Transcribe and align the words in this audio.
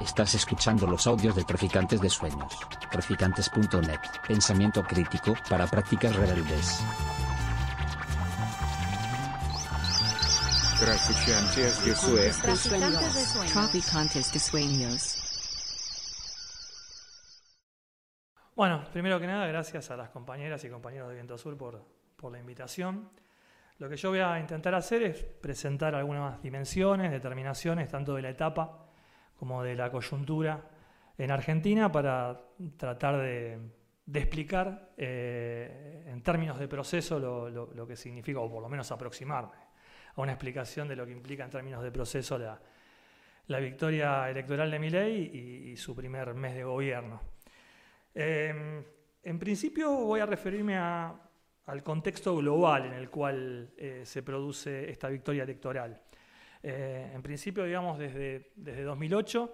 Estás 0.00 0.34
escuchando 0.34 0.86
los 0.86 1.06
audios 1.06 1.36
de 1.36 1.44
Traficantes 1.44 2.00
de 2.00 2.08
Sueños. 2.08 2.58
Traficantes.net. 2.90 4.00
Pensamiento 4.26 4.82
crítico 4.82 5.34
para 5.48 5.66
prácticas 5.66 6.16
rebeldes. 6.16 6.82
Traficantes 10.80 11.84
de 11.84 11.94
Sueños. 11.94 12.38
Traficantes 12.38 13.14
de 13.14 13.20
sueños. 13.20 13.52
Traficantes 13.52 14.32
de 14.32 14.38
sueños. 14.38 15.18
Bueno, 18.56 18.84
primero 18.92 19.20
que 19.20 19.26
nada, 19.26 19.46
gracias 19.46 19.90
a 19.90 19.96
las 19.96 20.10
compañeras 20.10 20.64
y 20.64 20.68
compañeros 20.68 21.08
de 21.08 21.14
Viento 21.14 21.34
Azul 21.34 21.56
por, 21.56 21.84
por 22.16 22.32
la 22.32 22.38
invitación. 22.38 23.10
Lo 23.78 23.88
que 23.88 23.96
yo 23.96 24.10
voy 24.10 24.20
a 24.20 24.38
intentar 24.38 24.74
hacer 24.74 25.02
es 25.02 25.22
presentar 25.22 25.94
algunas 25.94 26.42
dimensiones, 26.42 27.10
determinaciones, 27.10 27.88
tanto 27.88 28.14
de 28.14 28.22
la 28.22 28.30
etapa 28.30 28.91
como 29.42 29.64
de 29.64 29.74
la 29.74 29.90
coyuntura 29.90 30.62
en 31.18 31.32
Argentina, 31.32 31.90
para 31.90 32.40
tratar 32.76 33.18
de, 33.18 33.58
explicar 34.14 34.92
eh, 34.96 36.04
en 36.06 36.22
términos 36.22 36.60
de 36.60 36.68
proceso 36.68 37.18
lo, 37.18 37.84
que 37.84 37.96
significa, 37.96 38.38
o 38.38 38.48
por 38.48 38.62
lo 38.62 38.68
menos 38.68 38.92
aproximarme 38.92 39.56
a 40.14 40.20
una 40.20 40.30
explicación 40.30 40.86
de 40.86 40.94
lo 40.94 41.04
que 41.04 41.10
implica 41.10 41.42
en 41.42 41.50
términos 41.50 41.82
de 41.82 41.90
proceso 41.90 42.38
la, 42.38 43.58
victoria 43.58 44.30
electoral 44.30 44.70
de 44.70 44.78
Milei 44.78 45.30
y, 45.34 45.70
y 45.72 45.76
su 45.76 45.92
primer 45.96 46.34
mes 46.34 46.54
de 46.54 46.62
gobierno. 46.62 47.20
Eh, 48.14 48.84
en 49.24 49.38
principio 49.40 49.90
voy 49.90 50.20
a 50.20 50.26
referirme 50.26 50.76
al 50.76 51.82
contexto 51.82 52.36
global 52.36 52.86
en 52.86 52.92
el 52.92 53.10
cual 53.10 53.72
eh, 53.76 54.02
se 54.04 54.22
produce 54.22 54.88
esta 54.88 55.08
victoria 55.08 55.42
electoral. 55.42 56.00
Eh, 56.62 57.10
en 57.14 57.22
principio, 57.22 57.64
digamos, 57.64 57.98
desde, 57.98 58.50
desde 58.56 58.82
2008, 58.82 59.52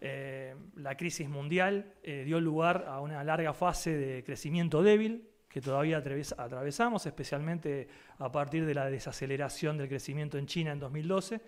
eh, 0.00 0.54
la 0.76 0.96
crisis 0.96 1.28
mundial 1.28 1.94
eh, 2.02 2.22
dio 2.24 2.40
lugar 2.40 2.84
a 2.88 3.00
una 3.00 3.22
larga 3.24 3.52
fase 3.52 3.96
de 3.96 4.24
crecimiento 4.24 4.82
débil 4.82 5.28
que 5.48 5.60
todavía 5.60 6.02
atraves- 6.02 6.34
atravesamos, 6.38 7.04
especialmente 7.06 7.88
a 8.18 8.30
partir 8.30 8.64
de 8.64 8.74
la 8.74 8.88
desaceleración 8.90 9.76
del 9.78 9.88
crecimiento 9.88 10.38
en 10.38 10.46
China 10.46 10.72
en 10.72 10.78
2012, 10.78 11.40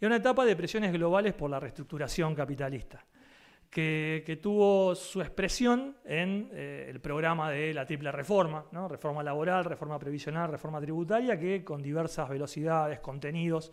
y 0.00 0.04
a 0.04 0.08
una 0.08 0.16
etapa 0.16 0.44
de 0.44 0.56
presiones 0.56 0.92
globales 0.92 1.32
por 1.34 1.50
la 1.50 1.58
reestructuración 1.58 2.34
capitalista 2.34 3.04
que, 3.74 4.22
que 4.24 4.36
tuvo 4.36 4.94
su 4.94 5.20
expresión 5.20 5.96
en 6.04 6.48
eh, 6.52 6.86
el 6.88 7.00
programa 7.00 7.50
de 7.50 7.74
la 7.74 7.84
triple 7.84 8.12
reforma, 8.12 8.64
¿no? 8.70 8.86
reforma 8.86 9.20
laboral, 9.24 9.64
reforma 9.64 9.98
previsional, 9.98 10.48
reforma 10.48 10.80
tributaria, 10.80 11.36
que 11.36 11.64
con 11.64 11.82
diversas 11.82 12.28
velocidades, 12.28 13.00
contenidos, 13.00 13.72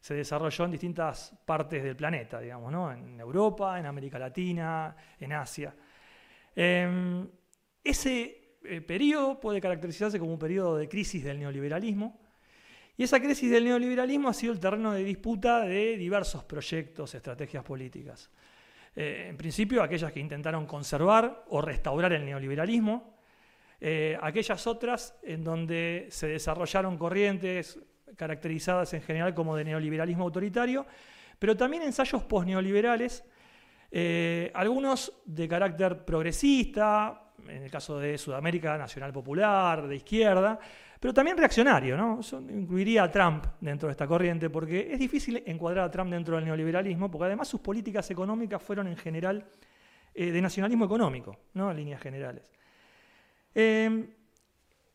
se 0.00 0.14
desarrolló 0.14 0.64
en 0.64 0.70
distintas 0.70 1.34
partes 1.44 1.82
del 1.82 1.94
planeta, 1.94 2.40
digamos, 2.40 2.72
¿no? 2.72 2.90
en 2.90 3.20
Europa, 3.20 3.78
en 3.78 3.86
América 3.86 4.18
Latina, 4.18 4.96
en 5.18 5.32
Asia. 5.32 5.74
Eh, 6.56 7.26
ese 7.84 8.56
eh, 8.64 8.80
periodo 8.80 9.38
puede 9.38 9.60
caracterizarse 9.60 10.18
como 10.18 10.32
un 10.32 10.38
periodo 10.38 10.76
de 10.76 10.88
crisis 10.88 11.22
del 11.22 11.38
neoliberalismo, 11.38 12.18
y 12.96 13.04
esa 13.04 13.18
crisis 13.18 13.50
del 13.50 13.64
neoliberalismo 13.64 14.28
ha 14.28 14.34
sido 14.34 14.52
el 14.52 14.60
terreno 14.60 14.92
de 14.92 15.02
disputa 15.02 15.60
de 15.60 15.96
diversos 15.96 16.44
proyectos, 16.44 17.14
estrategias 17.14 17.64
políticas. 17.64 18.30
Eh, 18.94 19.28
en 19.30 19.38
principio, 19.38 19.82
aquellas 19.82 20.12
que 20.12 20.20
intentaron 20.20 20.66
conservar 20.66 21.44
o 21.48 21.62
restaurar 21.62 22.12
el 22.12 22.26
neoliberalismo, 22.26 23.16
eh, 23.80 24.18
aquellas 24.20 24.66
otras 24.66 25.18
en 25.22 25.42
donde 25.42 26.08
se 26.10 26.26
desarrollaron 26.26 26.98
corrientes 26.98 27.78
caracterizadas 28.16 28.92
en 28.94 29.02
general 29.02 29.34
como 29.34 29.56
de 29.56 29.64
neoliberalismo 29.64 30.24
autoritario, 30.24 30.86
pero 31.38 31.56
también 31.56 31.82
ensayos 31.82 32.22
posneoliberales, 32.24 33.24
eh, 33.90 34.50
algunos 34.54 35.12
de 35.24 35.48
carácter 35.48 36.04
progresista, 36.04 37.32
en 37.48 37.62
el 37.62 37.70
caso 37.70 37.98
de 37.98 38.18
Sudamérica 38.18 38.76
Nacional 38.76 39.12
Popular, 39.12 39.88
de 39.88 39.96
izquierda, 39.96 40.58
pero 41.00 41.14
también 41.14 41.38
reaccionario, 41.38 41.96
¿no? 41.96 42.20
Eso 42.20 42.40
incluiría 42.40 43.04
a 43.04 43.10
Trump 43.10 43.46
dentro 43.60 43.88
de 43.88 43.92
esta 43.92 44.06
corriente, 44.06 44.50
porque 44.50 44.92
es 44.92 44.98
difícil 44.98 45.42
encuadrar 45.46 45.86
a 45.86 45.90
Trump 45.90 46.10
dentro 46.10 46.36
del 46.36 46.44
neoliberalismo, 46.44 47.10
porque 47.10 47.24
además 47.24 47.48
sus 47.48 47.60
políticas 47.60 48.10
económicas 48.10 48.62
fueron 48.62 48.86
en 48.86 48.96
general 48.96 49.46
eh, 50.14 50.30
de 50.30 50.42
nacionalismo 50.42 50.84
económico, 50.84 51.38
¿no? 51.54 51.70
En 51.70 51.76
líneas 51.78 52.02
generales. 52.02 52.50
Eh, 53.54 54.10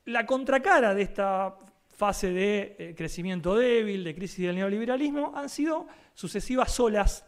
la 0.06 0.25
contracara 0.25 0.94
de 0.94 1.01
esta 1.01 1.57
fase 1.95 2.31
de 2.31 2.75
eh, 2.78 2.94
crecimiento 2.95 3.56
débil, 3.56 4.03
de 4.03 4.13
crisis 4.16 4.45
del 4.45 4.56
neoliberalismo, 4.56 5.33
han 5.35 5.50
sido 5.50 5.88
sucesivas 6.13 6.79
olas 6.79 7.25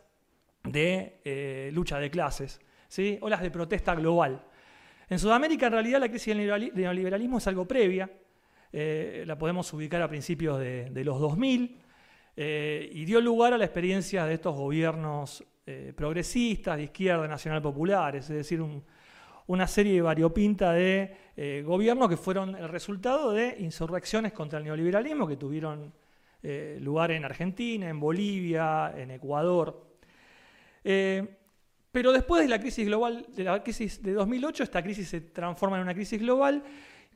de 0.63 1.21
eh, 1.23 1.69
lucha 1.73 1.99
de 1.99 2.09
clases, 2.09 2.59
¿sí? 2.87 3.17
olas 3.21 3.41
de 3.41 3.49
protesta 3.51 3.95
global. 3.95 4.43
En 5.09 5.19
Sudamérica, 5.19 5.67
en 5.67 5.73
realidad, 5.73 5.99
la 6.01 6.09
crisis 6.09 6.35
del 6.35 6.39
neoliberali- 6.49 6.73
neoliberalismo 6.73 7.37
es 7.37 7.47
algo 7.47 7.65
previa, 7.65 8.09
eh, 8.73 9.23
la 9.25 9.37
podemos 9.37 9.71
ubicar 9.73 10.01
a 10.01 10.09
principios 10.09 10.59
de, 10.59 10.89
de 10.89 11.03
los 11.05 11.19
2000, 11.19 11.81
eh, 12.35 12.89
y 12.93 13.05
dio 13.05 13.21
lugar 13.21 13.53
a 13.53 13.57
la 13.57 13.65
experiencia 13.65 14.25
de 14.25 14.33
estos 14.35 14.55
gobiernos 14.55 15.43
progresistas, 15.97 16.77
de 16.77 16.83
izquierda, 16.83 17.27
nacional 17.27 17.61
populares, 17.61 18.29
es 18.29 18.35
decir, 18.37 18.61
un- 18.61 18.83
una 19.47 19.67
serie 19.67 20.01
variopinta 20.01 20.73
de 20.73 21.15
eh, 21.35 21.63
gobiernos 21.65 22.09
que 22.09 22.17
fueron 22.17 22.55
el 22.55 22.69
resultado 22.69 23.31
de 23.31 23.55
insurrecciones 23.59 24.33
contra 24.33 24.59
el 24.59 24.65
neoliberalismo 24.65 25.27
que 25.27 25.37
tuvieron 25.37 25.93
eh, 26.43 26.77
lugar 26.81 27.11
en 27.11 27.25
Argentina, 27.25 27.89
en 27.89 27.99
Bolivia, 27.99 28.93
en 28.95 29.11
Ecuador. 29.11 29.87
Eh, 30.83 31.37
pero 31.91 32.11
después 32.11 32.43
de 32.43 32.49
la 32.49 32.59
crisis 32.59 32.85
global, 32.85 33.25
de 33.33 33.43
la 33.43 33.63
crisis 33.63 34.03
de 34.03 34.13
2008, 34.13 34.63
esta 34.63 34.83
crisis 34.83 35.07
se 35.07 35.21
transforma 35.21 35.77
en 35.77 35.83
una 35.83 35.93
crisis 35.93 36.19
global 36.19 36.63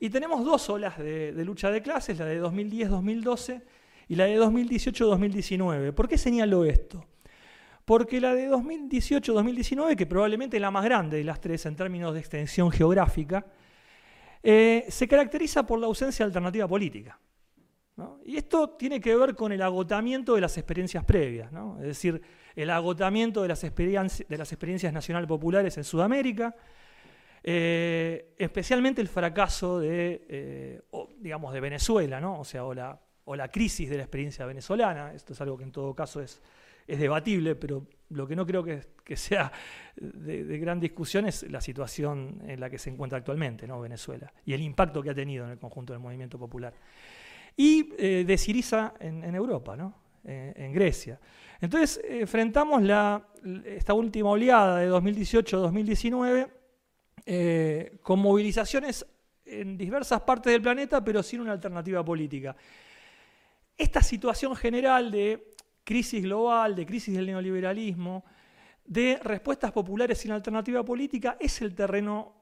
y 0.00 0.10
tenemos 0.10 0.44
dos 0.44 0.68
olas 0.70 0.98
de, 0.98 1.32
de 1.32 1.44
lucha 1.44 1.70
de 1.70 1.82
clases, 1.82 2.18
la 2.18 2.24
de 2.24 2.42
2010-2012 2.42 3.62
y 4.08 4.16
la 4.16 4.24
de 4.24 4.40
2018-2019. 4.40 5.92
¿Por 5.92 6.08
qué 6.08 6.18
señalo 6.18 6.64
esto? 6.64 7.06
Porque 7.84 8.20
la 8.20 8.34
de 8.34 8.48
2018-2019, 8.48 9.96
que 9.96 10.06
probablemente 10.06 10.56
es 10.56 10.60
la 10.60 10.70
más 10.70 10.84
grande 10.84 11.18
de 11.18 11.24
las 11.24 11.40
tres 11.40 11.66
en 11.66 11.74
términos 11.76 12.14
de 12.14 12.20
extensión 12.20 12.70
geográfica, 12.70 13.44
eh, 14.42 14.84
se 14.88 15.08
caracteriza 15.08 15.64
por 15.64 15.78
la 15.78 15.86
ausencia 15.86 16.24
de 16.24 16.28
alternativa 16.28 16.66
política. 16.68 17.18
Y 18.24 18.36
esto 18.36 18.70
tiene 18.70 19.00
que 19.00 19.14
ver 19.14 19.34
con 19.34 19.52
el 19.52 19.62
agotamiento 19.62 20.34
de 20.34 20.40
las 20.40 20.56
experiencias 20.56 21.04
previas, 21.04 21.52
es 21.78 21.86
decir, 21.86 22.20
el 22.56 22.70
agotamiento 22.70 23.42
de 23.42 23.48
las, 23.48 23.62
experiencias, 23.62 24.28
de 24.28 24.92
nacional 24.92 25.26
populares 25.26 25.76
en 25.76 25.84
Sudamérica, 25.84 26.56
eh, 27.44 28.34
especialmente 28.38 29.00
el 29.00 29.08
fracaso 29.08 29.78
de, 29.78 30.24
eh, 30.28 30.80
digamos, 31.18 31.52
de 31.52 31.60
Venezuela, 31.60 32.26
o 32.30 32.44
sea, 32.44 32.62
la, 32.74 32.98
o 33.24 33.36
la 33.36 33.48
crisis 33.48 33.90
de 33.90 33.98
la 33.98 34.02
experiencia 34.02 34.46
venezolana. 34.46 35.12
Esto 35.12 35.32
es 35.32 35.40
algo 35.40 35.56
que 35.56 35.64
en 35.64 35.72
todo 35.72 35.94
caso 35.94 36.20
es, 36.20 36.40
es 36.86 36.98
debatible, 36.98 37.54
pero 37.54 37.86
lo 38.10 38.26
que 38.26 38.36
no 38.36 38.46
creo 38.46 38.64
que, 38.64 38.82
sea 39.16 39.52
de, 39.96 40.58
gran 40.58 40.80
discusión 40.80 41.26
es 41.26 41.42
la 41.50 41.60
situación 41.60 42.42
en 42.46 42.60
la 42.60 42.70
que 42.70 42.78
se 42.78 42.88
encuentra 42.88 43.18
actualmente 43.18 43.66
¿no? 43.66 43.78
Venezuela 43.78 44.32
y 44.46 44.54
el 44.54 44.62
impacto 44.62 45.02
que 45.02 45.10
ha 45.10 45.14
tenido 45.14 45.44
en 45.44 45.50
el 45.50 45.58
conjunto 45.58 45.92
del 45.92 46.00
movimiento 46.00 46.38
popular. 46.38 46.72
Y 47.54 47.90
eh, 47.98 48.24
de 48.26 48.38
Siriza 48.38 48.94
en, 49.00 49.34
Europa, 49.34 49.76
¿no? 49.76 49.94
Eh, 50.24 50.54
en 50.56 50.72
Grecia. 50.72 51.20
Entonces, 51.60 52.00
eh, 52.04 52.20
enfrentamos 52.20 52.82
la, 52.82 53.24
esta 53.64 53.94
última 53.94 54.30
oleada 54.30 54.78
de 54.78 54.90
2018-2019 54.90 56.48
eh, 57.24 57.98
con 58.02 58.18
movilizaciones 58.18 59.06
en 59.44 59.78
diversas 59.78 60.22
partes 60.22 60.52
del 60.52 60.60
planeta, 60.60 61.04
pero 61.04 61.22
sin 61.22 61.40
una 61.40 61.52
alternativa 61.52 62.04
política. 62.04 62.56
Esta 63.76 64.02
situación 64.02 64.56
general 64.56 65.12
de 65.12 65.51
crisis 65.84 66.22
global, 66.22 66.74
de 66.74 66.86
crisis 66.86 67.14
del 67.14 67.26
neoliberalismo, 67.26 68.24
de 68.84 69.18
respuestas 69.22 69.72
populares 69.72 70.18
sin 70.18 70.32
alternativa 70.32 70.84
política, 70.84 71.36
es 71.40 71.60
el 71.62 71.74
terreno 71.74 72.34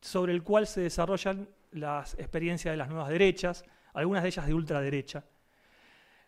sobre 0.00 0.32
el 0.32 0.42
cual 0.42 0.66
se 0.66 0.82
desarrollan 0.82 1.48
las 1.72 2.14
experiencias 2.14 2.72
de 2.72 2.76
las 2.76 2.88
nuevas 2.88 3.08
derechas, 3.08 3.64
algunas 3.94 4.22
de 4.22 4.28
ellas 4.28 4.46
de 4.46 4.54
ultraderecha, 4.54 5.24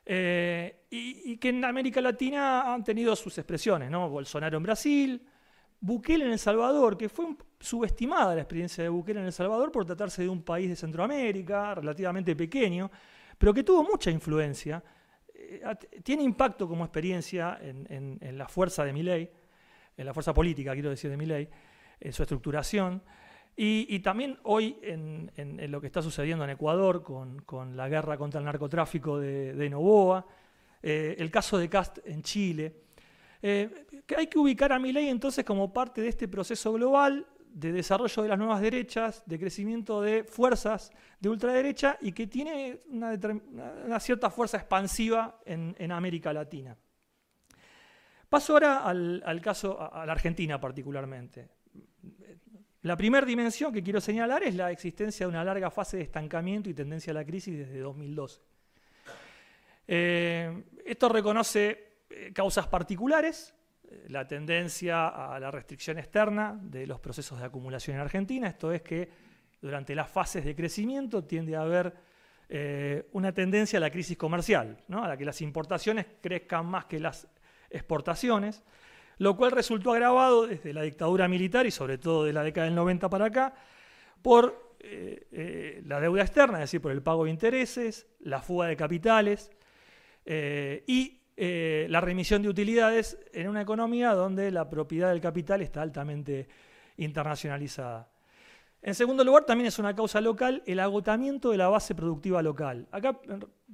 eh, 0.04 0.86
y, 0.90 1.36
que 1.36 1.50
en 1.50 1.64
América 1.64 2.00
Latina 2.00 2.72
han 2.72 2.82
tenido 2.82 3.14
sus 3.14 3.36
expresiones. 3.38 3.90
Bolsonaro 3.90 4.56
en 4.56 4.62
Brasil, 4.62 5.22
Bukele 5.78 6.24
en 6.24 6.32
El 6.32 6.38
Salvador, 6.38 6.96
que 6.96 7.08
fue 7.08 7.36
subestimada 7.58 8.34
la 8.34 8.40
experiencia 8.42 8.82
de 8.82 8.90
Bukele 8.90 9.20
en 9.20 9.26
El 9.26 9.32
Salvador 9.32 9.70
por 9.70 9.84
tratarse 9.84 10.22
de 10.22 10.28
un 10.28 10.42
país 10.42 10.68
de 10.68 10.76
Centroamérica, 10.76 11.74
relativamente 11.74 12.34
pequeño, 12.34 12.90
pero 13.38 13.54
que 13.54 13.62
tuvo 13.62 13.84
mucha 13.84 14.10
influencia, 14.10 14.82
tiene 16.02 16.22
impacto 16.22 16.68
como 16.68 16.84
experiencia 16.84 17.58
en, 17.60 18.38
la 18.38 18.48
fuerza 18.48 18.84
de 18.84 18.92
Milei, 18.92 19.30
en 19.96 20.06
la 20.06 20.14
fuerza 20.14 20.32
política, 20.32 20.72
quiero 20.72 20.90
decir, 20.90 21.10
de 21.10 21.16
Milei, 21.16 21.48
en 22.00 22.12
su 22.12 22.22
estructuración, 22.22 23.02
y, 23.56 23.98
también 24.00 24.38
hoy 24.44 24.78
en, 24.82 25.30
lo 25.70 25.80
que 25.80 25.88
está 25.88 26.00
sucediendo 26.00 26.44
en 26.44 26.50
Ecuador 26.50 27.02
con, 27.02 27.40
con 27.42 27.76
la 27.76 27.88
guerra 27.88 28.16
contra 28.16 28.38
el 28.38 28.46
narcotráfico 28.46 29.18
de, 29.18 29.54
de 29.54 29.68
Novoa, 29.68 30.26
eh, 30.82 31.16
el 31.18 31.30
caso 31.30 31.58
de 31.58 31.68
Cast 31.68 31.98
en 32.06 32.22
Chile, 32.22 32.74
Eh, 33.42 33.86
que 34.06 34.16
hay 34.16 34.26
que 34.26 34.38
ubicar 34.38 34.70
a 34.70 34.78
Milei 34.78 35.08
entonces 35.08 35.44
como 35.46 35.72
parte 35.72 36.02
de 36.02 36.08
este 36.08 36.28
proceso 36.28 36.74
global 36.74 37.26
de 37.52 37.72
desarrollo 37.72 38.22
de 38.22 38.28
las 38.28 38.38
nuevas 38.38 38.60
derechas, 38.60 39.22
de 39.26 39.38
crecimiento 39.38 40.00
de 40.00 40.24
fuerzas 40.24 40.92
de 41.18 41.28
ultraderecha 41.28 41.98
y 42.00 42.12
que 42.12 42.26
tiene 42.26 42.80
una, 42.88 44.00
cierta 44.00 44.30
fuerza 44.30 44.56
expansiva 44.56 45.40
en, 45.44 45.92
América 45.92 46.32
Latina. 46.32 46.76
Paso 48.28 48.52
ahora 48.52 48.84
al, 48.84 49.40
caso, 49.42 49.78
a, 49.80 50.06
la 50.06 50.12
Argentina 50.12 50.60
particularmente. 50.60 51.48
La 52.82 52.96
primera 52.96 53.26
dimensión 53.26 53.72
que 53.72 53.82
quiero 53.82 54.00
señalar 54.00 54.42
es 54.42 54.54
la 54.54 54.70
existencia 54.70 55.26
de 55.26 55.30
una 55.30 55.44
larga 55.44 55.70
fase 55.70 55.98
de 55.98 56.04
estancamiento 56.04 56.70
y 56.70 56.74
tendencia 56.74 57.10
a 57.10 57.14
la 57.14 57.24
crisis 57.24 57.58
desde 57.58 57.78
2012. 57.80 58.40
Eh, 59.86 60.64
esto 60.86 61.08
reconoce 61.08 61.90
eh, 62.08 62.32
causas 62.32 62.68
particulares, 62.68 63.54
la 64.08 64.26
tendencia 64.26 65.08
a 65.08 65.38
la 65.40 65.50
restricción 65.50 65.98
externa 65.98 66.58
de 66.62 66.86
los 66.86 67.00
procesos 67.00 67.38
de 67.38 67.46
acumulación 67.46 67.96
en 67.96 68.02
Argentina, 68.02 68.48
esto 68.48 68.72
es 68.72 68.82
que 68.82 69.08
durante 69.60 69.94
las 69.94 70.08
fases 70.08 70.44
de 70.44 70.54
crecimiento 70.54 71.24
tiende 71.24 71.56
a 71.56 71.62
haber 71.62 71.94
eh, 72.48 73.06
una 73.12 73.32
tendencia 73.32 73.76
a 73.76 73.80
la 73.80 73.90
crisis 73.90 74.16
comercial, 74.16 74.76
¿no? 74.88 75.04
a 75.04 75.08
la 75.08 75.16
que 75.16 75.24
las 75.24 75.40
importaciones 75.40 76.06
crezcan 76.20 76.66
más 76.66 76.86
que 76.86 76.98
las 76.98 77.28
exportaciones, 77.68 78.62
lo 79.18 79.36
cual 79.36 79.52
resultó 79.52 79.92
agravado 79.92 80.46
desde 80.46 80.72
la 80.72 80.82
dictadura 80.82 81.28
militar 81.28 81.66
y 81.66 81.70
sobre 81.70 81.98
todo 81.98 82.24
de 82.24 82.32
la 82.32 82.42
década 82.42 82.64
del 82.64 82.74
90 82.74 83.08
para 83.08 83.26
acá 83.26 83.54
por 84.22 84.74
eh, 84.80 85.26
eh, 85.30 85.82
la 85.86 86.00
deuda 86.00 86.22
externa, 86.22 86.58
es 86.58 86.62
decir, 86.62 86.80
por 86.80 86.92
el 86.92 87.02
pago 87.02 87.24
de 87.24 87.30
intereses, 87.30 88.06
la 88.18 88.40
fuga 88.40 88.66
de 88.66 88.76
capitales 88.76 89.50
y 90.26 91.19
eh, 91.42 91.86
la 91.88 92.02
remisión 92.02 92.42
de 92.42 92.50
utilidades 92.50 93.18
en 93.32 93.48
una 93.48 93.62
economía 93.62 94.12
donde 94.12 94.50
la 94.50 94.68
propiedad 94.68 95.08
del 95.08 95.22
capital 95.22 95.62
está 95.62 95.80
altamente 95.80 96.46
internacionalizada. 96.98 98.10
En 98.82 98.94
segundo 98.94 99.24
lugar, 99.24 99.46
también 99.46 99.68
es 99.68 99.78
una 99.78 99.96
causa 99.96 100.20
local 100.20 100.62
el 100.66 100.78
agotamiento 100.80 101.50
de 101.50 101.56
la 101.56 101.68
base 101.68 101.94
productiva 101.94 102.42
local. 102.42 102.86
Acá, 102.92 103.18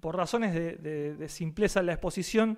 por 0.00 0.16
razones 0.16 0.54
de, 0.54 0.76
de, 0.76 1.16
de 1.16 1.28
simpleza 1.28 1.80
en 1.80 1.86
la 1.86 1.94
exposición, 1.94 2.56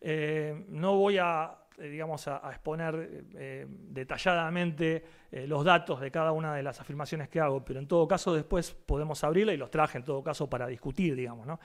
eh, 0.00 0.64
no 0.68 0.96
voy 0.96 1.18
a, 1.18 1.54
eh, 1.76 1.90
digamos, 1.90 2.26
a, 2.26 2.40
exponer 2.48 3.24
detalladamente 3.68 5.04
los 5.46 5.62
datos 5.62 6.00
de 6.00 6.10
cada 6.10 6.32
una 6.32 6.54
de 6.54 6.62
las 6.62 6.80
afirmaciones 6.80 7.28
que 7.28 7.38
hago, 7.38 7.62
pero 7.62 7.80
en 7.80 7.86
todo 7.86 8.08
caso 8.08 8.32
después 8.32 8.72
podemos 8.72 9.22
abrirla 9.24 9.52
y 9.52 9.58
los 9.58 9.70
traje 9.70 9.98
en 9.98 10.04
todo 10.04 10.22
caso 10.22 10.48
para 10.48 10.66
discutir, 10.66 11.14
digamos. 11.14 11.46
¿no? 11.46 11.60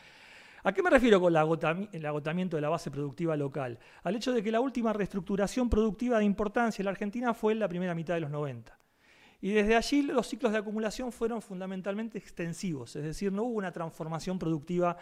¿A 0.65 0.71
qué 0.71 0.81
me 0.81 0.89
refiero 0.89 1.19
con 1.19 1.33
el 1.33 2.06
agotamiento 2.06 2.56
de 2.56 2.62
la 2.62 2.69
base 2.69 2.89
productiva 2.89 3.36
local? 3.36 3.77
Al 4.04 4.15
hecho 4.15 4.31
de 4.31 4.42
que 4.42 4.50
la 4.50 4.62
última 4.62 4.94
reestructuración 4.94 5.69
productiva 5.69 6.19
de 6.19 6.24
importancia 6.24 6.81
en 6.81 6.86
la 6.86 6.92
Argentina 6.92 7.33
fue 7.33 7.51
en 7.51 7.60
la 7.60 7.68
primera 7.68 7.94
mitad 7.94 8.13
de 8.13 8.21
los 8.21 8.31
90. 8.31 8.77
Y 9.42 9.51
desde 9.51 9.75
allí 9.75 10.04
los 10.04 10.25
ciclos 10.25 10.54
de 10.54 10.60
acumulación 10.60 11.12
fueron 11.12 11.42
fundamentalmente 11.42 12.18
extensivos, 12.18 12.95
es 12.95 13.04
decir, 13.04 13.30
no 13.33 13.44
hubo 13.44 13.57
una 13.57 13.74
transformación 13.74 14.39
productiva 14.39 14.95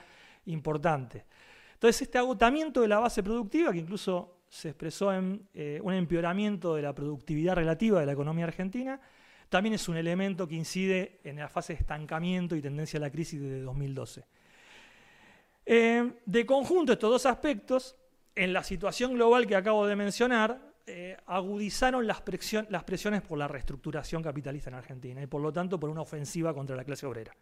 importante. 0.45 1.25
Entonces, 1.73 2.01
este 2.01 2.17
agotamiento 2.17 2.81
de 2.81 2.87
la 2.87 2.97
base 2.97 3.21
productiva, 3.21 3.71
que 3.71 3.77
incluso 3.77 4.39
se 4.49 4.69
expresó 4.69 5.13
en 5.13 5.47
eh, 5.53 5.79
un 5.83 5.93
empeoramiento 5.93 6.75
de 6.75 6.81
la 6.81 6.95
productividad 6.95 7.53
relativa 7.53 7.99
de 7.99 8.07
la 8.07 8.13
economía 8.13 8.45
argentina, 8.45 8.99
también 9.47 9.75
es 9.75 9.87
un 9.87 9.97
elemento 9.97 10.47
que 10.47 10.55
incide 10.55 11.19
en 11.23 11.35
la 11.35 11.49
fase 11.49 11.73
de 11.73 11.79
estancamiento 11.79 12.55
y 12.55 12.61
tendencia 12.63 12.97
a 12.97 13.01
la 13.01 13.11
crisis 13.11 13.39
desde 13.39 13.61
2012. 13.61 14.25
Eh, 15.73 16.15
de 16.25 16.45
conjunto, 16.45 16.91
estos 16.91 17.09
dos 17.09 17.25
aspectos, 17.25 17.95
en 18.35 18.51
la 18.51 18.61
situación 18.61 19.13
global 19.13 19.47
que 19.47 19.55
acabo 19.55 19.87
de 19.87 19.95
mencionar, 19.95 20.73
eh, 20.85 21.15
agudizaron 21.27 22.05
las, 22.05 22.19
presion 22.19 22.67
las, 22.69 22.83
presiones 22.83 23.21
por 23.21 23.37
la 23.37 23.47
reestructuración 23.47 24.21
capitalista 24.21 24.69
en 24.69 24.75
Argentina 24.75 25.23
y 25.23 25.27
por 25.27 25.41
lo 25.41 25.53
tanto 25.53 25.79
por 25.79 25.89
una 25.89 26.01
ofensiva 26.01 26.53
contra 26.53 26.75
la 26.75 26.83
clase 26.83 27.05
obrera. 27.05 27.33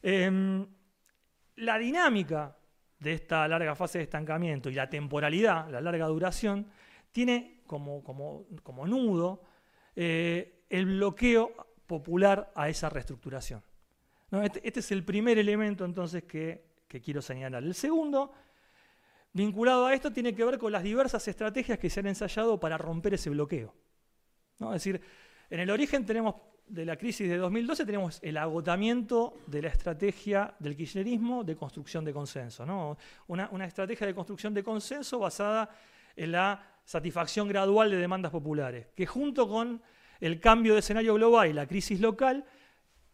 Eh, 0.00 0.64
la 1.56 1.78
dinámica 1.78 2.56
de 3.00 3.14
esta 3.14 3.48
larga 3.48 3.74
fase 3.74 3.98
de 3.98 4.04
estancamiento 4.04 4.70
y 4.70 4.74
la 4.74 4.88
temporalidad, 4.88 5.68
la 5.70 5.80
larga 5.80 6.06
duración, 6.06 6.68
tiene 7.10 7.62
como, 7.66 8.46
nudo 8.86 9.42
eh, 9.96 10.62
el 10.70 10.86
bloqueo 10.86 11.50
popular 11.84 12.52
a 12.54 12.68
esa 12.68 12.88
reestructuración. 12.88 13.60
Este, 14.30 14.60
este, 14.64 14.78
es 14.78 14.92
el 14.92 15.04
primer 15.04 15.36
elemento 15.36 15.84
entonces 15.84 16.22
que, 16.22 16.67
que 16.88 17.00
quiero 17.00 17.22
señalar. 17.22 17.62
El 17.62 17.74
segundo 17.74 18.32
vinculado 19.32 19.86
a 19.86 19.94
esto 19.94 20.12
tiene 20.12 20.34
que 20.34 20.44
ver 20.44 20.58
con 20.58 20.72
las 20.72 20.82
diversas 20.82 21.28
estrategias 21.28 21.78
que 21.78 21.90
se 21.90 22.00
han 22.00 22.06
ensayado 22.06 22.58
para 22.58 22.78
romper 22.78 23.14
ese 23.14 23.30
bloqueo. 23.30 23.74
¿no? 24.58 24.74
Es 24.74 24.82
decir, 24.82 25.00
en 25.50 25.60
el 25.60 25.70
origen 25.70 26.04
tenemos 26.04 26.34
de 26.66 26.84
la 26.84 26.96
crisis 26.96 27.28
de 27.28 27.38
2012 27.38 27.86
tenemos 27.86 28.18
el 28.22 28.36
agotamiento 28.36 29.38
de 29.46 29.62
la 29.62 29.68
estrategia 29.68 30.54
del 30.58 30.76
kirchnerismo 30.76 31.42
de 31.42 31.56
construcción 31.56 32.04
de 32.04 32.12
consenso. 32.12 32.66
¿no? 32.66 32.98
Una, 33.28 33.48
una, 33.52 33.64
estrategia 33.64 34.06
de 34.06 34.14
construcción 34.14 34.52
de 34.52 34.62
consenso 34.62 35.18
basada 35.18 35.70
en 36.14 36.32
la 36.32 36.62
satisfacción 36.84 37.48
gradual 37.48 37.90
de 37.90 37.96
demandas 37.96 38.30
populares, 38.32 38.88
que 38.94 39.06
junto 39.06 39.48
con 39.48 39.80
el 40.20 40.40
cambio 40.40 40.74
de 40.74 40.80
escenario 40.80 41.14
global 41.14 41.48
y 41.48 41.52
la 41.52 41.66
crisis 41.66 42.00
local, 42.00 42.44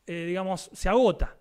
eh, 0.07 0.25
digamos, 0.27 0.71
se 0.73 0.89
agota. 0.89 1.37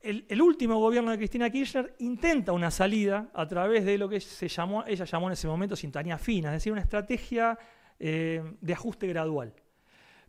El, 0.00 0.40
último 0.40 0.78
gobierno 0.78 1.10
de 1.10 1.18
Cristina 1.18 1.50
Kirchner 1.50 1.96
intenta 1.98 2.52
una 2.52 2.70
salida 2.70 3.30
a 3.34 3.48
través 3.48 3.84
de 3.84 3.98
lo 3.98 4.08
que 4.08 4.20
se 4.20 4.46
llamó, 4.46 4.84
ella 4.86 5.04
llamó 5.04 5.26
en 5.26 5.32
ese 5.32 5.48
momento 5.48 5.74
sintonía 5.74 6.16
fina, 6.18 6.50
es 6.50 6.54
decir, 6.54 6.72
una 6.72 6.82
estrategia 6.82 7.58
eh, 7.98 8.42
de 8.60 8.72
ajuste 8.72 9.08
gradual, 9.08 9.52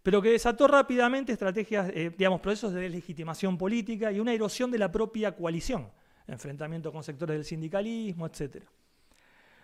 pero 0.01 0.23
que 0.23 0.31
desató 0.31 0.67
rápidamente 0.67 1.33
estrategias, 1.33 1.91
eh, 1.93 2.11
digamos, 2.17 2.41
procesos 2.41 2.73
de 2.73 2.81
deslegitimación 2.81 3.59
política 3.59 4.11
y 4.11 4.19
una 4.19 4.33
erosión 4.33 4.71
de 4.71 4.79
la 4.79 4.91
propia 4.91 5.35
coalición, 5.35 5.87
enfrentamiento 6.27 6.91
con 6.91 7.03
sectores 7.03 7.35
del 7.35 7.45
sindicalismo, 7.45 8.25
etc. 8.25 8.63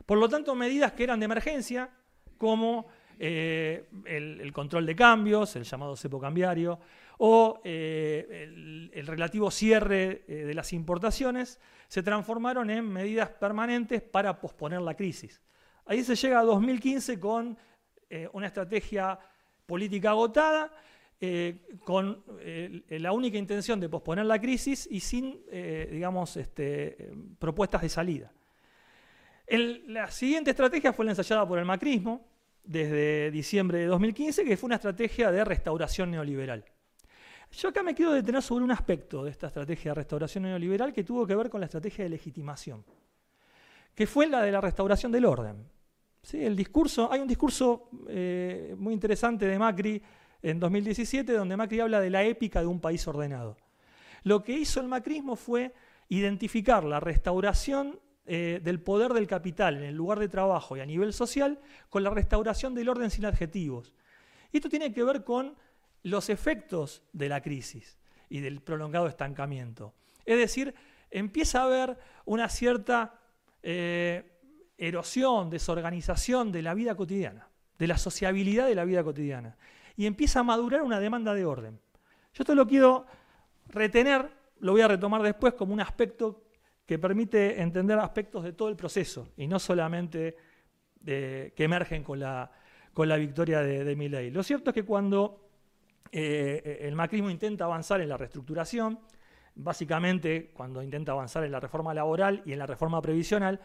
Por 0.06 0.19
lo 0.19 0.30
tanto, 0.30 0.54
medidas 0.54 0.92
que 0.92 1.04
eran 1.04 1.19
de 1.19 1.25
emergencia, 1.25 1.90
como 2.38 2.86
eh, 3.18 3.88
el, 4.06 4.40
el, 4.40 4.54
control 4.54 4.86
de 4.86 4.96
cambios, 4.96 5.56
el 5.56 5.63
llamado 5.63 5.96
cepo 5.96 6.19
cambiario, 6.19 6.80
o 7.18 7.62
eh, 7.64 8.28
el, 8.44 8.92
el, 8.94 9.08
relativo 9.08 9.52
cierre 9.52 10.24
eh, 10.28 10.46
de 10.46 10.54
las 10.54 10.74
importaciones, 10.74 11.60
se 11.88 12.04
transformaron 12.04 12.70
en 12.70 12.88
medidas 12.92 13.30
permanentes 13.30 14.02
para 14.02 14.40
posponer 14.40 14.82
la 14.82 14.96
crisis. 14.96 15.42
Ahí 15.86 16.04
se 16.04 16.16
llega 16.16 16.40
a 16.40 16.44
2015 16.44 17.20
con 17.20 17.58
eh, 18.10 18.28
una 18.34 18.48
estrategia 18.48 19.20
política 19.66 20.12
agotada, 20.12 20.72
con 21.86 22.24
la 22.89 23.12
única 23.13 23.38
intención 23.38 23.80
de 23.80 23.89
posponer 23.89 24.25
la 24.25 24.39
crisis 24.39 24.88
y 24.92 25.00
sin, 25.00 25.42
digamos, 25.50 26.38
este, 26.38 27.13
propuestas 27.39 27.82
de 27.82 27.89
salida. 27.89 28.32
La 29.48 30.12
siguiente 30.12 30.51
estrategia 30.51 30.94
fue 30.94 31.06
la 31.06 31.12
ensayada 31.13 31.48
por 31.48 31.58
el 31.58 31.66
macrismo, 31.66 32.28
desde 32.63 33.32
diciembre 33.32 33.80
de 33.80 33.86
2015, 33.86 34.44
que 34.44 34.58
fue 34.58 34.68
una 34.68 34.75
estrategia 34.75 35.32
de 35.32 35.44
restauración 35.46 36.12
neoliberal. 36.12 36.66
Yo 37.58 37.70
acá 37.70 37.84
me 37.84 37.96
quiero 37.96 38.12
detener 38.12 38.42
sobre 38.42 38.66
un 38.66 38.72
aspecto 38.72 39.24
de 39.24 39.32
esta 39.32 39.48
estrategia 39.48 39.92
de 39.92 39.96
restauración 39.96 40.44
neoliberal 40.44 40.92
que 40.92 41.06
tuvo 41.06 41.26
que 41.26 41.36
ver 41.36 41.50
con 41.50 41.62
la 41.62 41.68
estrategia 41.68 42.04
de 42.04 42.10
legitimación, 42.10 42.84
que 43.94 44.06
fue 44.06 44.28
la 44.28 44.42
de 44.42 44.52
la 44.52 44.60
restauración 44.60 45.10
del 45.10 45.24
orden. 45.24 45.66
¿Sí? 46.22 46.44
El 46.44 46.56
discurso, 46.56 47.10
hay 47.10 47.22
un 47.22 47.28
discurso 47.28 47.90
eh, 48.10 48.76
muy 48.78 48.94
interesante 48.94 49.48
de 49.48 49.58
Macri 49.58 50.02
en 50.42 50.60
2017 50.60 51.32
donde 51.32 51.56
Macri 51.56 51.80
habla 51.80 52.02
de 52.02 52.10
la 52.10 52.24
épica 52.24 52.60
de 52.60 52.68
un 52.68 52.82
país 52.82 53.08
ordenado. 53.08 53.56
Lo 54.24 54.44
que 54.44 54.52
hizo 54.52 54.82
el 54.82 54.88
macrismo 54.88 55.38
fue 55.38 55.74
identificar 56.10 56.84
la 56.84 57.00
restauración 57.00 58.00
eh, 58.26 58.60
del 58.62 58.82
poder 58.82 59.14
del 59.14 59.28
capital 59.28 59.78
en 59.78 59.84
el 59.84 59.96
lugar 59.96 60.20
de 60.20 60.28
trabajo 60.28 60.76
y 60.76 60.82
a 60.82 60.86
nivel 60.86 61.14
social 61.14 61.62
con 61.90 62.04
la 62.04 62.10
restauración 62.10 62.74
del 62.74 62.90
orden 62.90 63.12
sin 63.12 63.24
adjetivos. 63.24 63.94
Esto 64.52 64.68
tiene 64.68 64.92
que 64.92 65.04
ver 65.04 65.24
con 65.24 65.56
los 66.06 66.30
efectos 66.30 67.02
de 67.14 67.30
la 67.30 67.42
crisis 67.42 67.98
y 68.30 68.40
del 68.40 68.62
prolongado 68.62 69.08
estancamiento. 69.08 69.96
Es 70.24 70.38
decir, 70.38 70.76
empieza 71.10 71.62
a 71.62 71.66
haber 71.66 71.98
una 72.26 72.48
cierta 72.48 73.20
eh, 73.64 74.24
erosión, 74.78 75.50
desorganización 75.50 76.52
de 76.52 76.62
la 76.62 76.76
vida 76.76 76.94
cotidiana, 76.96 77.50
de 77.80 77.88
la 77.88 77.98
sociabilidad 77.98 78.68
de 78.68 78.76
la 78.76 78.86
vida 78.86 79.04
cotidiana. 79.04 79.58
Y 79.98 80.06
empieza 80.06 80.42
a 80.42 80.44
madurar 80.44 80.84
una 80.84 81.00
demanda 81.00 81.34
de 81.34 81.44
orden. 81.44 81.80
Yo 82.36 82.44
esto 82.44 82.54
lo 82.54 82.68
quiero 82.68 83.08
retener, 83.70 84.30
lo 84.60 84.74
voy 84.74 84.82
a 84.82 84.88
retomar 84.88 85.24
después 85.24 85.56
como 85.56 85.74
un 85.74 85.82
aspecto 85.82 86.44
que 86.86 87.00
permite 87.00 87.60
entender 87.60 87.98
aspectos 87.98 88.44
de 88.44 88.54
todo 88.54 88.70
el 88.70 88.76
proceso 88.76 89.30
y 89.38 89.48
no 89.48 89.58
solamente 89.58 90.38
que 91.04 91.54
emergen 91.58 92.04
con 92.04 92.20
la, 92.20 92.52
con 92.94 93.10
la 93.10 93.18
victoria 93.18 93.62
de, 93.62 93.84
de 93.84 93.96
Milley. 93.96 94.30
Lo 94.30 94.44
cierto 94.44 94.70
es 94.70 94.76
que 94.76 94.86
cuando 94.86 95.45
eh, 96.17 96.77
el 96.88 96.95
macrismo 96.95 97.29
intenta 97.29 97.65
avanzar 97.65 98.00
en 98.00 98.07
la 98.07 98.15
reestructuración, 98.15 98.98
básicamente 99.53 100.50
cuando 100.53 100.81
intenta 100.81 101.12
avanzar 101.12 101.43
en 101.43 101.51
la 101.51 101.60
reforma 101.60 101.93
laboral 101.93 102.41
y 102.45 102.53
en 102.53 102.60
la 102.60 102.65
reforma 102.65 103.01
previsional, 103.01 103.60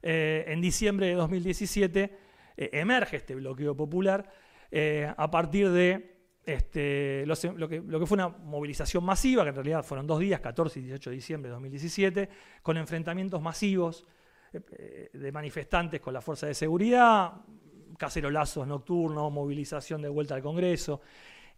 eh, 0.00 0.46
en 0.48 0.62
diciembre 0.62 1.08
de 1.08 1.14
2017 1.14 2.18
eh, 2.56 2.70
emerge 2.72 3.18
este 3.18 3.34
bloqueo 3.34 3.76
popular 3.76 4.30
a 5.16 5.30
partir 5.30 5.70
de 5.70 6.16
este, 6.44 7.24
lo, 7.26 7.36
que, 7.68 7.80
lo, 7.86 8.00
que, 8.00 8.06
fue 8.06 8.16
una 8.16 8.28
movilización 8.28 9.04
masiva, 9.04 9.44
que 9.44 9.50
en 9.50 9.54
realidad 9.54 9.84
fueron 9.84 10.06
dos 10.06 10.18
días, 10.18 10.40
14 10.40 10.80
y 10.80 10.82
18 10.84 11.10
de 11.10 11.16
diciembre 11.16 11.48
de 11.48 11.52
2017, 11.52 12.28
con 12.60 12.76
enfrentamientos 12.76 13.40
masivos 13.40 14.04
de 14.52 15.30
manifestantes 15.32 16.00
con 16.00 16.12
la 16.12 16.20
fuerza 16.20 16.48
de 16.48 16.54
seguridad, 16.54 17.34
cacerolazos 17.96 18.66
nocturnos, 18.66 19.30
movilización 19.30 20.02
de 20.02 20.08
vuelta 20.08 20.34
al 20.34 20.42
Congreso. 20.42 21.02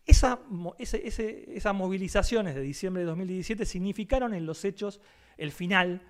Esa, 0.07 0.39
esas 0.79 1.75
movilizaciones 1.75 2.55
de 2.55 2.61
diciembre 2.61 3.03
de 3.03 3.09
2017 3.09 3.67
significaron 3.67 4.35
en 4.35 4.47
los 4.47 4.65
hechos 4.65 5.01
el 5.37 5.51
final 5.51 6.01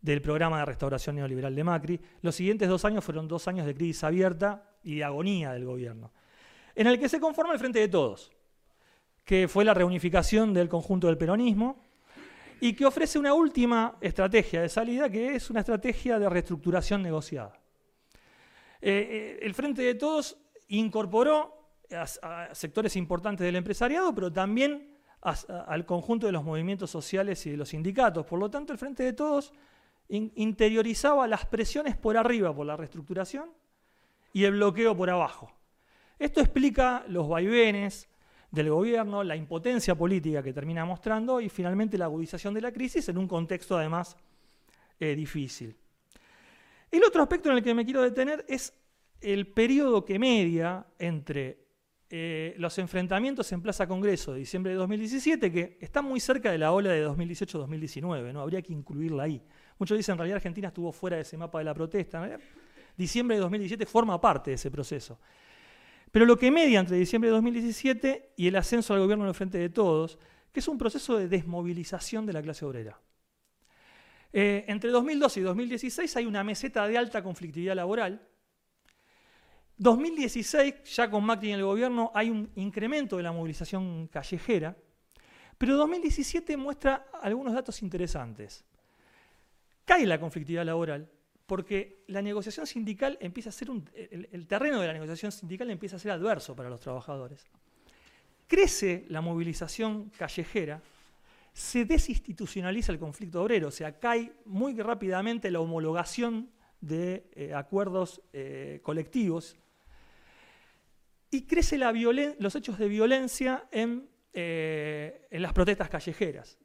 del 0.00 0.20
programa 0.20 0.58
de 0.58 0.64
restauración 0.66 1.16
neoliberal 1.16 1.54
de 1.54 1.64
Macri. 1.64 2.00
Los 2.20 2.34
siguientes 2.34 2.68
dos 2.68 2.84
años 2.84 3.04
fueron 3.04 3.28
dos 3.28 3.46
años 3.48 3.64
de 3.64 3.74
crisis 3.74 4.04
abierta 4.04 4.74
y 4.82 4.96
de 4.96 5.04
agonía 5.04 5.52
del 5.52 5.64
gobierno, 5.64 6.12
en 6.74 6.88
el 6.88 6.98
que 6.98 7.08
se 7.08 7.20
conforma 7.20 7.52
el 7.52 7.58
Frente 7.58 7.78
de 7.78 7.88
Todos, 7.88 8.32
que 9.24 9.48
fue 9.48 9.64
la 9.64 9.72
reunificación 9.72 10.52
del 10.52 10.68
conjunto 10.68 11.06
del 11.06 11.16
peronismo 11.16 11.82
y 12.60 12.74
que 12.74 12.84
ofrece 12.84 13.18
una 13.18 13.34
última 13.34 13.96
estrategia 14.00 14.60
de 14.60 14.68
salida, 14.68 15.08
que 15.08 15.36
es 15.36 15.48
una 15.48 15.60
estrategia 15.60 16.18
de 16.18 16.28
reestructuración 16.28 17.02
negociada. 17.02 17.58
Eh, 18.82 19.08
eh, 19.10 19.38
el 19.42 19.54
Frente 19.54 19.80
de 19.80 19.94
Todos 19.94 20.36
incorporó 20.68 21.63
a, 21.90 22.54
sectores 22.54 22.96
importantes 22.96 23.44
del 23.44 23.56
empresariado, 23.56 24.14
pero 24.14 24.32
también 24.32 24.94
al 25.20 25.86
conjunto 25.86 26.26
de 26.26 26.32
los 26.32 26.44
movimientos 26.44 26.90
sociales 26.90 27.44
y 27.46 27.50
de 27.50 27.56
los 27.56 27.70
sindicatos. 27.70 28.26
Por 28.26 28.38
lo 28.38 28.50
tanto, 28.50 28.72
el 28.72 28.78
Frente 28.78 29.02
de 29.02 29.14
Todos 29.14 29.52
interiorizaba 30.08 31.26
las 31.26 31.46
presiones 31.46 31.96
por 31.96 32.16
arriba 32.16 32.54
por 32.54 32.66
la 32.66 32.76
reestructuración 32.76 33.50
y 34.34 34.44
el 34.44 34.52
bloqueo 34.52 34.94
por 34.94 35.08
abajo. 35.08 35.50
Esto 36.18 36.40
explica 36.40 37.04
los 37.08 37.28
vaivenes 37.28 38.08
del 38.50 38.70
gobierno, 38.70 39.24
la 39.24 39.34
impotencia 39.34 39.94
política 39.94 40.42
que 40.42 40.52
termina 40.52 40.84
mostrando 40.84 41.40
y 41.40 41.48
finalmente 41.48 41.98
la 41.98 42.04
agudización 42.04 42.54
de 42.54 42.60
la 42.60 42.72
crisis 42.72 43.08
en 43.08 43.18
un 43.18 43.26
contexto 43.26 43.76
además 43.76 44.16
eh, 45.00 45.14
difícil. 45.14 45.76
El 46.90 47.02
otro 47.02 47.22
aspecto 47.22 47.50
en 47.50 47.56
el 47.56 47.64
que 47.64 47.74
me 47.74 47.84
quiero 47.84 48.02
detener 48.02 48.44
es 48.48 48.72
el 49.20 49.48
periodo 49.48 50.04
que 50.04 50.18
media 50.18 50.86
entre 50.98 51.63
eh, 52.10 52.54
los 52.58 52.78
enfrentamientos 52.78 53.50
en 53.52 53.62
Plaza 53.62 53.86
Congreso 53.86 54.32
de 54.32 54.40
diciembre 54.40 54.72
de 54.72 54.78
2017, 54.78 55.50
que 55.50 55.78
está 55.80 56.02
muy 56.02 56.20
cerca 56.20 56.52
de 56.52 56.58
la 56.58 56.72
ola 56.72 56.90
de 56.90 57.06
2018-2019, 57.06 58.32
¿no? 58.32 58.40
habría 58.40 58.62
que 58.62 58.72
incluirla 58.72 59.24
ahí. 59.24 59.42
Muchos 59.78 59.96
dicen 59.96 60.12
en 60.12 60.18
realidad 60.18 60.36
Argentina 60.36 60.68
estuvo 60.68 60.92
fuera 60.92 61.16
de 61.16 61.22
ese 61.22 61.36
mapa 61.36 61.58
de 61.58 61.64
la 61.64 61.74
protesta. 61.74 62.38
Diciembre 62.96 63.36
de 63.36 63.42
2017 63.42 63.86
forma 63.86 64.20
parte 64.20 64.50
de 64.50 64.54
ese 64.56 64.70
proceso. 64.70 65.18
Pero 66.12 66.26
lo 66.26 66.36
que 66.36 66.50
media 66.50 66.78
entre 66.78 66.96
diciembre 66.96 67.28
de 67.28 67.34
2017 67.34 68.34
y 68.36 68.46
el 68.46 68.54
ascenso 68.54 68.94
al 68.94 69.00
gobierno 69.00 69.24
del 69.24 69.34
Frente 69.34 69.58
de 69.58 69.68
Todos, 69.68 70.18
que 70.52 70.60
es 70.60 70.68
un 70.68 70.78
proceso 70.78 71.18
de 71.18 71.26
desmovilización 71.26 72.26
de 72.26 72.32
la 72.32 72.42
clase 72.42 72.64
obrera. 72.64 73.00
Eh, 74.32 74.64
entre 74.68 74.90
2012 74.90 75.40
y 75.40 75.42
2016 75.42 76.16
hay 76.16 76.26
una 76.26 76.44
meseta 76.44 76.86
de 76.86 76.98
alta 76.98 77.22
conflictividad 77.22 77.74
laboral, 77.74 78.28
2016, 79.76 80.84
ya 80.84 81.10
con 81.10 81.24
Macri 81.24 81.50
en 81.50 81.58
el 81.58 81.64
gobierno, 81.64 82.12
hay 82.14 82.30
un 82.30 82.50
incremento 82.54 83.16
de 83.16 83.24
la 83.24 83.32
movilización 83.32 84.06
callejera, 84.08 84.76
pero 85.58 85.76
2017 85.76 86.56
muestra 86.56 87.06
algunos 87.20 87.54
datos 87.54 87.82
interesantes. 87.82 88.64
Cae 89.84 90.06
la 90.06 90.18
conflictividad 90.20 90.64
laboral 90.64 91.10
porque 91.46 92.04
la 92.06 92.22
negociación 92.22 92.66
sindical 92.66 93.18
empieza 93.20 93.50
a 93.50 93.52
ser 93.52 93.70
un, 93.70 93.88
el, 93.94 94.46
terreno 94.46 94.80
de 94.80 94.86
la 94.86 94.92
negociación 94.92 95.30
sindical 95.30 95.70
empieza 95.70 95.96
a 95.96 95.98
ser 95.98 96.12
adverso 96.12 96.56
para 96.56 96.70
los 96.70 96.80
trabajadores. 96.80 97.46
Crece 98.46 99.04
la 99.08 99.20
movilización 99.20 100.10
callejera, 100.16 100.80
se 101.52 101.84
desinstitucionaliza 101.84 102.92
el 102.92 102.98
conflicto 102.98 103.42
obrero, 103.42 103.68
o 103.68 103.70
sea, 103.70 103.98
cae 103.98 104.32
muy 104.46 104.74
rápidamente 104.80 105.50
la 105.50 105.60
homologación 105.60 106.50
de 106.80 107.26
eh, 107.34 107.54
acuerdos 107.54 108.22
eh, 108.32 108.80
colectivos 108.82 109.56
y 111.34 111.42
crece 111.42 111.78
los 112.38 112.54
hechos 112.54 112.78
de 112.78 112.86
violencia 112.86 113.64
eh, 113.72 115.26
en, 115.30 115.42
las 115.42 115.52
protestas 115.52 115.88
callejeras. 115.88 116.58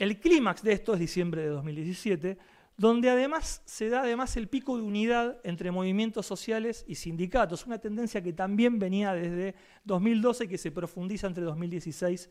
El 0.00 0.18
clímax 0.18 0.64
de 0.64 0.72
esto 0.72 0.94
es 0.94 0.98
diciembre 0.98 1.42
de 1.42 1.48
2017, 1.48 2.36
donde 2.76 3.08
además 3.08 3.62
se 3.66 3.88
da 3.88 4.00
además 4.00 4.36
el 4.36 4.48
pico 4.48 4.76
de 4.76 4.82
unidad 4.82 5.38
entre 5.44 5.70
movimientos 5.70 6.26
sociales 6.26 6.84
y 6.88 6.96
sindicatos, 6.96 7.66
una 7.66 7.78
tendencia 7.78 8.20
que 8.20 8.32
también 8.32 8.80
venía 8.80 9.12
desde 9.12 9.54
2012 9.84 10.44
y 10.44 10.48
que 10.48 10.58
se 10.58 10.72
profundiza 10.72 11.28
entre 11.28 11.44
2016 11.44 12.30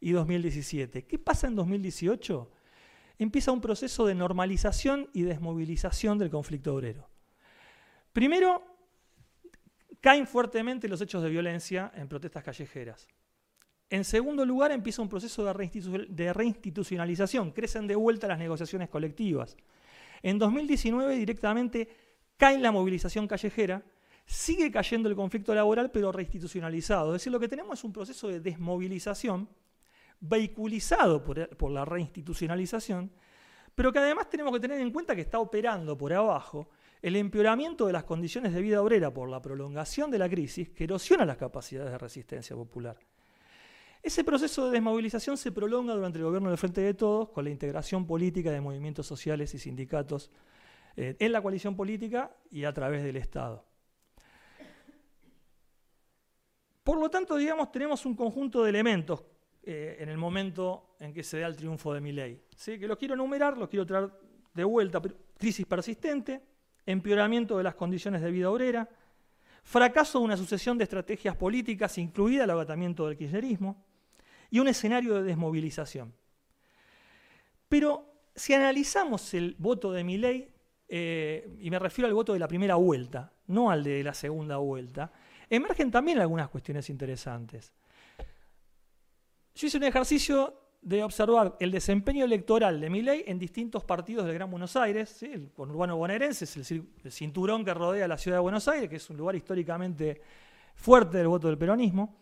y 0.00 0.12
2017. 0.12 1.04
¿Qué 1.04 1.18
pasa 1.18 1.48
en 1.48 1.54
2018? 1.54 2.50
Empieza 3.18 3.52
un 3.52 3.60
proceso 3.60 4.06
de 4.06 4.14
normalización 4.14 5.10
y 5.12 5.20
desmovilización 5.24 6.16
del 6.16 6.30
conflicto 6.30 6.74
obrero. 6.74 7.10
Primero, 8.14 8.70
Caen 10.00 10.26
fuertemente 10.26 10.88
los 10.88 11.00
hechos 11.00 11.22
de 11.22 11.28
violencia 11.28 11.92
en 11.94 12.08
protestas 12.08 12.42
callejeras. 12.42 13.06
En 13.90 14.04
segundo 14.04 14.46
lugar, 14.46 14.70
empieza 14.70 15.02
un 15.02 15.08
proceso 15.08 15.44
de, 15.44 16.32
reinstitucionalización, 16.32 17.50
crecen 17.50 17.88
de 17.88 17.96
vuelta 17.96 18.28
las 18.28 18.38
negociaciones 18.38 18.88
colectivas. 18.88 19.56
En 20.22 20.38
2019 20.38 21.16
directamente 21.16 21.88
cae 22.36 22.58
la 22.58 22.70
movilización 22.70 23.26
callejera, 23.26 23.82
sigue 24.24 24.70
cayendo 24.70 25.08
el 25.08 25.16
conflicto 25.16 25.54
laboral, 25.54 25.90
pero 25.90 26.12
reinstitucionalizado. 26.12 27.08
Es 27.08 27.22
decir, 27.22 27.32
lo 27.32 27.40
que 27.40 27.48
tenemos 27.48 27.80
es 27.80 27.84
un 27.84 27.92
proceso 27.92 28.28
de 28.28 28.40
desmovilización 28.40 29.48
vehiculizado 30.20 31.24
por 31.24 31.70
la 31.70 31.84
reinstitucionalización, 31.84 33.10
pero 33.74 33.92
que 33.92 33.98
además 33.98 34.30
tenemos 34.30 34.52
que 34.52 34.60
tener 34.60 34.80
en 34.80 34.92
cuenta 34.92 35.16
que 35.16 35.22
está 35.22 35.40
operando 35.40 35.98
por 35.98 36.12
abajo 36.12 36.70
el 37.02 37.16
empeoramiento 37.16 37.86
de 37.86 37.92
las 37.92 38.04
condiciones 38.04 38.52
de 38.52 38.60
vida 38.60 38.82
obrera 38.82 39.12
por 39.12 39.28
la 39.28 39.40
prolongación 39.40 40.10
de 40.10 40.18
la 40.18 40.28
crisis 40.28 40.70
que 40.70 40.84
erosiona 40.84 41.24
las 41.24 41.36
capacidades 41.36 41.92
de 41.92 41.98
resistencia 41.98 42.54
popular. 42.54 42.98
Ese 44.02 44.24
proceso 44.24 44.66
de 44.66 44.72
desmovilización 44.72 45.36
se 45.36 45.52
prolonga 45.52 45.94
durante 45.94 46.18
el 46.18 46.24
gobierno 46.24 46.48
del 46.48 46.58
Frente 46.58 46.80
de 46.80 46.94
Todos 46.94 47.30
con 47.30 47.44
la 47.44 47.50
integración 47.50 48.06
política 48.06 48.50
de 48.50 48.60
movimientos 48.60 49.06
sociales 49.06 49.54
y 49.54 49.58
sindicatos 49.58 50.30
eh, 50.96 51.16
en 51.18 51.32
la 51.32 51.42
coalición 51.42 51.76
política 51.76 52.34
y 52.50 52.64
a 52.64 52.72
través 52.72 53.02
del 53.02 53.16
Estado. 53.16 53.64
Por 56.82 56.98
lo 56.98 57.10
tanto, 57.10 57.36
digamos, 57.36 57.70
tenemos 57.70 58.04
un 58.06 58.14
conjunto 58.14 58.62
de 58.62 58.70
elementos 58.70 59.22
eh, 59.62 59.98
en 60.00 60.08
el 60.08 60.16
momento 60.16 60.96
en 60.98 61.12
que 61.12 61.22
se 61.22 61.38
da 61.38 61.46
el 61.46 61.56
triunfo 61.56 61.92
de 61.92 62.00
mi 62.00 62.12
ley. 62.12 62.42
¿sí? 62.56 62.78
Que 62.78 62.88
los 62.88 62.96
quiero 62.96 63.14
enumerar, 63.14 63.58
los 63.58 63.68
quiero 63.68 63.84
traer 63.84 64.10
de 64.54 64.64
vuelta. 64.64 65.00
Crisis 65.36 65.66
persistente, 65.66 66.42
empeoramiento 66.86 67.58
de 67.58 67.64
las 67.64 67.74
condiciones 67.74 68.22
de 68.22 68.30
vida 68.30 68.50
obrera, 68.50 68.88
fracaso 69.62 70.18
de 70.18 70.24
una 70.24 70.36
sucesión 70.36 70.78
de 70.78 70.84
estrategias 70.84 71.36
políticas, 71.36 71.98
incluida 71.98 72.44
el 72.44 72.50
agotamiento 72.50 73.06
del 73.06 73.16
kirchnerismo, 73.16 73.84
y 74.50 74.58
un 74.58 74.68
escenario 74.68 75.14
de 75.14 75.22
desmovilización. 75.22 76.12
Pero 77.68 78.10
si 78.34 78.54
analizamos 78.54 79.32
el 79.34 79.54
voto 79.58 79.92
de 79.92 80.02
Milei, 80.02 80.52
eh, 80.88 81.56
y 81.60 81.70
me 81.70 81.78
refiero 81.78 82.08
al 82.08 82.14
voto 82.14 82.32
de 82.32 82.40
la 82.40 82.48
primera 82.48 82.74
vuelta, 82.74 83.32
no 83.46 83.70
al 83.70 83.84
de 83.84 84.02
la 84.02 84.12
segunda 84.12 84.56
vuelta, 84.56 85.12
emergen 85.48 85.90
también 85.90 86.18
algunas 86.18 86.48
cuestiones 86.48 86.90
interesantes. 86.90 87.72
Yo 89.54 89.66
hice 89.66 89.76
un 89.76 89.84
ejercicio 89.84 90.59
de 90.82 91.02
observar 91.04 91.56
el 91.60 91.70
desempeño 91.70 92.24
electoral 92.24 92.80
de 92.80 92.88
Milei 92.88 93.24
en 93.26 93.38
distintos 93.38 93.84
partidos 93.84 94.24
del 94.24 94.34
Gran 94.34 94.50
Buenos 94.50 94.76
Aires, 94.76 95.22
el 95.22 95.50
conurbano 95.52 95.96
bonaerense 95.96 96.44
es 96.44 96.70
el, 96.70 96.86
cinturón 97.10 97.64
que 97.64 97.74
rodea 97.74 98.08
la 98.08 98.16
ciudad 98.16 98.38
de 98.38 98.42
Buenos 98.42 98.66
Aires, 98.66 98.88
que 98.88 98.96
es 98.96 99.10
un 99.10 99.18
lugar 99.18 99.36
históricamente 99.36 100.22
fuerte 100.74 101.18
del 101.18 101.28
voto 101.28 101.48
del 101.48 101.58
peronismo, 101.58 102.16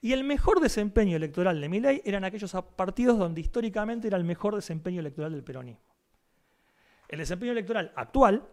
y 0.00 0.12
el 0.12 0.24
mejor 0.24 0.60
desempeño 0.60 1.16
electoral 1.16 1.60
de 1.60 1.68
Milei 1.68 2.02
eran 2.04 2.24
aquellos 2.24 2.54
partidos 2.76 3.18
donde 3.18 3.40
históricamente 3.40 4.08
era 4.08 4.16
el 4.16 4.24
mejor 4.24 4.54
desempeño 4.54 5.00
electoral 5.00 5.32
del 5.32 5.44
peronismo. 5.44 5.82
El 7.08 7.18
desempeño 7.18 7.52
electoral 7.52 7.92
actual 7.96 8.46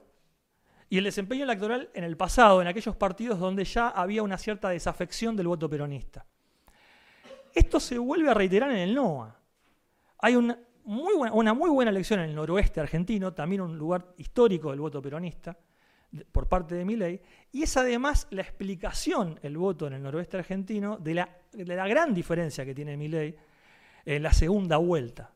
y 0.89 0.97
el 0.97 1.03
desempeño 1.03 1.43
electoral 1.43 1.89
en 1.93 2.03
el 2.03 2.17
pasado, 2.17 2.61
en 2.61 2.67
aquellos 2.67 2.95
partidos 2.95 3.39
donde 3.39 3.63
ya 3.63 3.89
había 3.89 4.23
una 4.23 4.37
cierta 4.37 4.69
desafección 4.69 5.35
del 5.35 5.47
voto 5.47 5.69
peronista. 5.69 6.25
Esto 7.53 7.79
se 7.79 7.97
vuelve 7.97 8.29
a 8.29 8.33
reiterar 8.33 8.71
en 8.71 8.77
el 8.77 8.95
NOA. 8.95 9.44
Hay 10.25 10.35
una 10.35 10.57
muy, 10.85 11.13
buena, 11.13 11.91
elección 11.91 12.19
en 12.19 12.29
el 12.31 12.35
noroeste 12.35 12.79
argentino, 12.79 13.35
también 13.35 13.61
un 13.61 13.77
lugar 13.77 14.07
histórico 14.17 14.71
del 14.71 14.79
voto 14.79 14.99
peronista 14.99 15.55
por 16.31 16.47
parte 16.47 16.73
de 16.73 16.83
Milei, 16.83 17.21
y 17.51 17.61
es 17.61 17.77
además 17.77 18.25
la 18.31 18.41
explicación, 18.41 19.39
el 19.43 19.55
voto 19.55 19.85
en 19.85 19.93
el 19.93 20.01
noroeste 20.01 20.37
argentino, 20.37 20.97
de 20.97 21.13
la, 21.13 21.87
gran 21.87 22.11
diferencia 22.15 22.65
que 22.65 22.73
tiene 22.73 22.97
Milei 22.97 23.35
en 24.03 24.23
la 24.23 24.33
segunda 24.33 24.77
vuelta. 24.77 25.31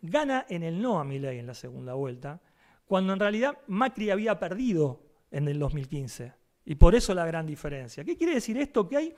Gana 0.00 0.46
en 0.48 0.62
el 0.62 0.80
no 0.80 0.98
a 0.98 1.04
Milei 1.04 1.38
en 1.38 1.46
la 1.46 1.54
segunda 1.54 1.92
vuelta, 1.92 2.40
cuando 2.86 3.12
en 3.12 3.20
realidad 3.20 3.58
Macri 3.66 4.08
había 4.08 4.38
perdido 4.38 5.02
en 5.30 5.46
el 5.46 5.58
2015. 5.58 6.32
Y 6.64 6.76
por 6.76 6.94
eso 6.94 7.12
la 7.12 7.26
gran 7.26 7.46
diferencia. 7.46 8.02
¿Qué 8.02 8.16
quiere 8.16 8.32
decir 8.32 8.56
esto? 8.56 8.88
Que 8.88 8.96
hay 8.96 9.14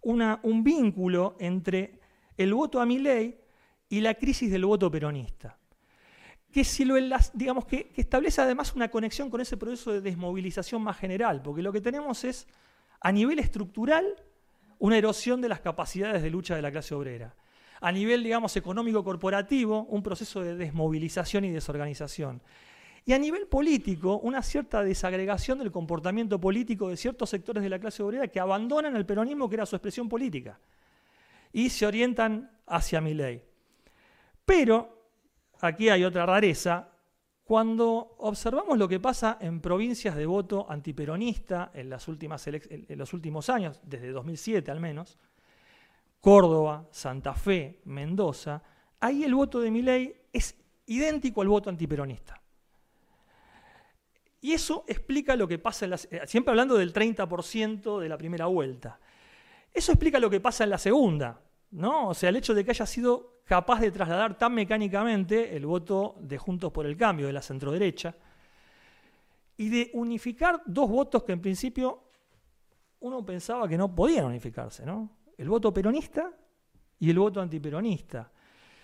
una, 0.00 0.40
un 0.42 0.64
vínculo 0.64 1.36
entre 1.38 2.00
el 2.38 2.54
voto 2.54 2.80
a 2.80 2.86
Milei 2.86 3.44
y 3.88 4.00
la 4.00 4.14
crisis 4.14 4.50
del 4.50 4.64
voto 4.64 4.90
peronista. 4.90 5.58
Que, 6.52 6.64
si 6.64 6.84
lo 6.84 6.96
digamos, 7.34 7.66
que, 7.66 7.88
que 7.88 8.00
establece 8.00 8.40
además 8.40 8.74
una 8.74 8.90
conexión 8.90 9.30
con 9.30 9.40
ese 9.40 9.56
proceso 9.56 9.92
de 9.92 10.00
desmovilización 10.00 10.82
más 10.82 10.96
general, 10.96 11.42
porque 11.42 11.62
lo 11.62 11.72
que 11.72 11.80
tenemos 11.80 12.24
es, 12.24 12.46
a 13.00 13.12
nivel 13.12 13.38
estructural, 13.38 14.04
una 14.78 14.96
erosión 14.96 15.40
de 15.40 15.48
las 15.48 15.60
capacidades 15.60 16.22
de 16.22 16.30
lucha 16.30 16.56
de 16.56 16.62
la 16.62 16.70
clase 16.70 16.94
obrera. 16.94 17.34
A 17.80 17.92
nivel, 17.92 18.22
digamos, 18.22 18.56
económico 18.56 19.04
corporativo, 19.04 19.84
un 19.84 20.02
proceso 20.02 20.40
de 20.42 20.56
desmovilización 20.56 21.44
y 21.44 21.50
desorganización. 21.50 22.40
Y 23.04 23.12
a 23.12 23.18
nivel 23.18 23.46
político, 23.46 24.18
una 24.18 24.42
cierta 24.42 24.82
desagregación 24.82 25.58
del 25.58 25.70
comportamiento 25.70 26.40
político 26.40 26.88
de 26.88 26.96
ciertos 26.96 27.30
sectores 27.30 27.62
de 27.62 27.68
la 27.68 27.78
clase 27.78 28.02
obrera 28.02 28.28
que 28.28 28.40
abandonan 28.40 28.96
el 28.96 29.06
peronismo, 29.06 29.48
que 29.48 29.56
era 29.56 29.66
su 29.66 29.76
expresión 29.76 30.08
política, 30.08 30.58
y 31.52 31.70
se 31.70 31.86
orientan 31.86 32.50
hacia 32.66 33.00
mi 33.00 33.14
ley. 33.14 33.42
Pero, 34.46 35.10
aquí 35.60 35.90
hay 35.90 36.04
otra 36.04 36.24
rareza, 36.24 36.88
cuando 37.44 38.16
observamos 38.18 38.78
lo 38.78 38.88
que 38.88 38.98
pasa 38.98 39.38
en 39.40 39.60
provincias 39.60 40.16
de 40.16 40.26
voto 40.26 40.66
antiperonista 40.68 41.70
en, 41.74 41.90
los 41.90 42.08
últimos 42.08 43.50
años, 43.50 43.80
desde 43.84 44.10
2007 44.10 44.70
al 44.70 44.80
menos, 44.80 45.18
Córdoba, 46.20 46.88
Santa 46.90 47.34
Fe, 47.34 47.82
Mendoza, 47.84 48.62
ahí 49.00 49.22
el 49.22 49.34
voto 49.34 49.60
de 49.60 49.70
mi 49.70 49.82
ley 49.82 50.12
es 50.32 50.56
idéntico 50.86 51.42
al 51.42 51.48
voto 51.48 51.70
antiperonista. 51.70 52.40
Y 54.40 54.52
eso 54.52 54.84
explica 54.86 55.34
lo 55.36 55.46
que 55.46 55.58
pasa, 55.58 55.86
en 55.86 55.90
la, 55.90 56.00
eh, 56.10 56.22
siempre 56.26 56.50
hablando 56.50 56.76
del 56.76 56.92
30% 56.92 58.00
de 58.00 58.08
la 58.08 58.18
primera 58.18 58.46
vuelta. 58.46 58.98
Eso 59.72 59.92
explica 59.92 60.18
lo 60.18 60.30
que 60.30 60.40
pasa 60.40 60.64
en 60.64 60.70
la 60.70 60.78
segunda, 60.78 61.40
¿no? 61.70 62.08
O 62.08 62.14
sea, 62.14 62.30
el 62.30 62.36
hecho 62.36 62.54
de 62.54 62.64
que 62.64 62.70
haya 62.70 62.86
sido 62.86 63.40
capaz 63.44 63.80
de 63.80 63.90
trasladar 63.90 64.36
tan 64.36 64.54
mecánicamente 64.54 65.56
el 65.56 65.66
voto 65.66 66.16
de 66.20 66.38
Juntos 66.38 66.72
por 66.72 66.86
el 66.86 66.96
Cambio, 66.96 67.26
de 67.26 67.32
la 67.32 67.42
centroderecha, 67.42 68.14
y 69.56 69.68
de 69.68 69.90
unificar 69.94 70.62
dos 70.66 70.88
votos 70.88 71.22
que 71.22 71.32
en 71.32 71.40
principio 71.40 72.10
uno 73.00 73.24
pensaba 73.24 73.68
que 73.68 73.78
no 73.78 73.94
podían 73.94 74.26
unificarse, 74.26 74.84
¿no? 74.84 75.16
El 75.36 75.48
voto 75.48 75.72
peronista 75.72 76.32
y 76.98 77.10
el 77.10 77.18
voto 77.18 77.40
antiperonista. 77.40 78.30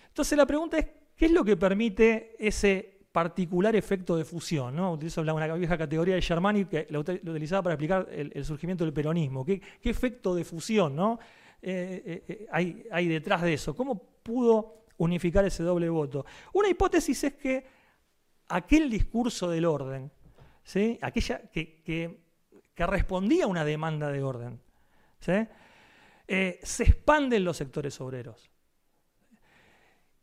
Entonces 0.07 0.37
la 0.37 0.45
pregunta 0.45 0.77
es, 0.77 0.87
¿qué 1.15 1.25
es 1.25 1.31
lo 1.31 1.43
que 1.43 1.57
permite 1.57 2.35
ese 2.39 2.93
particular 3.13 3.75
efecto 3.75 4.17
de 4.17 4.25
fusión. 4.25 4.75
¿no? 4.75 4.93
Utilizo 4.93 5.21
una 5.21 5.53
vieja 5.53 5.77
categoría 5.77 6.15
de 6.15 6.21
Germani 6.21 6.65
que 6.65 6.87
lo, 6.89 6.99
utilizaba 7.01 7.61
para 7.61 7.75
explicar 7.75 8.09
el, 8.11 8.43
surgimiento 8.43 8.83
del 8.83 8.91
peronismo. 8.91 9.45
¿Qué, 9.45 9.61
efecto 9.83 10.35
de 10.35 10.43
fusión 10.43 10.95
¿no? 10.95 11.19
Eh, 11.65 12.03
eh, 12.05 12.23
eh, 12.27 12.47
hay, 12.51 13.07
detrás 13.07 13.41
de 13.41 13.53
eso? 13.53 13.73
¿Cómo 13.73 13.97
pudo 14.21 14.83
unificar 14.97 15.45
ese 15.45 15.63
doble 15.63 15.87
voto? 15.87 16.25
Una 16.51 16.67
hipótesis 16.67 17.23
es 17.23 17.33
que 17.35 17.65
aquel 18.49 18.89
discurso 18.89 19.49
del 19.49 19.63
orden, 19.63 20.11
¿sí? 20.61 20.99
aquella 21.01 21.49
que, 21.49 21.81
que, 21.81 22.21
respondía 22.75 23.45
a 23.45 23.47
una 23.47 23.63
demanda 23.63 24.09
de 24.09 24.21
orden, 24.21 24.59
se 25.19 25.47
expande 26.83 27.37
en 27.37 27.45
los 27.45 27.55
sectores 27.55 28.01
obreros 28.01 28.51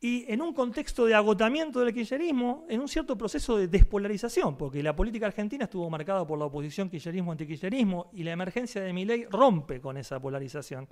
y 0.00 0.24
en 0.32 0.40
un 0.40 0.54
contexto 0.54 1.04
de 1.04 1.14
agotamiento 1.14 1.80
del 1.80 1.92
kirchnerismo, 1.92 2.66
en 2.68 2.80
un 2.80 2.88
cierto 2.88 3.16
proceso 3.16 3.56
de 3.56 3.68
despolarización, 3.68 4.56
porque 4.56 4.82
la 4.82 4.96
política 4.96 5.26
argentina 5.26 5.64
estuvo 5.64 5.88
marcada 5.90 6.26
por 6.26 6.38
la 6.38 6.46
oposición 6.46 6.90
kirchnerismo-antikirchnerismo 6.90 8.10
y 8.14 8.24
la 8.24 8.32
emergencia 8.32 8.82
de 8.82 8.92
Milei 8.94 9.26
rompe 9.26 9.80
con 9.80 9.98
esa 9.98 10.18
polarización. 10.18 10.88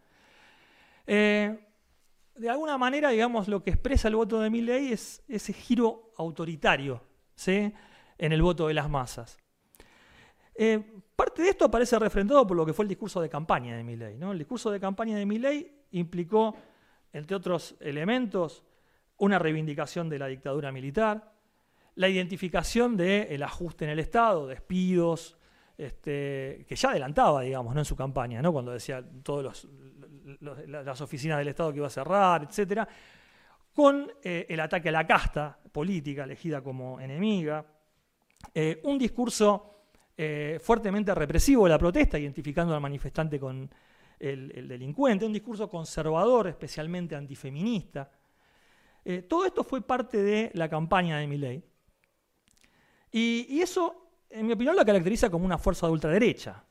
Eh, 1.11 1.59
de 2.35 2.51
alguna 2.51 2.77
manera, 2.77 3.09
digamos, 3.09 3.49
lo 3.49 3.63
que 3.63 3.71
expresa 3.71 4.09
el 4.09 4.17
voto 4.17 4.41
de 4.41 4.51
Milei 4.51 4.93
es 4.93 5.25
ese 5.27 5.55
giro 5.55 6.13
autoritario 6.19 7.03
¿sí? 7.35 7.73
en 8.19 8.33
el 8.33 8.43
voto 8.43 8.69
de 8.69 8.75
las 8.75 8.91
masas. 8.91 9.39
Eh, 10.55 10.85
parte 11.17 11.41
de 11.43 11.49
esto 11.49 11.65
aparece 11.65 11.99
refrendado 11.99 12.47
por 12.47 12.59
lo 12.59 12.67
que 12.67 12.75
fue 12.75 12.85
el 12.85 12.91
discurso 12.91 13.23
de 13.23 13.31
campaña 13.31 13.75
de 13.75 13.83
Milei. 13.83 14.19
¿no? 14.19 14.33
El 14.33 14.39
discurso 14.39 14.71
de 14.71 14.79
campaña 14.79 15.17
de 15.17 15.25
Milei 15.25 15.87
implicó, 15.93 16.55
entre 17.11 17.35
otros 17.35 17.75
elementos, 17.81 18.63
una 19.17 19.39
reivindicación 19.39 20.11
de 20.11 20.19
la 20.19 20.27
dictadura 20.27 20.71
militar, 20.71 21.33
la 21.95 22.09
identificación 22.09 22.99
del 22.99 23.43
ajuste 23.43 23.87
en 23.87 23.93
el 23.93 23.99
Estado, 23.99 24.47
despidos, 24.47 25.39
este, 25.79 26.67
que 26.69 26.77
ya 26.77 26.91
adelantaba, 26.91 27.41
digamos, 27.41 27.75
en 27.75 27.85
su 27.87 27.97
campaña, 27.97 28.43
¿no? 28.43 28.53
cuando 28.53 28.73
decía 28.73 29.03
las 30.41 31.01
oficinas 31.01 31.39
del 31.39 31.49
Estado 31.49 31.73
que 31.73 31.79
iba 31.79 31.87
a 31.87 31.91
cerrar, 31.91 32.45
etcétera, 32.45 32.89
con 33.79 34.11
eh, 34.23 34.47
el 34.49 34.59
ataque 34.59 34.89
a 34.89 34.93
la 34.93 35.07
casta 35.07 35.57
política 35.71 36.25
elegida 36.25 36.61
como 36.63 36.99
enemiga, 37.01 37.65
eh, 38.53 38.81
un 38.83 38.99
discurso 38.99 39.85
eh, 40.17 40.59
fuertemente 40.61 41.15
represivo 41.15 41.65
de 41.65 41.71
la 41.71 41.79
protesta, 41.79 42.19
identificando 42.19 42.75
al 42.75 42.81
manifestante 42.81 43.39
con 43.39 43.71
el, 44.19 44.53
el 44.53 44.67
delincuente, 44.67 45.25
un 45.25 45.33
discurso 45.33 45.69
conservador, 45.69 46.49
especialmente 46.49 47.15
antifeminista, 47.15 48.11
todo 49.27 49.47
esto 49.47 49.65
fue 49.65 49.81
parte 49.81 50.23
de 50.23 50.51
la 50.53 50.69
campaña 50.69 51.17
de 51.17 51.27
Milley. 51.27 51.65
Y, 53.11 53.61
eso, 53.61 54.11
en 54.29 54.47
mi 54.47 54.53
opinión, 54.53 54.77
lo 54.77 54.85
caracteriza 54.85 55.31
como 55.31 55.47
una 55.47 55.57
fuerza 55.57 55.87
de 55.87 55.93
ultraderecha. 55.93 56.65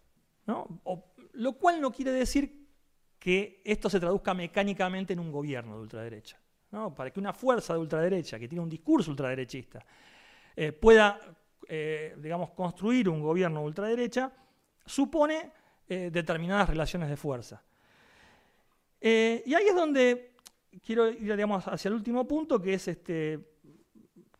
lo 1.34 1.54
cual 1.54 1.82
no 1.82 1.91
quiere 1.91 2.12
decir 2.12 2.57
que 3.28 3.62
esto 3.66 3.90
se 3.90 4.00
traduzca 4.00 4.34
mecánicamente 4.34 5.12
en 5.12 5.20
un 5.20 5.34
gobierno 5.34 5.76
de 5.76 5.82
ultraderecha. 5.82 6.40
Para 6.96 7.12
que 7.12 7.20
una 7.20 7.34
fuerza 7.34 7.74
de 7.74 7.80
ultraderecha 7.80 8.40
que 8.40 8.48
tiene 8.48 8.63
un 8.63 8.70
discurso 8.70 9.12
ultraderechista 9.12 9.86
eh, 10.56 10.72
pueda, 10.72 11.20
eh, 11.68 12.16
digamos, 12.22 12.52
construir 12.52 13.10
un 13.10 13.22
gobierno 13.22 13.60
de 13.60 13.66
ultraderecha, 13.66 14.32
supone 14.86 15.52
determinadas 15.88 16.70
relaciones 16.70 17.10
de 17.10 17.18
fuerza. 17.18 17.62
y 19.02 19.54
ahí 19.54 19.68
es 19.68 19.76
donde 19.76 20.36
quiero 20.86 21.10
ir 21.10 21.36
digamos, 21.36 21.68
hacia 21.68 21.90
el 21.90 21.96
último 21.96 22.26
punto, 22.26 22.62
que 22.62 22.76
es 22.76 22.88
este, 22.88 23.40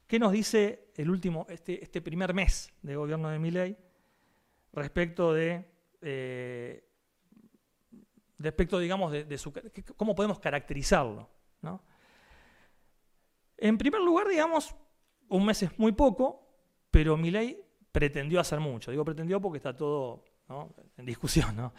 qué 0.08 0.18
nos 0.18 0.32
dice 0.32 0.92
el 0.96 1.10
último, 1.10 1.46
este, 1.50 1.84
este 1.84 2.02
primer 2.02 2.34
mes 2.34 2.72
de 2.82 2.96
gobierno 2.96 3.30
de 3.30 3.38
Miley 3.38 3.78
respecto 4.72 5.34
de, 5.34 5.66
eh, 6.02 6.87
respecto, 8.40 8.80
digamos, 8.80 9.12
de, 9.12 9.38
su, 9.38 9.54
cómo 9.96 10.16
podemos 10.16 10.40
caracterizarlo. 10.40 11.30
En 13.58 13.78
primer 13.78 14.02
lugar, 14.02 14.28
digamos, 14.28 14.76
un 15.30 15.46
mes 15.46 15.64
es 15.64 15.78
muy 15.80 15.92
poco, 15.92 16.48
pero 16.92 17.18
Miley 17.18 17.60
pretendió 17.92 18.40
hacer 18.40 18.60
mucho. 18.60 18.92
Digo 18.92 19.04
pretendió 19.04 19.42
porque 19.42 19.58
está 19.58 19.76
todo 19.76 20.24
en 20.98 21.06
discusión. 21.06 21.72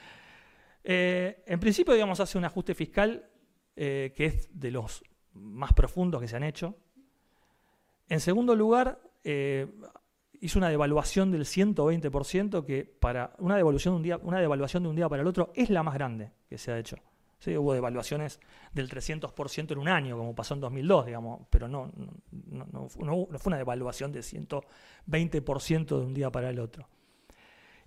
Eh, 0.82 1.44
en 1.46 1.60
principio, 1.60 1.94
digamos, 1.94 2.18
hace 2.20 2.38
un 2.38 2.44
ajuste 2.44 2.74
fiscal 2.74 3.30
eh, 3.76 4.12
que 4.16 4.26
es 4.26 4.48
de 4.58 4.70
los 4.70 5.04
más 5.32 5.72
profundos 5.72 6.20
que 6.20 6.28
se 6.28 6.36
han 6.36 6.42
hecho. 6.42 6.76
En 8.08 8.20
segundo 8.20 8.56
lugar, 8.56 9.00
eh, 9.22 9.66
hizo 10.40 10.58
una 10.58 10.68
devaluación 10.68 11.30
del 11.30 11.44
120%, 11.44 12.64
que 12.64 12.84
para 12.84 13.34
una 13.38 13.56
devaluación, 13.56 13.94
de 13.94 13.96
un 13.96 14.02
día, 14.02 14.16
una 14.22 14.40
devaluación 14.40 14.82
de 14.82 14.88
un 14.88 14.96
día 14.96 15.08
para 15.08 15.22
el 15.22 15.28
otro 15.28 15.52
es 15.54 15.70
la 15.70 15.82
más 15.82 15.94
grande 15.94 16.32
que 16.48 16.58
se 16.58 16.72
ha 16.72 16.78
hecho. 16.78 16.96
Hubo 17.46 17.72
devaluaciones 17.72 18.40
del 18.72 18.90
300% 18.90 19.72
en 19.72 19.78
un 19.78 19.88
año, 19.88 20.16
como 20.18 20.34
pasó 20.34 20.54
en 20.54 20.60
2002, 20.60 21.06
digamos, 21.06 21.46
pero 21.50 21.68
no, 21.68 21.92
no, 22.32 22.88
fue 22.88 23.40
una 23.44 23.56
devaluación 23.56 24.10
del 24.10 24.24
120% 24.24 25.86
de 25.86 26.04
un 26.04 26.14
día 26.14 26.30
para 26.30 26.50
el 26.50 26.58
otro. 26.58 26.88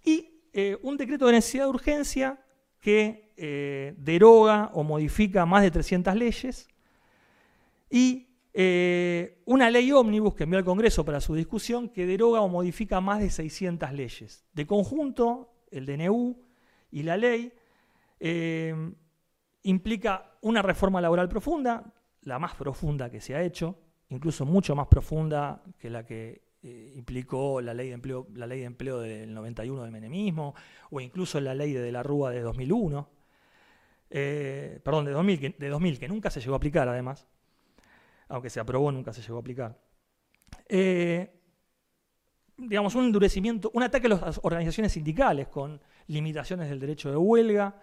Y 0.06 0.42
eh, 0.54 0.78
un 0.84 0.96
decreto 0.96 1.26
de 1.28 1.34
necesidad 1.34 1.66
de 1.66 1.70
urgencia 1.70 2.40
que 2.80 3.34
eh, 3.36 3.94
deroga 3.98 4.72
o 4.74 4.84
modifica 4.84 5.46
más 5.46 5.64
de 5.64 5.72
300 5.72 6.16
leyes 6.16 6.68
y 7.90 8.31
eh, 8.54 9.42
una 9.46 9.70
ley 9.70 9.92
ómnibus 9.92 10.36
que 10.36 10.44
envió 10.44 10.60
al 10.60 10.66
Congreso 10.66 11.06
para 11.06 11.22
su 11.22 11.36
discusión 11.36 11.90
que 11.90 12.06
deroga 12.06 12.42
o 12.42 12.50
modifica 12.50 13.00
más 13.00 13.20
de 13.20 13.30
600 13.30 13.94
leyes. 13.94 14.46
De 14.54 14.68
conjunto, 14.68 15.54
el 15.72 15.86
DNU 15.86 16.38
y 16.92 17.04
la 17.04 17.18
ley 17.18 17.54
eh, 18.20 18.76
implica 19.64 20.38
una 20.42 20.62
reforma 20.62 21.02
laboral 21.02 21.30
profunda, 21.30 21.94
la 22.22 22.40
más 22.40 22.56
profunda 22.56 23.10
que 23.10 23.22
se 23.22 23.36
ha 23.36 23.42
hecho, 23.42 23.80
incluso 24.10 24.46
mucho 24.46 24.76
más 24.76 24.88
profunda 24.88 25.64
que 25.80 25.90
la 25.90 26.06
que 26.06 26.44
eh, 26.64 26.94
implicó 26.96 27.62
la 27.62 27.74
ley, 27.74 27.88
de 27.88 27.94
empleo, 27.94 28.28
la 28.36 28.46
ley 28.46 28.60
de 28.60 28.66
empleo 28.66 29.00
del 29.00 29.34
91 29.34 29.82
del 29.82 29.92
menemismo, 29.92 30.54
o 30.90 31.00
incluso 31.00 31.40
la 31.40 31.56
ley 31.56 31.74
de, 31.74 31.92
la 31.92 32.04
Rúa 32.04 32.32
de 32.32 32.42
2001, 32.42 33.10
eh, 34.10 34.80
perdón, 34.84 35.06
de 35.06 35.12
2000, 35.12 35.40
que, 35.40 35.50
de 35.58 35.70
2000, 35.70 36.00
que 36.00 36.08
nunca 36.08 36.30
se 36.30 36.42
llegó 36.42 36.54
a 36.54 36.58
aplicar 36.58 36.88
además, 36.88 37.28
aunque 38.32 38.50
se 38.50 38.60
aprobó, 38.60 38.92
nunca 38.92 39.14
se 39.14 39.22
llegó 39.22 39.38
a 39.38 39.40
aplicar. 39.42 39.78
Eh, 40.68 41.32
digamos, 42.58 42.96
un 42.96 43.06
endurecimiento, 43.06 43.72
un 43.74 43.84
ataque 43.84 44.08
a 44.08 44.12
las 44.12 44.40
organizaciones 44.44 44.94
sindicales 44.94 45.48
con 45.48 45.82
limitaciones 46.08 46.70
del 46.70 46.80
derecho 46.80 47.10
de 47.10 47.18
huelga, 47.18 47.76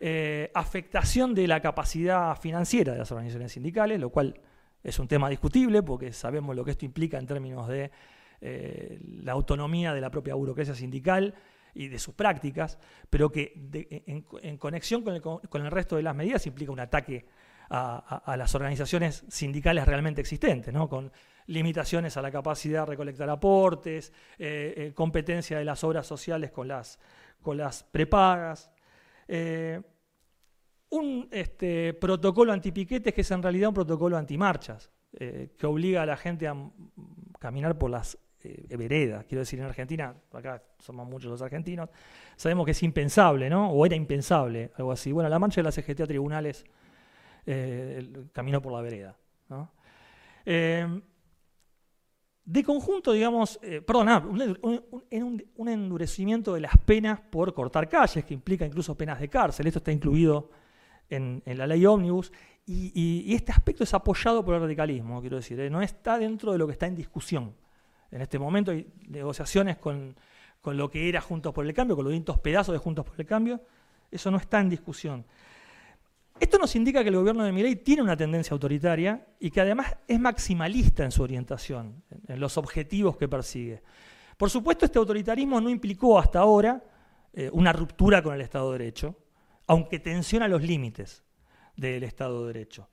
eh, 0.00 0.50
afectación 0.54 1.34
de 1.34 1.48
la 1.48 1.60
capacidad 1.60 2.38
financiera 2.40 2.92
de 2.92 2.98
las 3.00 3.10
organizaciones 3.10 3.52
sindicales, 3.52 3.98
lo 4.00 4.10
cual 4.10 4.40
es 4.82 4.98
un 4.98 5.08
tema 5.08 5.28
discutible 5.28 5.82
porque 5.82 6.12
sabemos 6.12 6.54
lo 6.54 6.64
que 6.64 6.70
esto 6.70 6.84
implica 6.84 7.18
en 7.18 7.26
términos 7.26 7.66
de 7.68 7.90
eh, 8.40 9.00
la 9.22 9.32
autonomía 9.32 9.92
de 9.92 10.00
la 10.00 10.10
propia 10.10 10.34
burocracia 10.34 10.74
sindical 10.74 11.34
y 11.74 11.88
de 11.88 11.98
sus 11.98 12.14
prácticas, 12.14 12.78
pero 13.10 13.30
que 13.30 13.52
en, 14.42 14.56
conexión 14.56 15.02
con 15.02 15.66
el, 15.66 15.70
resto 15.70 15.96
de 15.96 16.02
las 16.02 16.14
medidas 16.14 16.46
implica 16.46 16.72
un 16.72 16.80
ataque 16.80 17.26
a, 17.70 18.34
las 18.36 18.54
organizaciones 18.54 19.24
sindicales 19.28 19.86
realmente 19.86 20.20
existentes, 20.20 20.72
¿no? 20.72 20.88
con 20.88 21.12
limitaciones 21.46 22.16
a 22.16 22.22
la 22.22 22.30
capacidad 22.30 22.80
de 22.80 22.86
recolectar 22.86 23.28
aportes, 23.28 24.12
eh, 24.38 24.74
eh, 24.76 24.92
competencia 24.94 25.58
de 25.58 25.64
las 25.64 25.82
obras 25.84 26.06
sociales 26.06 26.50
con 26.50 26.68
las, 26.68 26.98
con 27.42 27.56
las 27.56 27.82
prepagas. 27.82 28.70
Eh, 29.26 29.80
un 30.90 31.28
este, 31.30 31.94
protocolo 31.94 32.52
antipiquetes 32.52 33.12
que 33.12 33.20
es 33.20 33.30
en 33.30 33.42
realidad 33.42 33.68
un 33.68 33.74
protocolo 33.74 34.16
antimarchas, 34.16 34.90
que 35.10 35.66
obliga 35.66 36.02
a 36.02 36.06
la 36.06 36.18
gente 36.18 36.46
a 36.46 36.54
caminar 37.38 37.78
por 37.78 37.90
las 37.90 38.18
veredas. 38.68 39.24
Quiero 39.24 39.40
decir, 39.40 39.58
en 39.58 39.64
Argentina, 39.64 40.14
acá 40.32 40.62
somos 40.78 41.08
muchos 41.08 41.30
los 41.30 41.42
argentinos, 41.42 41.88
sabemos 42.36 42.66
que 42.66 42.72
es 42.72 42.82
impensable, 42.82 43.50
¿no? 43.50 43.70
O 43.70 43.84
era 43.86 43.96
impensable, 43.96 44.70
algo 44.76 44.92
así. 44.92 45.10
Bueno, 45.10 45.30
la 45.30 45.38
marcha 45.38 45.62
de 45.62 45.64
la 45.64 45.72
CGT 45.72 46.02
a 46.02 46.06
tribunales 46.06 46.64
el 47.46 48.30
camino 48.32 48.60
por 48.60 48.72
la 48.72 48.80
vereda. 48.80 49.16
¿no? 49.48 49.70
De 52.48 52.64
conjunto, 52.64 53.12
digamos, 53.12 53.58
eh, 53.60 53.82
perdón, 53.82 54.08
ah, 54.08 54.24
un, 54.26 55.68
endurecimiento 55.68 56.54
de 56.54 56.62
las 56.62 56.78
penas 56.78 57.20
por 57.20 57.52
cortar 57.52 57.90
calles, 57.90 58.24
que 58.24 58.32
implica 58.32 58.64
incluso 58.64 58.96
penas 58.96 59.20
de 59.20 59.28
cárcel. 59.28 59.66
Esto 59.66 59.80
está 59.80 59.92
incluido 59.92 60.48
en, 61.10 61.42
la 61.44 61.66
ley 61.66 61.84
ómnibus. 61.84 62.32
Y, 62.64 63.34
este 63.34 63.52
aspecto 63.52 63.84
es 63.84 63.92
apoyado 63.92 64.42
por 64.42 64.54
el 64.54 64.62
radicalismo, 64.62 65.20
quiero 65.20 65.36
decir, 65.36 65.60
¿eh? 65.60 65.68
no 65.68 65.82
está 65.82 66.16
dentro 66.16 66.52
de 66.52 66.56
lo 66.56 66.66
que 66.66 66.72
está 66.72 66.86
en 66.86 66.94
discusión. 66.94 67.54
En 68.10 68.22
este 68.22 68.38
momento 68.38 68.70
hay 68.70 68.90
negociaciones 69.08 69.76
con, 69.76 70.16
con 70.62 70.78
lo 70.78 70.90
que 70.90 71.06
era 71.06 71.20
Juntos 71.20 71.52
por 71.52 71.66
el 71.66 71.74
Cambio, 71.74 71.96
con 71.96 72.06
los 72.06 72.12
distintos 72.12 72.38
pedazos 72.38 72.72
de 72.72 72.78
Juntos 72.78 73.04
por 73.04 73.20
el 73.20 73.26
Cambio. 73.26 73.60
Eso 74.10 74.30
no 74.30 74.38
está 74.38 74.58
en 74.58 74.70
discusión. 74.70 75.26
Esto 76.40 76.58
nos 76.58 76.76
indica 76.76 77.02
que 77.02 77.08
el 77.08 77.16
gobierno 77.16 77.44
de 77.44 77.52
Milei 77.52 77.76
tiene 77.76 78.02
una 78.02 78.16
tendencia 78.16 78.52
autoritaria 78.54 79.26
y 79.40 79.50
que 79.50 79.60
además 79.60 79.96
es 80.06 80.20
maximalista 80.20 81.04
en 81.04 81.10
su 81.10 81.22
orientación, 81.22 82.04
en 82.28 82.38
los 82.38 82.56
objetivos 82.56 83.16
que 83.16 83.28
persigue. 83.28 83.82
Por 84.36 84.48
supuesto, 84.48 84.84
este 84.84 84.98
autoritarismo 84.98 85.60
no 85.60 85.68
implicó 85.68 86.18
hasta 86.18 86.38
ahora 86.38 86.82
eh, 87.32 87.50
una 87.52 87.72
ruptura 87.72 88.22
con 88.22 88.34
el 88.34 88.40
Estado 88.40 88.72
de 88.72 88.78
Derecho, 88.78 89.16
aunque 89.66 89.98
tensiona 89.98 90.46
los 90.46 90.62
límites 90.62 91.24
del 91.76 92.04
Estado 92.04 92.46
de 92.46 92.52
Derecho. 92.52 92.88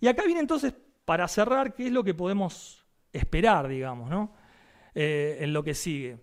Y 0.00 0.08
acá 0.08 0.24
viene 0.24 0.40
entonces, 0.40 0.74
para 1.04 1.26
cerrar, 1.26 1.74
qué 1.74 1.86
es 1.86 1.92
lo 1.92 2.04
que 2.04 2.14
podemos 2.14 2.86
esperar, 3.12 3.66
digamos, 3.66 4.10
¿no? 4.10 4.34
Eh, 4.94 5.38
en 5.40 5.52
lo 5.52 5.64
que 5.64 5.74
sigue. 5.74 6.18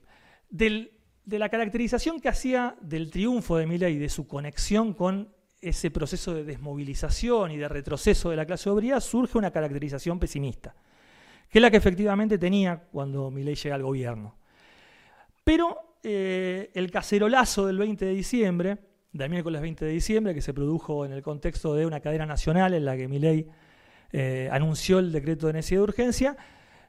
de 0.50 1.40
la 1.40 1.50
caracterización 1.50 2.20
que 2.20 2.30
hacía 2.30 2.78
del 2.82 3.10
triunfo 3.10 3.58
de 3.58 3.66
Milei, 3.66 3.98
de 3.98 4.10
su 4.10 4.28
conexión 4.28 4.94
con 4.94 5.35
ese 5.70 5.92
proceso 5.92 6.34
de 6.34 6.44
desmovilización 6.44 7.52
y 7.52 7.58
de 7.58 7.68
retroceso 7.68 8.30
de 8.30 8.36
la 8.36 8.46
clase 8.46 8.70
obrera, 8.70 9.02
surge 9.02 9.38
una 9.38 9.52
caracterización 9.52 10.20
pesimista, 10.20 10.76
que 11.50 11.58
es 11.58 11.62
la 11.62 11.72
que 11.72 11.78
efectivamente 11.78 12.38
tenía 12.38 12.84
cuando 12.92 13.32
Milei 13.32 13.56
llega 13.56 13.76
al 13.76 13.84
gobierno. 13.84 14.36
Pero 15.44 15.98
eh, 16.04 16.72
el 16.74 16.92
cacerolazo 16.92 17.66
del 17.68 17.78
20 17.78 18.06
de 18.06 18.14
diciembre, 18.14 18.78
del 19.12 19.30
miércoles 19.30 19.62
20 19.62 19.86
de 19.86 19.92
diciembre, 19.92 20.34
que 20.34 20.42
se 20.42 20.54
produjo 20.54 21.06
en 21.06 21.12
el 21.12 21.22
contexto 21.22 21.74
de 21.74 21.86
una 21.86 22.00
cadena 22.00 22.26
nacional 22.26 22.74
en 22.74 22.86
la 22.86 22.96
que 22.96 23.08
Milei 23.08 23.48
eh, 24.12 24.50
anunció 24.52 25.00
el 25.00 25.12
decreto 25.12 25.48
de 25.48 25.54
necesidad 25.54 25.80
de 25.80 25.84
urgencia, 25.84 26.38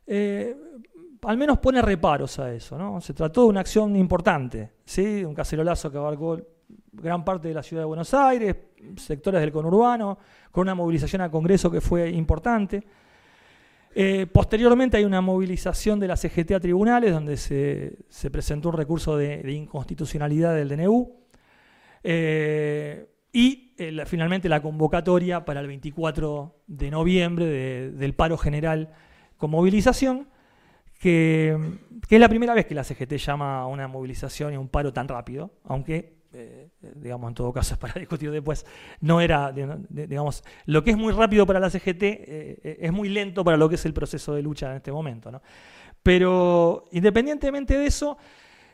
eh, 0.06 0.56
al 1.22 1.36
menos 1.36 1.58
pone 1.58 1.80
reparos 1.82 2.38
a 2.38 2.52
eso. 2.52 2.76
¿no? 2.78 3.00
Se 3.00 3.14
trató 3.14 3.42
de 3.42 3.48
una 3.48 3.60
acción 3.60 3.96
importante, 3.96 4.72
¿sí? 4.84 5.24
un 5.24 5.34
cacerolazo 5.34 5.90
que 5.90 5.98
abarcó 5.98 6.55
gran 7.00 7.24
parte 7.24 7.48
de 7.48 7.54
la 7.54 7.62
ciudad 7.62 7.82
de 7.82 7.86
Buenos 7.86 8.12
Aires, 8.14 8.56
sectores 8.96 9.40
del 9.40 9.52
conurbano, 9.52 10.18
con 10.50 10.62
una 10.62 10.74
movilización 10.74 11.22
al 11.22 11.30
Congreso 11.30 11.70
que 11.70 11.80
fue 11.80 12.10
importante. 12.10 12.82
Eh, 13.98 14.26
posteriormente 14.26 14.98
hay 14.98 15.04
una 15.04 15.22
movilización 15.22 15.98
de 15.98 16.08
la 16.08 16.16
CGT 16.16 16.52
a 16.52 16.60
tribunales 16.60 17.12
donde 17.12 17.38
se, 17.38 18.30
presentó 18.30 18.68
un 18.68 18.76
recurso 18.76 19.16
de, 19.16 19.50
inconstitucionalidad 19.50 20.54
del 20.54 20.68
DNU 20.68 21.14
eh, 22.04 23.06
y 23.32 23.72
eh, 23.78 24.04
finalmente 24.04 24.50
la 24.50 24.60
convocatoria 24.60 25.46
para 25.46 25.60
el 25.60 25.66
24 25.66 26.56
de 26.66 26.90
noviembre 26.90 27.90
del 27.90 28.14
paro 28.14 28.36
general 28.36 28.92
con 29.38 29.50
movilización, 29.50 30.28
que, 31.00 31.58
que, 32.06 32.16
es 32.16 32.20
la 32.20 32.28
primera 32.28 32.52
vez 32.52 32.66
que 32.66 32.74
la 32.74 32.84
CGT 32.84 33.14
llama 33.14 33.60
a 33.60 33.66
una 33.66 33.88
movilización 33.88 34.52
y 34.52 34.56
a 34.56 34.60
un 34.60 34.68
paro 34.68 34.92
tan 34.92 35.08
rápido, 35.08 35.52
aunque 35.64 36.15
eh, 36.38 36.68
digamos, 36.94 37.28
en 37.28 37.34
todo 37.34 37.52
caso 37.52 37.74
es 37.74 37.78
para 37.78 37.94
discutir 37.94 38.30
después, 38.30 38.66
no 39.00 39.20
era, 39.20 39.52
digamos, 39.52 40.44
lo 40.66 40.84
que 40.84 40.90
es 40.90 40.96
muy 40.96 41.12
rápido 41.12 41.46
para 41.46 41.60
la 41.60 41.70
CGT 41.70 42.02
eh, 42.02 42.78
es 42.80 42.92
muy 42.92 43.08
lento 43.08 43.42
para 43.42 43.56
lo 43.56 43.68
que 43.68 43.76
es 43.76 43.86
el 43.86 43.94
proceso 43.94 44.34
de 44.34 44.42
lucha 44.42 44.70
en 44.70 44.76
este 44.76 44.92
momento. 44.92 45.30
¿no? 45.30 45.40
Pero 46.02 46.84
independientemente 46.92 47.78
de 47.78 47.86
eso, 47.86 48.18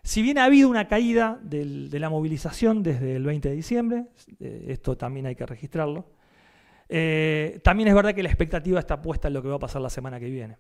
si 0.03 0.23
bien 0.23 0.39
ha 0.39 0.45
habido 0.45 0.69
una 0.69 0.89
caída 0.89 1.39
de 1.43 1.99
la 1.99 2.11
movilización 2.11 2.83
desde 2.83 3.15
el 3.17 3.25
20 3.25 3.51
de 3.51 3.55
diciembre, 3.55 4.07
eh, 4.41 4.67
esto 4.69 4.97
también 4.97 5.27
hay 5.27 5.37
que 5.37 5.47
registrarlo, 5.47 6.07
también 7.63 7.89
es 7.89 7.95
verdad 7.95 8.15
que 8.15 8.23
la 8.23 8.29
expectativa 8.29 8.79
está 8.79 9.01
puesta 9.01 9.29
en 9.29 9.35
lo 9.35 9.43
que 9.43 9.49
va 9.49 9.55
a 9.55 9.59
pasar 9.59 9.81
la 9.81 9.89
semana 9.89 10.21
que 10.21 10.29
viene. 10.29 10.59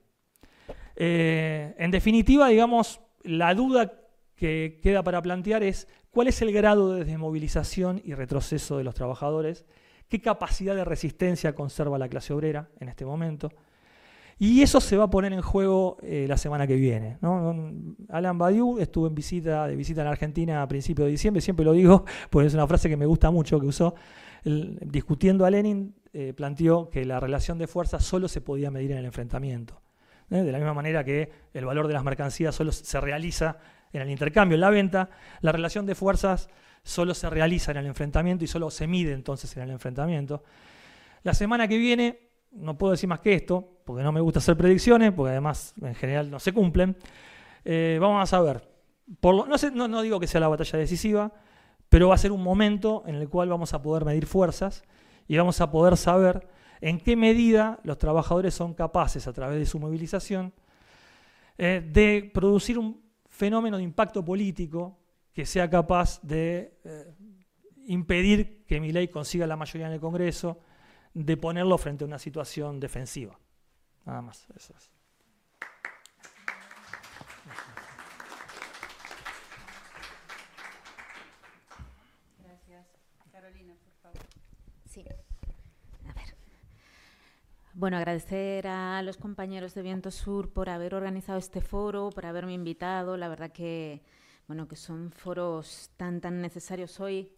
en 0.96 1.90
definitiva, 1.90 2.48
digamos, 2.48 3.02
la 3.22 3.54
duda 3.54 3.92
que 4.42 4.80
queda 4.82 5.04
para 5.04 5.22
plantear 5.22 5.62
es 5.62 5.86
cuál 6.12 6.28
es 6.28 6.40
el 6.42 6.52
grado 6.52 6.94
de 6.94 7.04
desmovilización 7.04 8.00
y 8.04 8.14
retroceso 8.14 8.76
de 8.76 8.84
los 8.84 8.94
trabajadores, 8.94 9.64
qué 10.08 10.20
capacidad 10.20 10.76
de 10.76 10.84
resistencia 10.84 11.54
conserva 11.54 11.98
la 11.98 12.08
clase 12.08 12.32
obrera 12.32 12.68
en 12.78 12.88
este 12.88 13.04
momento. 13.04 13.50
Y 14.38 14.62
eso 14.62 14.80
se 14.80 14.96
va 14.96 15.04
a 15.04 15.10
poner 15.10 15.32
en 15.32 15.40
juego 15.40 15.98
eh, 16.02 16.26
la 16.28 16.36
semana 16.36 16.66
que 16.66 16.74
viene. 16.74 17.18
Alan 18.08 18.38
Badiou 18.38 18.78
estuvo 18.78 19.06
en 19.06 19.14
visita, 19.14 19.66
de 19.66 19.76
visita 19.76 20.02
en 20.02 20.08
Argentina 20.08 20.62
a 20.62 20.68
principios 20.68 21.06
de 21.06 21.12
diciembre, 21.12 21.40
siempre 21.40 21.64
lo 21.64 21.72
digo, 21.72 22.04
porque 22.30 22.48
es 22.48 22.54
una 22.54 22.66
frase 22.66 22.88
que 22.88 22.96
me 22.96 23.06
gusta 23.06 23.30
mucho 23.30 23.58
que 23.60 23.66
usó. 23.66 23.94
discutiendo 24.44 25.46
a 25.46 25.50
Lenin, 25.50 25.94
eh, 26.12 26.34
planteó 26.34 26.90
que 26.90 27.04
la 27.04 27.20
relación 27.20 27.56
de 27.56 27.66
fuerza 27.66 28.00
solo 28.00 28.28
se 28.28 28.40
podía 28.40 28.70
medir 28.70 28.90
en 28.92 28.98
el 28.98 29.04
enfrentamiento. 29.06 29.80
¿eh? 30.30 30.42
De 30.42 30.52
la 30.52 30.58
misma 30.58 30.74
manera 30.74 31.04
que 31.04 31.30
el 31.54 31.64
valor 31.64 31.86
de 31.86 31.94
las 31.94 32.04
mercancías 32.04 32.54
solo 32.54 32.72
se 32.72 33.00
realiza 33.00 33.58
en 33.92 34.02
el 34.02 34.10
intercambio, 34.10 34.54
en 34.54 34.60
la 34.60 34.70
venta, 34.70 35.10
la 35.40 35.52
relación 35.52 35.86
de 35.86 35.94
fuerzas 35.94 36.48
solo 36.82 37.14
se 37.14 37.30
realiza 37.30 37.70
en 37.70 37.78
el 37.78 37.86
enfrentamiento 37.86 38.44
y 38.44 38.48
solo 38.48 38.70
se 38.70 38.86
mide 38.86 39.12
entonces 39.12 39.56
en 39.56 39.64
el 39.64 39.70
enfrentamiento. 39.70 40.42
La 41.22 41.34
semana 41.34 41.68
que 41.68 41.78
viene, 41.78 42.30
no 42.52 42.76
puedo 42.76 42.92
decir 42.92 43.08
más 43.08 43.20
que 43.20 43.34
esto, 43.34 43.80
porque 43.84 44.02
no 44.02 44.12
me 44.12 44.20
gusta 44.20 44.40
hacer 44.40 44.56
predicciones, 44.56 45.12
porque 45.12 45.30
además 45.30 45.74
en 45.80 45.94
general 45.94 46.30
no 46.30 46.40
se 46.40 46.52
cumplen, 46.52 46.96
eh, 47.64 47.98
vamos 48.00 48.22
a 48.22 48.26
saber. 48.26 48.68
Por 49.20 49.46
no, 49.46 49.88
no 49.88 50.02
digo 50.02 50.18
que 50.18 50.26
sea 50.26 50.40
la 50.40 50.48
batalla 50.48 50.78
decisiva, 50.78 51.32
pero 51.88 52.08
va 52.08 52.14
a 52.14 52.18
ser 52.18 52.32
un 52.32 52.42
momento 52.42 53.04
en 53.06 53.16
el 53.16 53.28
cual 53.28 53.48
vamos 53.48 53.74
a 53.74 53.82
poder 53.82 54.04
medir 54.04 54.26
fuerzas 54.26 54.82
y 55.28 55.36
vamos 55.36 55.60
a 55.60 55.70
poder 55.70 55.96
saber 55.96 56.48
en 56.80 56.98
qué 56.98 57.16
medida 57.16 57.78
los 57.84 57.98
trabajadores 57.98 58.54
son 58.54 58.74
capaces, 58.74 59.28
a 59.28 59.32
través 59.32 59.58
de 59.58 59.66
su 59.66 59.78
movilización, 59.78 60.52
eh, 61.58 61.86
de 61.92 62.30
producir 62.32 62.78
un 62.78 63.01
fenómeno 63.42 63.76
de 63.76 63.82
impacto 63.82 64.24
político 64.24 65.00
que 65.32 65.44
sea 65.46 65.68
capaz 65.68 66.20
de 66.22 66.78
eh, 66.84 67.12
impedir 67.86 68.64
que 68.68 68.78
mi 68.78 68.92
ley 68.92 69.08
consiga 69.08 69.48
la 69.48 69.56
mayoría 69.56 69.88
en 69.88 69.94
el 69.94 69.98
Congreso, 70.00 70.60
de 71.12 71.36
ponerlo 71.36 71.76
frente 71.76 72.04
a 72.04 72.06
una 72.06 72.20
situación 72.20 72.78
defensiva. 72.78 73.36
Nada 74.04 74.22
más, 74.22 74.46
eso 74.54 74.72
es. 74.76 74.92
Gracias. 82.38 82.86
Carolina, 83.32 83.74
por 83.74 83.92
favor. 84.02 84.22
Sí. 84.88 85.04
A 86.08 86.12
ver. 86.12 86.36
Bueno, 87.74 87.96
agradecer 87.96 88.66
a 88.66 89.00
los 89.00 89.16
compañeros 89.16 89.72
de 89.72 89.80
Viento 89.80 90.10
Sur 90.10 90.52
por 90.52 90.68
haber 90.68 90.94
organizado 90.94 91.38
este 91.38 91.62
foro, 91.62 92.10
por 92.10 92.26
haberme 92.26 92.52
invitado. 92.52 93.16
La 93.16 93.28
verdad 93.28 93.50
que, 93.50 94.02
bueno, 94.46 94.68
que 94.68 94.76
son 94.76 95.10
foros 95.10 95.90
tan, 95.96 96.20
tan 96.20 96.42
necesarios 96.42 97.00
hoy 97.00 97.32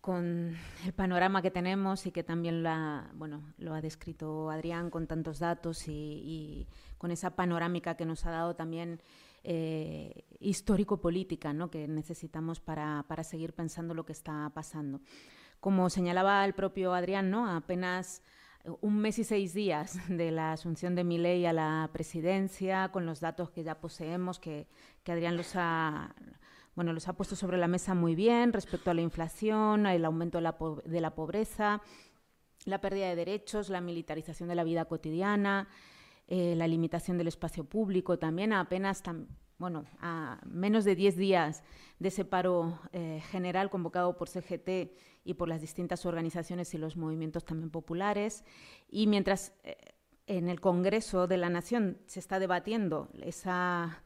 con 0.00 0.56
el 0.86 0.92
panorama 0.94 1.42
que 1.42 1.50
tenemos 1.50 2.06
y 2.06 2.12
que 2.12 2.22
también 2.22 2.62
la, 2.62 3.10
bueno, 3.12 3.52
lo 3.58 3.74
ha 3.74 3.82
descrito 3.82 4.48
Adrián 4.48 4.88
con 4.88 5.06
tantos 5.06 5.38
datos 5.38 5.86
y, 5.86 6.66
con 6.96 7.10
esa 7.10 7.36
panorámica 7.36 7.94
que 7.94 8.06
nos 8.06 8.24
ha 8.24 8.30
dado 8.30 8.56
también 8.56 9.02
eh, 9.44 10.24
histórico-política 10.40 11.52
¿no? 11.52 11.70
que 11.70 11.86
necesitamos 11.86 12.58
para, 12.58 13.04
para, 13.06 13.22
seguir 13.22 13.52
pensando 13.52 13.92
lo 13.92 14.06
que 14.06 14.12
está 14.12 14.50
pasando. 14.54 15.02
Como 15.60 15.90
señalaba 15.90 16.42
el 16.46 16.54
propio 16.54 16.94
Adrián, 16.94 17.30
¿no? 17.30 17.54
apenas 17.54 18.22
un 18.80 18.98
mes 18.98 19.18
y 19.18 19.24
seis 19.24 19.54
días 19.54 19.98
de 20.08 20.30
la 20.30 20.52
asunción 20.52 20.94
de 20.94 21.04
Milei 21.04 21.46
a 21.46 21.52
la 21.52 21.90
presidencia, 21.92 22.90
con 22.90 23.06
los 23.06 23.20
datos 23.20 23.50
que 23.50 23.62
ya 23.62 23.80
poseemos, 23.80 24.38
que, 24.38 24.66
que 25.02 25.12
Adrián 25.12 25.36
los 25.36 25.52
ha, 25.54 26.14
bueno, 26.74 26.92
los 26.92 27.08
ha 27.08 27.12
puesto 27.14 27.34
sobre 27.34 27.58
la 27.58 27.68
mesa 27.68 27.94
muy 27.94 28.14
bien 28.14 28.52
respecto 28.52 28.90
a 28.90 28.94
la 28.94 29.00
inflación, 29.00 29.86
el 29.86 30.04
aumento 30.04 30.38
de 30.38 30.42
la, 30.42 30.56
de 30.84 31.00
la 31.00 31.14
pobreza, 31.14 31.82
la 32.64 32.80
pérdida 32.80 33.08
de 33.08 33.16
derechos, 33.16 33.68
la 33.68 33.80
militarización 33.80 34.48
de 34.48 34.54
la 34.54 34.64
vida 34.64 34.84
cotidiana, 34.84 35.68
eh, 36.28 36.54
la 36.56 36.68
limitación 36.68 37.18
del 37.18 37.28
espacio 37.28 37.64
público, 37.64 38.18
también. 38.18 38.52
A 38.52 38.60
apenas, 38.60 39.02
bueno, 39.58 39.86
a 40.00 40.38
menos 40.44 40.84
de 40.84 40.94
10 40.94 41.16
días 41.16 41.64
de 41.98 42.08
ese 42.08 42.24
paro 42.24 42.78
eh, 42.92 43.22
general 43.30 43.70
convocado 43.70 44.16
por 44.16 44.28
CGT 44.28 44.92
y 45.28 45.34
por 45.34 45.46
las 45.46 45.60
distintas 45.60 46.06
organizaciones 46.06 46.72
y 46.72 46.78
los 46.78 46.96
movimientos 46.96 47.44
también 47.44 47.68
populares. 47.68 48.44
Y 48.88 49.06
mientras 49.06 49.52
eh, 49.62 49.76
en 50.26 50.48
el 50.48 50.58
Congreso 50.58 51.26
de 51.26 51.36
la 51.36 51.50
Nación 51.50 51.98
se 52.06 52.18
está 52.18 52.38
debatiendo 52.38 53.10
esa 53.20 54.02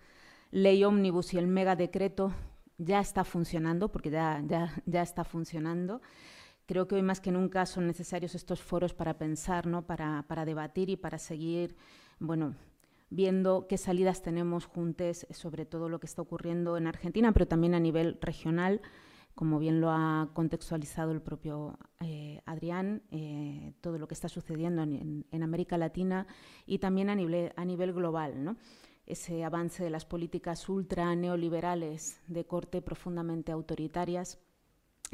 ley 0.51 0.83
ómnibus 0.83 1.33
y 1.33 1.39
el 1.39 1.47
megadecreto, 1.47 2.35
ya 2.77 2.99
está 2.99 3.23
funcionando, 3.23 3.93
porque 3.93 4.11
ya, 4.11 4.43
ya, 4.45 4.83
ya 4.85 5.03
está 5.03 5.23
funcionando. 5.23 6.03
Creo 6.67 6.89
que 6.89 6.97
hoy 6.97 7.03
más 7.03 7.21
que 7.21 7.31
nunca 7.31 7.67
son 7.67 7.87
necesarios 7.87 8.35
estos 8.35 8.61
foros 8.61 8.93
para 8.93 9.17
pensar, 9.17 9.69
¿no? 9.69 9.87
para, 9.87 10.25
para 10.27 10.45
debatir 10.45 10.91
y 10.91 10.97
para 10.97 11.19
seguir 11.19 11.77
bueno, 12.19 12.57
viendo 13.11 13.69
qué 13.69 13.79
salidas 13.79 14.23
tenemos 14.23 14.67
juntos 14.67 15.25
sobre 15.31 15.67
todo 15.67 15.89
lo 15.89 16.01
que 16.01 16.07
está 16.07 16.21
ocurriendo 16.21 16.77
en 16.77 16.89
Argentina, 16.89 17.31
pero 17.31 17.47
también 17.47 17.75
a 17.75 17.81
nivel 17.81 18.19
regional, 18.21 18.81
como 19.35 19.59
bien 19.59 19.81
lo 19.81 19.91
ha 19.91 20.31
contextualizado 20.35 21.13
el 21.13 21.23
propio 21.23 21.79
eh, 22.01 22.41
Adrián, 22.45 23.03
eh, 23.11 23.73
todo 23.81 23.99
lo 23.99 24.07
que 24.07 24.15
está 24.15 24.29
sucediendo 24.29 24.83
en, 24.83 25.43
América 25.43 25.79
Latina 25.79 26.27
y 26.67 26.79
también 26.79 27.11
a 27.11 27.15
nivel, 27.15 27.53
a 27.57 27.65
nivel 27.65 27.93
global. 27.93 28.45
¿no? 28.45 28.57
Ese 29.07 29.45
avance 29.45 29.83
de 29.83 29.91
las 29.91 30.05
políticas 30.05 30.69
ultra 30.69 31.15
neoliberales 31.17 32.21
de 32.29 32.45
corte 32.45 32.83
profundamente 32.83 33.53
autoritarias 33.53 34.39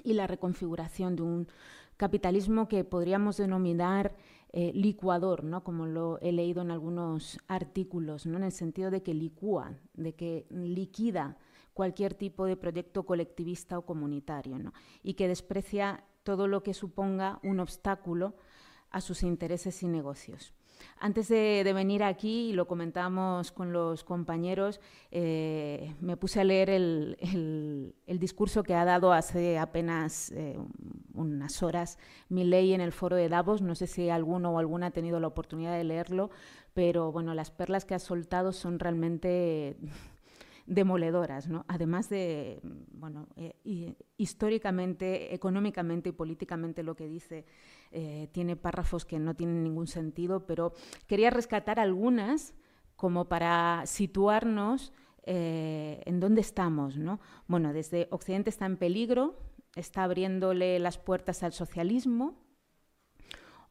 y 0.03 0.15
la 0.15 0.27
reconfiguración 0.27 1.17
de 1.17 1.23
un 1.23 1.49
capitalismo 1.97 2.69
que 2.69 2.85
podríamos 2.85 3.37
denominar 3.37 4.15
eh, 4.53 4.73
licuador, 4.75 5.45
¿no? 5.45 5.63
como 5.63 5.87
lo 5.87 6.19
he 6.21 6.33
leído 6.33 6.63
en 6.63 6.71
algunos 6.71 7.39
artículos, 7.49 8.27
¿no? 8.27 8.39
en 8.39 8.45
el 8.45 8.53
sentido 8.53 8.91
de 8.91 9.03
que 9.03 9.15
licúa, 9.15 9.75
de 9.95 10.15
que 10.15 10.47
liquida 10.51 11.37
cualquier 11.79 12.15
tipo 12.15 12.45
de 12.45 12.57
proyecto 12.57 13.07
colectivista 13.07 13.79
o 13.79 13.87
comunitario 13.87 14.59
¿no? 14.59 14.73
y 15.01 15.15
que 15.15 15.29
desprecia 15.29 16.03
todo 16.25 16.49
lo 16.49 16.65
que 16.65 16.75
suponga 16.75 17.39
un 17.45 17.61
obstáculo 17.61 18.35
a 18.91 19.01
sus 19.01 19.23
intereses 19.23 19.81
y 19.85 19.87
negocios. 19.87 20.53
Antes 20.99 21.29
de, 21.29 21.71
venir 21.73 22.03
aquí, 22.03 22.51
y 22.51 22.53
lo 22.53 22.67
comentábamos 22.67 23.53
con 23.53 23.73
los 23.73 24.03
compañeros, 24.03 24.81
eh, 25.13 25.95
me 26.01 26.17
puse 26.17 26.41
a 26.41 26.45
leer 26.45 26.69
el, 26.69 27.95
discurso 28.07 28.65
que 28.65 28.75
ha 28.75 28.85
dado 28.85 29.13
hace 29.13 29.57
apenas 29.57 30.33
eh, 30.33 30.59
unas 31.15 31.63
horas 31.63 31.97
ley 32.29 32.75
en 32.75 32.81
el 32.81 32.91
foro 32.91 33.15
de 33.15 33.29
Davos. 33.29 33.63
No 33.63 33.77
sé 33.77 33.87
si 33.87 34.11
alguno 34.11 34.51
o 34.51 34.59
alguna 34.59 34.87
ha 34.87 34.91
tenido 34.91 35.21
la 35.21 35.29
oportunidad 35.29 35.77
de 35.77 35.85
leerlo, 35.85 36.31
pero 36.75 37.13
bueno, 37.13 37.35
las 37.35 37.53
perlas 37.53 37.85
que 37.85 37.95
ha 37.95 38.01
soltado 38.01 38.53
son 38.53 38.81
realmente 38.81 39.77
demoledoras, 40.69 41.49
¿no? 41.49 41.65
además 41.67 42.09
de, 42.11 42.61
bueno, 42.93 43.27
eh, 43.37 43.95
históricamente, 44.19 45.35
económicamente 45.35 46.11
y 46.11 46.13
políticamente 46.13 46.83
lo 46.83 46.95
que 46.95 47.09
dice 47.09 47.47
eh, 47.91 48.29
tiene 48.33 48.55
párrafos 48.55 49.07
que 49.07 49.19
no 49.19 49.35
tienen 49.35 49.65
ningún 49.65 49.87
sentido, 49.87 50.47
pero 50.47 50.75
quería 51.07 51.31
rescatar 51.31 51.81
algunas 51.81 52.55
como 52.97 53.29
para 53.29 53.83
situarnos 53.87 54.93
eh, 55.25 56.03
en 56.05 56.21
dónde 56.21 56.43
estamos. 56.43 56.99
¿no? 56.99 57.19
Bueno, 57.47 57.73
desde 57.73 58.09
Occidente 58.11 58.51
está 58.51 58.67
en 58.67 58.77
peligro, 58.77 59.39
está 59.75 60.05
abriéndole 60.05 60.79
las 60.79 60.99
puertas 60.99 61.43
al 61.43 61.53
socialismo, 61.53 62.47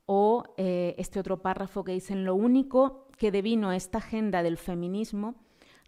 o 0.09 0.45
este 0.55 1.19
otro 1.19 1.41
párrafo 1.41 1.83
que 1.83 1.91
dicen 1.91 2.23
lo 2.23 2.33
único 2.33 3.09
que 3.17 3.29
devino 3.29 3.73
esta 3.73 3.97
agenda 3.97 4.41
del 4.41 4.55
feminismo 4.55 5.35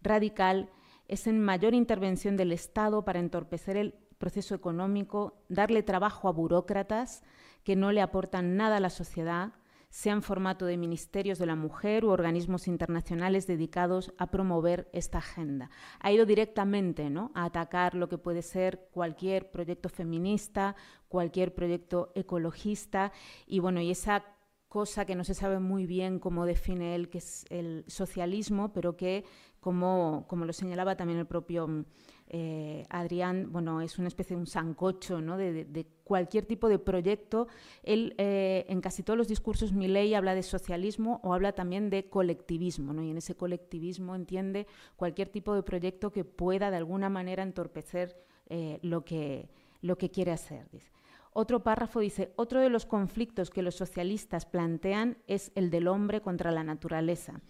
radical 0.02 0.68
es 1.10 1.26
en 1.26 1.40
mayor 1.40 1.74
intervención 1.74 2.36
del 2.36 2.52
Estado 2.52 3.04
para 3.04 3.18
entorpecer 3.18 3.76
el 3.76 3.94
proceso 4.18 4.54
económico, 4.54 5.42
darle 5.48 5.82
trabajo 5.82 6.28
a 6.28 6.32
burócratas 6.32 7.24
que 7.64 7.74
no 7.74 7.90
le 7.90 8.00
aportan 8.00 8.56
nada 8.56 8.76
a 8.76 8.80
la 8.80 8.90
sociedad, 8.90 9.52
sea 9.88 10.12
en 10.12 10.22
formato 10.22 10.66
de 10.66 10.76
ministerios 10.76 11.40
de 11.40 11.46
la 11.46 11.56
mujer 11.56 12.04
u 12.04 12.10
organismos 12.10 12.68
internacionales 12.68 13.48
dedicados 13.48 14.12
a 14.18 14.30
promover 14.30 14.88
esta 14.92 15.18
agenda. 15.18 15.68
Ha 15.98 16.12
ido 16.12 16.26
directamente 16.26 17.10
¿no? 17.10 17.32
a 17.34 17.46
atacar 17.46 17.96
lo 17.96 18.08
que 18.08 18.16
puede 18.16 18.42
ser 18.42 18.88
cualquier 18.92 19.50
proyecto 19.50 19.88
feminista, 19.88 20.76
cualquier 21.08 21.52
proyecto 21.52 22.12
ecologista 22.14 23.10
y 23.48 23.58
bueno, 23.58 23.80
y 23.80 23.90
esa 23.90 24.24
cosa 24.70 25.04
que 25.04 25.16
no 25.16 25.24
se 25.24 25.34
sabe 25.34 25.58
muy 25.58 25.84
bien 25.84 26.20
cómo 26.20 26.46
define 26.46 26.94
él, 26.94 27.08
que 27.08 27.18
es 27.18 27.44
el 27.50 27.84
socialismo, 27.88 28.72
pero 28.72 28.96
que 28.96 29.24
como, 29.60 30.24
como 30.26 30.44
lo 30.44 30.52
señalaba 30.52 30.96
también 30.96 31.18
el 31.18 31.26
propio 31.26 31.68
mm, 31.68 31.84
eh, 32.32 32.86
Adrián, 32.90 33.48
bueno, 33.50 33.80
es 33.80 33.98
una 33.98 34.06
especie 34.06 34.36
de 34.36 34.40
un 34.40 34.46
sancocho 34.46 35.20
¿no? 35.20 35.36
de, 35.36 35.86
cualquier 36.04 36.46
tipo 36.46 36.68
de 36.68 36.78
proyecto. 36.78 37.48
Él, 37.82 38.14
eh, 38.18 38.66
en 38.68 38.80
casi 38.80 39.02
todos 39.02 39.16
los 39.16 39.26
discursos, 39.26 39.72
ley 39.72 40.14
habla 40.14 40.36
de 40.36 40.44
socialismo 40.44 41.20
o 41.24 41.34
habla 41.34 41.52
también 41.52 41.90
de 41.90 42.08
colectivismo, 42.08 42.92
¿no? 42.92 43.02
y 43.02 43.10
en 43.10 43.16
ese 43.16 43.34
colectivismo 43.34 44.14
entiende 44.14 44.68
cualquier 44.94 45.28
tipo 45.28 45.54
de 45.54 45.64
proyecto 45.64 46.12
que 46.12 46.24
pueda 46.24 46.70
de 46.70 46.76
alguna 46.76 47.08
manera 47.08 47.42
entorpecer 47.42 48.16
eh, 48.48 48.78
lo, 48.82 49.04
que, 49.04 49.50
lo 49.82 49.98
que 49.98 50.10
quiere 50.10 50.30
hacer. 50.30 50.70
Dice. 50.70 50.90
Otro 51.32 51.62
párrafo 51.62 52.00
dice, 52.00 52.32
otro 52.34 52.60
de 52.60 52.70
los 52.70 52.86
conflictos 52.86 53.50
que 53.50 53.62
los 53.62 53.76
socialistas 53.76 54.46
plantean 54.46 55.18
es 55.28 55.52
el 55.54 55.70
del 55.70 55.86
hombre 55.86 56.20
contra 56.20 56.50
la 56.50 56.64
naturaleza. 56.64 57.40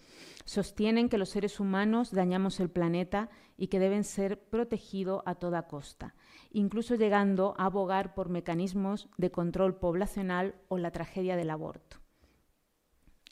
Sostienen 0.45 1.09
que 1.09 1.17
los 1.17 1.29
seres 1.29 1.59
humanos 1.59 2.11
dañamos 2.11 2.59
el 2.59 2.69
planeta 2.69 3.29
y 3.57 3.67
que 3.67 3.79
deben 3.79 4.03
ser 4.03 4.39
protegidos 4.39 5.23
a 5.25 5.33
toda 5.33 5.67
costa, 5.67 6.13
incluso 6.51 6.93
llegando 6.93 7.55
a 7.57 7.65
abogar 7.65 8.13
por 8.13 8.29
mecanismos 8.29 9.09
de 9.17 9.31
control 9.31 9.75
poblacional 9.75 10.55
o 10.67 10.77
la 10.77 10.91
tragedia 10.91 11.35
del 11.35 11.49
aborto. 11.49 11.97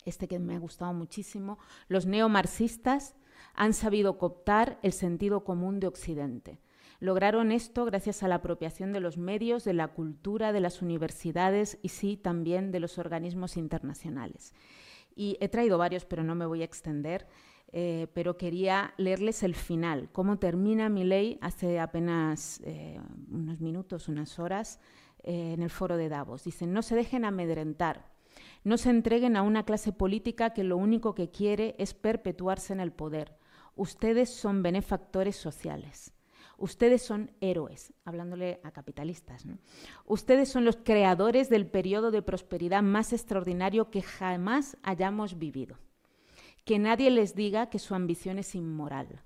Este 0.03 0.27
que 0.27 0.39
me 0.39 0.55
ha 0.55 0.59
gustado 0.59 0.93
muchísimo, 0.93 1.59
los 1.87 2.07
neomarxistas 2.07 3.15
han 3.53 3.73
sabido 3.73 4.17
cooptar 4.17 4.79
el 4.81 4.93
sentido 4.93 5.43
común 5.43 5.79
de 5.79 5.87
Occidente 5.87 6.59
Lograron 6.99 7.51
esto 7.51 7.85
gracias 7.85 8.23
a 8.23 8.27
la 8.27 8.35
apropiación 8.35 8.91
de 8.91 8.99
los 8.99 9.17
medios, 9.17 9.63
de 9.63 9.73
la 9.73 9.87
cultura, 9.89 10.51
de 10.51 10.59
las 10.59 10.81
universidades 10.81 11.79
y 11.81 11.89
sí 11.89 12.17
también 12.17 12.71
de 12.71 12.81
los 12.81 12.97
organismos 12.97 13.55
internacionales. 13.55 14.53
Y 15.15 15.37
he 15.39 15.47
traído 15.47 15.77
varios, 15.77 16.05
pero 16.05 16.23
no 16.23 16.35
me 16.35 16.45
voy 16.45 16.61
a 16.61 16.65
extender. 16.65 17.27
Eh, 17.71 18.07
pero 18.15 18.35
quería 18.35 18.95
leerles 18.97 19.43
el 19.43 19.53
final, 19.53 20.09
cómo 20.11 20.39
termina 20.39 20.89
mi 20.89 21.03
ley 21.03 21.37
hace 21.39 21.79
apenas 21.79 22.61
eh, 22.63 22.99
unos 23.29 23.61
minutos, 23.61 24.07
unas 24.07 24.39
horas, 24.39 24.79
eh, 25.21 25.53
en 25.53 25.61
el 25.61 25.69
foro 25.69 25.95
de 25.95 26.09
Davos. 26.09 26.43
Dicen, 26.45 26.73
no 26.73 26.81
se 26.81 26.95
dejen 26.95 27.25
amedrentar, 27.25 28.09
no 28.63 28.77
se 28.77 28.89
entreguen 28.89 29.35
a 29.35 29.43
una 29.43 29.65
clase 29.65 29.91
política 29.91 30.51
que 30.51 30.63
lo 30.63 30.77
único 30.77 31.13
que 31.13 31.29
quiere 31.29 31.75
es 31.77 31.93
perpetuarse 31.93 32.73
en 32.73 32.79
el 32.79 32.91
poder. 32.91 33.37
Ustedes 33.75 34.31
son 34.31 34.63
benefactores 34.63 35.35
sociales. 35.35 36.11
Ustedes 36.59 37.01
son 37.01 37.31
héroes, 37.39 37.93
hablándole 38.03 38.59
a 38.63 38.71
capitalistas. 38.71 39.45
Ustedes 40.05 40.49
son 40.49 40.65
los 40.65 40.77
creadores 40.77 41.49
del 41.49 41.67
periodo 41.67 42.11
de 42.11 42.21
prosperidad 42.21 42.83
más 42.83 43.13
extraordinario 43.13 43.89
que 43.89 44.01
jamás 44.01 44.77
hayamos 44.83 45.39
vivido. 45.39 45.77
Que 46.65 46.77
nadie 46.77 47.09
les 47.11 47.33
diga 47.33 47.69
que 47.69 47.79
su 47.79 47.95
ambición 47.95 48.39
es 48.39 48.55
inmoral. 48.55 49.23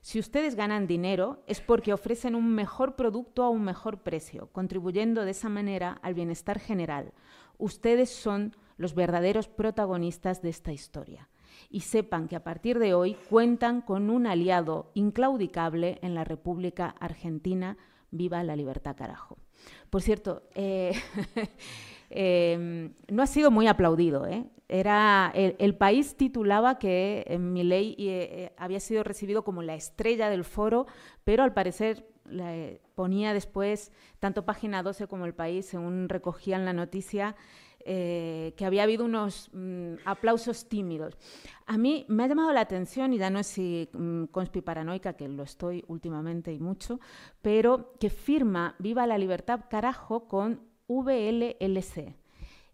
Si 0.00 0.18
ustedes 0.18 0.54
ganan 0.54 0.86
dinero 0.86 1.44
es 1.46 1.60
porque 1.60 1.92
ofrecen 1.92 2.34
un 2.34 2.54
mejor 2.54 2.96
producto 2.96 3.44
a 3.44 3.50
un 3.50 3.62
mejor 3.62 4.02
precio, 4.02 4.48
contribuyendo 4.50 5.26
de 5.26 5.32
esa 5.32 5.50
manera 5.50 5.98
al 6.02 6.14
bienestar 6.14 6.58
general. 6.58 7.12
Ustedes 7.58 8.08
son 8.08 8.56
los 8.78 8.94
verdaderos 8.94 9.48
protagonistas 9.48 10.40
de 10.40 10.48
esta 10.48 10.72
historia 10.72 11.28
y 11.68 11.80
sepan 11.80 12.28
que 12.28 12.36
a 12.36 12.44
partir 12.44 12.78
de 12.78 12.94
hoy 12.94 13.16
cuentan 13.28 13.80
con 13.80 14.10
un 14.10 14.26
aliado 14.26 14.90
inclaudicable 14.94 15.98
en 16.02 16.14
la 16.14 16.24
República 16.24 16.94
Argentina, 17.00 17.76
Viva 18.12 18.42
la 18.42 18.56
libertad, 18.56 18.96
carajo. 18.96 19.38
Por 19.88 20.02
cierto, 20.02 20.42
eh, 20.54 20.92
em, 22.10 22.92
no 23.08 23.22
ha 23.22 23.26
sido 23.26 23.50
muy 23.50 23.68
aplaudido. 23.68 24.26
¿eh? 24.26 24.44
Era, 24.68 25.32
el, 25.34 25.74
país 25.76 26.16
titulaba 26.16 26.78
que 26.78 27.24
eh, 27.26 27.38
Milei 27.38 27.96
eh, 27.98 28.52
había 28.56 28.80
sido 28.80 29.04
recibido 29.04 29.44
como 29.44 29.62
la 29.62 29.74
estrella 29.74 30.28
del 30.28 30.44
foro, 30.44 30.86
pero 31.24 31.42
al 31.42 31.54
parecer 31.54 32.06
ponía 32.94 33.34
después, 33.34 33.90
tanto 34.20 34.44
Página 34.44 34.84
12 34.84 35.08
como 35.08 35.26
El 35.26 35.34
País, 35.34 35.66
según 35.66 36.08
recogían 36.08 36.64
la 36.64 36.72
noticia, 36.72 37.34
que 37.84 38.64
había 38.64 38.82
habido 38.82 39.04
unos 39.04 39.50
mm, 39.52 39.94
aplausos 40.04 40.68
tímidos. 40.68 41.16
A 41.66 41.78
mí 41.78 42.04
me 42.08 42.24
ha 42.24 42.26
llamado 42.26 42.52
la 42.52 42.60
atención, 42.60 43.12
y 43.12 43.18
ya 43.18 43.30
no 43.30 43.38
es 43.38 43.46
si 43.46 43.88
mm, 43.92 44.24
conspi 44.24 44.60
paranoica, 44.60 45.14
que 45.14 45.28
lo 45.28 45.42
estoy 45.42 45.84
últimamente 45.88 46.52
y 46.52 46.58
mucho, 46.58 47.00
pero 47.42 47.94
que 47.98 48.10
firma 48.10 48.74
Viva 48.78 49.06
la 49.06 49.18
Libertad 49.18 49.64
Carajo 49.68 50.28
con 50.28 50.60
VLLC. 50.88 52.16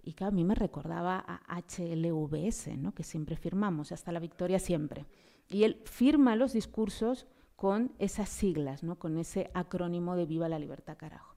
Y 0.03 0.13
claro, 0.13 0.33
a 0.33 0.35
mí 0.35 0.45
me 0.45 0.55
recordaba 0.55 1.25
a 1.27 1.61
HLVS, 1.61 2.77
¿no? 2.79 2.95
que 2.95 3.03
siempre 3.03 3.37
firmamos, 3.37 3.91
hasta 3.91 4.13
la 4.13 4.21
victoria 4.21 4.61
siempre. 4.61 5.05
Y 5.51 5.65
él 5.65 5.83
firma 5.85 6.37
los 6.37 6.53
discursos 6.53 7.27
con 7.57 7.93
esas 7.99 8.29
siglas, 8.29 8.85
¿no? 8.85 8.99
con 9.01 9.19
ese 9.19 9.51
acrónimo 9.53 10.15
de 10.15 10.27
Viva 10.27 10.49
la 10.49 10.61
Libertad, 10.61 10.97
carajo. 10.97 11.35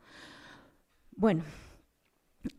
Bueno, 1.16 1.44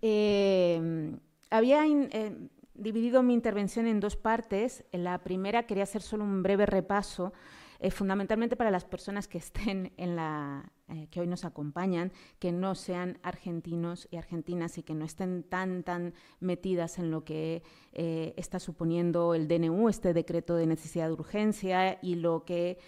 eh, 0.02 1.16
había 1.50 1.84
eh, 1.86 2.48
dividido 2.74 3.22
mi 3.22 3.34
intervención 3.34 3.86
en 3.86 4.00
dos 4.00 4.16
partes. 4.16 4.84
En 4.92 5.04
la 5.04 5.18
primera 5.18 5.66
quería 5.66 5.82
hacer 5.82 6.02
solo 6.02 6.24
un 6.24 6.42
breve 6.42 6.64
repaso 6.64 7.32
eh, 7.80 7.90
fundamentalmente 7.90 8.56
para 8.56 8.70
las 8.70 8.84
personas 8.84 9.26
que 9.26 9.38
estén 9.38 9.92
en 9.96 10.14
la, 10.14 10.70
eh, 10.88 11.08
que 11.10 11.20
hoy 11.20 11.26
nos 11.26 11.44
acompañan, 11.44 12.12
que 12.38 12.52
no 12.52 12.74
sean 12.74 13.18
argentinos 13.22 14.06
y 14.10 14.16
argentinas 14.16 14.78
y 14.78 14.82
que 14.82 14.94
no 14.94 15.04
estén 15.04 15.42
tan, 15.42 15.82
tan 15.82 16.14
metidas 16.40 16.98
en 16.98 17.10
lo 17.10 17.24
que 17.24 17.62
está 17.92 18.60
suponiendo 18.60 19.34
el 19.34 19.48
DNU, 19.48 19.88
este 19.88 20.14
decreto 20.14 20.54
de 20.54 20.66
necesidad 20.66 21.08
de 21.08 21.14
urgencia, 21.14 21.98
y 22.00 22.14
lo 22.14 22.44
que 22.44 22.78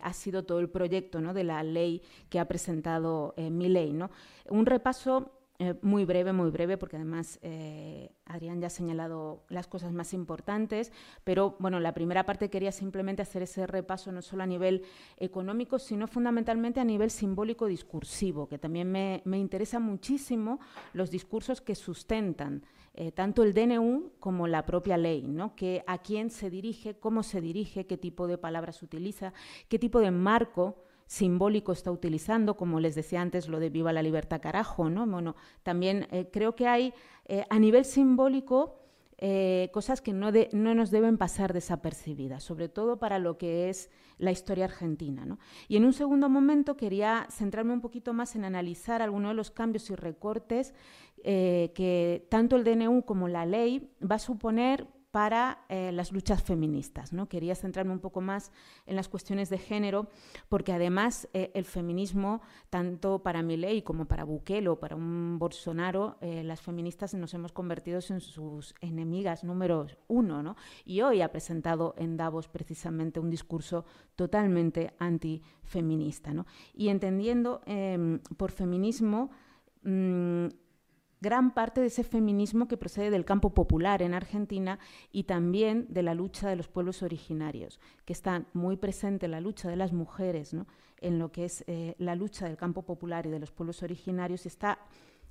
ha 0.00 0.12
sido 0.12 0.44
todo 0.44 0.60
el 0.60 0.70
proyecto 0.70 1.20
¿no? 1.20 1.34
de 1.34 1.42
la 1.42 1.64
ley 1.64 2.02
que 2.28 2.38
ha 2.38 2.46
presentado 2.46 3.34
mi 3.36 3.68
ley. 3.68 3.92
¿no? 3.92 4.10
Un 4.48 4.64
repaso 4.64 5.37
eh, 5.60 5.74
muy 5.82 6.04
breve, 6.04 6.32
muy 6.32 6.50
breve, 6.50 6.78
porque 6.78 6.96
además 6.96 7.40
eh, 7.42 8.12
Adrián 8.24 8.60
ya 8.60 8.68
ha 8.68 8.70
señalado 8.70 9.44
las 9.48 9.66
cosas 9.66 9.92
más 9.92 10.14
importantes, 10.14 10.92
pero 11.24 11.56
bueno, 11.58 11.80
la 11.80 11.94
primera 11.94 12.24
parte 12.24 12.48
quería 12.48 12.70
simplemente 12.70 13.22
hacer 13.22 13.42
ese 13.42 13.66
repaso 13.66 14.12
no 14.12 14.22
solo 14.22 14.44
a 14.44 14.46
nivel 14.46 14.84
económico, 15.16 15.80
sino 15.80 16.06
fundamentalmente 16.06 16.78
a 16.78 16.84
nivel 16.84 17.10
simbólico 17.10 17.66
discursivo, 17.66 18.48
que 18.48 18.58
también 18.58 18.92
me, 18.92 19.20
me 19.24 19.38
interesa 19.38 19.80
muchísimo 19.80 20.60
los 20.92 21.10
discursos 21.10 21.60
que 21.60 21.74
sustentan 21.74 22.62
eh, 23.00 23.12
tanto 23.12 23.44
el 23.44 23.54
DNU 23.54 24.14
como 24.18 24.48
la 24.48 24.66
propia 24.66 24.96
ley, 24.96 25.28
¿no? 25.28 25.54
que 25.54 25.84
a 25.86 25.98
quién 25.98 26.30
se 26.30 26.50
dirige, 26.50 26.98
cómo 26.98 27.22
se 27.22 27.40
dirige, 27.40 27.86
qué 27.86 27.96
tipo 27.96 28.26
de 28.26 28.38
palabras 28.38 28.82
utiliza, 28.82 29.32
qué 29.68 29.78
tipo 29.78 30.00
de 30.00 30.10
marco 30.10 30.82
simbólico 31.08 31.72
está 31.72 31.90
utilizando, 31.90 32.56
como 32.56 32.78
les 32.78 32.94
decía 32.94 33.22
antes, 33.22 33.48
lo 33.48 33.58
de 33.58 33.70
viva 33.70 33.92
la 33.92 34.02
libertad 34.02 34.40
carajo, 34.40 34.90
¿no? 34.90 35.06
Bueno, 35.06 35.34
también 35.62 36.06
eh, 36.12 36.28
creo 36.30 36.54
que 36.54 36.68
hay 36.68 36.92
eh, 37.24 37.44
a 37.48 37.58
nivel 37.58 37.84
simbólico 37.86 38.76
eh, 39.16 39.70
cosas 39.72 40.00
que 40.00 40.12
no, 40.12 40.30
no, 40.52 40.74
nos 40.74 40.90
deben 40.90 41.16
pasar 41.16 41.52
desapercibidas, 41.52 42.44
sobre 42.44 42.68
todo 42.68 42.98
para 42.98 43.18
lo 43.18 43.38
que 43.38 43.70
es 43.70 43.90
la 44.18 44.30
historia 44.30 44.66
argentina. 44.66 45.24
¿no? 45.24 45.38
Y 45.66 45.76
en 45.76 45.86
un 45.86 45.92
segundo 45.92 46.28
momento 46.28 46.76
quería 46.76 47.26
centrarme 47.30 47.72
un 47.72 47.80
poquito 47.80 48.12
más 48.12 48.36
en 48.36 48.44
analizar 48.44 49.02
algunos 49.02 49.30
de 49.30 49.34
los 49.34 49.50
cambios 49.50 49.90
y 49.90 49.96
recortes 49.96 50.72
que 51.24 52.26
tanto 52.30 52.54
el 52.54 52.62
DNU 52.62 53.02
como 53.04 53.26
la 53.26 53.44
ley 53.44 53.90
va 54.00 54.16
a 54.16 54.20
suponer 54.20 54.86
para 55.18 55.64
eh, 55.68 55.90
las 55.90 56.12
luchas 56.12 56.44
feministas. 56.44 57.12
¿no? 57.12 57.28
Quería 57.28 57.56
centrarme 57.56 57.92
un 57.92 57.98
poco 57.98 58.20
más 58.20 58.52
en 58.86 58.94
las 58.94 59.08
cuestiones 59.08 59.50
de 59.50 59.58
género, 59.58 60.06
porque 60.48 60.72
además 60.72 61.28
eh, 61.32 61.50
el 61.54 61.64
feminismo, 61.64 62.40
tanto 62.70 63.20
para 63.24 63.42
Milei 63.42 63.82
como 63.82 64.04
para 64.04 64.22
Bukele 64.22 64.76
para 64.76 64.94
un 64.94 65.40
Bolsonaro, 65.40 66.18
eh, 66.20 66.44
las 66.44 66.60
feministas 66.60 67.14
nos 67.14 67.34
hemos 67.34 67.50
convertido 67.50 67.98
en 68.10 68.20
sus 68.20 68.76
enemigas 68.80 69.42
número 69.42 69.88
uno. 70.06 70.40
¿no? 70.40 70.54
Y 70.84 71.00
hoy 71.00 71.20
ha 71.20 71.32
presentado 71.32 71.96
en 71.98 72.16
Davos 72.16 72.46
precisamente 72.46 73.18
un 73.18 73.28
discurso 73.28 73.86
totalmente 74.14 74.94
antifeminista. 75.00 76.32
¿no? 76.32 76.46
Y 76.72 76.90
entendiendo 76.90 77.60
em, 77.66 78.20
por 78.36 78.52
feminismo, 78.52 79.32
mm, 79.82 80.46
gran 81.20 81.52
parte 81.52 81.80
de 81.80 81.88
ese 81.88 82.04
feminismo 82.04 82.68
que 82.68 82.76
procede 82.76 83.10
del 83.10 83.24
campo 83.24 83.54
popular 83.54 84.02
en 84.02 84.14
Argentina 84.14 84.78
y 85.12 85.24
también 85.24 85.86
de 85.88 86.02
la 86.02 86.14
lucha 86.14 86.48
de 86.48 86.56
los 86.56 86.68
pueblos 86.68 87.02
originarios, 87.02 87.80
que 88.04 88.12
está 88.12 88.46
muy 88.52 88.76
presente 88.76 89.28
la 89.28 89.40
lucha 89.40 89.68
de 89.68 89.76
las 89.76 89.92
mujeres 89.92 90.54
en 91.00 91.18
lo 91.18 91.32
que 91.32 91.44
es 91.44 91.64
eh, 91.66 91.94
la 91.98 92.14
lucha 92.14 92.46
del 92.46 92.56
campo 92.56 92.82
popular 92.82 93.26
y 93.26 93.30
de 93.30 93.38
los 93.38 93.50
pueblos 93.50 93.82
originarios, 93.82 94.46
está 94.46 94.78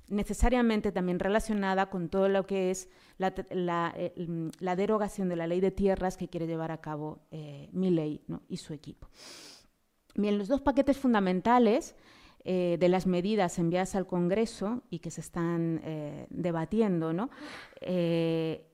necesariamente 0.08 0.90
también 0.92 1.18
relacionada 1.18 1.90
con 1.90 2.08
todo 2.08 2.28
lo 2.28 2.46
que 2.46 2.70
es 2.70 2.88
la, 3.18 3.34
eh, 3.96 4.14
derogación 4.76 5.28
de 5.28 5.36
la 5.36 5.46
ley 5.46 5.60
de 5.60 5.70
tierras 5.70 6.16
que 6.16 6.28
quiere 6.28 6.46
llevar 6.46 6.72
a 6.72 6.80
cabo 6.80 7.20
eh, 7.30 7.70
y 8.48 8.56
su 8.56 8.72
equipo. 8.72 9.08
Bien, 10.14 10.38
los 10.38 10.48
dos 10.48 10.60
paquetes 10.62 10.96
fundamentales 10.96 11.94
eh, 12.50 12.78
de 12.80 12.88
las 12.88 13.06
medidas 13.06 13.58
enviadas 13.58 13.94
al 13.94 14.06
Congreso 14.06 14.82
y 14.88 15.00
que 15.00 15.10
se 15.10 15.20
están 15.20 15.82
eh, 15.84 16.26
debatiendo, 16.30 17.12
¿no? 17.12 17.28
Eh, 17.82 18.66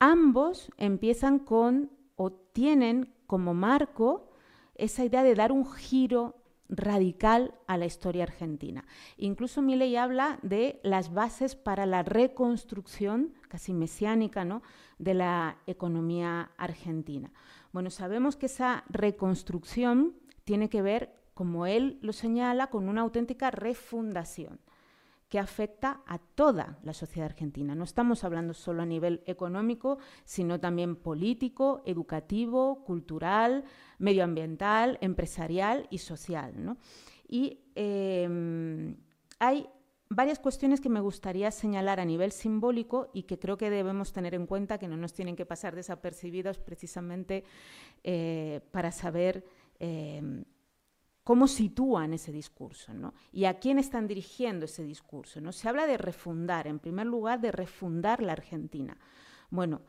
ambos 0.00 0.72
empiezan 0.78 1.38
con 1.38 1.92
o 2.16 2.32
tienen 2.32 3.14
como 3.28 3.54
marco 3.54 4.32
esa 4.74 5.04
idea 5.04 5.22
de 5.22 5.36
dar 5.36 5.52
un 5.52 5.64
giro 5.64 6.42
radical 6.68 7.54
a 7.68 7.76
la 7.76 7.86
historia 7.86 8.24
argentina. 8.24 8.84
Incluso 9.16 9.62
Milley 9.62 9.94
habla 9.94 10.40
de 10.42 10.80
las 10.82 11.14
bases 11.14 11.54
para 11.54 11.86
la 11.86 12.02
reconstrucción 12.02 13.34
casi 13.46 13.72
mesiánica 13.72 14.44
¿no? 14.44 14.60
de 14.98 15.14
la 15.14 15.56
economía 15.68 16.50
argentina. 16.56 17.32
Bueno, 17.70 17.90
sabemos 17.90 18.34
que 18.34 18.46
esa 18.46 18.82
reconstrucción 18.88 20.16
tiene 20.42 20.68
que 20.68 20.82
ver 20.82 21.19
como 21.40 21.64
él 21.64 21.98
lo 22.02 22.12
señala, 22.12 22.66
con 22.66 22.86
una 22.86 23.00
auténtica 23.00 23.50
refundación 23.50 24.60
que 25.30 25.38
afecta 25.38 26.02
a 26.04 26.18
toda 26.18 26.78
la 26.82 26.92
sociedad 26.92 27.30
argentina. 27.30 27.74
No 27.74 27.84
estamos 27.84 28.24
hablando 28.24 28.52
solo 28.52 28.82
a 28.82 28.84
nivel 28.84 29.22
económico, 29.24 29.96
sino 30.26 30.60
también 30.60 30.96
político, 30.96 31.80
educativo, 31.86 32.84
cultural, 32.84 33.64
medioambiental, 33.98 34.98
empresarial 35.00 35.86
y 35.88 35.96
social. 35.96 36.76
Y 37.26 37.60
em, 37.74 38.98
hay 39.38 39.66
varias 40.10 40.40
cuestiones 40.40 40.82
que 40.82 40.90
me 40.90 41.00
gustaría 41.00 41.50
señalar 41.52 42.00
a 42.00 42.04
nivel 42.04 42.32
simbólico 42.32 43.08
y 43.14 43.22
que 43.22 43.38
creo 43.38 43.56
que 43.56 43.70
debemos 43.70 44.12
tener 44.12 44.34
en 44.34 44.44
cuenta, 44.44 44.76
que 44.76 44.88
no 44.88 44.98
nos 44.98 45.14
tienen 45.14 45.36
que 45.36 45.46
pasar 45.46 45.74
desapercibidos 45.74 46.58
precisamente 46.58 47.44
eh, 48.04 48.60
para 48.72 48.92
saber 48.92 49.42
em, 49.78 50.44
cómo 51.24 51.46
sitúan 51.46 52.14
ese 52.14 52.32
discurso 52.32 52.94
¿no? 52.94 53.14
y 53.32 53.44
a 53.44 53.58
quién 53.58 53.78
están 53.78 54.06
dirigiendo 54.06 54.64
ese 54.64 54.82
discurso. 54.84 55.40
¿no? 55.40 55.52
Se 55.52 55.68
habla 55.68 55.86
de 55.86 55.98
refundar, 55.98 56.66
en 56.66 56.78
primer 56.78 57.06
lugar, 57.06 57.40
de 57.40 57.52
refundar 57.52 58.22
la 58.22 58.32
Argentina. 58.32 58.96
Bueno, 59.50 59.82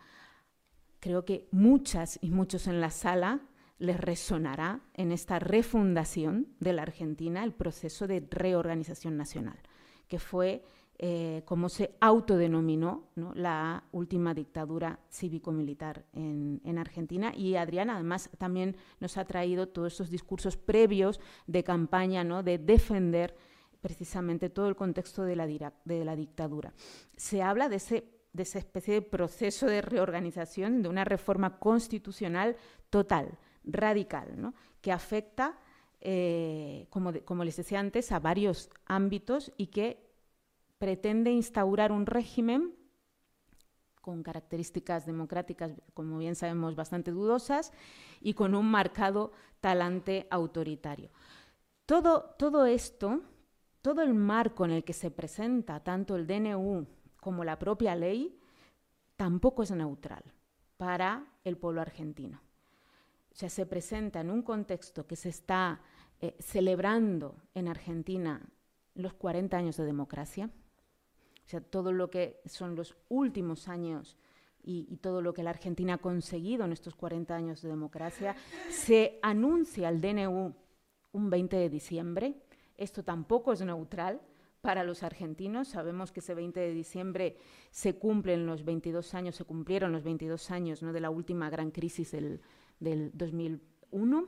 creo 1.00 1.26
que 1.26 1.48
muchas 1.52 2.20
y 2.22 2.32
muchos 2.32 2.68
en 2.68 2.82
la 2.82 2.92
sala 2.92 3.42
les 3.80 4.00
resonará 4.00 4.82
en 4.94 5.12
esta 5.12 5.40
refundación 5.40 6.48
de 6.60 6.74
la 6.74 6.84
Argentina 6.84 7.44
el 7.44 7.54
proceso 7.54 8.06
de 8.08 8.26
reorganización 8.30 9.18
nacional, 9.18 9.60
que 10.08 10.20
fue 10.20 10.64
eh, 11.04 11.42
como 11.46 11.68
se 11.68 11.96
autodenominó 12.00 13.10
la 13.34 13.86
última 13.92 14.36
dictadura 14.36 15.00
cívico-militar 15.10 16.06
en, 16.14 16.78
Argentina. 16.78 17.34
Y 17.36 17.56
Adriana 17.56 17.96
además 17.96 18.30
también 18.38 18.76
nos 19.00 19.18
ha 19.18 19.26
traído 19.26 19.68
todos 19.68 19.94
esos 19.94 20.12
discursos 20.12 20.58
previos 20.58 21.20
de 21.48 21.64
campaña, 21.64 22.24
de 22.44 22.60
defender 22.60 23.36
precisamente 23.82 24.52
todo 24.52 24.68
el 24.68 24.76
contexto 24.76 25.24
de 25.24 25.36
la, 25.36 26.16
dictadura. 26.16 26.72
Se 27.18 27.42
habla 27.42 27.68
de 27.68 27.78
ese 27.78 28.04
esa 28.38 28.60
especie 28.60 28.94
de 28.94 29.02
proceso 29.02 29.66
de 29.66 29.82
reorganización, 29.82 30.84
de 30.84 30.90
una 30.90 31.04
reforma 31.04 31.58
constitucional 31.58 32.56
total, 32.92 33.40
radical, 33.64 34.54
que 34.82 34.92
afecta, 34.92 35.58
eh, 36.00 36.86
como 36.92 37.44
les 37.44 37.58
decía 37.58 37.80
antes, 37.80 38.12
a 38.12 38.20
varios 38.20 38.70
ámbitos 38.86 39.52
y 39.58 39.68
que 39.68 40.11
pretende 40.82 41.30
instaurar 41.30 41.92
un 41.92 42.08
régimen 42.08 42.74
con 44.02 44.24
características 44.24 45.06
democráticas, 45.06 45.72
como 45.94 46.18
bien 46.18 46.34
sabemos, 46.34 46.76
bastante 46.76 47.12
dudosas, 47.12 47.72
y 48.20 48.34
con 48.34 48.56
un 48.56 48.66
marcado 48.66 49.32
talante 49.60 50.28
autoritario. 50.32 51.12
Todo, 51.86 52.34
todo 52.40 52.66
esto 52.66 53.22
todo 53.82 54.02
el 54.02 54.14
marco 54.14 54.66
en 54.66 54.72
el 54.72 54.84
que 54.84 54.94
se 54.94 55.12
presenta 55.12 55.84
tanto 55.84 56.16
el 56.16 56.28
DNU 56.28 56.88
como 57.20 57.44
la 57.44 57.58
propia 57.58 57.96
ley 57.96 58.40
tampoco 59.16 59.64
es 59.64 59.72
neutral 59.72 60.24
para 60.78 61.26
el 61.44 61.58
pueblo 61.58 61.82
argentino. 61.82 62.42
O 63.32 63.36
sea, 63.36 63.50
se 63.50 63.66
presenta 63.66 64.22
en 64.22 64.30
un 64.30 64.44
contexto 64.44 65.08
que 65.08 65.16
se 65.16 65.30
está 65.30 65.82
eh, 66.20 66.36
celebrando 66.40 67.38
en 67.54 67.68
Argentina 67.68 68.42
los 68.94 69.14
40 69.14 69.58
años 69.58 69.78
de 69.78 69.86
democracia, 69.86 70.50
o 71.46 71.50
sea, 71.50 71.62
todo 71.62 71.92
lo 71.92 72.10
que 72.10 72.42
son 72.46 72.76
los 72.76 72.96
últimos 73.10 73.68
años 73.68 74.18
y, 74.64 74.98
todo 74.98 75.22
lo 75.22 75.34
que 75.34 75.44
la 75.44 75.50
Argentina 75.50 75.96
ha 75.96 75.98
conseguido 75.98 76.66
en 76.66 76.72
estos 76.72 76.96
40 76.96 77.36
años 77.36 77.62
de 77.62 77.70
democracia, 77.70 78.36
se 78.70 79.20
anuncia 79.22 79.90
el 79.90 80.02
DNU 80.02 80.54
un 81.14 81.30
20 81.30 81.58
de 81.58 81.70
diciembre. 81.70 82.36
Esto 82.78 83.04
tampoco 83.04 83.54
es 83.54 83.62
neutral 83.62 84.22
para 84.62 84.84
los 84.84 85.04
argentinos. 85.04 85.70
Sabemos 85.70 86.12
que 86.12 86.20
ese 86.20 86.36
20 86.36 86.60
de 86.60 86.74
diciembre 86.74 87.38
se 87.72 87.98
cumplen 87.98 88.46
los 88.46 88.64
22 88.64 89.14
años, 89.14 89.36
se 89.36 89.46
cumplieron 89.46 89.92
los 89.92 90.04
22 90.04 90.52
años 90.52 90.84
¿no? 90.84 90.94
de 90.94 91.00
la 91.00 91.10
última 91.10 91.50
gran 91.50 91.72
crisis 91.72 92.12
del, 92.12 92.42
del 92.80 93.12
2001. 93.14 94.28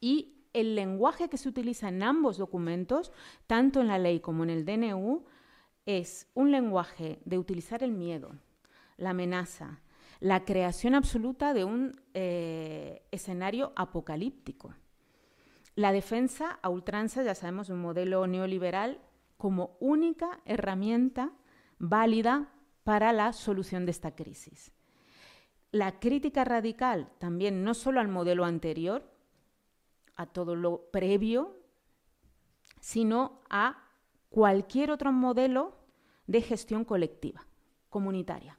Y 0.00 0.36
el 0.52 0.74
lenguaje 0.74 1.28
que 1.28 1.36
se 1.36 1.48
utiliza 1.48 1.88
en 1.88 2.02
ambos 2.02 2.38
documentos, 2.38 3.12
tanto 3.46 3.80
en 3.80 3.88
la 3.88 3.98
ley 3.98 4.20
como 4.20 4.44
en 4.44 4.50
el 4.50 4.64
DNU, 4.64 5.24
es 5.86 6.28
un 6.34 6.50
lenguaje 6.50 7.20
de 7.24 7.38
utilizar 7.38 7.82
el 7.82 7.92
miedo, 7.92 8.32
la 8.96 9.10
amenaza, 9.10 9.80
la 10.20 10.44
creación 10.44 10.94
absoluta 10.94 11.54
de 11.54 11.64
un 11.64 12.00
eh, 12.14 13.02
escenario 13.10 13.72
apocalíptico. 13.76 14.74
La 15.76 15.92
defensa 15.92 16.58
a 16.62 16.68
ultranza, 16.68 17.22
ya 17.22 17.34
sabemos, 17.34 17.68
de 17.68 17.74
un 17.74 17.80
modelo 17.80 18.26
neoliberal 18.26 19.00
como 19.36 19.76
única 19.78 20.40
herramienta 20.44 21.32
válida 21.78 22.48
para 22.82 23.12
la 23.12 23.32
solución 23.32 23.84
de 23.84 23.90
esta 23.90 24.16
crisis. 24.16 24.72
La 25.70 26.00
crítica 26.00 26.44
radical 26.44 27.12
también 27.18 27.62
no 27.62 27.74
solo 27.74 28.00
al 28.00 28.08
modelo 28.08 28.44
anterior, 28.44 29.12
a 30.14 30.26
todo 30.26 30.56
lo 30.56 30.90
previo, 30.90 31.60
sino 32.80 33.42
a 33.50 33.86
cualquier 34.30 34.90
otro 34.90 35.12
modelo 35.12 35.75
de 36.26 36.42
gestión 36.42 36.84
colectiva, 36.84 37.46
comunitaria. 37.88 38.58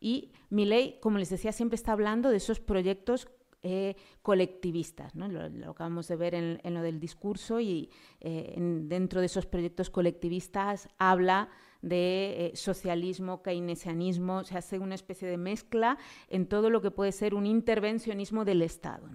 Y 0.00 0.32
mi 0.50 0.66
ley, 0.66 0.98
como 1.00 1.18
les 1.18 1.30
decía, 1.30 1.52
siempre 1.52 1.76
está 1.76 1.92
hablando 1.92 2.30
de 2.30 2.36
esos 2.36 2.60
proyectos 2.60 3.28
eh, 3.66 3.96
colectivistas. 4.20 5.14
¿no? 5.14 5.26
Lo, 5.28 5.70
acabamos 5.70 6.06
de 6.08 6.16
ver 6.16 6.34
en, 6.34 6.74
lo 6.74 6.82
del 6.82 7.00
discurso 7.00 7.60
y 7.60 7.88
eh, 8.20 8.54
dentro 8.58 9.20
de 9.20 9.26
esos 9.26 9.46
proyectos 9.46 9.88
colectivistas 9.88 10.86
habla 10.98 11.48
de 11.80 12.48
eh, 12.52 12.56
socialismo, 12.56 13.42
keynesianismo, 13.42 14.44
se 14.44 14.58
hace 14.58 14.78
una 14.78 14.94
especie 14.94 15.26
de 15.26 15.38
mezcla 15.38 15.96
en 16.28 16.46
todo 16.46 16.68
lo 16.68 16.82
que 16.82 16.90
puede 16.90 17.12
ser 17.12 17.34
un 17.34 17.46
intervencionismo 17.46 18.44
del 18.44 18.60
Estado. 18.60 19.08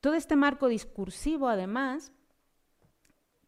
Todo 0.00 0.14
este 0.14 0.36
marco 0.36 0.68
discursivo, 0.68 1.46
además, 1.46 2.14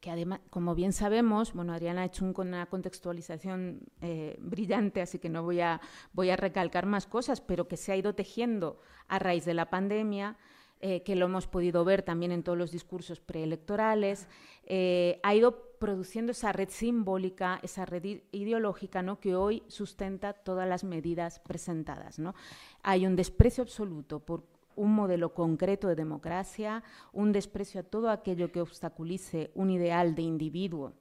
que 0.03 0.11
además, 0.11 0.41
como 0.51 0.75
bien 0.75 0.93
sabemos, 0.93 1.53
bueno, 1.53 1.73
Adriana 1.73 2.03
ha 2.03 2.07
hecho 2.07 2.25
una 2.25 2.67
contextualización 2.67 3.83
eh, 4.01 4.37
brillante, 4.41 5.01
así 5.01 5.21
que 5.21 5.29
no 5.29 5.45
voy 5.45 5.61
a, 5.61 5.81
voy 6.13 6.31
a 6.31 6.37
recalcar 6.37 6.87
más 6.87 7.07
cosas, 7.07 7.41
pero 7.41 7.69
que 7.69 7.77
se 7.77 7.93
ha 7.93 7.97
ido 7.97 8.13
tejiendo 8.13 8.81
a 9.07 9.21
raíz 9.21 9.45
de 9.45 9.55
la 9.55 9.71
pandemia, 9.71 10.37
eh, 10.81 11.05
que 11.05 11.15
lo 11.15 11.27
hemos 11.27 11.47
podido 11.47 11.85
ver 11.85 12.03
también 12.03 12.33
en 12.33 12.43
todos 12.43 12.59
los 12.59 12.73
discursos 12.73 13.21
preelectorales, 13.21 14.27
eh, 14.65 15.21
ha 15.23 15.37
ido 15.37 15.79
produciendo 15.79 16.33
esa 16.33 16.51
red 16.51 16.71
simbólica, 16.71 17.61
esa 17.63 17.87
red 17.87 18.23
ideológica 18.33 19.03
¿no? 19.03 19.21
que 19.21 19.37
hoy 19.37 19.63
sustenta 19.69 20.33
todas 20.33 20.69
las 20.69 20.83
medidas 20.83 21.39
presentadas. 21.39 22.19
¿no? 22.19 22.35
Hay 22.83 23.07
un 23.07 23.15
desprecio 23.15 23.63
absoluto 23.63 24.19
por 24.19 24.43
un 24.77 24.95
modelo 24.95 25.35
concreto 25.35 25.89
de 25.89 25.95
democracia, 25.95 26.83
un 27.13 27.33
desprecio 27.33 27.81
a 27.81 27.85
todo 27.85 28.11
aquello 28.11 28.51
que 28.51 28.61
obstaculice 28.61 29.51
un 29.55 29.71
ideal 29.71 30.15
de 30.15 30.23
individuo 30.23 30.93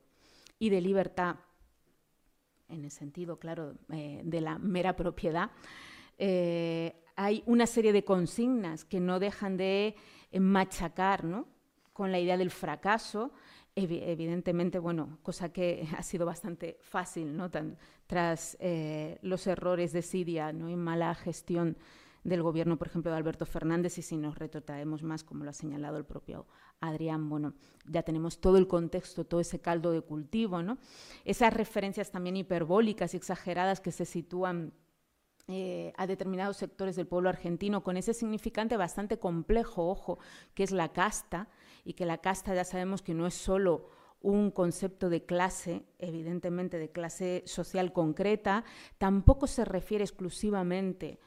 y 0.59 0.69
de 0.69 0.81
libertad, 0.81 1.35
en 2.69 2.85
el 2.85 2.91
sentido, 2.91 3.37
claro, 3.37 3.75
eh, 3.91 4.21
de 4.23 4.41
la 4.41 4.57
mera 4.57 4.95
propiedad. 4.95 5.51
Eh, 6.17 6.93
hay 7.15 7.43
una 7.45 7.67
serie 7.67 7.93
de 7.93 8.03
consignas 8.03 8.85
que 8.85 8.99
no 8.99 9.19
dejan 9.19 9.57
de 9.57 9.95
machacar 10.33 11.25
con 11.93 12.11
la 12.11 12.19
idea 12.19 12.37
del 12.37 12.51
fracaso, 12.51 13.31
evidentemente, 13.75 14.79
bueno, 14.79 15.19
cosa 15.23 15.49
que 15.49 15.87
ha 15.97 16.03
sido 16.03 16.25
bastante 16.25 16.77
fácil, 16.81 17.35
¿no? 17.35 17.49
tras 18.07 18.57
eh, 18.59 19.17
los 19.21 19.47
errores 19.47 19.93
de 19.93 20.01
Siria 20.01 20.51
¿no? 20.51 20.69
y 20.69 20.75
mala 20.75 21.15
gestión 21.15 21.77
del 22.23 22.43
gobierno, 22.43 22.77
por 22.77 22.87
ejemplo, 22.87 23.11
de 23.11 23.17
Alberto 23.17 23.45
Fernández, 23.45 23.97
y 23.97 24.01
si 24.01 24.17
nos 24.17 24.37
retrotraemos 24.37 25.03
más, 25.03 25.23
como 25.23 25.43
lo 25.43 25.49
ha 25.49 25.53
señalado 25.53 25.97
el 25.97 26.05
propio 26.05 26.45
Adrián, 26.79 27.29
bueno, 27.29 27.53
ya 27.85 28.03
tenemos 28.03 28.39
todo 28.39 28.57
el 28.57 28.67
contexto, 28.67 29.25
todo 29.25 29.39
ese 29.39 29.59
caldo 29.59 29.91
de 29.91 30.01
cultivo, 30.01 30.61
¿no? 30.61 30.77
Esas 31.25 31.53
referencias 31.53 32.11
también 32.11 32.37
hiperbólicas 32.37 33.13
y 33.13 33.17
exageradas 33.17 33.81
que 33.81 33.91
se 33.91 34.05
sitúan 34.05 34.73
eh, 35.47 35.91
a 35.97 36.05
determinados 36.05 36.57
sectores 36.57 36.95
del 36.95 37.07
pueblo 37.07 37.29
argentino 37.29 37.83
con 37.83 37.97
ese 37.97 38.13
significante 38.13 38.77
bastante 38.77 39.17
complejo, 39.17 39.89
ojo, 39.89 40.19
que 40.53 40.63
es 40.63 40.71
la 40.71 40.93
casta, 40.93 41.49
y 41.83 41.93
que 41.93 42.05
la 42.05 42.19
casta 42.19 42.53
ya 42.53 42.63
sabemos 42.63 43.01
que 43.01 43.15
no 43.15 43.25
es 43.25 43.33
solo 43.33 43.89
un 44.21 44.51
concepto 44.51 45.09
de 45.09 45.25
clase, 45.25 45.83
evidentemente 45.97 46.77
de 46.77 46.91
clase 46.91 47.43
social 47.47 47.91
concreta, 47.91 48.63
tampoco 48.99 49.47
se 49.47 49.65
refiere 49.65 50.03
exclusivamente 50.03 51.19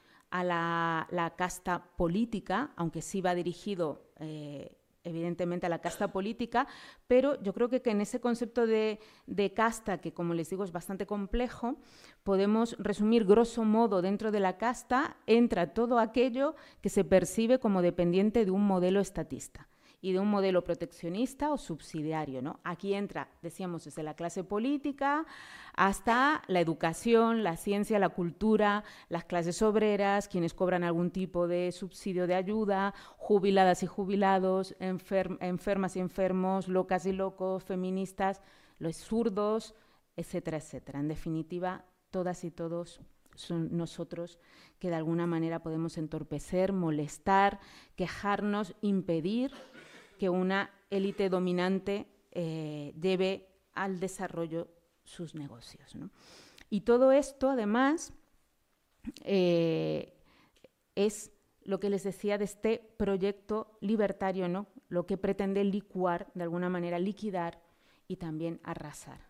la, 0.43 1.35
casta 1.37 1.85
política, 1.97 2.73
aunque 2.77 3.03
sí 3.03 3.21
va 3.21 3.35
dirigido 3.35 4.11
eh, 4.19 4.77
evidentemente 5.05 5.67
a 5.67 5.69
la 5.69 5.81
casta 5.81 6.11
política, 6.11 6.67
pero 7.07 7.41
yo 7.43 7.53
creo 7.53 7.69
que, 7.69 7.83
en 7.85 8.01
ese 8.01 8.21
concepto 8.21 8.67
de, 8.67 8.99
de, 9.27 9.53
casta, 9.53 9.99
que 9.99 10.13
como 10.13 10.35
les 10.35 10.51
digo 10.51 10.65
es 10.65 10.73
bastante 10.73 11.07
complejo, 11.07 11.77
podemos 12.23 12.77
resumir 12.79 13.25
grosso 13.25 13.65
modo 13.65 14.03
dentro 14.03 14.33
de 14.33 14.41
la 14.41 14.57
casta 14.57 15.17
entra 15.27 15.75
todo 15.75 15.99
aquello 15.99 16.57
que 16.81 16.89
se 16.89 17.05
percibe 17.05 17.59
como 17.59 17.83
dependiente 17.83 18.45
de 18.45 18.51
un 18.51 18.67
modelo 18.67 19.01
estatista 19.01 19.69
y 20.05 20.13
de 20.13 20.21
un 20.21 20.29
modelo 20.29 20.63
proteccionista 20.63 21.51
o 21.51 21.57
subsidiario. 21.57 22.43
¿no? 22.43 22.61
Aquí 22.63 22.93
entra, 22.93 23.31
decíamos, 23.41 23.87
desde 23.87 24.03
la 24.03 24.13
clase 24.13 24.45
política 24.45 25.25
hasta 25.75 26.43
la 26.47 26.61
educación, 26.61 27.43
la 27.43 27.57
ciencia, 27.57 27.99
la 27.99 28.11
cultura, 28.11 28.85
las 29.09 29.25
clases 29.25 29.63
obreras, 29.63 30.29
quienes 30.29 30.53
cobran 30.53 30.85
algún 30.85 31.11
tipo 31.11 31.49
de 31.49 31.73
subsidio 31.73 32.27
de 32.27 32.35
ayuda, 32.35 32.93
jubiladas 33.17 33.83
y 33.83 33.87
jubilados, 33.87 34.77
enfermas 34.79 35.97
y 35.97 36.01
enfermos, 36.01 36.69
locas 36.69 37.07
y 37.07 37.13
locos, 37.13 37.65
feministas, 37.65 38.43
los 38.79 38.97
zurdos, 38.97 39.75
etcétera, 40.17 40.59
etcétera. 40.59 41.01
En 41.01 41.09
definitiva, 41.09 41.87
todas 42.11 42.45
y 42.45 42.51
todos 42.51 43.01
son 43.37 43.75
nosotros 43.75 44.39
que 44.79 44.91
de 44.91 44.97
alguna 44.97 45.27
manera 45.27 45.63
podemos 45.63 45.97
entorpecer, 45.97 46.75
molestar, 46.75 47.59
quejarnos, 47.97 48.75
impedir 48.83 49.51
que 50.15 50.29
una 50.29 50.71
élite 50.91 51.29
dominante 51.29 52.07
eh, 52.31 52.95
lleve 53.01 53.49
al 53.75 54.01
desarrollo 54.01 54.69
sus 55.05 55.35
negocios. 55.35 55.97
Y 56.71 56.81
todo 56.83 57.13
esto, 57.13 57.51
además, 57.51 58.13
eh, 59.23 60.15
es 60.95 61.31
lo 61.63 61.81
que 61.81 61.91
les 61.91 62.05
decía 62.05 62.39
de 62.39 62.45
este 62.45 62.79
proyecto 62.97 63.79
libertario, 63.81 64.49
¿no? 64.49 64.67
lo 64.89 65.07
que 65.07 65.17
pretende 65.17 65.65
licuar, 65.65 66.31
de 66.35 66.43
alguna 66.43 66.69
manera 66.69 66.99
liquidar 66.99 67.61
y 68.07 68.17
también 68.17 68.61
arrasar. 68.63 69.21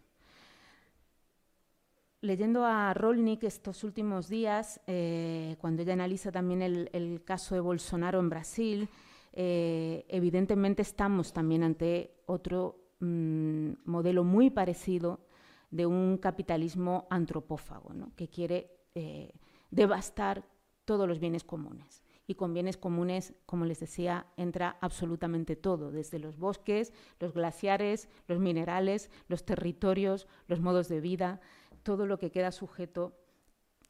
Leyendo 2.21 2.65
a 2.65 2.93
Rolnik 2.95 3.45
estos 3.45 3.85
últimos 3.85 4.29
días, 4.29 4.81
eh, 4.87 5.57
cuando 5.61 5.83
ella 5.83 5.93
analiza 5.93 6.33
también 6.33 6.63
el 6.63 7.23
caso 7.25 7.55
de 7.55 7.61
Bolsonaro 7.61 8.19
en 8.19 8.31
Brasil, 8.31 8.89
eh, 9.37 10.05
evidentemente 10.09 10.83
estamos 10.83 11.33
también 11.33 11.65
ante 11.65 12.15
otro 12.27 12.79
mm, 13.01 13.71
modelo 13.85 14.23
muy 14.23 14.49
parecido 14.51 15.27
de 15.73 15.87
un 15.87 16.19
capitalismo 16.19 17.09
antropófago, 17.11 17.91
que 18.15 18.29
quiere 18.29 18.71
eh, 18.95 19.33
devastar 19.73 20.45
todos 20.85 21.09
los 21.09 21.19
bienes 21.19 21.43
comunes. 21.43 22.05
Y 22.29 22.37
con 22.37 22.55
bienes 22.55 22.77
comunes, 22.77 23.35
como 23.45 23.65
les 23.65 23.81
decía, 23.81 24.27
entra 24.37 24.79
absolutamente 24.81 25.57
todo, 25.57 25.91
desde 25.91 26.21
los 26.21 26.39
bosques, 26.39 26.93
los 27.19 27.35
glaciares, 27.35 28.09
los 28.29 28.39
minerales, 28.39 29.11
los 29.27 29.45
territorios, 29.45 30.29
los 30.47 30.61
modos 30.61 30.89
de 30.89 31.01
vida, 31.01 31.41
todo 31.83 32.07
lo 32.07 32.19
que 32.19 32.31
queda 32.31 32.53
sujeto 32.53 33.19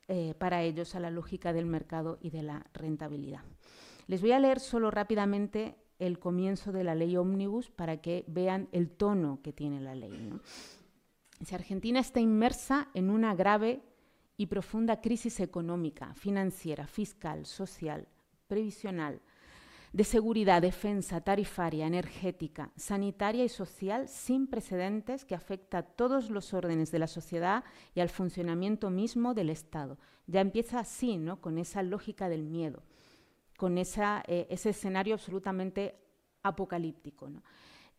eh, 0.09 0.35
para 0.39 0.63
ellos 0.63 0.95
a 0.95 1.01
la 1.01 1.11
lógica 1.11 1.53
del 1.53 1.67
mercado 1.67 2.19
y 2.23 2.31
de 2.31 2.43
la 2.43 2.67
rentabilidad. 2.73 3.45
Les 4.07 4.21
voy 4.21 4.33
a 4.33 4.39
leer 4.39 4.61
solo 4.61 4.91
rápidamente 4.91 5.77
el 5.99 6.19
comienzo 6.19 6.73
de 6.73 6.85
la 6.85 6.95
ley 6.95 7.17
ómnibus 7.17 7.71
para 7.71 7.99
que 7.99 8.25
vean 8.27 8.69
el 8.73 8.91
tono 8.91 9.41
que 9.43 9.53
tiene 9.53 9.81
la 9.81 9.95
ley. 9.95 10.33
Si 11.41 11.55
Argentina 11.55 12.01
está 12.01 12.21
inmersa 12.21 12.89
en 12.95 13.11
una 13.11 13.35
grave 13.35 13.83
y 14.37 14.47
profunda 14.47 15.01
crisis 15.01 15.41
económica, 15.41 16.15
financiera, 16.15 16.87
fiscal, 16.87 17.47
social, 17.47 18.09
previsional, 18.49 19.21
de 19.93 20.03
seguridad, 20.03 20.61
defensa, 20.61 21.21
tarifaria, 21.21 21.87
energética, 21.87 22.73
sanitaria 22.75 23.45
y 23.45 23.49
social 23.49 24.09
sin 24.09 24.49
precedentes 24.49 25.25
que 25.25 25.37
afecta 25.37 25.79
a 25.79 25.83
todos 25.85 26.31
los 26.31 26.53
órdenes 26.53 26.91
de 26.91 26.99
la 26.99 27.07
sociedad 27.07 27.63
y 27.95 28.01
al 28.01 28.09
funcionamiento 28.09 28.91
mismo 28.91 29.35
del 29.35 29.51
Estado. 29.51 29.97
Ya 30.27 30.41
empieza 30.41 30.81
así, 30.81 31.17
¿no? 31.17 31.41
con 31.41 31.59
esa 31.59 31.85
lógica 31.85 32.29
del 32.29 32.43
miedo, 32.43 32.83
con 33.65 33.79
eh, 33.79 34.47
ese 34.51 34.69
escenario 34.69 35.15
absolutamente 35.15 35.95
apocalíptico. 36.43 37.31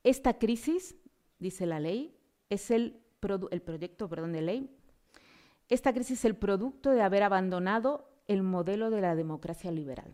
Esta 0.03 0.37
crisis, 0.37 0.95
dice 1.39 1.65
la 1.65 1.79
ley, 1.79 2.15
es 2.51 2.69
el, 2.69 3.01
el 3.49 3.61
proyecto 3.63 4.07
perdón, 4.07 4.33
de 4.33 4.43
ley, 4.43 4.69
esta 5.67 5.91
crisis 5.91 6.19
es 6.19 6.25
el 6.25 6.35
producto 6.35 6.91
de 6.91 7.01
haber 7.01 7.23
abandonado 7.23 8.11
el 8.27 8.43
modelo 8.43 8.91
de 8.91 9.01
la 9.01 9.15
democracia 9.15 9.71
liberal 9.71 10.13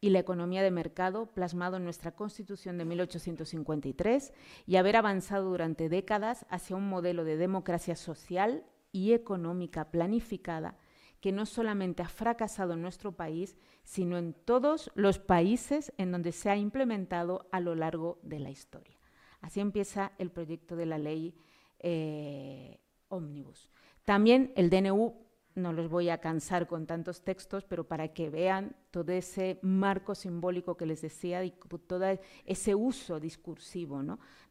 y 0.00 0.10
la 0.10 0.20
economía 0.20 0.62
de 0.62 0.70
mercado 0.70 1.26
plasmado 1.26 1.78
en 1.78 1.82
nuestra 1.82 2.12
Constitución 2.12 2.78
de 2.78 2.84
1853 2.84 4.32
y 4.64 4.76
haber 4.76 4.94
avanzado 4.94 5.50
durante 5.50 5.88
décadas 5.88 6.46
hacia 6.50 6.76
un 6.76 6.88
modelo 6.88 7.24
de 7.24 7.36
democracia 7.36 7.96
social 7.96 8.64
y 8.92 9.12
económica 9.12 9.90
planificada 9.90 10.76
que 11.22 11.30
no 11.32 11.46
solamente 11.46 12.02
ha 12.02 12.08
fracasado 12.08 12.72
en 12.72 12.82
nuestro 12.82 13.12
país, 13.12 13.56
sino 13.84 14.18
en 14.18 14.34
todos 14.34 14.90
los 14.96 15.20
países 15.20 15.92
en 15.96 16.10
donde 16.10 16.32
se 16.32 16.50
ha 16.50 16.56
implementado 16.56 17.46
a 17.52 17.60
lo 17.60 17.76
largo 17.76 18.18
de 18.24 18.40
la 18.40 18.50
historia. 18.50 18.98
Así 19.40 19.60
empieza 19.60 20.12
el 20.18 20.32
proyecto 20.32 20.74
de 20.74 20.86
la 20.86 20.98
ley 20.98 21.32
eh, 21.78 22.80
Omnibus. 23.08 23.70
También 24.04 24.52
el 24.56 24.68
DNU 24.68 25.14
no 25.54 25.72
los 25.72 25.88
voy 25.88 26.08
a 26.08 26.18
cansar 26.18 26.66
con 26.66 26.86
tantos 26.86 27.22
textos, 27.22 27.64
pero 27.64 27.86
para 27.86 28.08
que 28.08 28.28
vean 28.28 28.74
todo 28.90 29.12
ese 29.12 29.60
marco 29.62 30.16
simbólico 30.16 30.76
que 30.76 30.86
les 30.86 31.02
decía 31.02 31.40
todo 31.86 32.18
ese 32.46 32.74
uso 32.74 33.20
discursivo 33.20 34.02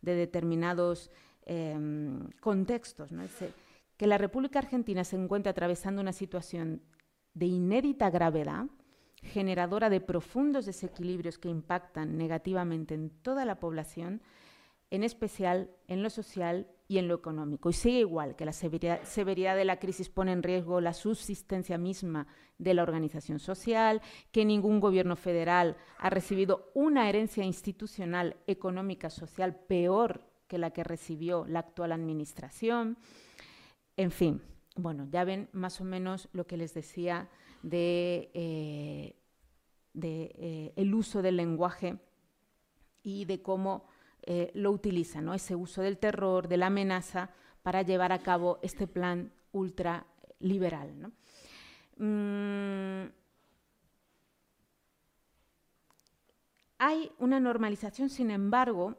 de 0.02 0.16
determinados 0.16 1.12
em, 1.46 2.30
contextos. 2.40 3.12
Que 4.02 4.08
la 4.08 4.18
República 4.18 4.58
Argentina 4.58 5.04
se 5.04 5.16
encuentra 5.16 5.52
atravesando 5.52 6.02
una 6.02 6.12
situación 6.12 6.82
de 7.36 7.46
inédita 7.46 8.10
gravedad, 8.10 8.66
generadora 9.22 9.92
de 9.92 10.02
profundos 10.02 10.66
desequilibrios 10.66 11.38
que 11.38 11.50
impactan 11.50 12.18
negativamente 12.18 12.96
en 12.96 13.12
toda 13.12 13.46
la 13.46 13.60
población, 13.60 14.24
en 14.90 15.04
especial 15.04 15.70
en 15.88 16.02
lo 16.02 16.10
social 16.10 16.68
y 16.88 16.98
en 16.98 17.08
lo 17.08 17.14
económico. 17.14 17.70
Y 17.70 17.74
sigue 17.74 18.00
igual, 18.00 18.36
que 18.36 18.44
la 18.44 18.54
severidad, 18.54 19.56
de 19.56 19.66
la 19.66 19.78
crisis 19.78 20.10
pone 20.10 20.32
en 20.32 20.42
riesgo 20.42 20.82
la 20.82 20.94
subsistencia 20.94 21.78
misma 21.78 22.26
de 22.58 22.74
la 22.74 22.82
organización 22.82 23.38
social, 23.38 24.02
que 24.32 24.46
ningún 24.46 24.80
gobierno 24.80 25.16
federal 25.16 25.78
ha 26.00 26.10
recibido 26.10 26.72
una 26.74 27.08
herencia 27.08 27.44
institucional, 27.44 28.38
económica, 28.48 29.12
social 29.12 29.56
peor 29.56 30.22
que 30.48 30.58
la 30.58 30.72
que 30.72 30.84
recibió 30.84 31.46
la 31.48 31.60
actual 31.60 31.92
administración. 31.92 32.98
En 34.02 34.10
fin, 34.10 34.42
bueno, 34.78 35.08
ya 35.12 35.24
ven 35.24 35.48
más 35.52 35.80
o 35.80 35.84
menos 35.84 36.28
lo 36.34 36.48
que 36.48 36.58
les 36.58 36.74
decía 36.74 37.30
de, 37.62 38.32
eh, 38.34 39.16
eh, 39.94 40.74
el 40.76 40.96
uso 40.96 41.22
del 41.22 41.38
lenguaje 41.38 42.00
y 43.04 43.26
de 43.26 43.44
cómo 43.44 43.86
eh, 44.24 44.50
lo 44.56 44.72
utiliza, 44.72 45.22
¿no? 45.22 45.36
ese 45.36 45.56
uso 45.56 45.84
del 45.84 46.00
terror, 46.00 46.48
de 46.48 46.58
la 46.58 46.66
amenaza, 46.66 47.30
para 47.62 47.84
llevar 47.84 48.12
a 48.12 48.24
cabo 48.24 48.58
este 48.64 48.88
plan 48.88 49.32
ultraliberal. 49.52 51.00
¿no? 51.00 51.12
Mm, 51.98 53.12
hay 56.80 57.12
una 57.20 57.40
normalización, 57.40 58.10
sin 58.10 58.32
embargo, 58.32 58.96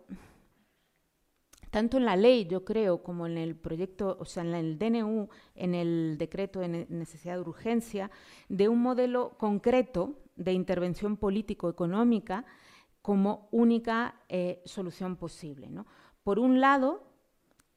tanto 1.72 1.96
en 1.96 2.04
la 2.04 2.16
ley, 2.16 2.44
yo 2.44 2.66
creo, 2.66 3.02
como 3.02 3.26
en 3.26 3.38
el 3.38 3.56
proyecto, 3.56 4.18
o 4.20 4.26
sea, 4.26 4.42
en 4.42 4.52
el 4.52 4.78
DNU, 4.78 5.30
en 5.54 5.74
el 5.74 6.16
decreto 6.18 6.60
de 6.60 6.68
necesidad 6.90 7.36
de 7.36 7.40
urgencia, 7.40 8.10
de 8.50 8.68
un 8.68 8.82
modelo 8.82 9.38
concreto 9.38 10.14
de 10.36 10.52
intervención 10.52 11.16
político-económica 11.16 12.44
como 13.00 13.48
única 13.52 14.16
eh, 14.28 14.60
solución 14.66 15.16
posible. 15.16 15.70
Por 16.22 16.38
un 16.38 16.60
lado, 16.60 17.04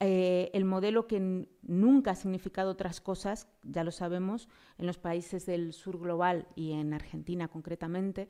eh, 0.02 0.52
el 0.54 0.66
modelo 0.66 1.08
que 1.08 1.48
nunca 1.62 2.12
ha 2.12 2.16
significado 2.16 2.72
otras 2.72 3.00
cosas, 3.00 3.48
ya 3.64 3.86
lo 3.86 3.92
sabemos, 3.92 4.50
en 4.78 4.88
los 4.88 4.98
países 4.98 5.46
del 5.46 5.72
sur 5.72 5.98
global 5.98 6.50
y 6.54 6.74
en 6.74 6.94
Argentina 6.94 7.48
concretamente, 7.48 8.28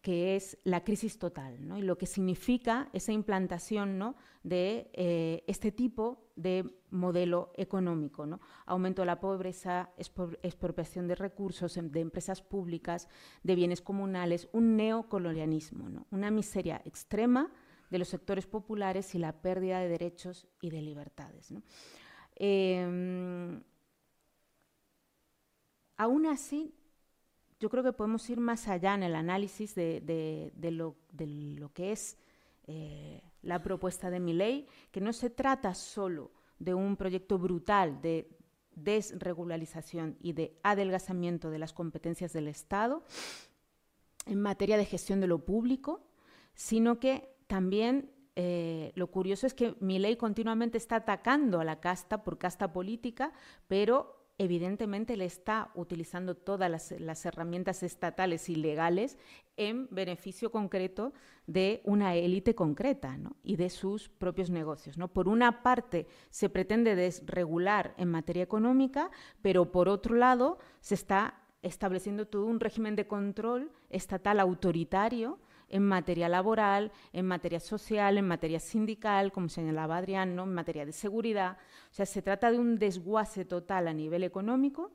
que 0.00 0.36
es 0.36 0.58
la 0.64 0.84
crisis 0.84 1.18
total, 1.18 1.58
y 1.76 1.82
lo 1.82 1.98
que 1.98 2.06
significa 2.06 2.88
esa 2.92 3.12
implantación 3.12 3.98
¿no? 3.98 4.14
de 4.44 4.90
eh, 4.92 5.42
este 5.48 5.72
tipo 5.72 6.30
de 6.36 6.64
modelo 6.90 7.52
económico, 7.56 8.24
¿no? 8.24 8.40
aumento 8.64 9.02
de 9.02 9.06
la 9.06 9.18
pobreza, 9.18 9.90
expropiación 9.96 11.08
de 11.08 11.16
recursos 11.16 11.76
em, 11.76 11.90
de 11.90 12.00
empresas 12.00 12.42
públicas, 12.42 13.08
de 13.42 13.56
bienes 13.56 13.82
comunales, 13.82 14.48
un 14.52 14.76
neocolonialismo, 14.76 15.88
¿no? 15.88 16.06
una 16.10 16.30
miseria 16.30 16.80
extrema 16.84 17.50
de 17.90 17.98
los 17.98 18.08
sectores 18.08 18.46
populares 18.46 19.14
y 19.14 19.18
la 19.18 19.40
pérdida 19.40 19.80
de 19.80 19.88
derechos 19.88 20.46
y 20.60 20.70
de 20.70 20.82
libertades. 20.82 21.52
Em, 22.36 23.62
aún 25.96 26.26
así, 26.26 26.72
yo 27.60 27.70
creo 27.70 27.82
que 27.82 27.92
podemos 27.92 28.28
ir 28.30 28.40
más 28.40 28.68
allá 28.68 28.94
en 28.94 29.02
el 29.02 29.14
análisis 29.14 29.74
de, 29.74 30.52
lo, 30.70 30.96
que 31.72 31.92
es 31.92 32.16
eh, 32.66 33.20
la 33.42 33.62
propuesta 33.62 34.10
de 34.10 34.20
mi 34.20 34.32
ley, 34.32 34.66
que 34.90 35.00
no 35.00 35.12
se 35.12 35.30
trata 35.30 35.74
solo 35.74 36.30
de 36.58 36.74
un 36.74 36.96
proyecto 36.96 37.38
brutal 37.38 38.00
de 38.00 38.28
desregularización 38.74 40.16
y 40.20 40.32
de 40.32 40.58
adelgazamiento 40.62 41.50
de 41.50 41.58
las 41.58 41.72
competencias 41.72 42.32
del 42.32 42.48
Estado 42.48 43.02
en 44.26 44.40
materia 44.40 44.76
de 44.76 44.84
gestión 44.84 45.20
de 45.20 45.26
lo 45.26 45.44
público, 45.44 46.06
sino 46.54 47.00
que 47.00 47.34
también 47.46 48.12
eh, 48.36 48.92
lo 48.94 49.10
curioso 49.10 49.46
es 49.46 49.54
que 49.54 49.74
mi 49.80 49.98
ley 49.98 50.16
continuamente 50.16 50.78
está 50.78 50.96
atacando 50.96 51.58
a 51.58 51.64
la 51.64 51.80
casta 51.80 52.22
por 52.22 52.38
casta 52.38 52.72
política, 52.72 53.32
pero 53.66 54.17
evidentemente 54.38 55.16
le 55.16 55.24
está 55.24 55.70
utilizando 55.74 56.36
todas 56.36 56.92
las, 57.00 57.26
herramientas 57.26 57.82
estatales 57.82 58.48
y 58.48 58.54
legales 58.54 59.18
en 59.56 59.88
beneficio 59.90 60.52
concreto 60.52 61.12
de 61.48 61.82
una 61.84 62.14
élite 62.14 62.54
concreta 62.54 63.18
y 63.42 63.56
de 63.56 63.68
sus 63.68 64.08
propios 64.08 64.48
negocios. 64.48 64.96
¿no? 64.96 65.08
Por 65.08 65.28
una 65.28 65.62
parte, 65.62 66.06
se 66.30 66.48
pretende 66.48 66.94
desregular 66.94 67.94
en 67.98 68.10
materia 68.10 68.44
económica, 68.44 69.10
pero 69.42 69.72
por 69.72 69.88
otro 69.88 70.14
lado, 70.14 70.58
se 70.80 70.94
está 70.94 71.42
estableciendo 71.62 72.28
todo 72.28 72.46
un 72.46 72.60
régimen 72.60 72.94
de 72.94 73.08
control 73.08 73.72
estatal 73.90 74.38
autoritario 74.38 75.40
en 75.68 75.84
materia 75.84 76.28
laboral, 76.28 76.92
en 77.12 77.26
materia 77.26 77.60
social, 77.60 78.18
en 78.18 78.26
materia 78.26 78.60
sindical, 78.60 79.32
como 79.32 79.48
señalaba 79.48 79.98
Adrián, 79.98 80.38
en 80.38 80.54
materia 80.54 80.86
de 80.86 80.92
seguridad. 80.92 81.58
O 81.90 81.94
sea, 81.94 82.06
se 82.06 82.22
trata 82.22 82.50
de 82.50 82.58
un 82.58 82.78
desguace 82.78 83.44
total 83.44 83.88
a 83.88 83.92
nivel 83.92 84.24
económico, 84.24 84.92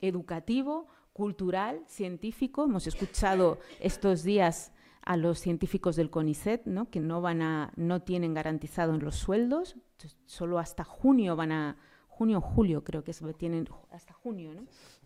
educativo, 0.00 0.88
cultural, 1.12 1.82
científico. 1.86 2.64
Hemos 2.64 2.86
escuchado 2.86 3.58
estos 3.80 4.22
días 4.22 4.72
a 5.02 5.16
los 5.16 5.38
científicos 5.38 5.96
del 5.96 6.10
CONICET, 6.10 6.64
¿no? 6.64 6.88
que 6.90 7.00
no, 7.00 7.20
van 7.20 7.42
a, 7.42 7.72
no 7.76 8.02
tienen 8.02 8.32
garantizados 8.32 9.02
los 9.02 9.16
sueldos, 9.16 9.76
solo 10.24 10.58
hasta 10.58 10.82
junio 10.82 11.36
van 11.36 11.52
a, 11.52 11.76
junio 12.14 12.38
o 12.38 12.40
julio 12.40 12.84
creo 12.84 13.04
que 13.04 13.12
se 13.12 13.34
tienen, 13.34 13.68
hasta 13.90 14.14
junio, 14.14 14.54
¿no? 14.54 14.62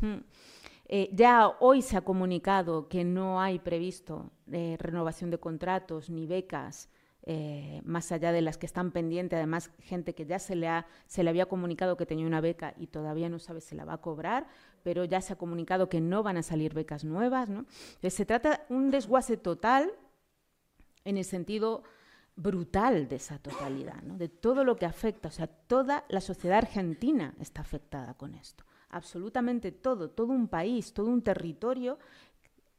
Mm. 0.07 0.23
Eh, 0.89 1.11
ya 1.13 1.49
hoy 1.61 1.83
se 1.83 1.99
ha 1.99 2.01
comunicado 2.01 2.89
que 2.89 3.05
no 3.05 3.43
hay 3.43 3.59
previsto 3.59 4.31
eh, 4.51 4.77
renovación 4.79 5.31
de 5.31 5.39
contratos 5.39 6.09
ni 6.09 6.27
becas 6.27 6.89
eh, 7.25 7.83
más 7.85 8.11
allá 8.11 8.33
de 8.33 8.41
las 8.41 8.57
que 8.57 8.65
están 8.65 8.91
pendientes, 8.91 9.37
además 9.37 9.71
gente 9.81 10.15
que 10.15 10.25
ya 10.25 10.39
se 10.39 10.57
le, 10.57 10.67
ha, 10.67 10.87
había 11.27 11.45
comunicado 11.45 11.99
que 11.99 12.07
tenía 12.07 12.27
una 12.27 12.41
beca 12.41 12.73
y 12.79 12.87
todavía 12.87 13.29
no 13.29 13.39
sabe 13.39 13.61
si 13.61 13.75
la 13.75 13.85
va 13.85 13.95
a 13.95 14.01
cobrar, 14.01 14.47
pero 14.83 15.05
ya 15.05 15.21
se 15.21 15.35
ha 15.35 15.37
comunicado 15.37 15.91
que 15.91 16.01
no 16.01 16.23
van 16.23 16.39
a 16.39 16.43
salir 16.43 16.73
becas 16.73 17.05
nuevas. 17.05 17.51
se 18.03 18.25
trata 18.25 18.65
de 18.67 18.75
un 18.75 18.91
desguace 18.91 19.37
total 19.37 19.93
en 21.05 21.19
el 21.19 21.25
sentido 21.27 21.83
brutal 22.35 23.09
de 23.09 23.17
esa 23.17 23.39
totalidad, 23.39 24.03
de 24.03 24.31
todo 24.31 24.65
lo 24.65 24.77
que 24.77 24.87
afecta, 24.87 25.29
o 25.29 25.33
sea, 25.33 25.49
toda 25.49 26.07
la 26.09 26.23
sociedad 26.23 26.59
argentina 26.59 27.35
está 27.39 27.61
afectada 27.61 28.15
con 28.15 28.35
esto 28.35 28.65
absolutamente 28.91 29.73
todo, 29.73 30.11
todo 30.11 30.33
un 30.33 30.49
país, 30.49 30.93
todo 30.93 31.07
un 31.07 31.23
territorio, 31.23 31.99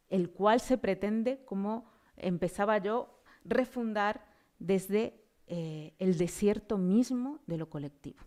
el 0.10 0.32
cual 0.32 0.60
se 0.60 0.78
pretende, 0.78 1.44
como 1.46 1.86
empezaba 2.18 2.78
yo 2.78 3.22
refundar 3.44 4.26
desde 4.58 5.22
eh, 5.48 5.94
el 6.00 6.18
desierto 6.18 6.78
mismo 6.78 7.40
de 7.48 7.58
lo 7.58 7.70
colectivo. 7.70 8.20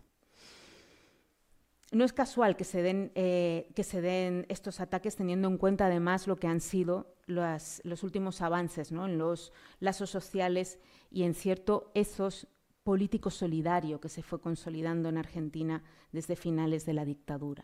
No 1.91 2.03
es 2.03 2.11
casual 2.11 2.55
que 2.55 2.63
se, 2.63 2.81
den, 2.81 3.11
eh, 3.13 3.69
que 3.75 3.83
se 3.83 4.01
den 4.01 4.47
estos 4.49 4.79
ataques 4.79 5.15
teniendo 5.15 5.47
en 5.47 5.57
cuenta 5.57 5.85
además 5.85 6.25
lo 6.27 6.37
que 6.37 6.47
han 6.47 6.59
sido 6.59 7.13
los 7.27 8.03
últimos 8.03 8.41
avances 8.41 8.91
en 8.91 9.17
los 9.17 9.53
lazos 9.79 10.09
sociales 10.09 10.79
y 11.11 11.23
en 11.23 11.35
cierto 11.35 11.91
esos 11.93 12.47
político 12.83 13.29
solidario 13.29 13.99
que 13.99 14.09
se 14.09 14.23
fue 14.23 14.41
consolidando 14.41 15.09
en 15.09 15.17
Argentina 15.17 15.83
desde 16.11 16.35
finales 16.35 16.85
de 16.85 16.93
la 16.93 17.05
dictadura. 17.05 17.63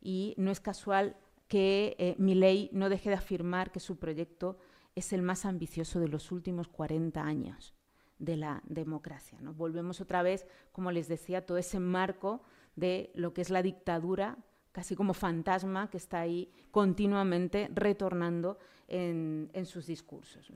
Y 0.00 0.34
no 0.36 0.50
es 0.50 0.60
casual 0.60 1.16
que 1.48 1.96
eh, 1.98 2.14
Milei 2.18 2.68
no 2.72 2.88
deje 2.88 3.10
de 3.10 3.16
afirmar 3.16 3.70
que 3.70 3.80
su 3.80 3.98
proyecto 3.98 4.58
es 4.94 5.12
el 5.12 5.22
más 5.22 5.44
ambicioso 5.44 6.00
de 6.00 6.08
los 6.08 6.32
últimos 6.32 6.68
40 6.68 7.22
años 7.22 7.74
de 8.18 8.36
la 8.36 8.62
democracia. 8.66 9.38
¿no? 9.40 9.54
Volvemos 9.54 10.00
otra 10.00 10.22
vez, 10.22 10.46
como 10.72 10.90
les 10.90 11.08
decía, 11.08 11.46
todo 11.46 11.56
ese 11.56 11.78
marco 11.78 12.42
de 12.76 13.10
lo 13.14 13.32
que 13.32 13.42
es 13.42 13.50
la 13.50 13.62
dictadura, 13.62 14.38
casi 14.72 14.94
como 14.94 15.14
fantasma 15.14 15.88
que 15.90 15.96
está 15.96 16.20
ahí 16.20 16.50
continuamente 16.70 17.70
retornando 17.74 18.58
en, 18.86 19.50
sus 19.64 19.86
discursos. 19.86 20.50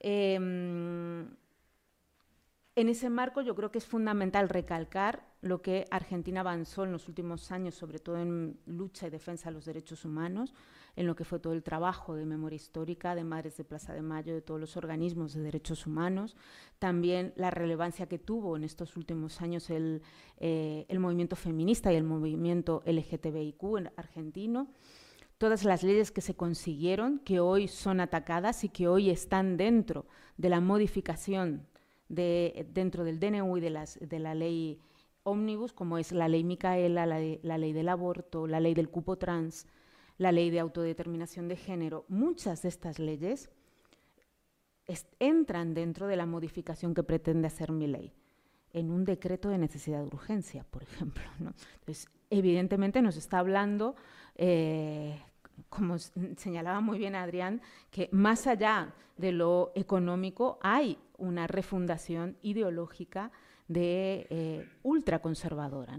Em, 0.00 1.28
en 2.78 2.88
ese 2.88 3.10
marco 3.10 3.40
yo 3.40 3.56
creo 3.56 3.72
que 3.72 3.78
es 3.78 3.86
fundamental 3.86 4.48
recalcar 4.48 5.26
lo 5.40 5.62
que 5.62 5.84
Argentina 5.90 6.40
avanzó 6.40 6.84
en 6.84 6.92
los 6.92 7.08
últimos 7.08 7.50
años, 7.50 7.74
sobre 7.74 7.98
todo 7.98 8.18
en 8.18 8.56
lucha 8.66 9.08
y 9.08 9.10
defensa 9.10 9.48
de 9.48 9.54
los 9.54 9.64
derechos 9.64 10.04
humanos, 10.04 10.54
en 10.94 11.08
lo 11.08 11.16
que 11.16 11.24
fue 11.24 11.40
todo 11.40 11.54
el 11.54 11.64
trabajo 11.64 12.14
de 12.14 12.24
memoria 12.24 12.54
histórica, 12.54 13.16
de 13.16 13.24
Madres 13.24 13.56
de 13.56 13.64
Plaza 13.64 13.94
de 13.94 14.02
Mayo, 14.02 14.32
de 14.32 14.42
todos 14.42 14.60
los 14.60 14.76
organismos 14.76 15.34
de 15.34 15.42
derechos 15.42 15.88
humanos, 15.88 16.36
también 16.78 17.32
la 17.34 17.50
relevancia 17.50 18.06
que 18.06 18.20
tuvo 18.20 18.56
en 18.56 18.62
estos 18.62 18.96
últimos 18.96 19.40
años 19.40 19.70
el, 19.70 20.02
eh, 20.36 20.86
movimiento 20.98 21.34
feminista 21.34 21.92
y 21.92 21.96
el 21.96 22.04
movimiento 22.04 22.84
LGTBIQ 22.86 23.90
argentino. 23.96 24.68
Todas 25.36 25.64
las 25.64 25.82
leyes 25.82 26.12
que 26.12 26.20
se 26.20 26.34
consiguieron, 26.34 27.18
que 27.20 27.40
hoy 27.40 27.66
son 27.66 27.98
atacadas 27.98 28.62
y 28.62 28.68
que 28.68 28.86
hoy 28.86 29.10
están 29.10 29.56
dentro 29.56 30.06
de 30.36 30.48
la 30.48 30.60
modificación 30.60 31.66
dentro 32.08 33.04
del 33.04 33.20
DNU 33.20 33.58
y 33.58 33.60
de, 33.60 33.70
las, 33.70 33.98
de 34.00 34.18
la 34.18 34.34
ley 34.34 34.80
ómnibus, 35.22 35.72
como 35.72 35.98
es 35.98 36.12
la 36.12 36.28
ley 36.28 36.44
Micaela, 36.44 37.06
la, 37.06 37.20
la 37.42 37.58
ley 37.58 37.72
del 37.72 37.88
aborto, 37.88 38.46
la 38.46 38.60
ley 38.60 38.74
del 38.74 38.88
cupo 38.88 39.16
trans, 39.16 39.66
la 40.16 40.32
ley 40.32 40.50
de 40.50 40.60
autodeterminación 40.60 41.48
de 41.48 41.56
género, 41.56 42.04
muchas 42.08 42.62
de 42.62 42.68
estas 42.68 42.98
leyes 42.98 43.50
entran 45.18 45.74
dentro 45.74 46.06
de 46.06 46.16
la 46.16 46.26
modificación 46.26 46.94
que 46.94 47.02
pretende 47.02 47.46
hacer 47.46 47.72
mi 47.72 47.86
ley 47.86 48.12
en 48.72 48.90
un 48.90 49.04
decreto 49.04 49.48
de 49.48 49.58
necesidad 49.58 50.00
de 50.00 50.06
urgencia, 50.06 50.64
por 50.70 50.82
ejemplo. 50.82 51.22
Entonces, 51.38 52.08
evidentemente 52.30 53.02
nos 53.02 53.16
está 53.16 53.38
hablando 53.38 53.96
eh, 54.34 55.20
como 55.68 55.98
señalaba 55.98 56.80
muy 56.80 56.98
bien 56.98 57.14
Adrián, 57.14 57.60
que 57.90 58.08
más 58.12 58.46
allá 58.46 58.94
de 59.16 59.32
lo 59.32 59.72
económico 59.74 60.58
hay 60.62 60.98
una 61.18 61.46
refundación 61.46 62.38
ideológica 62.40 63.30
de 63.66 64.26
eh, 64.30 64.68
ultraconservadora. 64.82 65.98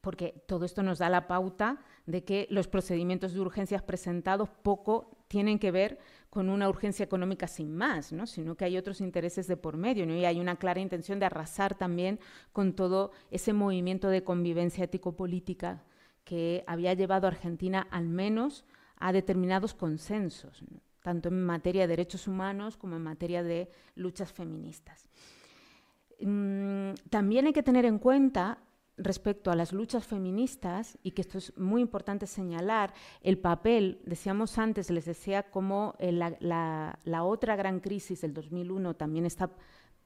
Porque 0.00 0.44
todo 0.46 0.66
esto 0.66 0.82
nos 0.82 0.98
da 0.98 1.08
la 1.08 1.26
pauta 1.26 1.80
de 2.04 2.24
que 2.24 2.46
los 2.50 2.68
procedimientos 2.68 3.32
de 3.32 3.40
urgencias 3.40 3.82
presentados 3.82 4.50
poco 4.50 5.24
tienen 5.28 5.58
que 5.58 5.70
ver 5.70 5.98
con 6.28 6.50
una 6.50 6.68
urgencia 6.68 7.04
económica 7.04 7.46
sin 7.46 7.74
más, 7.74 8.12
¿no? 8.12 8.26
sino 8.26 8.56
que 8.56 8.66
hay 8.66 8.76
otros 8.76 9.00
intereses 9.00 9.46
de 9.46 9.56
por 9.56 9.76
medio 9.76 10.04
y 10.04 10.24
hay 10.26 10.40
una 10.40 10.56
clara 10.56 10.80
intención 10.80 11.18
de 11.18 11.26
arrasar 11.26 11.74
también 11.74 12.20
con 12.52 12.74
todo 12.74 13.12
ese 13.30 13.52
movimiento 13.52 14.08
de 14.08 14.24
convivencia 14.24 14.84
ético-política 14.84 15.84
que 16.24 16.64
había 16.66 16.92
llevado 16.94 17.26
a 17.26 17.30
Argentina 17.30 17.86
al 17.90 18.08
menos 18.08 18.64
a 18.96 19.12
determinados 19.12 19.74
consensos, 19.74 20.62
tanto 21.04 21.28
en 21.28 21.44
materia 21.44 21.82
de 21.82 21.88
derechos 21.88 22.26
humanos 22.26 22.78
como 22.78 22.96
en 22.96 23.02
materia 23.02 23.42
de 23.42 23.68
luchas 23.94 24.32
feministas. 24.32 25.06
Mm, 26.18 26.94
también 27.10 27.46
hay 27.46 27.52
que 27.52 27.62
tener 27.62 27.84
en 27.84 27.98
cuenta 27.98 28.56
respecto 28.96 29.50
a 29.50 29.54
las 29.54 29.74
luchas 29.74 30.06
feministas, 30.06 30.96
y 31.02 31.10
que 31.10 31.20
esto 31.20 31.36
es 31.36 31.54
muy 31.58 31.82
importante 31.82 32.26
señalar, 32.26 32.94
el 33.20 33.36
papel, 33.36 34.00
decíamos 34.06 34.56
antes, 34.56 34.90
les 34.90 35.04
decía 35.04 35.50
cómo 35.50 35.94
eh, 35.98 36.10
la, 36.10 37.24
otra 37.24 37.54
gran 37.54 37.80
crisis 37.80 38.22
del 38.22 38.32
2001 38.32 38.94
también 38.94 39.26
está 39.26 39.50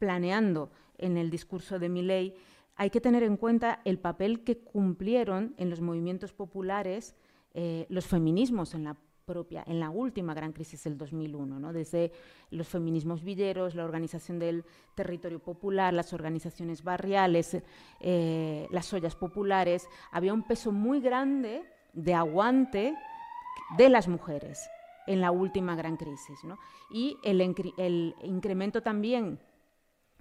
planeando 0.01 0.73
en 0.97 1.17
el 1.17 1.31
discurso 1.31 1.79
de 1.79 1.89
Milley, 1.89 2.35
hay 2.75 2.91
que 2.91 3.01
tener 3.01 3.23
en 3.23 3.37
cuenta 3.37 3.83
el 3.85 4.01
papel 4.01 4.43
que 4.43 4.59
cumplieron 4.59 5.55
en 5.59 5.71
los 5.71 5.81
movimientos 5.81 6.33
populares 6.33 7.15
eh, 7.55 7.87
los 7.89 8.07
feminismos 8.07 8.75
en 8.75 8.85
la 8.85 8.97
propia, 9.29 9.63
en 9.67 9.79
la 9.79 9.91
última 9.91 10.33
gran 10.33 10.53
crisis 10.53 10.83
del 10.85 10.97
2001, 10.97 11.61
¿no? 11.61 11.73
desde 11.75 12.11
los 12.51 12.67
feminismos 12.67 13.23
villeros, 13.23 13.75
la 13.75 13.85
organización 13.85 14.39
del 14.39 14.65
territorio 14.95 15.39
popular, 15.39 15.93
las 15.93 16.15
organizaciones 16.15 16.83
barriales, 16.83 17.59
eh, 18.01 18.67
las 18.71 18.91
ollas 18.95 19.15
populares, 19.15 19.87
había 20.13 20.33
un 20.33 20.45
peso 20.45 20.73
muy 20.73 21.01
grande 21.01 21.63
de 21.93 22.15
aguante 22.15 22.95
de 23.77 23.89
las 23.91 24.09
mujeres 24.09 24.67
en 25.07 25.21
la 25.21 25.31
última 25.31 25.77
gran 25.77 25.99
crisis. 25.99 26.39
Y 26.91 27.19
el, 27.23 27.43
el 27.77 28.15
incremento 28.23 28.83
también 28.83 29.39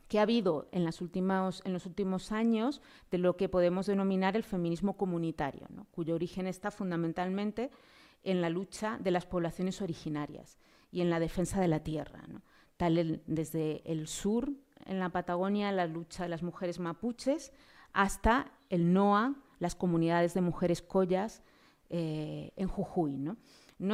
que 0.07 0.19
ha 0.19 0.23
habido 0.23 0.67
en, 0.71 0.83
las 0.83 1.01
últimas, 1.01 1.61
en 1.65 1.73
los 1.73 1.85
últimos 1.85 2.31
años 2.31 2.81
de 3.11 3.17
lo 3.17 3.35
que 3.35 3.49
podemos 3.49 3.85
denominar 3.85 4.35
el 4.35 4.43
feminismo 4.43 4.95
comunitario, 4.95 5.67
cuyo 5.91 6.15
origen 6.15 6.47
está 6.47 6.71
fundamentalmente 6.71 7.69
en 8.27 8.41
la 8.41 8.49
lucha 8.49 8.97
de 8.99 9.11
las 9.11 9.25
poblaciones 9.25 9.81
originarias 9.81 10.57
y 10.91 10.99
en 10.99 11.09
la 11.09 11.19
defensa 11.19 11.61
de 11.61 11.69
la 11.69 11.79
tierra. 11.79 12.25
Tal 12.75 13.21
desde 13.25 13.81
el 13.89 14.07
sur, 14.07 14.51
en 14.85 14.99
la 14.99 15.09
Patagonia, 15.09 15.71
la 15.71 15.87
lucha 15.87 16.23
de 16.23 16.29
las 16.29 16.43
mujeres 16.43 16.77
mapuches, 16.77 17.53
hasta 17.93 18.51
el 18.69 18.91
NOA, 18.91 19.35
las 19.59 19.75
comunidades 19.75 20.33
de 20.33 20.41
mujeres 20.41 20.81
collas 20.81 21.41
eh, 21.89 22.51
en 22.57 22.67
Jujuy. 22.67 23.17
¿no? 23.17 23.37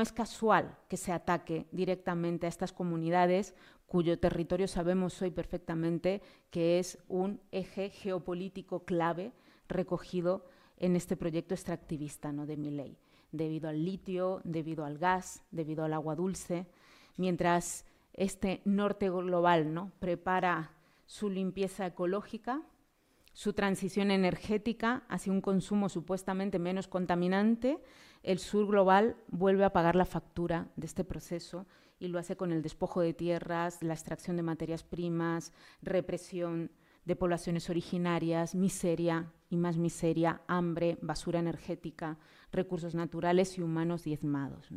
es 0.02 0.12
casual 0.12 0.80
que 0.90 0.98
se 0.98 1.12
ataque 1.12 1.68
directamente 1.72 2.48
a 2.48 2.50
estas 2.50 2.74
comunidades 2.74 3.54
cuyo 3.86 4.18
territorio 4.18 4.68
sabemos 4.68 5.22
hoy 5.22 5.30
perfectamente 5.30 6.24
que 6.50 6.80
es 6.80 6.98
un 7.08 7.40
eje 7.52 7.92
geopolítico 7.92 8.84
clave 8.84 9.32
recogido 9.68 10.48
en 10.78 10.96
este 10.96 11.16
proyecto 11.16 11.54
extractivista 11.54 12.32
¿no? 12.32 12.48
de 12.48 12.58
ley, 12.58 12.98
debido 13.34 13.68
al 13.68 13.84
litio, 13.84 14.40
debido 14.46 14.86
al 14.86 14.98
gas, 14.98 15.44
debido 15.52 15.84
al 15.84 15.92
agua 15.92 16.16
dulce, 16.16 16.68
mientras 17.18 17.86
este 18.14 18.62
norte 18.64 19.10
global 19.10 19.74
¿no? 19.74 19.92
prepara 20.00 20.72
su 21.06 21.30
limpieza 21.30 21.86
ecológica, 21.86 22.62
su 23.34 23.54
transición 23.54 24.12
energética 24.12 25.04
hacia 25.10 25.34
un 25.34 25.42
consumo 25.42 25.90
supuestamente 25.90 26.60
menos 26.60 26.88
contaminante, 26.88 27.80
el 28.22 28.40
sur 28.40 28.68
global 28.68 29.18
vuelve 29.28 29.66
a 29.66 29.74
pagar 29.74 29.96
la 29.96 30.06
factura 30.06 30.70
de 30.76 30.86
este 30.86 31.04
proceso 31.04 31.66
y 32.00 32.08
lo 32.08 32.20
hace 32.20 32.38
con 32.38 32.52
el 32.52 32.62
despojo 32.62 33.02
de 33.02 33.14
tierras, 33.14 33.82
la 33.82 33.94
extracción 33.94 34.38
de 34.38 34.44
materias 34.44 34.84
primas, 34.84 35.52
represión 35.82 36.72
de 37.06 37.16
poblaciones 37.16 37.70
originarias, 37.70 38.56
miseria 38.56 39.32
y 39.50 39.58
más 39.58 39.78
miseria, 39.78 40.42
hambre, 40.48 40.98
basura 41.02 41.40
energética, 41.40 42.18
recursos 42.52 42.96
naturales 42.96 43.58
y 43.58 43.62
humanos 43.62 44.04
diezmados. 44.04 44.70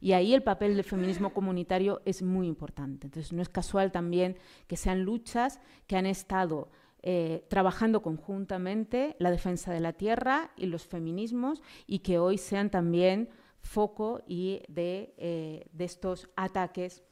Y 0.00 0.12
ahí 0.12 0.34
el 0.34 0.42
papel 0.42 0.74
del 0.74 0.84
feminismo 0.84 1.32
comunitario 1.32 2.02
es 2.04 2.22
muy 2.22 2.46
importante. 2.46 3.06
Entonces 3.06 3.32
no 3.32 3.42
es 3.42 3.48
casual 3.48 3.92
también 3.92 4.36
que 4.66 4.76
sean 4.76 5.02
luchas 5.02 5.60
que 5.86 5.96
han 5.96 6.06
estado 6.06 6.70
eh, 7.02 7.46
trabajando 7.48 8.02
conjuntamente 8.02 9.14
la 9.20 9.30
defensa 9.30 9.72
de 9.72 9.80
la 9.80 9.92
tierra 9.92 10.50
y 10.56 10.66
los 10.66 10.86
feminismos 10.86 11.62
y 11.86 12.00
que 12.00 12.18
hoy 12.18 12.38
sean 12.38 12.70
también 12.70 13.28
foco 13.60 14.22
y 14.26 14.62
de, 14.68 15.14
eh, 15.16 15.68
de 15.72 15.84
estos 15.84 16.28
ataques 16.34 17.04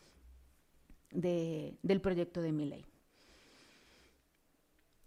del 1.13 2.01
proyecto 2.03 2.43
de 2.43 2.53
mi 2.53 2.67
ley. 2.67 2.85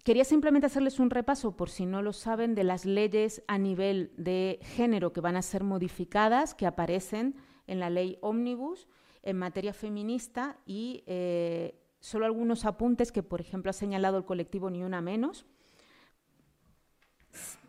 Quería 0.03 0.23
simplemente 0.23 0.67
hacerles 0.67 0.99
un 0.99 1.09
repaso, 1.09 1.55
por 1.55 1.69
si 1.69 1.85
no 1.85 2.01
lo 2.01 2.13
saben, 2.13 2.55
de 2.55 2.63
las 2.63 2.85
leyes 2.85 3.43
a 3.47 3.57
nivel 3.57 4.11
de 4.17 4.59
género 4.61 5.11
que 5.11 5.21
van 5.21 5.35
a 5.35 5.41
ser 5.41 5.63
modificadas, 5.63 6.55
que 6.55 6.65
aparecen 6.65 7.35
en 7.67 7.79
la 7.79 7.89
ley 7.89 8.17
Omnibus 8.21 8.87
en 9.21 9.37
materia 9.37 9.73
feminista 9.73 10.57
y 10.65 11.03
eh, 11.05 11.79
solo 11.99 12.25
algunos 12.25 12.65
apuntes 12.65 13.11
que, 13.11 13.23
por 13.23 13.41
ejemplo, 13.41 13.69
ha 13.69 13.73
señalado 13.73 14.17
el 14.17 14.25
colectivo 14.25 14.69
Ni 14.69 14.83
Una 14.83 15.01
Menos 15.01 15.45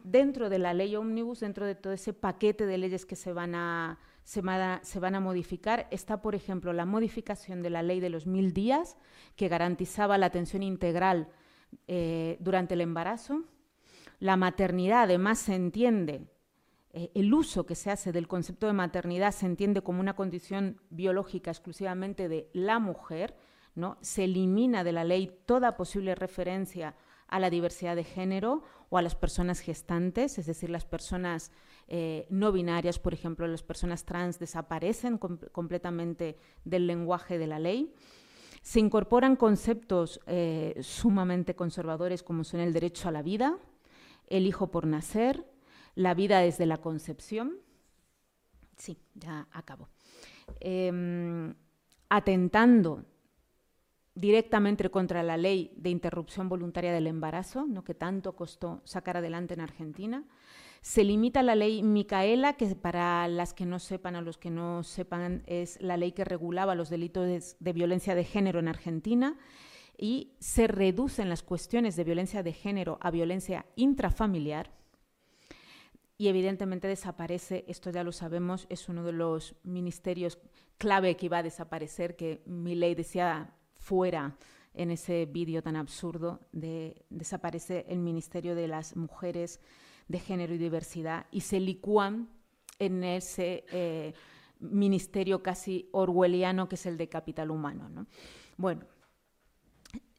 dentro 0.04 0.48
de 0.48 0.58
la 0.58 0.74
ley 0.74 0.96
Omnibus, 0.96 1.40
dentro 1.40 1.66
de 1.66 1.74
todo 1.74 1.92
ese 1.92 2.12
paquete 2.12 2.66
de 2.66 2.78
leyes 2.78 3.06
que 3.06 3.16
se 3.16 3.32
van 3.32 3.54
a, 3.54 3.98
se, 4.24 4.40
van 4.40 5.14
a 5.14 5.20
modificar. 5.20 5.86
Está, 5.90 6.22
por 6.22 6.34
ejemplo, 6.34 6.72
la 6.72 6.86
modificación 6.86 7.62
de 7.62 7.70
la 7.70 7.82
ley 7.82 8.00
de 8.00 8.10
los 8.10 8.26
mil 8.26 8.52
días, 8.52 8.96
que 9.36 9.48
garantizaba 9.48 10.18
la 10.18 10.26
atención 10.26 10.62
integral 10.62 11.28
eh, 11.86 12.36
durante 12.40 12.74
el 12.74 12.80
embarazo. 12.80 13.42
La 14.18 14.36
maternidad, 14.36 15.02
además, 15.02 15.38
se 15.38 15.54
entiende, 15.54 16.26
eh, 16.92 17.10
el 17.14 17.32
uso 17.32 17.66
que 17.66 17.74
se 17.74 17.90
hace 17.90 18.12
del 18.12 18.26
concepto 18.26 18.66
de 18.66 18.72
maternidad 18.72 19.32
se 19.32 19.46
entiende 19.46 19.82
como 19.82 20.00
una 20.00 20.16
condición 20.16 20.80
biológica 20.90 21.50
exclusivamente 21.50 22.28
de 22.28 22.50
la 22.52 22.78
mujer, 22.78 23.36
¿no? 23.76 23.96
Se 24.00 24.24
elimina 24.24 24.82
de 24.82 24.92
la 24.92 25.04
ley 25.04 25.32
toda 25.46 25.76
posible 25.76 26.14
referencia 26.16 26.96
a 27.28 27.38
la 27.38 27.48
diversidad 27.48 27.94
de 27.94 28.02
género 28.02 28.62
o 28.88 28.98
a 28.98 29.02
las 29.02 29.14
personas 29.14 29.60
gestantes, 29.60 30.36
es 30.38 30.46
decir, 30.46 30.68
las 30.68 30.84
personas 30.84 31.52
eh, 31.86 32.26
no 32.28 32.50
binarias, 32.50 32.98
por 32.98 33.14
ejemplo, 33.14 33.46
las 33.46 33.62
personas 33.62 34.04
trans 34.04 34.40
desaparecen 34.40 35.18
completamente 35.18 36.36
del 36.64 36.88
lenguaje 36.88 37.38
de 37.38 37.46
la 37.46 37.60
ley. 37.60 37.94
Se 38.62 38.80
incorporan 38.80 39.36
conceptos 39.36 40.20
eh, 40.26 40.78
sumamente 40.82 41.54
conservadores 41.54 42.22
como 42.22 42.44
son 42.44 42.60
el 42.60 42.72
derecho 42.72 43.08
a 43.08 43.12
la 43.12 43.22
vida, 43.22 43.58
el 44.26 44.46
hijo 44.46 44.70
por 44.70 44.86
nacer, 44.86 45.46
la 45.94 46.14
vida 46.14 46.40
desde 46.40 46.66
la 46.66 46.78
concepción. 46.78 47.58
Sí, 48.76 48.98
ya 49.14 49.48
acabo. 49.52 49.88
Em, 50.60 51.54
atentando 52.08 53.04
directamente 54.14 54.90
contra 54.90 55.22
la 55.22 55.36
ley 55.36 55.72
de 55.76 55.90
interrupción 55.90 56.48
voluntaria 56.48 56.92
del 56.92 57.06
embarazo, 57.06 57.66
¿no? 57.66 57.84
que 57.84 57.94
tanto 57.94 58.34
costó 58.34 58.82
sacar 58.84 59.16
adelante 59.16 59.54
en 59.54 59.60
Argentina. 59.60 60.24
Se 60.82 61.04
limita 61.04 61.42
la 61.42 61.54
ley 61.54 61.82
Micaela, 61.82 62.54
que 62.54 62.74
para 62.74 63.28
las 63.28 63.52
que 63.52 63.66
no 63.66 63.78
sepan 63.78 64.16
o 64.16 64.22
los 64.22 64.38
que 64.38 64.50
no 64.50 64.82
sepan 64.82 65.42
es 65.46 65.80
la 65.82 65.98
ley 65.98 66.12
que 66.12 66.24
regulaba 66.24 66.74
los 66.74 66.88
delitos 66.88 67.56
de 67.58 67.72
violencia 67.72 68.14
de 68.14 68.24
género 68.24 68.60
en 68.60 68.68
Argentina 68.68 69.36
y 69.98 70.32
se 70.38 70.66
reducen 70.66 71.28
las 71.28 71.42
cuestiones 71.42 71.96
de 71.96 72.04
violencia 72.04 72.42
de 72.42 72.54
género 72.54 72.98
a 73.02 73.10
violencia 73.10 73.66
intrafamiliar. 73.76 74.72
Y 76.16 76.28
evidentemente 76.28 76.88
desaparece, 76.88 77.64
esto 77.68 77.90
ya 77.90 78.02
lo 78.02 78.12
sabemos, 78.12 78.66
es 78.70 78.88
uno 78.88 79.04
de 79.04 79.12
los 79.12 79.56
ministerios 79.62 80.38
clave 80.78 81.16
que 81.16 81.26
iba 81.26 81.38
a 81.38 81.42
desaparecer, 81.42 82.16
que 82.16 82.42
mi 82.46 82.74
ley 82.74 82.94
decía 82.94 83.54
fuera 83.74 84.36
en 84.72 84.90
ese 84.90 85.26
vídeo 85.26 85.62
tan 85.62 85.76
absurdo 85.76 86.40
de 86.52 87.04
desaparece 87.10 87.84
el 87.88 87.98
Ministerio 87.98 88.54
de 88.54 88.68
las 88.68 88.96
Mujeres 88.96 89.60
de 90.10 90.18
Género 90.18 90.52
y 90.52 90.58
Diversidad 90.58 91.26
y 91.30 91.42
se 91.42 91.60
licúan 91.60 92.28
en 92.80 93.04
ese 93.04 93.64
eh, 93.70 94.12
ministerio 94.58 95.40
casi 95.40 95.88
orwelliano 95.92 96.68
que 96.68 96.74
es 96.74 96.84
el 96.86 96.96
de 96.96 97.08
capital 97.08 97.52
humano. 97.52 98.06
Bueno, 98.56 98.82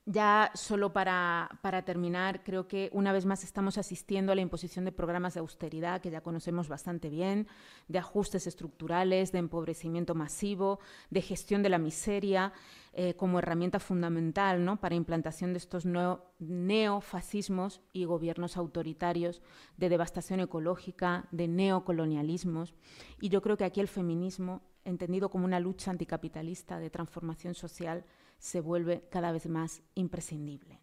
ya 0.05 0.51
solo 0.55 0.93
para, 0.93 1.49
terminar, 1.85 2.43
creo 2.43 2.67
que 2.67 2.89
una 2.91 3.13
vez 3.13 3.25
más 3.25 3.43
estamos 3.43 3.77
asistiendo 3.77 4.31
a 4.31 4.35
la 4.35 4.41
imposición 4.41 4.83
de 4.83 4.91
programas 4.91 5.35
de 5.35 5.41
austeridad 5.41 6.01
que 6.01 6.09
ya 6.09 6.21
conocemos 6.21 6.67
bastante 6.67 7.09
bien, 7.09 7.47
de 7.87 7.99
ajustes 7.99 8.47
estructurales, 8.47 9.31
de 9.31 9.37
empobrecimiento 9.39 10.15
masivo, 10.15 10.79
de 11.11 11.21
gestión 11.21 11.61
de 11.61 11.69
la 11.69 11.77
miseria 11.77 12.51
eh, 12.93 13.13
como 13.13 13.39
herramienta 13.39 13.79
fundamental 13.79 14.65
¿no? 14.65 14.81
para 14.81 14.95
implantación 14.95 15.53
de 15.53 15.59
estos 15.59 15.85
neofascismos 16.39 17.81
y 17.93 18.05
gobiernos 18.05 18.57
autoritarios, 18.57 19.43
de 19.77 19.89
devastación 19.89 20.39
ecológica, 20.39 21.27
de 21.31 21.47
neocolonialismos. 21.47 22.73
Y 23.19 23.29
yo 23.29 23.43
creo 23.43 23.55
que 23.55 23.65
aquí 23.65 23.79
el 23.79 23.87
feminismo, 23.87 24.63
entendido 24.83 25.29
como 25.29 25.45
una 25.45 25.59
lucha 25.59 25.91
anticapitalista 25.91 26.79
de 26.79 26.89
transformación 26.89 27.53
social, 27.53 28.03
se 28.41 28.59
vuelve 28.59 29.03
cada 29.11 29.31
vez 29.31 29.47
más 29.47 29.83
imprescindible. 29.93 30.79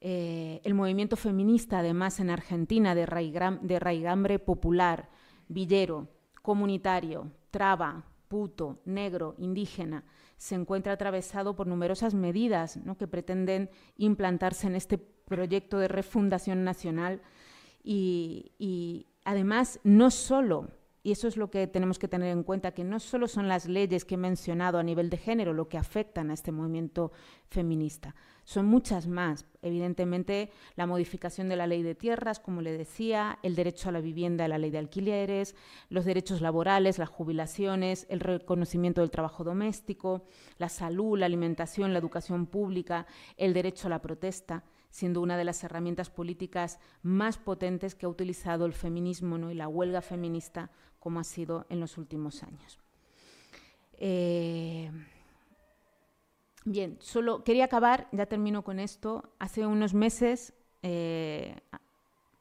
Eh, 0.00 0.60
el 0.62 0.74
movimiento 0.74 1.16
feminista, 1.16 1.80
además, 1.80 2.20
en 2.20 2.30
Argentina, 2.30 2.94
de, 2.94 3.04
raigambre 3.04 4.38
popular, 4.38 5.10
villero, 5.48 6.08
comunitario, 6.40 7.32
traba, 7.50 8.04
puto, 8.28 8.80
negro, 8.84 9.34
indígena, 9.38 10.04
se 10.36 10.54
encuentra 10.54 10.92
atravesado 10.92 11.56
por 11.56 11.66
numerosas 11.66 12.14
medidas 12.14 12.78
que 12.96 13.08
pretenden 13.08 13.68
implantarse 13.96 14.68
en 14.68 14.76
este 14.76 14.98
proyecto 14.98 15.78
de 15.78 15.88
refundación 15.88 16.62
nacional 16.62 17.22
y, 17.82 18.52
y 18.58 19.06
además 19.24 19.80
no 19.82 20.10
solo 20.10 20.68
y 21.04 21.10
eso 21.12 21.26
es 21.26 21.36
lo 21.36 21.50
que 21.50 21.66
tenemos 21.66 21.98
que 21.98 22.06
tener 22.06 22.28
en 22.28 22.44
cuenta, 22.44 22.72
que 22.72 22.84
no 22.84 23.00
solo 23.00 23.26
son 23.26 23.48
las 23.48 23.66
leyes 23.66 24.04
que 24.04 24.14
he 24.14 24.18
mencionado 24.18 24.78
a 24.78 24.84
nivel 24.84 25.10
de 25.10 25.16
género 25.16 25.52
lo 25.52 25.68
que 25.68 25.76
afectan 25.76 26.30
a 26.30 26.34
este 26.34 26.52
movimiento 26.52 27.10
feminista, 27.48 28.14
son 28.44 28.66
muchas 28.66 29.06
más. 29.06 29.44
Evidentemente, 29.62 30.50
la 30.76 30.86
modificación 30.86 31.48
de 31.48 31.56
la 31.56 31.66
ley 31.66 31.82
de 31.82 31.94
tierras, 31.94 32.40
como 32.40 32.60
le 32.60 32.76
decía, 32.76 33.38
el 33.42 33.54
derecho 33.54 33.88
a 33.88 33.92
la 33.92 34.00
vivienda, 34.00 34.48
la 34.48 34.58
ley 34.58 34.70
de 34.70 34.78
alquileres, 34.78 35.54
los 35.88 36.04
derechos 36.04 36.40
laborales, 36.40 36.98
las 36.98 37.08
jubilaciones, 37.08 38.06
el 38.08 38.20
reconocimiento 38.20 39.00
del 39.00 39.10
trabajo 39.10 39.44
doméstico, 39.44 40.24
la 40.58 40.68
salud, 40.68 41.18
la 41.18 41.26
alimentación, 41.26 41.92
la 41.92 41.98
educación 41.98 42.46
pública, 42.46 43.06
el 43.36 43.54
derecho 43.54 43.88
a 43.88 43.90
la 43.90 44.02
protesta 44.02 44.64
siendo 44.92 45.22
una 45.22 45.38
de 45.38 45.44
las 45.44 45.64
herramientas 45.64 46.10
políticas 46.10 46.78
más 47.02 47.38
potentes 47.38 47.94
que 47.94 48.04
ha 48.04 48.10
utilizado 48.10 48.66
el 48.66 48.74
feminismo 48.74 49.38
¿no? 49.38 49.50
y 49.50 49.54
la 49.54 49.66
huelga 49.66 50.02
feminista 50.02 50.70
como 51.02 51.18
ha 51.18 51.24
sido 51.24 51.66
en 51.68 51.80
los 51.80 51.98
últimos 51.98 52.44
años. 52.44 52.78
Eh, 53.98 54.88
bien, 56.64 56.96
solo 57.00 57.42
quería 57.42 57.64
acabar, 57.64 58.08
ya 58.12 58.26
termino 58.26 58.62
con 58.62 58.78
esto. 58.78 59.34
Hace 59.40 59.66
unos 59.66 59.94
meses, 59.94 60.54
eh, 60.84 61.56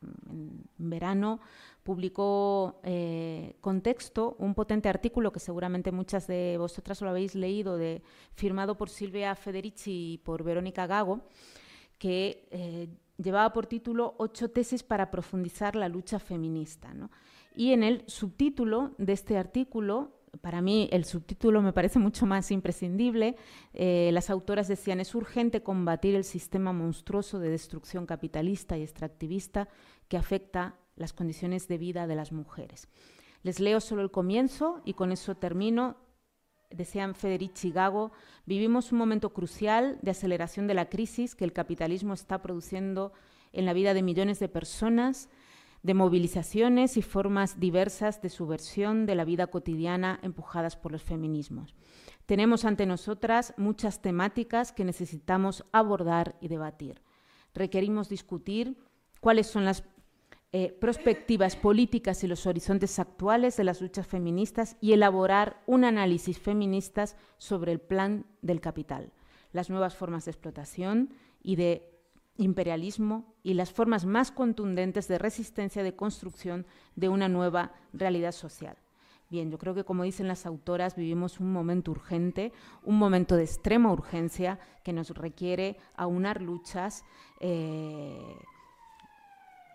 en 0.03 0.69
verano, 0.77 1.39
publicó 1.81 2.79
eh, 2.83 3.55
Contexto 3.61 4.35
un 4.37 4.53
potente 4.53 4.89
artículo 4.89 5.31
que 5.31 5.39
seguramente 5.39 5.91
muchas 5.91 6.27
de 6.27 6.55
vosotras 6.59 7.01
lo 7.01 7.09
habéis 7.09 7.33
leído, 7.33 7.77
de, 7.77 8.03
firmado 8.35 8.77
por 8.77 8.89
Silvia 8.89 9.33
Federici 9.33 10.13
y 10.13 10.17
por 10.19 10.43
Verónica 10.43 10.85
Gago, 10.85 11.21
que 11.97 12.91
llevaba 13.17 13.53
por 13.53 13.65
título 13.65 14.13
Ocho 14.19 14.51
tesis 14.51 14.83
para 14.83 15.09
profundizar 15.09 15.75
la 15.75 15.89
lucha 15.89 16.19
feminista. 16.19 16.93
¿no? 16.93 17.09
Y 17.55 17.73
en 17.73 17.83
el 17.83 18.03
subtítulo 18.07 18.95
de 18.97 19.13
este 19.13 19.37
artículo, 19.37 20.21
para 20.39 20.61
mí 20.61 20.87
el 20.91 21.05
subtítulo 21.05 21.61
me 21.61 21.73
parece 21.73 21.99
mucho 21.99 22.25
más 22.25 22.51
imprescindible, 22.51 23.35
eh, 23.73 24.09
las 24.13 24.29
autoras 24.29 24.67
decían, 24.67 24.99
es 24.99 25.13
urgente 25.13 25.61
combatir 25.61 26.15
el 26.15 26.23
sistema 26.23 26.71
monstruoso 26.71 27.39
de 27.39 27.49
destrucción 27.49 28.05
capitalista 28.05 28.77
y 28.77 28.83
extractivista 28.83 29.67
que 30.07 30.17
afecta 30.17 30.77
las 30.95 31.13
condiciones 31.13 31.67
de 31.67 31.77
vida 31.77 32.07
de 32.07 32.15
las 32.15 32.31
mujeres. 32.31 32.87
Les 33.43 33.59
leo 33.59 33.79
solo 33.79 34.01
el 34.01 34.11
comienzo 34.11 34.81
y 34.85 34.93
con 34.93 35.11
eso 35.11 35.35
termino. 35.35 35.97
Decían 36.69 37.15
Federici 37.15 37.71
Gago, 37.71 38.11
vivimos 38.45 38.93
un 38.93 38.97
momento 38.97 39.33
crucial 39.33 39.99
de 40.01 40.11
aceleración 40.11 40.67
de 40.67 40.73
la 40.73 40.89
crisis 40.89 41.35
que 41.35 41.43
el 41.43 41.51
capitalismo 41.51 42.13
está 42.13 42.41
produciendo 42.41 43.11
en 43.51 43.65
la 43.65 43.73
vida 43.73 43.93
de 43.93 44.03
millones 44.03 44.39
de 44.39 44.47
personas 44.47 45.27
de 45.83 45.93
movilizaciones 45.93 46.97
y 46.97 47.01
formas 47.01 47.59
diversas 47.59 48.21
de 48.21 48.29
subversión 48.29 49.05
de 49.05 49.15
la 49.15 49.25
vida 49.25 49.47
cotidiana 49.47 50.19
empujadas 50.21 50.75
por 50.75 50.91
los 50.91 51.03
feminismos. 51.03 51.75
Tenemos 52.25 52.65
ante 52.65 52.85
nosotras 52.85 53.53
muchas 53.57 54.01
temáticas 54.01 54.71
que 54.71 54.85
necesitamos 54.85 55.65
abordar 55.71 56.37
y 56.39 56.47
debatir. 56.47 57.01
Requerimos 57.53 58.09
discutir 58.09 58.77
cuáles 59.19 59.47
son 59.47 59.65
las 59.65 59.83
eh, 60.53 60.77
perspectivas 60.79 61.55
políticas 61.55 62.23
y 62.23 62.27
los 62.27 62.45
horizontes 62.45 62.99
actuales 62.99 63.55
de 63.55 63.63
las 63.63 63.81
luchas 63.81 64.05
feministas 64.05 64.75
y 64.81 64.91
elaborar 64.91 65.63
un 65.65 65.85
análisis 65.85 66.39
feminista 66.39 67.05
sobre 67.37 67.71
el 67.71 67.79
plan 67.79 68.25
del 68.41 68.59
capital, 68.59 69.13
las 69.53 69.69
nuevas 69.69 69.95
formas 69.95 70.25
de 70.25 70.31
explotación 70.31 71.13
y 71.41 71.55
de 71.55 71.90
imperialismo 72.37 73.35
y 73.43 73.53
las 73.53 73.71
formas 73.71 74.05
más 74.05 74.31
contundentes 74.31 75.07
de 75.07 75.17
resistencia 75.17 75.83
de 75.83 75.95
construcción 75.95 76.65
de 76.95 77.09
una 77.09 77.29
nueva 77.29 77.73
realidad 77.93 78.31
social. 78.31 78.77
Bien, 79.29 79.49
yo 79.49 79.57
creo 79.57 79.73
que 79.73 79.85
como 79.85 80.03
dicen 80.03 80.27
las 80.27 80.45
autoras, 80.45 80.97
vivimos 80.97 81.39
un 81.39 81.53
momento 81.53 81.91
urgente, 81.91 82.51
un 82.83 82.97
momento 82.97 83.37
de 83.37 83.43
extrema 83.43 83.91
urgencia 83.91 84.59
que 84.83 84.91
nos 84.91 85.11
requiere 85.11 85.77
aunar 85.95 86.41
luchas 86.41 87.05
eh, 87.39 88.35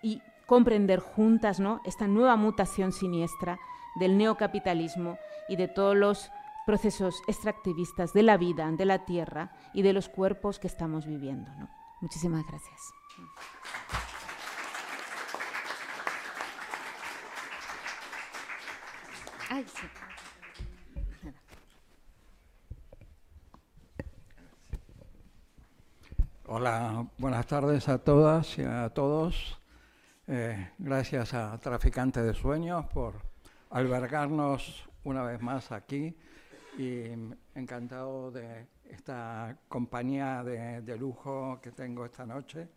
y 0.02 0.20
comprender 0.46 1.00
juntas 1.00 1.58
esta 1.86 2.06
nueva 2.06 2.36
mutación 2.36 2.92
siniestra 2.92 3.58
del 3.98 4.18
neocapitalismo 4.18 5.16
y 5.48 5.56
de 5.56 5.68
todos 5.68 5.96
los 5.96 6.30
procesos 6.66 7.22
extractivistas 7.26 8.12
de 8.12 8.24
la 8.24 8.36
vida, 8.36 8.70
de 8.72 8.84
la 8.84 9.06
tierra 9.06 9.52
y 9.72 9.80
de 9.80 9.94
los 9.94 10.10
cuerpos 10.10 10.58
que 10.58 10.66
estamos 10.66 11.06
viviendo. 11.06 11.50
Muchísimas 12.00 12.46
gracias. 12.46 12.92
Hola, 26.46 27.06
buenas 27.18 27.46
tardes 27.46 27.88
a 27.88 27.98
todas 27.98 28.58
y 28.58 28.62
a 28.62 28.90
todos. 28.90 29.58
Eh, 30.26 30.70
gracias 30.78 31.34
a 31.34 31.58
Traficantes 31.58 32.24
de 32.24 32.34
Sueños 32.34 32.86
por 32.86 33.14
albergarnos 33.70 34.88
una 35.04 35.22
vez 35.22 35.40
más 35.40 35.72
aquí 35.72 36.16
y 36.78 37.04
encantado 37.54 38.30
de 38.30 38.66
esta 38.90 39.56
compañía 39.68 40.42
de, 40.42 40.96
lujo 40.96 41.58
que 41.62 41.72
tengo 41.72 42.04
esta 42.04 42.26
noche. 42.26 42.68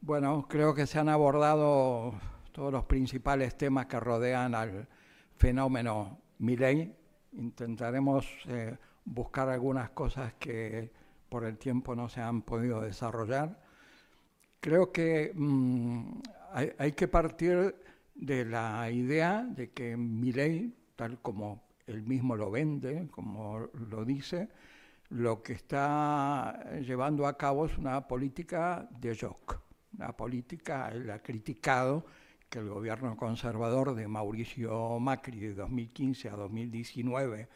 Bueno, 0.00 0.46
creo 0.48 0.74
que 0.74 0.86
se 0.86 0.98
han 0.98 1.08
abordado 1.08 2.14
todos 2.52 2.72
los 2.72 2.84
principales 2.84 3.56
temas 3.56 3.86
que 3.86 4.00
rodean 4.00 4.54
al 4.54 4.88
fenómeno 5.36 6.18
Milley. 6.38 6.94
Intentaremos 7.32 8.26
eh, 8.48 8.76
buscar 9.04 9.48
algunas 9.48 9.90
cosas 9.90 10.34
que 10.34 10.90
por 11.28 11.44
el 11.44 11.56
tiempo 11.56 11.94
no 11.94 12.08
se 12.08 12.20
han 12.20 12.42
podido 12.42 12.80
desarrollar. 12.80 13.58
Creo 14.60 14.92
que 14.92 15.32
mm, 15.34 16.20
hay, 16.78 16.92
que 16.92 17.08
partir 17.08 17.74
de 18.14 18.44
la 18.44 18.90
idea 18.90 19.42
de 19.42 19.70
que 19.70 19.96
Milley, 19.96 20.74
tal 20.94 21.20
como 21.20 21.62
él 21.86 22.02
mismo 22.02 22.36
lo 22.36 22.50
vende, 22.50 23.08
como 23.10 23.68
lo 23.90 24.04
dice, 24.04 24.48
lo 25.12 25.42
que 25.42 25.52
está 25.52 26.64
llevando 26.80 27.26
a 27.26 27.36
cabo 27.36 27.66
es 27.66 27.76
una 27.78 28.08
política 28.08 28.88
de 28.98 29.14
shock 29.14 29.62
la 29.98 30.16
política, 30.16 30.90
él 30.92 31.10
ha 31.10 31.20
criticado 31.20 32.04
que 32.48 32.58
el 32.58 32.68
gobierno 32.68 33.16
conservador 33.16 33.94
de 33.94 34.08
Mauricio 34.08 34.98
Macri 34.98 35.40
de 35.40 35.54
2015 35.54 36.28
a 36.28 36.32
2019 36.32 37.48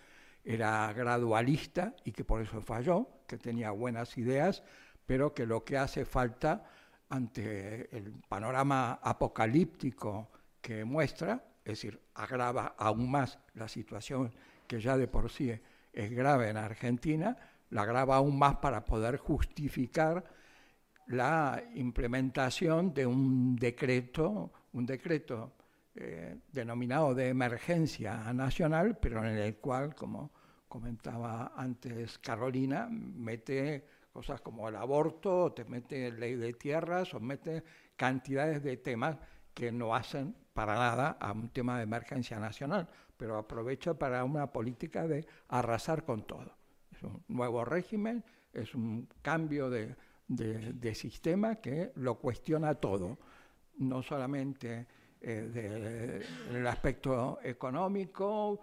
era 0.45 0.93
gradualista 0.93 1.95
y 2.05 2.13
que 2.13 2.25
por 2.25 2.41
eso 2.41 2.61
falló, 2.61 3.09
que 3.27 3.37
tenía 3.37 3.71
buenas 3.73 4.17
ideas, 4.17 4.63
pero 5.07 5.35
que 5.35 5.47
lo 5.47 5.65
que 5.65 5.77
hace 5.77 6.05
falta 6.05 6.65
ante 7.09 7.95
el 7.97 8.13
panorama 8.29 9.01
apocalíptico 9.03 10.31
que 10.61 10.85
muestra, 10.85 11.45
es 11.65 11.73
decir, 11.73 12.01
agrava 12.15 12.75
aún 12.79 13.11
más 13.11 13.39
la 13.55 13.69
situación 13.69 14.33
que 14.67 14.81
ya 14.81 14.97
de 14.97 15.09
por 15.09 15.31
sí 15.31 15.53
es 15.97 16.11
grave 16.11 16.51
en 16.51 16.59
Argentina, 16.59 17.37
la 17.71 17.83
agrava 17.83 18.17
aún 18.17 18.39
más 18.39 18.57
para 18.57 18.85
poder 18.85 19.17
justificar 19.17 20.23
la 21.09 21.63
implementación 21.75 22.93
de 22.93 23.07
un 23.07 23.57
decreto, 23.57 24.53
un 24.75 24.85
decreto 24.85 25.55
eh, 25.95 26.37
denominado 26.53 27.15
de 27.15 27.31
emergencia 27.31 28.33
nacional, 28.35 28.99
pero 29.01 29.25
en 29.25 29.39
el 29.39 29.57
cual, 29.57 29.95
como 29.95 30.31
comentaba 30.69 31.53
antes 31.57 32.19
Carolina, 32.19 32.89
mete 32.91 33.87
cosas 34.13 34.43
como 34.43 34.69
el 34.69 34.77
aborto, 34.77 35.53
te 35.53 35.65
mete 35.65 36.13
ley 36.13 36.35
de 36.35 36.53
tierras, 36.53 37.15
o 37.15 37.21
mete 37.21 37.65
cantidades 37.97 38.63
de 38.63 38.77
temas 38.77 39.17
que 39.55 39.73
no 39.73 39.95
hacen 39.95 40.37
para 40.53 40.75
nada 40.75 41.17
a 41.21 41.33
un 41.33 41.49
tema 41.49 41.79
de 41.79 41.85
emergencia 41.85 42.39
nacional, 42.39 42.89
pero 43.17 43.39
aprovecha 43.39 43.95
para 43.95 44.25
una 44.25 44.53
política 44.53 45.07
de 45.07 45.27
arrasar 45.49 46.05
con 46.05 46.27
todo. 46.27 46.57
Es 46.91 47.03
un 47.03 47.23
nuevo 47.29 47.65
régimen, 47.65 48.25
es 48.53 48.75
un 48.75 49.09
cambio 49.23 49.71
de, 49.71 49.95
de, 50.29 50.95
sistema 50.95 51.57
que 51.57 51.93
lo 51.97 52.17
cuestiona 52.17 52.75
todo, 52.75 53.19
no 53.79 54.03
solamente 54.03 54.87
eh, 55.21 56.23
el 56.51 56.67
aspecto 56.67 57.39
económico, 57.43 58.61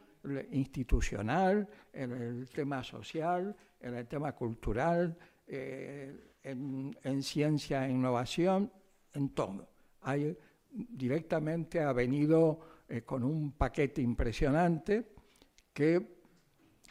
institucional, 0.52 1.68
en 1.92 2.12
el 2.12 2.50
tema 2.50 2.84
social, 2.84 3.56
en 3.80 3.96
el 3.96 4.08
tema 4.08 4.32
cultural, 4.32 5.18
eh, 5.48 6.36
en, 6.44 7.24
ciencia 7.24 7.86
e 7.86 7.92
innovación, 7.92 8.72
en 9.14 9.30
todo. 9.30 9.68
Hay, 10.02 10.38
directamente 10.72 11.82
ha 11.82 11.94
venido 11.94 12.60
eh, 12.88 13.02
con 13.02 13.24
un 13.24 13.54
paquete 13.54 14.02
impresionante 14.02 15.14
que 15.74 16.20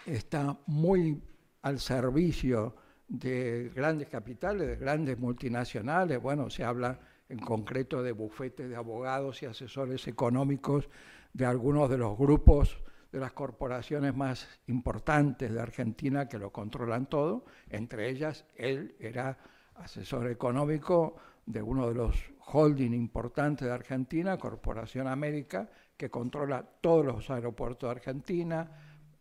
está 0.07 0.59
muy 0.67 1.23
al 1.63 1.79
servicio 1.79 2.75
de 3.09 3.71
grandes 3.75 4.09
capitales, 4.09 4.67
de 4.67 4.77
grandes 4.77 5.19
multinacionales, 5.19 6.21
bueno, 6.21 6.51
se 6.51 6.65
habla 6.65 6.99
en 7.29 7.39
concreto 7.39 8.03
de 8.03 8.13
bufetes 8.13 8.69
de 8.69 8.77
abogados 8.77 9.43
y 9.43 9.47
asesores 9.47 10.07
económicos 10.09 10.89
de 11.33 11.47
algunos 11.47 11.89
de 11.89 11.99
los 11.99 12.17
grupos 12.19 12.83
de 13.13 13.21
las 13.21 13.33
corporaciones 13.33 14.17
más 14.17 14.49
importantes 14.67 15.53
de 15.53 15.61
Argentina 15.61 16.29
que 16.29 16.39
lo 16.39 16.51
controlan 16.51 17.07
todo, 17.07 17.45
entre 17.69 18.09
ellas 18.09 18.47
él 18.57 18.97
era 18.99 19.39
asesor 19.75 20.29
económico 20.29 21.17
de 21.47 21.63
uno 21.63 21.89
de 21.89 21.95
los 21.95 22.32
holding 22.47 22.93
importantes 22.93 23.67
de 23.67 23.75
Argentina, 23.75 24.37
Corporación 24.39 25.07
América, 25.07 25.69
que 25.97 26.11
controla 26.11 26.63
todos 26.81 27.05
los 27.05 27.31
aeropuertos 27.31 27.89
de 27.89 27.91
Argentina, 27.93 28.71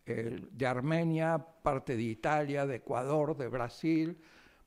de 0.05 0.65
Armenia, 0.65 1.37
parte 1.37 1.95
de 1.95 2.03
Italia, 2.03 2.65
de 2.65 2.77
Ecuador, 2.77 3.37
de 3.37 3.47
Brasil, 3.47 4.17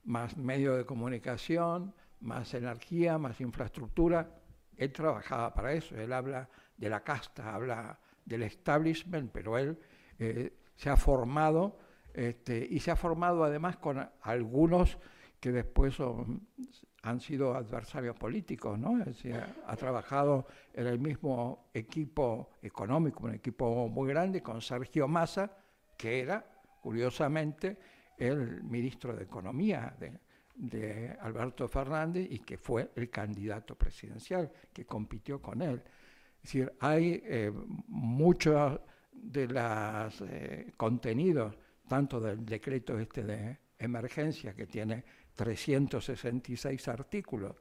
más 0.05 0.37
medio 0.37 0.75
de 0.75 0.85
comunicación, 0.85 1.95
más 2.21 2.55
energía, 2.55 3.19
más 3.19 3.41
infraestructura. 3.41 4.31
Él 4.77 4.93
trabajaba 4.93 5.53
para 5.53 5.73
eso, 5.73 5.97
él 5.97 6.13
habla 6.13 6.49
de 6.77 6.89
la 6.89 7.03
casta, 7.03 7.55
habla 7.55 7.99
del 8.25 8.43
establishment, 8.43 9.31
pero 9.33 9.59
él 9.59 9.79
eh, 10.19 10.57
se 10.77 10.91
ha 10.91 10.97
formado 10.97 11.79
este, 12.13 12.67
y 12.71 12.81
se 12.81 12.91
ha 12.91 12.97
formado 12.97 13.45
además 13.45 13.77
con 13.77 14.09
algunos 14.23 14.99
que 15.45 15.53
después 15.53 15.93
son, 15.93 16.49
han 17.03 17.21
sido 17.21 17.55
adversarios 17.55 18.17
políticos, 18.17 18.79
¿no? 18.79 19.05
ha 19.67 19.77
trabajado 19.77 20.47
en 20.73 20.87
el 20.87 20.99
mismo 20.99 21.69
equipo 21.75 22.53
económico, 22.63 23.25
un 23.25 23.35
equipo 23.35 23.87
muy 23.91 24.09
grande, 24.09 24.41
con 24.41 24.63
Sergio 24.63 25.07
Massa, 25.07 25.55
que 25.99 26.21
era, 26.21 26.43
curiosamente, 26.81 27.77
el 28.17 28.65
ministro 28.65 29.15
de 29.15 29.25
Economía 29.25 29.95
de, 30.57 31.15
Alberto 31.21 31.69
Fernández 31.69 32.27
y 32.31 32.39
que 32.39 32.57
fue 32.57 32.93
el 32.97 33.11
candidato 33.11 33.77
presidencial 33.77 34.51
que 34.73 34.87
compitió 34.87 35.43
con 35.43 35.61
él. 35.61 35.83
Es 36.37 36.43
decir, 36.45 36.73
hay 36.81 37.23
eh, 37.23 37.53
muchos 37.89 38.81
de 39.13 39.47
los 39.49 40.23
eh, 40.23 40.73
contenidos, 40.79 41.55
tanto 41.87 42.19
del 42.19 42.47
decreto 42.47 42.99
este 42.99 43.25
de 43.25 43.59
emergencia 43.79 44.55
que 44.55 44.67
tiene 44.67 45.05
366 45.35 46.89
artículos, 46.89 47.57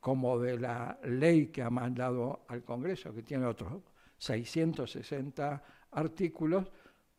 como 0.00 0.38
de 0.38 0.58
la 0.58 0.98
ley 1.04 1.48
que 1.48 1.62
ha 1.62 1.70
mandado 1.70 2.44
al 2.48 2.62
Congreso, 2.62 3.12
que 3.12 3.22
tiene 3.22 3.46
otros 3.46 3.82
660 4.18 5.62
artículos, 5.92 6.70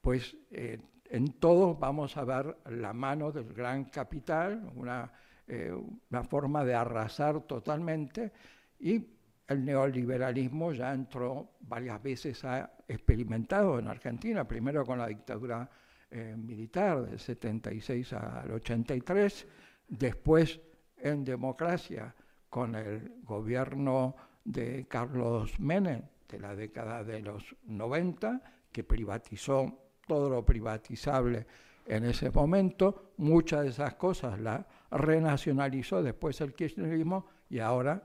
pues 0.01 0.35
eh, 0.51 0.79
en 1.09 1.33
todos 1.33 1.77
vamos 1.79 2.15
a 2.17 2.23
ver 2.23 2.57
la 2.69 2.93
mano 2.93 3.31
del 3.31 3.53
gran 3.53 3.85
capital, 3.85 4.71
una, 4.75 5.11
eh, 5.47 5.73
una 6.09 6.23
forma 6.23 6.63
de 6.63 6.75
arrasar 6.75 7.41
totalmente, 7.41 8.31
y 8.79 9.05
el 9.47 9.63
neoliberalismo 9.63 10.73
ya 10.73 10.93
entró 10.93 11.51
varias 11.61 12.01
veces, 12.03 12.43
ha 12.43 12.71
experimentado 12.87 13.79
en 13.79 13.87
Argentina, 13.87 14.47
primero 14.47 14.85
con 14.85 14.99
la 14.99 15.07
dictadura 15.07 15.69
eh, 16.09 16.35
militar 16.37 17.05
del 17.05 17.19
76 17.19 18.13
al 18.13 18.51
83, 18.51 19.47
después 19.87 20.59
en 20.97 21.23
democracia 21.23 22.15
con 22.49 22.75
el 22.75 23.21
gobierno 23.23 24.15
de 24.43 24.85
Carlos 24.87 25.59
Menem 25.59 26.01
de 26.27 26.39
la 26.39 26.55
década 26.55 27.03
de 27.03 27.21
los 27.21 27.55
90, 27.63 28.41
que 28.71 28.83
privatizó 28.83 29.91
todo 30.05 30.29
lo 30.29 30.45
privatizable 30.45 31.45
en 31.85 32.03
ese 32.03 32.29
momento, 32.31 33.13
muchas 33.17 33.63
de 33.63 33.69
esas 33.69 33.95
cosas 33.95 34.39
las 34.39 34.65
renacionalizó 34.91 36.03
después 36.03 36.41
el 36.41 36.53
kirchnerismo 36.53 37.27
y 37.49 37.59
ahora 37.59 38.03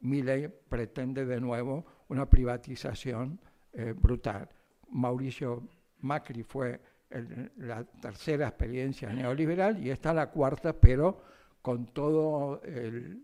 Milei 0.00 0.48
pretende 0.48 1.24
de 1.24 1.40
nuevo 1.40 1.84
una 2.08 2.30
privatización 2.30 3.40
eh, 3.72 3.94
brutal. 3.96 4.48
Mauricio 4.90 5.68
Macri 6.00 6.44
fue 6.44 6.80
la 7.10 7.84
tercera 7.84 8.48
experiencia 8.48 9.12
neoliberal 9.12 9.84
y 9.84 9.90
esta 9.90 10.12
la 10.12 10.30
cuarta, 10.30 10.72
pero 10.72 11.22
con 11.62 11.86
todo 11.86 12.60
el, 12.62 13.22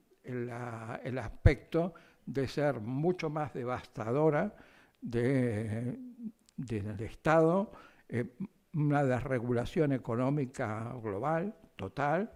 aspecto 1.19 1.95
de 2.25 2.47
ser 2.47 2.81
mucho 2.81 3.29
más 3.29 3.53
devastadora 3.53 4.55
del 5.01 5.99
Estado, 7.01 7.73
eh, 8.09 8.25
una 8.75 9.05
desregulación 9.05 9.93
económica 9.93 10.95
global, 11.03 11.55
total, 11.77 12.33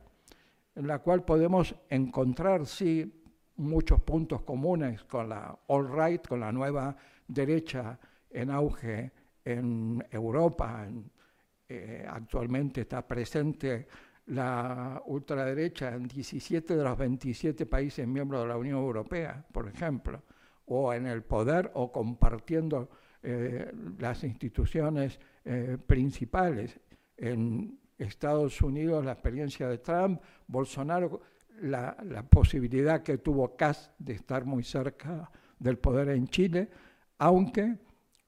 en 0.75 0.87
la 0.87 0.99
cual 0.99 1.25
podemos 1.25 1.75
encontrar, 1.89 2.67
sí, 2.67 3.23
muchos 3.57 4.01
puntos 4.03 4.43
comunes 4.43 5.03
con 5.05 5.29
la 5.29 5.59
all 5.69 5.89
right, 5.91 6.27
con 6.27 6.41
la 6.41 6.53
nueva 6.53 6.97
derecha 7.27 7.99
en 8.31 8.51
auge 8.51 9.13
en 9.45 10.05
Europa. 10.11 10.87
Eh, 11.69 12.07
actualmente 12.09 12.83
está 12.83 13.05
presente 13.05 13.89
la 14.27 15.03
ultraderecha 15.07 15.95
en 15.95 16.07
17 16.07 16.77
de 16.77 16.85
los 16.85 16.97
27 16.97 17.67
países 17.67 18.07
miembros 18.07 18.43
de 18.43 18.49
la 18.49 18.57
Unión 18.57 18.79
Europea, 18.79 19.45
por 19.51 19.69
ejemplo, 19.69 20.23
o 20.67 20.93
en 20.93 21.07
el 21.07 21.25
poder 21.25 21.73
o 21.75 21.91
compartiendo 21.91 22.89
eh, 23.23 23.73
las 23.99 24.23
instituciones 24.23 25.19
eh, 25.45 25.77
principales. 25.85 26.79
En 27.17 27.81
Estados 27.99 28.63
Unidos 28.63 29.05
la 29.05 29.13
experiencia 29.13 29.69
de 29.69 29.79
Trump, 29.79 30.21
Bolsonaro, 30.47 31.21
la, 31.63 31.97
la 32.05 32.23
posibilidad 32.23 33.03
que 33.03 33.19
tuvo 33.19 33.57
Kass 33.57 33.91
de 33.99 34.13
estar 34.13 34.45
muy 34.45 34.63
cerca 34.63 35.31
del 35.59 35.79
poder 35.79 36.11
en 36.11 36.29
Chile, 36.29 36.69
aunque 37.19 37.77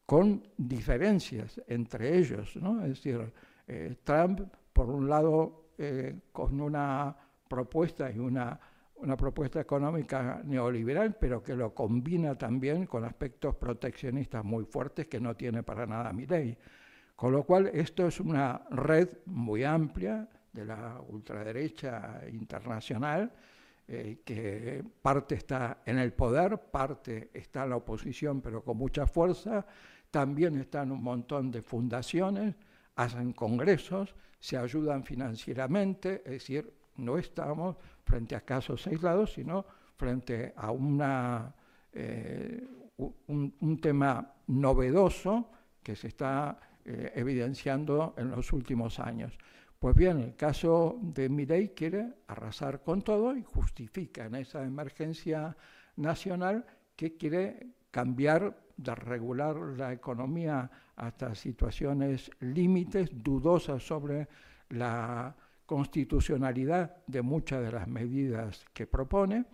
con 0.08 0.42
diferencias 0.56 1.60
entre 1.66 2.16
ellos. 2.16 2.56
¿no? 2.56 2.80
Es 2.82 2.88
decir, 2.88 3.30
eh, 3.66 3.94
Trump, 4.02 4.40
por 4.72 4.88
un 4.88 5.06
lado, 5.06 5.72
eh, 5.76 6.20
con 6.32 6.58
una 6.62 7.14
propuesta 7.46 8.10
y 8.10 8.18
una, 8.18 8.58
una 8.96 9.18
propuesta 9.18 9.60
económica 9.60 10.40
neoliberal, 10.46 11.14
pero 11.20 11.42
que 11.42 11.54
lo 11.54 11.74
combina 11.74 12.38
también 12.38 12.86
con 12.86 13.04
aspectos 13.04 13.56
proteccionistas 13.56 14.42
muy 14.42 14.64
fuertes 14.64 15.08
que 15.08 15.20
no 15.20 15.36
tiene 15.36 15.62
para 15.62 15.84
nada 15.84 16.10
mi 16.14 16.24
ley. 16.24 16.56
Con 17.14 17.32
lo 17.32 17.42
cual, 17.42 17.66
esto 17.74 18.06
es 18.06 18.18
una 18.18 18.62
red 18.70 19.10
muy 19.26 19.62
amplia 19.62 20.26
de 20.50 20.64
la 20.64 21.02
ultraderecha 21.06 22.22
internacional, 22.32 23.30
eh, 23.90 24.20
que 24.22 24.84
parte 25.00 25.34
está 25.34 25.78
en 25.84 25.98
el 25.98 26.12
poder, 26.12 26.58
parte 26.58 27.30
está 27.32 27.64
en 27.64 27.70
la 27.70 27.76
oposición, 27.76 28.42
pero 28.42 28.62
con 28.62 28.76
mucha 28.76 29.06
fuerza, 29.06 29.64
también 30.10 30.58
están 30.58 30.90
un 30.90 31.02
montón 31.02 31.50
de 31.50 31.62
fundaciones, 31.62 32.54
hacen 32.96 33.32
congresos, 33.32 34.14
se 34.40 34.56
ayudan 34.56 35.04
financieramente, 35.04 36.22
es 36.24 36.32
decir, 36.32 36.72
no 36.96 37.18
estamos 37.18 37.76
frente 38.04 38.34
a 38.34 38.40
casos 38.40 38.86
aislados, 38.86 39.32
sino 39.34 39.64
frente 39.96 40.52
a 40.56 40.70
una, 40.70 41.54
eh, 41.92 42.66
un, 42.96 43.80
tema 43.80 44.34
novedoso 44.46 45.50
que 45.82 45.94
se 45.96 46.08
está 46.08 46.58
eh, 46.84 47.12
evidenciando 47.14 48.14
en 48.16 48.30
los 48.30 48.52
últimos 48.52 48.98
años. 48.98 49.36
Pues 49.78 49.94
bien, 49.94 50.18
el 50.18 50.34
caso 50.34 50.98
de 51.00 51.28
Milei 51.28 51.68
quiere 51.74 52.14
arrasar 52.26 52.82
con 52.82 53.02
todo 53.02 53.36
y 53.36 53.42
justifica 53.44 54.26
en 54.26 54.34
esa 54.36 54.64
emergencia 54.64 55.56
nacional 55.96 56.66
que 56.96 57.16
quiere 57.16 57.74
cambiar 57.90 58.56
de 58.78 58.94
regular 58.94 59.56
la 59.76 59.92
economía 59.92 60.70
hasta 60.96 61.34
situaciones 61.34 62.30
límites, 62.40 63.10
dudosas 63.12 63.82
sobre 63.82 64.26
la 64.70 65.36
constitucionalidad 65.66 67.04
de 67.06 67.20
muchas 67.20 67.62
de 67.62 67.72
las 67.72 67.86
medidas 67.86 68.64
que 68.72 68.86
propone, 68.86 69.44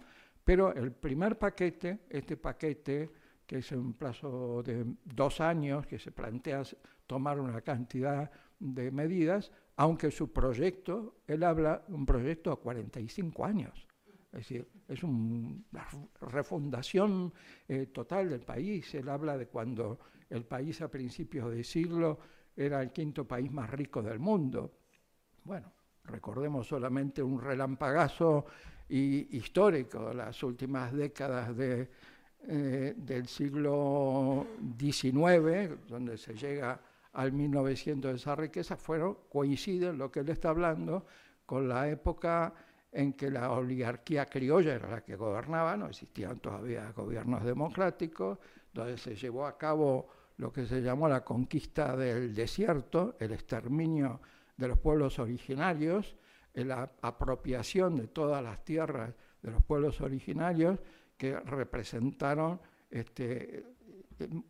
pero 0.45 0.73
el 0.73 0.93
primer 0.93 1.39
paquete, 1.39 2.01
este 2.09 2.37
paquete 2.37 3.11
que 3.47 3.59
es 3.59 3.73
un 3.73 3.95
plazo 3.95 4.63
de 4.63 4.87
dos 5.05 5.41
años, 5.41 5.87
que 5.87 5.99
se 5.99 6.13
plantea 6.13 6.63
tomar 7.07 7.39
una 7.39 7.61
cantidad 7.61 8.31
de 8.59 8.91
medidas, 8.91 9.53
aunque 9.77 10.11
su 10.11 10.33
proyecto, 10.33 11.17
él 11.27 11.43
habla 11.43 11.85
un 11.89 12.07
proyecto 12.07 12.53
a 12.53 12.61
45 12.61 13.45
años. 13.45 13.87
Es 14.35 14.41
decir, 14.41 14.69
es 14.89 15.03
una 15.05 15.87
refundación 16.21 17.33
eh, 17.69 17.87
total 17.87 18.29
del 18.29 18.41
país. 18.41 18.93
Él 18.95 19.09
habla 19.09 19.39
de 19.39 19.47
cuando 19.47 20.01
el 20.29 20.45
país 20.45 20.81
a 20.83 20.89
principios 20.89 21.53
de 21.53 21.63
siglo 21.63 22.19
era 22.57 22.83
el 22.83 22.91
quinto 22.91 23.27
país 23.27 23.53
más 23.53 23.71
rico 23.71 24.03
del 24.03 24.19
mundo. 24.19 24.73
Bueno, 25.45 25.73
recordemos 26.05 26.67
solamente 26.67 27.23
un 27.23 27.41
relampagazo 27.41 28.45
histórico 28.89 30.09
de 30.09 30.15
las 30.15 30.43
últimas 30.43 30.93
décadas 30.93 31.57
de, 31.57 31.89
eh, 32.49 32.95
del 32.97 33.29
siglo 33.29 34.47
XIX, 34.79 35.87
donde 35.89 36.19
se 36.19 36.35
llega 36.35 36.81
al 37.13 37.33
1900 37.33 38.17
esa 38.17 38.35
riqueza, 38.35 38.77
fueron, 38.77 39.17
coinciden 39.31 39.97
lo 39.97 40.11
que 40.11 40.21
él 40.21 40.29
está 40.29 40.49
hablando 40.49 41.07
con 41.47 41.69
la 41.69 41.89
época 41.89 42.53
en 42.95 43.13
que 43.13 43.29
la 43.29 43.51
oligarquía 43.51 44.27
criolla 44.27 44.75
era 44.75 44.89
la 44.89 45.01
que 45.03 45.17
gobernaba, 45.17 45.77
no 45.77 45.89
existían 45.89 46.39
todavía 46.39 46.93
gobiernos 46.93 47.45
democráticos, 47.45 48.39
donde 48.73 48.97
se 48.97 49.17
llevó 49.17 49.47
a 49.47 49.59
cabo 49.59 50.09
lo 50.37 50.53
que 50.53 50.65
se 50.65 50.81
llamó 50.81 51.09
la 51.09 51.25
conquista 51.25 51.97
del 51.97 52.35
desierto, 52.35 53.17
el 53.19 53.33
exterminio 53.33 54.21
de 54.57 54.69
los 54.69 54.79
pueblos 54.79 55.19
originarios, 55.19 56.17
la 56.55 56.89
apropiación 57.03 57.97
de 57.97 58.07
todas 58.07 58.43
las 58.43 58.65
tierras 58.65 59.13
de 59.43 59.51
los 59.51 59.63
pueblos 59.65 60.01
originarios 60.01 60.79
que 61.17 61.39
representaron 61.41 62.61
este, 62.91 63.65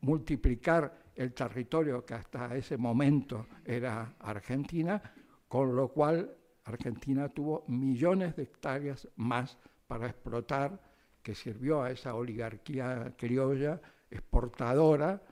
multiplicar 0.03 0.99
el 1.15 1.33
territorio 1.33 2.05
que 2.05 2.13
hasta 2.13 2.55
ese 2.55 2.77
momento 2.77 3.47
era 3.65 4.17
Argentina, 4.19 5.01
con 5.49 5.75
lo 5.75 5.89
cual 5.89 6.37
Argentina 6.65 7.29
tuvo 7.29 7.65
millones 7.69 8.37
de 8.37 8.45
hectáreas 8.45 9.09
más 9.17 9.59
para 9.87 10.07
explotar, 10.07 10.81
que 11.23 11.35
sirvió 11.35 11.83
a 11.83 11.91
esa 11.91 12.15
oligarquía 12.15 13.15
criolla 13.17 13.81
exportadora, 14.11 15.23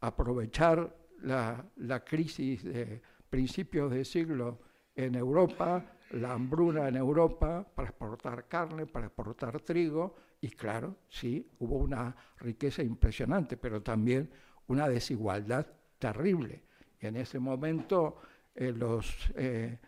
aprovechar 0.00 0.96
la, 1.22 2.04
crisis 2.04 2.64
de 2.64 3.00
principios 3.28 3.90
de 3.92 4.04
siglo 4.04 4.60
en 4.94 5.14
Europa, 5.14 5.84
la 6.12 6.32
hambruna 6.32 6.88
en 6.88 6.96
Europa 6.96 7.66
para 7.74 7.88
exportar 7.88 8.48
carne, 8.48 8.86
para 8.86 9.06
exportar 9.06 9.60
trigo, 9.60 10.14
y 10.40 10.50
claro, 10.50 10.96
sí, 11.08 11.48
hubo 11.60 11.76
una 11.76 12.14
riqueza 12.38 12.82
impresionante, 12.82 13.56
pero 13.56 13.82
también 13.82 14.28
una 14.66 14.88
desigualdad 14.88 15.66
terrible. 15.98 16.64
Y 17.00 17.06
en 17.06 17.16
ese 17.16 17.38
momento 17.38 18.16
eh, 18.54 18.72
los, 18.72 19.30
eh, 19.36 19.78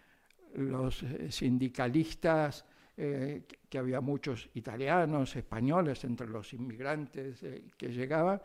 los 0.55 1.03
eh, 1.03 1.31
sindicalistas, 1.31 2.65
que 2.97 3.77
había 3.77 4.01
muchos 4.01 4.49
italianos, 4.55 5.35
españoles 5.35 6.05
entre 6.05 6.29
los 6.29 6.53
inmigrantes 6.53 7.45
que 7.77 7.89
llegaban, 7.89 8.41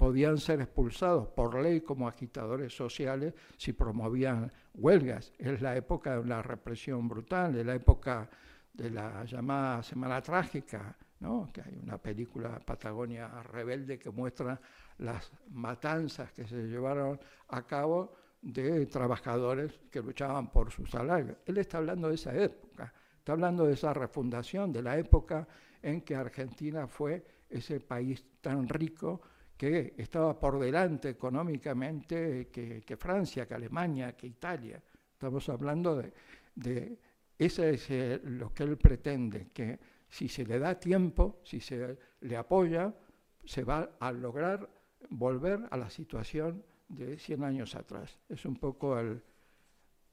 podían 0.00 0.38
ser 0.38 0.62
expulsados 0.62 1.28
por 1.28 1.60
ley 1.62 1.82
como 1.82 2.08
agitadores 2.08 2.74
sociales 2.74 3.34
si 3.58 3.74
promovían 3.74 4.50
huelgas. 4.72 5.34
Es 5.36 5.60
la 5.60 5.76
época 5.76 6.14
de 6.14 6.20
una 6.20 6.40
represión 6.40 7.06
brutal, 7.06 7.54
es 7.54 7.66
la 7.66 7.74
época 7.74 8.30
de 8.72 8.90
la 8.90 9.24
llamada 9.24 9.82
Semana 9.82 10.22
Trágica, 10.22 10.96
¿no? 11.20 11.50
que 11.52 11.60
hay 11.60 11.78
una 11.82 11.98
película 11.98 12.58
Patagonia 12.60 13.42
Rebelde 13.42 13.98
que 13.98 14.08
muestra 14.08 14.58
las 14.96 15.30
matanzas 15.50 16.32
que 16.32 16.46
se 16.46 16.62
llevaron 16.62 17.20
a 17.48 17.66
cabo 17.66 18.16
de 18.42 18.86
trabajadores 18.86 19.78
que 19.90 20.00
luchaban 20.00 20.50
por 20.50 20.70
su 20.70 20.86
salario. 20.86 21.36
Él 21.44 21.58
está 21.58 21.78
hablando 21.78 22.08
de 22.08 22.14
esa 22.14 22.34
época, 22.34 22.92
está 23.18 23.32
hablando 23.32 23.66
de 23.66 23.74
esa 23.74 23.92
refundación, 23.92 24.72
de 24.72 24.82
la 24.82 24.98
época 24.98 25.46
en 25.82 26.02
que 26.02 26.14
Argentina 26.14 26.86
fue 26.86 27.24
ese 27.48 27.80
país 27.80 28.24
tan 28.40 28.68
rico 28.68 29.20
que 29.56 29.94
estaba 29.98 30.38
por 30.38 30.58
delante 30.58 31.10
económicamente 31.10 32.48
que, 32.48 32.96
Francia, 32.96 33.46
que 33.46 33.54
Alemania, 33.54 34.16
que 34.16 34.26
Italia. 34.26 34.82
Estamos 35.12 35.46
hablando 35.50 35.96
de, 35.96 36.12
de 36.54 36.98
eso 37.38 37.64
es 37.64 37.90
eh, 37.90 38.20
lo 38.24 38.54
que 38.54 38.62
él 38.62 38.78
pretende, 38.78 39.48
que 39.52 39.78
si 40.08 40.28
se 40.28 40.44
le 40.44 40.58
da 40.58 40.78
tiempo, 40.78 41.40
si 41.44 41.60
se 41.60 41.98
le 42.20 42.36
apoya, 42.36 42.94
se 43.44 43.64
va 43.64 43.96
a 44.00 44.12
lograr 44.12 44.68
volver 45.10 45.60
a 45.70 45.76
la 45.76 45.90
situación 45.90 46.64
de 46.90 47.18
100 47.18 47.44
años 47.44 47.74
atrás. 47.74 48.18
Es 48.28 48.44
un 48.44 48.56
poco 48.56 48.98
el 48.98 49.22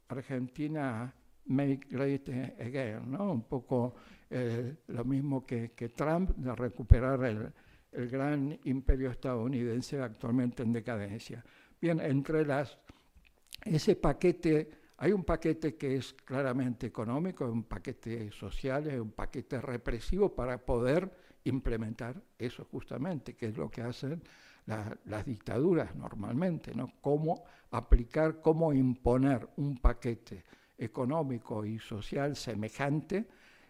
Argentina 0.07 1.13
make 1.45 1.87
great 1.89 2.29
again, 2.59 3.11
¿no? 3.11 3.31
Un 3.31 3.43
poco 3.43 3.95
eh, 4.29 4.75
lo 4.87 5.05
mismo 5.05 5.45
que, 5.45 5.71
que 5.71 5.89
Trump 5.89 6.31
de 6.35 6.53
recuperar 6.55 7.23
el, 7.25 7.51
el 7.91 8.09
gran 8.09 8.57
imperio 8.65 9.11
estadounidense 9.11 10.01
actualmente 10.01 10.63
en 10.63 10.73
decadencia. 10.73 11.43
Bien, 11.79 11.99
entre 11.99 12.45
las, 12.45 12.77
ese 13.63 13.95
paquete, 13.95 14.69
hay 14.97 15.11
un 15.11 15.23
paquete 15.23 15.75
que 15.75 15.97
es 15.97 16.13
claramente 16.13 16.87
económico, 16.87 17.49
un 17.49 17.63
paquete 17.63 18.31
social, 18.31 18.87
un 18.99 19.11
paquete 19.11 19.61
represivo 19.61 20.33
para 20.33 20.57
poder 20.57 21.09
implementar 21.45 22.21
eso 22.37 22.65
justamente, 22.65 23.35
que 23.35 23.47
es 23.47 23.57
lo 23.57 23.69
que 23.69 23.81
hacen 23.81 24.21
las 24.67 25.25
dictaduras 25.25 25.95
normalmente, 25.95 26.75
¿no? 26.75 26.91
Cómo 27.01 27.45
aplicar, 27.71 28.41
cómo 28.41 28.73
imponer 28.73 29.47
un 29.57 29.77
paquete 29.77 30.43
económico 30.77 31.65
y 31.65 31.79
social 31.79 32.35
semejante, 32.35 33.27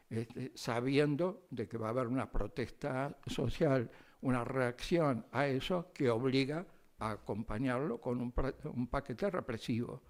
este, 0.10 0.52
sabiendo 0.56 1.48
de 1.52 1.68
que 1.68 1.78
va 1.78 1.88
a 1.88 1.90
haber 1.92 2.08
una 2.08 2.32
protesta 2.32 3.16
social 3.28 3.90
una 4.22 4.44
reacción 4.44 5.26
a 5.32 5.48
eso 5.48 5.92
que 5.94 6.10
obliga 6.10 6.66
a 7.00 7.12
acompañarlo 7.12 8.02
con 8.02 8.20
un, 8.20 8.88
paquete 8.88 9.30
represivo. 9.30 10.02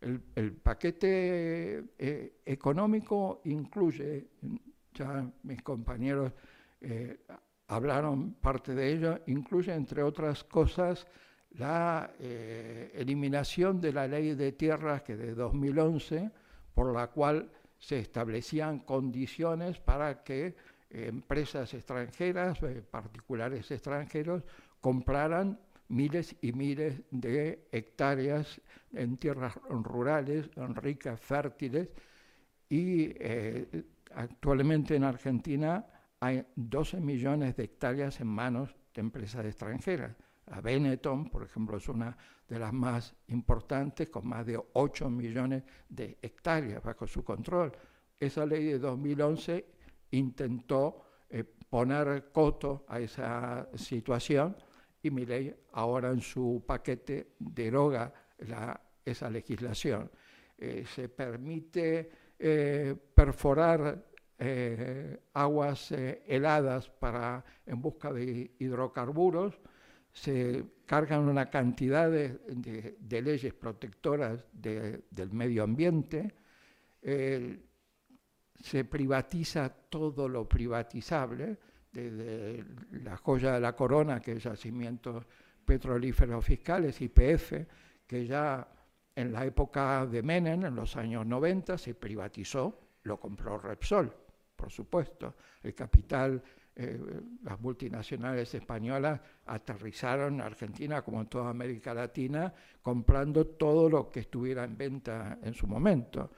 El, 0.00 0.52
paquete 0.54 1.84
eh, 1.98 2.40
económico 2.44 3.42
incluye, 3.44 4.30
ya 4.94 5.30
mis 5.42 5.62
compañeros 5.62 6.32
eh, 6.80 7.20
hablaron 7.72 8.34
parte 8.34 8.74
de 8.74 8.92
ello, 8.92 9.18
incluye 9.26 9.72
entre 9.72 10.02
otras 10.02 10.44
cosas 10.44 11.06
la 11.52 12.12
eh, 12.20 12.92
eliminación 12.94 13.80
de 13.80 13.92
la 13.92 14.06
ley 14.06 14.34
de 14.34 14.52
tierras 14.52 15.02
que 15.02 15.16
de 15.16 15.34
2011, 15.34 16.30
por 16.74 16.92
la 16.92 17.08
cual 17.08 17.50
se 17.78 17.98
establecían 17.98 18.80
condiciones 18.80 19.78
para 19.78 20.22
que 20.22 20.54
empresas 20.90 21.72
extranjeras, 21.74 22.58
particulares 22.90 23.70
extranjeros, 23.70 24.44
compraran 24.80 25.58
miles 25.88 26.36
y 26.40 26.52
miles 26.52 27.00
de 27.10 27.66
hectáreas 27.72 28.60
en 28.92 29.16
tierras 29.16 29.54
rurales, 29.68 30.50
ricas, 30.56 31.20
fértiles, 31.20 31.88
y 32.68 33.12
eh, 33.20 33.84
actualmente 34.14 34.96
en 34.96 35.04
Argentina 35.04 35.84
hay 36.22 36.46
12 36.54 37.00
millones 37.00 37.56
de 37.56 37.64
hectáreas 37.64 38.20
en 38.20 38.28
manos 38.28 38.76
de 38.94 39.00
empresas 39.00 39.44
extranjeras. 39.44 40.14
La 40.46 40.60
Benetton, 40.60 41.28
por 41.28 41.42
ejemplo, 41.42 41.78
es 41.78 41.88
una 41.88 42.16
de 42.48 42.60
las 42.60 42.72
más 42.72 43.12
importantes, 43.26 44.08
con 44.08 44.28
más 44.28 44.46
de 44.46 44.56
8 44.74 45.10
millones 45.10 45.64
de 45.88 46.18
hectáreas 46.22 46.80
bajo 46.80 47.08
su 47.08 47.24
control. 47.24 47.72
Esa 48.20 48.46
ley 48.46 48.66
de 48.66 48.78
2011 48.78 49.66
intentó 50.12 51.02
eh, 51.28 51.42
poner 51.42 52.30
coto 52.30 52.84
a 52.86 53.00
esa 53.00 53.68
situación 53.74 54.56
y 55.02 55.10
mi 55.10 55.26
ley 55.26 55.52
ahora 55.72 56.10
en 56.10 56.20
su 56.20 56.62
paquete 56.64 57.32
deroga 57.36 58.14
esa 59.04 59.28
legislación. 59.28 60.08
Eh, 60.56 60.84
se 60.86 61.08
permite 61.08 62.12
eh, 62.38 62.94
perforar 63.12 64.11
eh, 64.44 65.20
aguas 65.34 65.92
heladas 65.92 66.90
para, 66.90 67.44
en 67.66 67.80
busca 67.80 68.12
de 68.12 68.56
hidrocarburos, 68.58 69.60
se 70.12 70.64
cargan 70.84 71.28
una 71.28 71.48
cantidad 71.48 72.10
de, 72.10 72.96
leyes 73.22 73.54
protectoras 73.54 74.44
del 74.52 75.32
medio 75.32 75.62
ambiente, 75.62 76.34
se 78.60 78.84
privatiza 78.84 79.68
todo 79.88 80.28
lo 80.28 80.48
privatizable, 80.48 81.58
desde 81.92 82.64
la 82.90 83.16
joya 83.16 83.52
de 83.52 83.60
la 83.60 83.76
corona, 83.76 84.20
que 84.20 84.32
es 84.32 84.42
yacimientos 84.42 85.26
petrolíferos 85.64 86.44
fiscales, 86.44 87.00
YPF, 87.00 87.52
que 88.06 88.26
ya 88.26 88.66
en 89.14 89.32
la 89.32 89.44
época 89.44 90.06
de 90.06 90.22
Menem, 90.22 90.64
en 90.64 90.74
los 90.74 90.96
años 90.96 91.26
90, 91.26 91.76
se 91.78 91.94
privatizó, 91.94 92.78
lo 93.02 93.20
compró 93.20 93.58
Repsol, 93.58 94.14
por 94.62 94.70
supuesto. 94.70 95.34
El 95.60 95.74
capital, 95.74 96.40
eh, 96.76 97.00
las 97.42 97.60
multinacionales 97.60 98.54
españolas 98.54 99.20
aterrizaron 99.46 100.34
en 100.34 100.42
Argentina, 100.42 101.02
como 101.02 101.20
en 101.20 101.26
toda 101.26 101.50
América 101.50 101.92
Latina, 101.92 102.54
comprando 102.80 103.44
todo 103.44 103.90
lo 103.90 104.08
que 104.08 104.20
estuviera 104.20 104.62
en 104.62 104.76
venta 104.76 105.40
en 105.42 105.52
su 105.52 105.66
momento. 105.66 106.30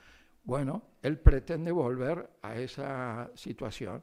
Bueno, 0.43 0.83
él 1.03 1.19
pretende 1.19 1.71
volver 1.71 2.39
a 2.41 2.57
esa 2.57 3.31
situación 3.35 4.03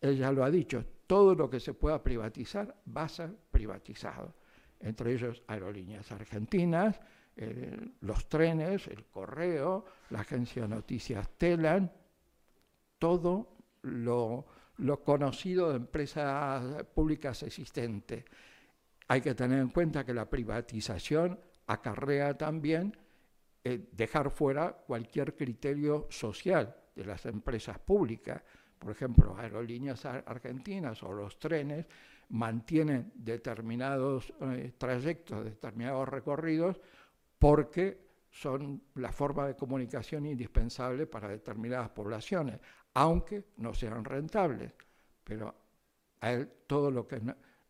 ella 0.00 0.32
lo 0.32 0.44
ha 0.44 0.50
dicho, 0.50 0.84
todo 1.06 1.34
lo 1.34 1.48
que 1.48 1.60
se 1.60 1.74
pueda 1.74 2.02
privatizar 2.02 2.74
va 2.94 3.04
a 3.04 3.08
ser 3.08 3.30
privatizado, 3.50 4.34
entre 4.80 5.12
ellos 5.12 5.42
aerolíneas 5.46 6.10
argentinas, 6.10 7.00
eh, 7.36 7.78
los 8.00 8.28
trenes, 8.28 8.88
el 8.88 9.04
correo, 9.04 9.84
la 10.10 10.20
agencia 10.20 10.62
de 10.62 10.68
noticias 10.68 11.28
Telan, 11.38 11.90
todo 13.02 13.48
lo, 13.82 14.46
conocido 15.04 15.70
de 15.70 15.76
empresas 15.78 16.84
públicas 16.94 17.42
existentes. 17.42 18.24
Hay 19.08 19.20
que 19.20 19.34
tener 19.34 19.58
en 19.58 19.70
cuenta 19.70 20.06
que 20.06 20.14
la 20.14 20.30
privatización 20.30 21.40
acarrea 21.66 22.38
también 22.38 22.96
eh, 23.64 23.88
dejar 23.90 24.30
fuera 24.30 24.70
cualquier 24.72 25.34
criterio 25.34 26.06
social 26.10 26.76
de 26.94 27.04
las 27.04 27.26
empresas 27.26 27.76
públicas 27.80 28.40
por 28.78 28.90
ejemplo, 28.90 29.36
aerolíneas 29.38 30.04
argentinas 30.06 31.04
o 31.04 31.12
los 31.12 31.38
trenes 31.38 31.86
mantienen 32.30 33.12
determinados 33.14 34.32
eh, 34.40 34.72
trayectos, 34.76 35.44
determinados 35.44 36.08
recorridos, 36.08 36.80
porque 37.38 38.12
son 38.28 38.82
la 38.96 39.12
forma 39.12 39.46
de 39.46 39.54
comunicación 39.54 40.26
indispensable 40.26 41.06
para 41.06 41.28
determinadas 41.28 41.90
poblaciones, 41.90 42.58
aunque 42.94 43.44
no 43.58 43.74
sean 43.74 44.04
rentables. 44.04 44.72
Pero 45.24 45.54
todo 46.66 46.90
lo 46.90 47.06
que 47.06 47.20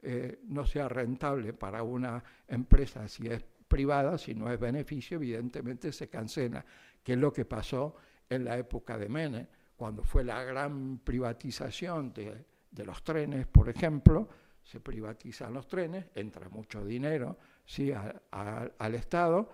eh, 0.02 0.40
no 0.44 0.66
sea 0.66 0.88
rentable 0.88 1.52
para 1.52 1.82
una 1.82 2.22
empresa, 2.48 3.08
si 3.08 3.26
es 3.26 3.42
privada, 3.66 4.18
si 4.18 4.34
no 4.34 4.50
es 4.50 4.60
beneficio, 4.60 5.16
evidentemente 5.16 5.92
se 5.92 6.08
cancela, 6.08 6.64
que 7.02 7.12
es 7.12 7.18
lo 7.18 7.32
que 7.32 7.44
pasó 7.44 7.96
en 8.28 8.44
la 8.44 8.58
época 8.58 8.98
de 8.98 9.08
Menem 9.08 9.46
cuando 9.82 10.04
fue 10.04 10.22
la 10.22 10.44
gran 10.44 10.98
privatización 10.98 12.12
de, 12.12 12.44
los 12.84 13.02
trenes, 13.02 13.48
por 13.48 13.68
ejemplo, 13.68 14.28
se 14.62 14.78
privatizan 14.78 15.52
los 15.52 15.66
trenes, 15.66 16.06
entra 16.14 16.48
mucho 16.48 16.84
dinero 16.84 17.36
¿sí? 17.64 17.92
al 18.30 18.94
Estado 18.94 19.50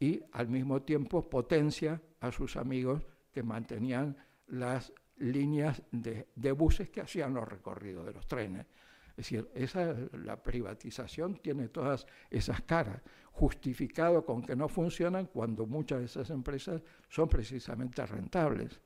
y 0.00 0.22
al 0.32 0.48
mismo 0.48 0.80
tiempo 0.80 1.28
potencia 1.28 2.00
a 2.20 2.32
sus 2.32 2.56
amigos 2.56 3.02
que 3.30 3.42
mantenían 3.42 4.16
las 4.46 4.94
líneas 5.18 5.82
de, 5.90 6.52
buses 6.52 6.90
que 6.90 7.00
hacían 7.00 7.34
los 7.34 7.48
recorridos 7.48 8.06
de 8.06 8.12
los 8.12 8.26
trenes. 8.26 8.66
Es 9.10 9.16
decir, 9.16 9.48
esa, 9.54 9.94
la 10.12 10.42
privatización 10.42 11.36
tiene 11.36 11.68
todas 11.68 12.06
esas 12.30 12.60
caras, 12.62 13.00
justificado 13.32 14.24
con 14.24 14.42
que 14.42 14.54
no 14.54 14.68
funcionan 14.68 15.26
cuando 15.26 15.66
muchas 15.66 16.00
de 16.00 16.04
esas 16.04 16.30
empresas 16.30 16.82
son 17.08 17.28
precisamente 17.28 18.04
rentables. 18.04 18.80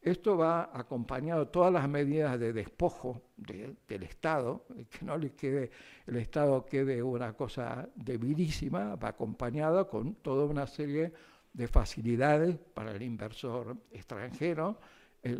Esto 0.00 0.36
va 0.36 0.70
acompañado 0.72 1.46
de 1.46 1.50
todas 1.50 1.72
las 1.72 1.88
medidas 1.88 2.38
de 2.38 2.52
despojo 2.52 3.20
del 3.36 4.02
Estado, 4.04 4.64
que 4.90 5.04
no 5.04 5.18
le 5.18 5.32
quede, 5.32 5.70
el 6.06 6.16
Estado 6.16 6.64
quede 6.64 7.02
una 7.02 7.32
cosa 7.32 7.88
debilísima, 7.96 8.94
va 8.94 9.08
acompañado 9.08 9.88
con 9.88 10.14
toda 10.16 10.46
una 10.46 10.68
serie 10.68 11.12
de 11.52 11.66
facilidades 11.66 12.56
para 12.74 12.92
el 12.92 13.02
inversor 13.02 13.76
extranjero, 13.90 14.78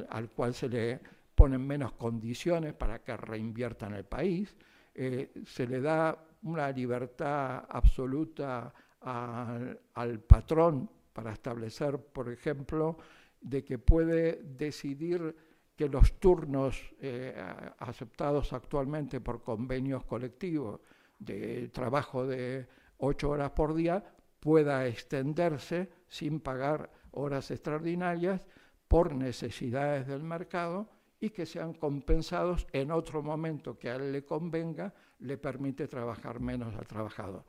al 0.09 0.31
cual 0.31 0.55
se 0.55 0.68
le 0.68 1.01
ponen 1.35 1.66
menos 1.66 1.93
condiciones 1.93 2.74
para 2.74 3.01
que 3.01 3.16
reinvierta 3.16 3.87
en 3.87 3.95
el 3.95 4.05
país, 4.05 4.57
eh, 4.95 5.30
se 5.46 5.67
le 5.67 5.80
da 5.80 6.18
una 6.42 6.71
libertad 6.72 7.64
absoluta 7.68 8.72
al 9.00 10.21
patrón 10.26 10.91
para 11.13 11.33
establecer, 11.33 11.99
por 11.99 12.29
ejemplo, 12.29 12.99
de 13.41 13.64
que 13.64 13.79
puede 13.79 14.42
decidir 14.42 15.34
que 15.76 15.88
los 15.88 16.18
turnos 16.18 16.92
eh, 17.00 17.41
aceptados 17.79 18.53
actualmente 18.53 19.21
por 19.21 19.42
convenios 19.42 20.05
colectivos 20.05 20.80
de 21.21 21.68
trabajo 21.68 22.26
de 22.26 22.67
ocho 22.99 23.30
horas 23.30 23.53
por 23.53 23.75
día 23.75 24.05
pueda 24.41 24.87
extenderse 24.87 25.88
sin 26.09 26.41
pagar 26.41 26.91
horas 27.13 27.53
extraordinarias 27.53 28.41
por 28.89 29.15
necesidades 29.15 30.07
del 30.07 30.23
mercado 30.23 30.89
y 31.21 31.31
que 31.31 31.47
sean 31.47 31.75
compensados 31.75 32.67
en 32.73 32.91
otro 32.91 33.23
momento 33.23 33.79
que 33.79 33.91
a 33.91 33.97
él 33.97 34.13
le 34.13 34.25
convenga, 34.25 34.95
le 35.21 35.37
permite 35.37 35.87
trabajar 35.87 36.41
menos 36.41 36.75
al 36.75 36.87
trabajador. 36.87 37.45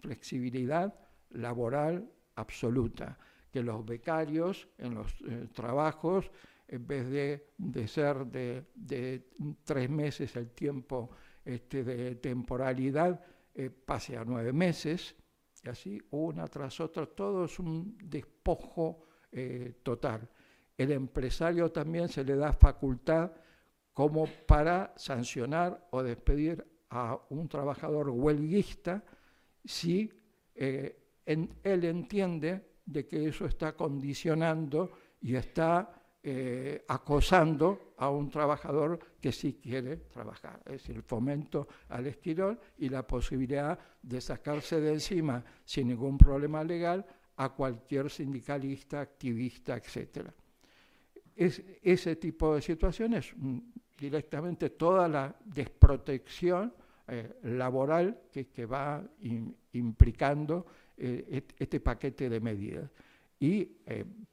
Flexibilidad 0.00 0.94
laboral 1.30 2.10
absoluta 2.36 3.18
que 3.50 3.62
los 3.62 3.84
becarios 3.84 4.68
en 4.78 4.94
los 4.94 5.12
eh, 5.22 5.48
trabajos, 5.52 6.30
en 6.68 6.86
vez 6.86 7.08
de, 7.08 7.88
ser 7.88 8.26
de, 8.26 9.26
tres 9.64 9.90
meses 9.90 10.36
el 10.36 10.50
tiempo 10.50 11.10
este, 11.44 11.82
de 11.82 12.14
temporalidad, 12.16 13.20
eh, 13.54 13.70
pase 13.70 14.16
a 14.16 14.24
nueve 14.24 14.52
meses, 14.52 15.16
y 15.64 15.68
así 15.68 16.00
una 16.10 16.46
tras 16.46 16.78
otra, 16.80 17.06
todo 17.06 17.44
es 17.44 17.58
un 17.58 17.98
despojo 17.98 19.02
eh, 19.32 19.80
total. 19.82 20.28
El 20.80 20.92
empresario 20.92 21.70
también 21.70 22.08
se 22.08 22.24
le 22.24 22.36
da 22.36 22.54
facultad 22.54 23.30
como 23.92 24.26
para 24.46 24.94
sancionar 24.96 25.88
o 25.90 26.02
despedir 26.02 26.66
a 26.88 27.20
un 27.28 27.46
trabajador 27.50 28.08
huelguista 28.08 29.04
si 29.62 30.10
él 30.54 31.84
entiende 31.84 32.78
de 32.86 33.06
que 33.06 33.28
eso 33.28 33.44
está 33.44 33.76
condicionando 33.76 34.90
y 35.20 35.34
está 35.34 36.02
eh, 36.22 36.82
acosando 36.88 37.92
a 37.98 38.08
un 38.08 38.30
trabajador 38.30 38.98
que 39.20 39.32
sí 39.32 39.60
quiere 39.62 39.98
trabajar. 39.98 40.62
Es 40.64 40.72
decir, 40.72 40.96
el 40.96 41.02
fomento 41.02 41.68
al 41.90 42.06
estirón 42.06 42.58
y 42.78 42.88
la 42.88 43.06
posibilidad 43.06 43.78
de 44.00 44.18
sacarse 44.22 44.80
de 44.80 44.94
encima 44.94 45.44
sin 45.62 45.88
ningún 45.88 46.16
problema 46.16 46.64
legal 46.64 47.04
a 47.36 47.50
cualquier 47.50 48.08
sindicalista, 48.08 49.02
activista, 49.02 49.76
etc. 49.76 50.39
Es, 51.40 51.62
ese 51.82 52.16
tipo 52.16 52.54
de 52.54 52.60
situaciones, 52.60 53.32
mm, 53.34 53.58
directamente 53.98 54.70
toda 54.70 55.08
la 55.08 55.34
desprotección 55.44 56.74
eh, 57.08 57.38
laboral 57.44 58.22
que, 58.30 58.66
va 58.66 59.02
implicando 59.72 60.66
eh, 60.96 61.42
este 61.58 61.80
paquete 61.80 62.28
de 62.28 62.40
medidas. 62.40 62.90
Y, 63.38 63.64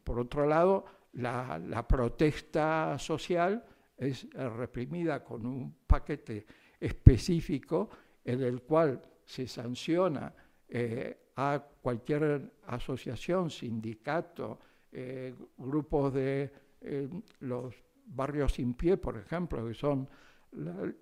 por 0.03 0.19
otro 0.19 0.45
lado, 0.45 0.85
la, 1.13 1.87
protesta 1.87 2.97
social 2.99 3.63
es 3.97 4.27
reprimida 4.33 5.23
con 5.23 5.45
un 5.45 5.75
paquete 5.87 6.45
específico 6.77 7.89
en 8.23 8.43
el 8.43 8.61
cual 8.61 9.01
se 9.23 9.47
sanciona 9.47 10.33
eh, 10.69 11.17
a 11.35 11.63
cualquier 11.81 12.51
asociación, 12.67 13.49
sindicato, 13.49 14.59
eh, 14.91 15.33
grupos 15.57 16.13
de 16.13 16.51
eh, 16.81 17.09
los 17.41 17.75
barrios 18.05 18.53
sin 18.53 18.73
pie, 18.73 18.97
por 18.97 19.17
ejemplo, 19.17 19.67
que 19.67 19.73
son 19.73 20.07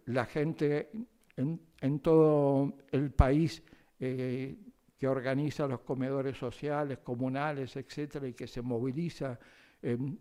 la, 0.05 0.25
gente 0.25 0.89
en, 1.37 1.99
todo 1.99 2.77
el 2.91 3.11
país 3.11 3.63
que 3.99 5.07
organiza 5.07 5.67
los 5.67 5.81
comedores 5.81 6.37
sociales, 6.37 6.99
comunales, 6.99 7.75
etcétera, 7.75 8.27
y 8.27 8.33
que 8.33 8.47
se 8.47 8.61
moviliza 8.61 9.39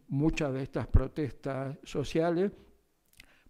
muchas 0.08 0.52
de 0.52 0.62
estas 0.62 0.86
protestas 0.88 1.78
sociales 1.82 2.52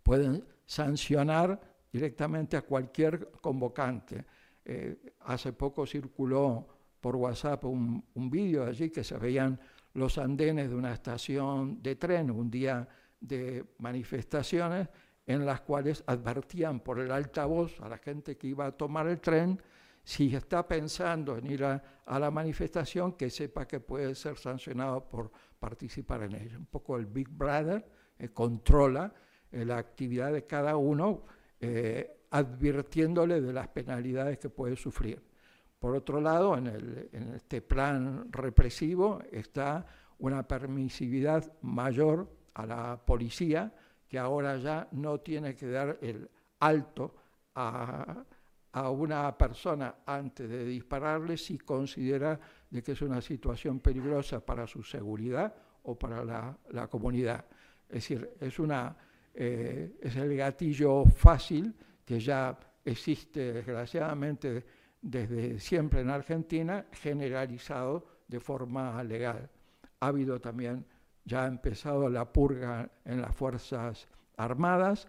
pueden 0.05 0.45
sancionar 0.67 1.61
directamente 1.91 2.57
a 2.57 2.63
cualquier 2.63 3.33
convocante. 3.41 4.25
Eh, 4.65 4.97
hace 5.21 5.53
poco 5.53 5.87
circuló 5.87 6.69
por 7.01 7.17
WhatsApp 7.17 7.65
un, 7.65 8.05
un 8.15 8.31
vídeo 8.31 8.65
allí 8.65 8.91
que 8.91 9.03
se 9.03 9.17
veían 9.19 9.59
los 9.95 10.19
andenes 10.19 10.71
de 10.71 10.77
una 10.77 10.93
estación 10.93 11.83
de 11.83 11.97
tren, 11.97 12.31
un 12.31 12.51
día 12.51 12.87
de 13.21 13.65
manifestaciones, 13.79 14.89
en 15.27 15.47
las 15.47 15.63
cuales 15.63 16.05
advertían 16.07 16.81
por 16.81 17.01
el 17.01 17.11
altavoz 17.11 17.81
a 17.81 17.89
la 17.89 17.99
gente 17.99 18.37
que 18.37 18.49
iba 18.49 18.67
a 18.67 18.73
tomar 18.73 19.07
el 19.07 19.21
tren 19.21 19.59
si 20.03 20.35
está 20.37 20.69
pensando 20.69 21.39
en 21.39 21.47
ir 21.47 21.65
a, 21.65 21.83
la 22.07 22.31
manifestación, 22.31 23.15
que 23.15 23.31
sepa 23.31 23.67
que 23.67 23.81
puede 23.81 24.15
ser 24.15 24.37
sancionado 24.37 25.09
por 25.09 25.31
participar 25.59 26.25
en 26.25 26.35
ella. 26.35 26.59
Un 26.59 26.67
poco 26.67 26.99
el 26.99 27.07
Big 27.07 27.29
Brother 27.31 27.87
eh, 28.19 28.29
controla 28.29 29.15
eh, 29.51 29.65
la 29.65 29.79
actividad 29.79 30.31
de 30.31 30.45
cada 30.45 30.77
uno, 30.77 31.25
eh, 31.59 32.27
advirtiéndole 32.31 33.41
de 33.41 33.53
las 33.55 33.69
penalidades 33.69 34.39
que 34.39 34.51
puede 34.51 34.77
sufrir. 34.77 35.23
Por 35.85 35.97
otro 35.97 36.19
lado, 36.19 36.57
en, 36.57 37.35
este 37.37 37.61
plan 37.61 38.33
represivo 38.33 39.21
está 39.31 39.85
una 40.19 40.43
permisividad 40.49 41.53
mayor 41.61 42.27
a 42.55 42.65
la 42.65 42.97
policía, 43.05 43.71
que 44.09 44.19
ahora 44.19 44.57
ya 44.57 44.89
no 44.93 45.21
tiene 45.21 45.55
que 45.55 45.67
dar 45.67 45.99
el 46.01 46.27
alto 46.59 47.15
a 47.55 48.25
a 48.73 48.89
una 48.89 49.37
persona 49.37 49.97
antes 50.07 50.49
de 50.49 50.65
dispararle 50.65 51.37
si 51.37 51.59
considera 51.59 52.41
de 52.71 52.83
que 52.83 52.93
es 52.93 53.03
una 53.03 53.21
situación 53.21 53.79
peligrosa 53.79 54.41
para 54.41 54.67
su 54.67 54.83
seguridad 54.83 55.55
o 55.83 55.99
para 55.99 56.25
la, 56.25 56.89
comunidad. 56.89 57.45
Es 57.87 58.09
decir, 58.09 58.31
es, 58.41 58.59
una, 58.59 58.97
eh, 59.35 59.99
es 60.01 60.17
el 60.17 60.35
gatillo 60.35 61.05
fácil 61.05 61.75
que 62.07 62.19
ya 62.19 62.59
existe 62.83 63.53
desgraciadamente 63.53 64.65
desde 65.05 65.59
siempre 65.61 66.01
en 66.01 66.09
Argentina, 66.09 66.87
generalizado 66.91 68.07
de 68.27 68.41
forma 68.41 69.05
legal. 69.05 69.51
Ha 70.01 70.07
habido 70.07 70.41
también, 70.41 70.87
ya 71.27 71.47
empezado 71.47 72.09
la 72.09 72.33
purga 72.33 72.91
en 73.05 73.21
las 73.21 73.37
Fuerzas 73.37 74.09
Armadas, 74.39 75.07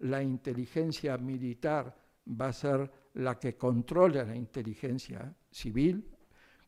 la 0.00 0.22
inteligencia 0.22 1.16
militar 1.16 1.96
va 2.28 2.48
a 2.48 2.52
ser 2.52 2.92
la 3.14 3.38
que 3.38 3.56
controla 3.56 4.22
la 4.22 4.36
inteligencia 4.36 5.34
civil, 5.50 6.06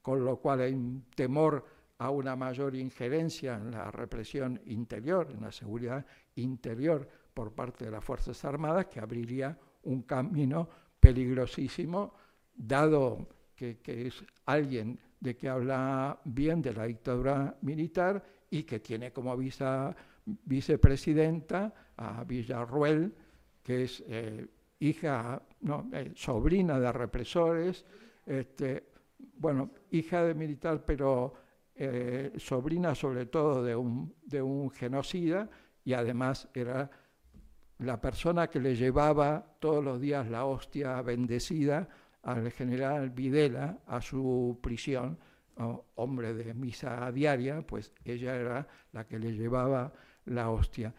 con 0.01 0.25
lo 0.25 0.39
cual 0.39 0.61
hay 0.61 1.03
temor 1.15 1.65
a 1.99 2.09
una 2.09 2.35
mayor 2.35 2.75
injerencia 2.75 3.57
en 3.57 3.73
la 3.73 3.91
represión 3.91 4.59
interior, 4.65 5.31
en 5.31 5.43
la 5.43 5.53
seguridad 5.53 6.05
interior 6.37 7.07
por 7.35 7.53
parte 7.53 7.85
de 7.85 7.91
las 7.91 8.03
Fuerzas 8.03 8.43
Armadas, 8.47 8.87
que 8.87 9.01
abriría 9.01 9.57
un 9.83 10.03
camino 10.03 10.67
peligrosísimo, 10.99 12.15
dado 12.61 13.27
que, 13.55 13.79
es 13.87 14.23
alguien 14.47 14.99
de 15.19 15.37
que 15.37 15.49
habla 15.49 16.21
bien 16.25 16.63
de 16.63 16.73
la 16.73 16.85
dictadura 16.85 17.57
militar 17.63 18.23
y 18.51 18.63
que 18.63 18.81
tiene 18.81 19.13
como 19.13 19.37
vicepresidenta 20.25 21.73
a 21.97 22.25
Villarruel, 22.25 23.15
que 23.63 23.85
es 23.85 24.03
eh, 24.07 24.47
hija, 24.79 25.43
no, 25.61 25.89
eh, 25.93 26.13
sobrina 26.15 26.79
de 26.81 26.93
represores, 26.93 27.85
este, 28.25 28.85
bueno, 29.37 29.71
hija 29.91 30.25
de 30.25 30.35
militar, 30.35 30.85
pero 30.85 31.35
eh, 31.75 32.33
sobrina 32.37 32.95
sobre 32.95 33.27
todo 33.27 33.63
de 33.63 33.77
un, 33.77 34.15
de 34.25 34.43
un 34.43 34.71
genocida 34.71 35.49
y 35.85 35.93
además 35.93 36.49
era 36.55 36.91
la 37.79 38.01
persona 38.01 38.49
que 38.49 38.61
le 38.61 38.75
llevaba 38.75 39.57
todos 39.59 39.83
los 39.83 40.01
días 40.01 40.29
la 40.29 40.45
hostia 40.45 41.01
bendecida 41.03 41.89
al 42.23 42.51
general 42.53 43.11
Videla 43.11 43.79
a 43.87 44.01
su 44.01 44.59
prisión, 44.63 45.19
hombre 45.97 46.35
de 46.35 46.55
misa 46.55 47.11
diaria, 47.13 47.63
pues 47.63 47.93
ella 48.05 48.35
era 48.35 48.67
la 48.93 49.07
que 49.07 49.19
le 49.19 49.33
llevaba 49.33 49.93
la 50.27 50.51
hostia. 50.51 50.95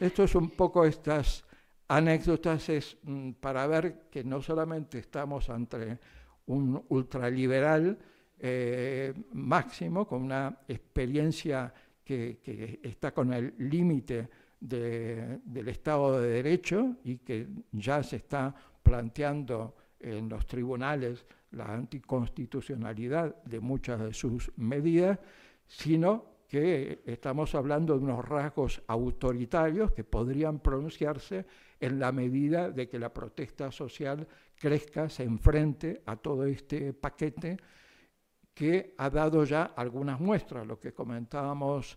Esto 0.00 0.24
es 0.24 0.34
un 0.34 0.50
poco 0.50 0.84
estas 0.84 1.44
anécdotas 1.88 2.68
es 2.68 2.96
mm, 3.02 3.32
para 3.32 3.66
ver 3.66 4.08
que 4.10 4.24
no 4.24 4.40
solamente 4.40 4.98
estamos 4.98 5.50
ante 5.50 5.98
un 6.46 6.82
ultraliberal 6.88 7.98
eh, 8.38 9.14
máximo, 9.32 10.06
con 10.06 10.22
una 10.22 10.58
experiencia 10.66 11.72
que, 12.02 12.80
está 12.82 13.12
con 13.12 13.32
el 13.32 13.54
límite 13.58 14.28
del 14.60 15.68
Estado 15.68 16.20
de 16.20 16.28
Derecho 16.28 16.96
y 17.04 17.18
que 17.18 17.48
ya 17.72 18.02
se 18.02 18.16
está 18.16 18.54
planteando 18.82 19.74
en 20.02 20.28
los 20.28 20.46
tribunales 20.46 21.24
la 21.52 21.72
anticonstitucionalidad 21.72 23.42
de 23.44 23.60
muchas 23.60 24.00
de 24.00 24.12
sus 24.12 24.50
medidas, 24.56 25.18
sino 25.66 26.32
que 26.48 27.02
estamos 27.06 27.54
hablando 27.54 27.98
de 27.98 28.04
unos 28.04 28.24
rasgos 28.24 28.82
autoritarios 28.86 29.92
que 29.92 30.04
podrían 30.04 30.58
pronunciarse 30.58 31.46
en 31.80 31.98
la 31.98 32.12
medida 32.12 32.70
de 32.70 32.88
que 32.88 32.98
la 32.98 33.12
protesta 33.12 33.72
social 33.72 34.28
crezca, 34.54 35.08
se 35.08 35.24
enfrente 35.24 36.02
a 36.06 36.16
todo 36.16 36.44
este 36.44 36.92
paquete 36.92 37.56
que 38.54 38.94
ha 38.98 39.08
dado 39.08 39.44
ya 39.44 39.62
algunas 39.62 40.20
muestras, 40.20 40.66
lo 40.66 40.78
que 40.78 40.92
comentábamos 40.92 41.96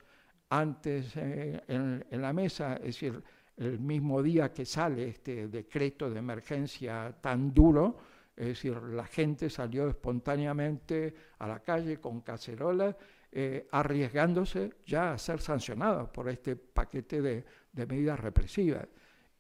antes 0.50 1.16
eh, 1.18 1.62
en, 1.68 2.22
la 2.22 2.32
mesa, 2.34 2.78
es 2.78 3.00
decir, 3.00 3.22
el 3.58 3.80
mismo 3.80 4.22
día 4.22 4.52
que 4.52 4.66
sale 4.66 5.08
este 5.08 5.48
decreto 5.48 6.10
de 6.10 6.20
emergencia 6.20 7.16
tan 7.22 7.54
duro, 7.54 7.98
es 8.36 8.48
decir, 8.48 8.76
la 8.82 9.06
gente 9.06 9.50
salió 9.50 9.88
espontáneamente 9.88 11.14
a 11.40 11.48
la 11.48 11.60
calle 11.60 12.02
con 12.02 12.22
cacerolas 12.22 12.96
eh, 13.32 13.68
arriesgándose 13.72 14.76
ya 14.86 15.12
a 15.12 15.18
ser 15.18 15.42
sancionados 15.42 16.10
por 16.10 16.30
este 16.30 16.56
paquete 16.56 17.22
de, 17.22 17.46
medidas 17.86 18.20
represivas. 18.20 18.88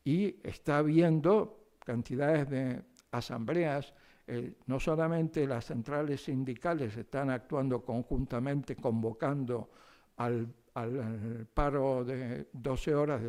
Y 0.03 0.37
está 0.43 0.79
habiendo 0.79 1.75
cantidades 1.79 2.49
de 2.49 2.81
asambleas, 3.11 3.93
eh, 4.27 4.55
no 4.65 4.79
solamente 4.79 5.47
las 5.47 5.65
centrales 5.65 6.23
sindicales 6.23 6.97
están 6.97 7.29
actuando 7.29 7.83
conjuntamente, 7.83 8.75
convocando 8.75 9.69
al, 10.17 10.53
paro 11.53 12.03
de 12.03 12.47
12 12.51 12.95
horas 12.95 13.21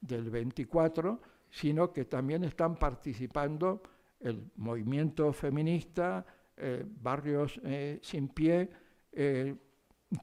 del 0.00 0.30
24, 0.30 1.20
sino 1.50 1.92
que 1.92 2.04
también 2.04 2.44
están 2.44 2.76
participando 2.76 3.82
el 4.20 4.50
movimiento 4.56 5.32
feminista, 5.32 6.24
eh, 6.56 6.84
barrios 6.86 7.60
sin 8.02 8.28
pie, 8.28 8.68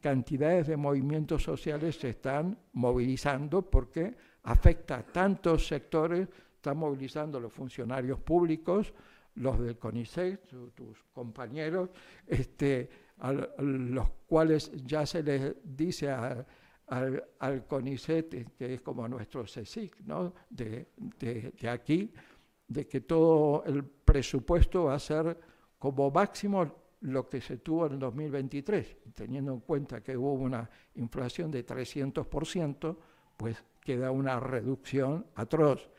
cantidades 0.01 0.67
de 0.67 0.77
movimientos 0.77 1.43
sociales 1.43 1.97
se 1.97 2.09
están 2.09 2.57
movilizando 2.73 3.61
porque 3.69 4.15
afecta 4.43 4.97
a 4.97 5.03
tantos 5.03 5.67
sectores, 5.67 6.27
están 6.55 6.77
movilizando 6.77 7.39
los 7.39 7.53
funcionarios 7.53 8.19
públicos, 8.19 8.93
los 9.35 9.59
del 9.59 9.77
CONICET, 9.77 10.47
tus 10.73 11.03
compañeros, 11.13 11.89
este, 12.25 12.89
a 13.19 13.31
los 13.33 14.09
cuales 14.27 14.71
ya 14.85 15.05
se 15.05 15.21
les 15.23 15.55
dice 15.63 16.09
a, 16.09 16.45
al, 16.87 17.65
CONICET, 17.67 18.55
que 18.55 18.73
es 18.75 18.81
como 18.81 19.07
nuestro 19.07 19.43
CSIC, 19.43 20.01
¿no? 20.01 20.33
de, 20.49 20.87
de, 21.19 21.69
aquí, 21.69 22.13
de 22.67 22.87
que 22.87 23.01
todo 23.01 23.63
el 23.65 23.83
presupuesto 23.83 24.85
va 24.85 24.95
a 24.95 24.99
ser 24.99 25.37
como 25.79 26.11
máximo 26.11 26.85
lo 27.01 27.29
que 27.29 27.41
se 27.41 27.57
tuvo 27.57 27.87
en 27.87 27.99
2023, 27.99 28.97
teniendo 29.13 29.53
en 29.53 29.59
cuenta 29.59 30.01
que 30.01 30.17
hubo 30.17 30.33
una 30.33 30.69
inflación 30.95 31.51
de 31.51 31.65
300%, 31.65 32.97
pues 33.37 33.63
queda 33.81 34.11
una 34.11 34.39
reducción 34.39 35.25
atroz. 35.35 35.89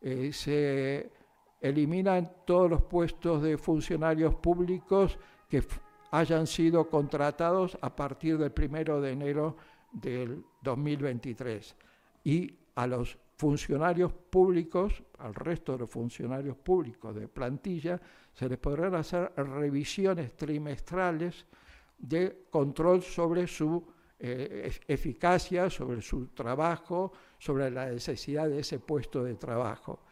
Eh, 0.00 0.32
se 0.32 1.10
eliminan 1.60 2.30
todos 2.44 2.70
los 2.70 2.82
puestos 2.82 3.42
de 3.42 3.56
funcionarios 3.56 4.34
públicos 4.34 5.18
que 5.48 5.64
hayan 6.10 6.46
sido 6.46 6.88
contratados 6.88 7.78
a 7.80 7.94
partir 7.94 8.36
del 8.38 8.52
primero 8.52 9.00
de 9.00 9.12
enero 9.12 9.56
del 9.92 10.44
2023 10.62 11.76
y 12.24 12.54
a 12.74 12.86
los 12.86 13.18
funcionarios 13.36 14.12
públicos, 14.12 15.02
al 15.18 15.34
resto 15.34 15.72
de 15.72 15.78
los 15.78 15.90
funcionarios 15.90 16.56
públicos 16.56 17.14
de 17.14 17.28
plantilla, 17.28 18.00
se 18.32 18.48
les 18.48 18.58
podrán 18.58 18.94
hacer 18.94 19.32
revisiones 19.36 20.36
trimestrales 20.36 21.44
de 21.98 22.46
control 22.50 23.02
sobre 23.02 23.46
su 23.46 23.84
eh, 24.18 24.70
eficacia, 24.86 25.68
sobre 25.68 26.00
su 26.00 26.28
trabajo, 26.28 27.12
sobre 27.38 27.70
la 27.70 27.86
necesidad 27.86 28.48
de 28.48 28.60
ese 28.60 28.78
puesto 28.78 29.24
de 29.24 29.34
trabajo. 29.34 30.04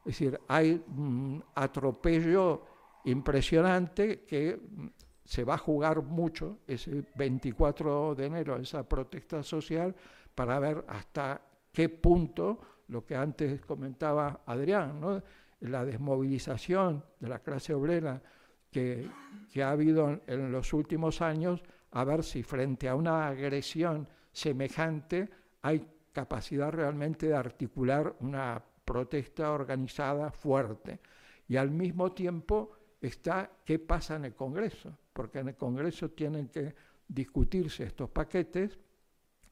Es 0.00 0.18
decir, 0.18 0.40
hay 0.48 0.82
un 0.96 1.44
atropello 1.54 2.62
impresionante 3.04 4.20
que 4.20 4.58
se 5.28 5.44
va 5.44 5.56
a 5.56 5.58
jugar 5.58 6.02
mucho 6.02 6.60
ese 6.66 7.04
24 7.14 8.14
de 8.14 8.24
enero, 8.24 8.56
esa 8.56 8.88
protesta 8.88 9.42
social, 9.42 9.94
para 10.34 10.58
ver 10.58 10.86
hasta 10.88 11.38
qué 11.70 11.90
punto, 11.90 12.58
lo 12.88 13.04
que 13.04 13.14
antes 13.14 13.60
comentaba 13.60 14.40
Adrián, 14.46 14.98
¿no? 14.98 15.22
la 15.60 15.84
desmovilización 15.84 17.04
de 17.20 17.28
la 17.28 17.40
clase 17.40 17.74
obrera 17.74 18.22
que, 18.70 19.06
que 19.52 19.62
ha 19.62 19.70
habido 19.72 20.18
en 20.26 20.50
los 20.50 20.72
últimos 20.72 21.20
años, 21.20 21.62
a 21.90 22.04
ver 22.04 22.24
si 22.24 22.42
frente 22.42 22.88
a 22.88 22.94
una 22.94 23.28
agresión 23.28 24.08
semejante 24.32 25.28
hay 25.60 25.86
capacidad 26.10 26.72
realmente 26.72 27.28
de 27.28 27.36
articular 27.36 28.16
una 28.20 28.62
protesta 28.82 29.52
organizada 29.52 30.30
fuerte. 30.30 31.00
Y 31.48 31.56
al 31.56 31.70
mismo 31.70 32.12
tiempo 32.12 32.70
está 32.98 33.50
qué 33.62 33.78
pasa 33.78 34.16
en 34.16 34.24
el 34.24 34.34
Congreso, 34.34 34.96
porque 35.18 35.40
en 35.40 35.48
el 35.48 35.56
Congreso 35.56 36.10
tienen 36.10 36.46
que 36.46 36.72
discutirse 37.08 37.82
estos 37.82 38.08
paquetes. 38.08 38.78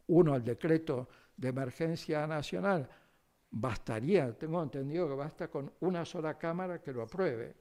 Uno, 0.06 0.36
el 0.36 0.44
decreto 0.44 1.08
de 1.36 1.48
emergencia 1.48 2.24
nacional, 2.24 2.88
bastaría, 3.50 4.32
tengo 4.38 4.62
entendido 4.62 5.08
que 5.08 5.16
basta 5.16 5.48
con 5.48 5.72
una 5.80 6.04
sola 6.04 6.38
Cámara 6.38 6.80
que 6.80 6.92
lo 6.92 7.02
apruebe. 7.02 7.56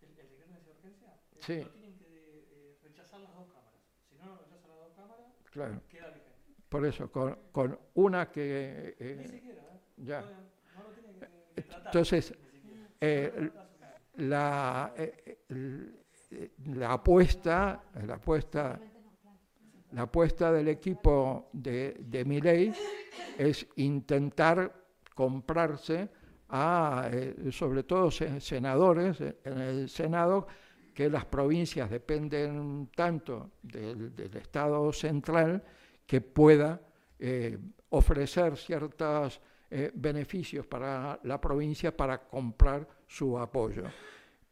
¿El, 0.00 0.16
decreto 0.16 0.54
de 0.54 0.70
urgencia? 0.70 1.08
Eh, 1.32 1.38
sí. 1.40 1.56
No 1.58 1.68
tienen 1.68 1.98
que 1.98 2.06
eh, 2.50 2.78
rechazar 2.82 3.20
las 3.20 3.34
dos 3.34 3.46
cámaras. 3.48 3.82
Si 4.08 4.16
no 4.16 4.24
lo 4.24 4.38
rechazan 4.38 4.70
las 4.70 4.78
dos 4.78 4.92
cámaras, 4.96 5.26
claro. 5.50 5.82
queda 5.90 6.08
vigente. 6.08 6.32
Por 6.70 6.86
eso, 6.86 7.12
con, 7.12 7.38
con 7.52 7.78
una 7.92 8.32
que... 8.32 8.96
Eh, 8.98 9.16
Ni 9.18 9.28
siquiera, 9.28 9.62
¿eh? 9.64 9.80
Ya. 9.98 10.22
No, 10.22 10.30
no 10.30 10.88
lo 10.88 10.94
tienen 10.94 11.20
que, 11.20 11.28
que 11.56 11.62
tratar. 11.68 11.86
Entonces, 11.88 12.34
eh, 13.02 13.50
la, 14.14 14.94
eh, 14.96 16.03
la 16.66 16.92
apuesta, 16.92 17.84
la 18.06 18.14
apuesta, 18.14 18.80
la 19.92 20.02
apuesta 20.02 20.52
del 20.52 20.68
equipo 20.68 21.48
de, 21.52 21.96
de 22.00 22.74
es 23.38 23.66
intentar 23.76 24.72
comprarse 25.14 26.08
a, 26.48 27.08
eh, 27.12 27.50
sobre 27.50 27.82
todo 27.82 28.10
senadores 28.10 29.20
en 29.20 29.60
el 29.60 29.88
Senado, 29.88 30.46
que 30.92 31.10
las 31.10 31.24
provincias 31.24 31.90
dependen 31.90 32.88
tanto 32.94 33.50
del, 33.62 34.14
del 34.14 34.36
Estado 34.36 34.92
central 34.92 35.62
que 36.06 36.20
pueda 36.20 36.80
eh, 37.18 37.58
ofrecer 37.90 38.56
ciertos 38.56 39.40
eh, 39.70 39.90
beneficios 39.94 40.66
para 40.66 41.18
la 41.24 41.40
provincia 41.40 41.96
para 41.96 42.18
comprar 42.28 42.86
su 43.06 43.38
apoyo. 43.38 43.84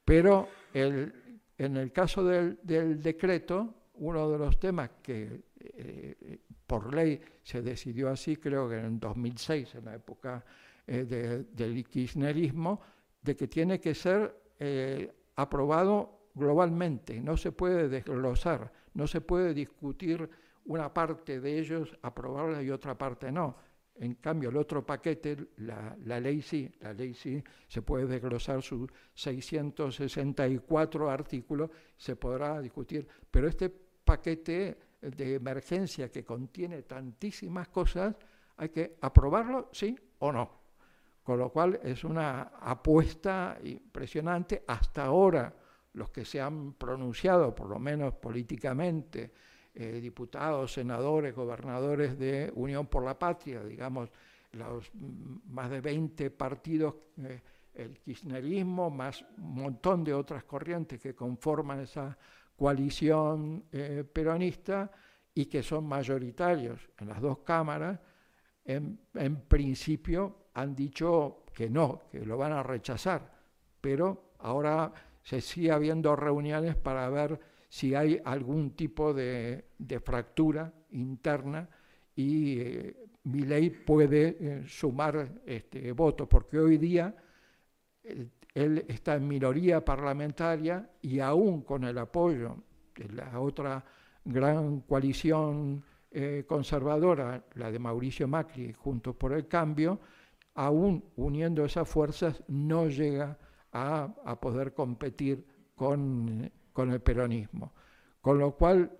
Pero 0.04 0.48
el, 0.74 1.21
en 1.64 1.76
el 1.76 1.92
caso 1.92 2.24
del, 2.24 2.58
decreto, 3.02 3.74
uno 3.94 4.30
de 4.30 4.38
los 4.38 4.58
temas 4.58 4.90
que 5.02 5.42
eh, 5.60 6.38
por 6.66 6.94
ley 6.94 7.20
se 7.42 7.62
decidió 7.62 8.10
así, 8.10 8.36
creo 8.36 8.68
que 8.68 8.78
en 8.78 8.98
2006, 8.98 9.74
en 9.76 9.84
la 9.84 9.94
época 9.94 10.44
eh, 10.86 11.04
de, 11.04 11.44
del 11.44 11.84
kirchnerismo, 11.84 12.80
de 13.20 13.36
que 13.36 13.48
tiene 13.48 13.80
que 13.80 13.94
ser 13.94 14.34
eh, 14.58 15.12
aprobado 15.36 16.28
globalmente, 16.34 17.20
no 17.20 17.36
se 17.36 17.52
puede 17.52 17.88
desglosar, 17.88 18.72
no 18.94 19.06
se 19.06 19.20
puede 19.20 19.54
discutir 19.54 20.28
una 20.64 20.92
parte 20.92 21.40
de 21.40 21.58
ellos, 21.58 21.96
aprobarla 22.02 22.62
y 22.62 22.70
otra 22.70 22.96
parte 22.96 23.30
no. 23.30 23.56
En 24.02 24.16
cambio, 24.16 24.50
el 24.50 24.56
otro 24.56 24.84
paquete, 24.84 25.50
la, 25.58 26.18
ley 26.18 26.42
sí, 26.42 26.68
la 26.80 26.92
ley 26.92 27.14
sí, 27.14 27.40
se 27.68 27.82
puede 27.82 28.06
desglosar 28.06 28.60
sus 28.60 28.90
664 29.14 31.08
artículos, 31.08 31.70
se 31.96 32.16
podrá 32.16 32.60
discutir, 32.60 33.06
pero 33.30 33.46
este 33.46 33.68
paquete 33.70 34.76
de 35.00 35.34
emergencia 35.34 36.10
que 36.10 36.24
contiene 36.24 36.82
tantísimas 36.82 37.68
cosas, 37.68 38.16
hay 38.56 38.70
que 38.70 38.96
aprobarlo, 39.00 39.68
sí 39.70 39.96
o 40.18 40.32
no. 40.32 40.50
Con 41.22 41.38
lo 41.38 41.50
cual 41.52 41.78
es 41.80 42.02
una 42.02 42.42
apuesta 42.60 43.56
impresionante. 43.62 44.64
Hasta 44.66 45.04
ahora, 45.04 45.54
los 45.92 46.10
que 46.10 46.24
se 46.24 46.40
han 46.40 46.72
pronunciado, 46.72 47.54
por 47.54 47.68
lo 47.68 47.78
menos 47.78 48.14
políticamente, 48.14 49.32
eh, 49.74 50.00
diputados, 50.00 50.74
senadores, 50.74 51.34
gobernadores 51.34 52.18
de 52.18 52.52
Unión 52.56 52.86
por 52.86 53.04
la 53.04 53.18
Patria, 53.18 53.64
digamos, 53.64 54.10
los 54.52 54.90
más 54.94 55.70
de 55.70 55.80
20 55.80 56.30
partidos, 56.30 56.94
eh, 57.22 57.40
el 57.74 57.98
kirchnerismo, 57.98 58.90
más 58.90 59.24
un 59.38 59.54
montón 59.54 60.04
de 60.04 60.12
otras 60.12 60.44
corrientes 60.44 61.00
que 61.00 61.14
conforman 61.14 61.80
esa 61.80 62.18
coalición 62.54 63.64
eh, 63.72 64.04
peronista 64.10 64.90
y 65.34 65.46
que 65.46 65.62
son 65.62 65.86
mayoritarios 65.86 66.90
en 66.98 67.08
las 67.08 67.22
dos 67.22 67.38
cámaras, 67.38 67.98
en, 68.64 69.00
en, 69.14 69.36
principio 69.40 70.48
han 70.52 70.76
dicho 70.76 71.44
que 71.54 71.70
no, 71.70 72.02
que 72.10 72.26
lo 72.26 72.36
van 72.36 72.52
a 72.52 72.62
rechazar, 72.62 73.32
pero 73.80 74.34
ahora 74.40 74.92
se 75.22 75.40
sigue 75.40 75.72
habiendo 75.72 76.14
reuniones 76.14 76.76
para 76.76 77.08
ver 77.08 77.40
si 77.72 77.94
hay 77.94 78.20
algún 78.22 78.72
tipo 78.72 79.14
de, 79.14 79.64
fractura 80.04 80.70
interna 80.90 81.66
y 82.14 82.60
eh, 82.60 82.96
puede 83.86 84.36
eh, 84.38 84.64
sumar 84.66 85.40
este, 85.46 85.92
votos, 85.92 86.28
porque 86.28 86.58
hoy 86.58 86.76
día 86.76 87.16
eh, 88.04 88.28
él 88.52 88.84
está 88.88 89.14
en 89.14 89.26
minoría 89.26 89.82
parlamentaria 89.82 90.86
y 91.00 91.20
aún 91.20 91.62
con 91.62 91.84
el 91.84 91.96
apoyo 91.96 92.58
de 92.94 93.08
la 93.14 93.40
otra 93.40 93.82
gran 94.22 94.80
coalición 94.80 95.82
eh, 96.10 96.44
conservadora, 96.46 97.42
la 97.54 97.72
de 97.72 97.78
Mauricio 97.78 98.28
Macri, 98.28 98.74
junto 98.74 99.14
por 99.14 99.32
el 99.32 99.48
cambio, 99.48 99.98
aún 100.56 101.02
uniendo 101.16 101.64
esas 101.64 101.88
fuerzas 101.88 102.44
no 102.48 102.88
llega 102.88 103.38
a, 103.72 104.14
a 104.26 104.38
poder 104.38 104.74
competir 104.74 105.46
con, 105.74 106.52
con, 106.72 106.92
el 106.92 107.00
peronismo. 107.00 107.72
Con 108.20 108.38
lo 108.38 108.52
cual, 108.52 108.90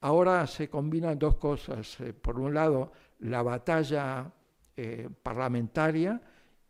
ahora 0.00 0.46
se 0.46 0.68
combinan 0.68 1.18
dos 1.18 1.36
cosas. 1.36 2.00
Eh, 2.00 2.12
por 2.12 2.38
un 2.38 2.54
lado, 2.54 2.92
la 3.20 3.42
batalla 3.42 4.32
eh, 4.76 5.08
parlamentaria 5.22 6.20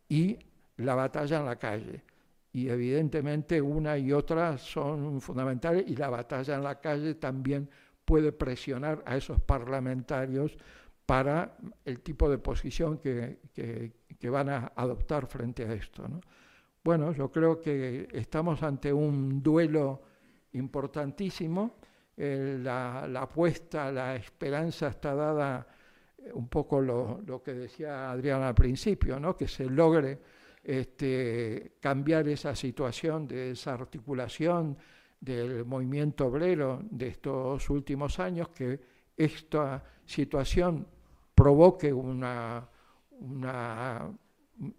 y 0.09 0.37
la 0.77 0.95
batalla 0.95 1.39
en 1.39 1.45
la 1.45 1.55
calle. 1.57 2.03
Y 2.51 2.69
evidentemente 2.69 3.61
una 3.61 3.97
y 3.97 4.11
otra 4.13 4.57
son 4.57 5.21
fundamentales 5.21 5.85
y 5.87 5.95
la 5.95 6.09
batalla 6.09 6.55
en 6.55 6.63
la 6.63 6.79
calle 6.79 7.15
también 7.15 7.69
puede 8.05 8.31
presionar 8.31 9.03
a 9.05 9.17
esos 9.17 9.41
parlamentarios 9.41 10.57
para 11.05 11.57
el 11.85 11.99
tipo 12.01 12.29
de 12.29 12.37
posición 12.37 12.97
que, 12.97 13.39
que, 13.53 14.29
van 14.29 14.49
a 14.49 14.71
adoptar 14.75 15.27
frente 15.27 15.65
a 15.65 15.73
esto. 15.73 16.07
¿no? 16.07 16.21
Bueno, 16.83 17.11
yo 17.11 17.31
creo 17.31 17.59
que 17.59 18.07
estamos 18.11 18.63
ante 18.63 18.91
un 18.91 19.41
duelo 19.43 20.01
importantísimo. 20.57 21.75
Eh, 22.15 22.57
la, 22.61 23.03
apuesta, 23.21 23.91
la 23.91 24.15
esperanza 24.15 24.87
está 24.87 25.13
dada 25.13 25.67
eh, 26.17 26.31
un 26.33 26.47
poco 26.47 26.81
lo, 26.81 27.21
lo, 27.25 27.43
que 27.43 27.53
decía 27.53 28.09
Adrián 28.11 28.41
al 28.41 28.55
principio, 28.55 29.19
¿no? 29.19 29.37
que 29.37 29.47
se 29.47 29.65
logre 29.65 30.19
este, 30.63 31.73
cambiar 31.79 32.27
esa 32.27 32.55
situación 32.55 33.27
de 33.27 33.49
desarticulación 33.49 34.77
del 35.19 35.63
movimiento 35.65 36.25
obrero 36.25 36.81
de 36.89 37.07
estos 37.07 37.69
últimos 37.69 38.19
años, 38.19 38.49
que 38.49 38.79
esta 39.15 39.83
situación 40.05 40.87
provoque 41.33 41.93
una, 41.93 42.67
una, 43.11 44.11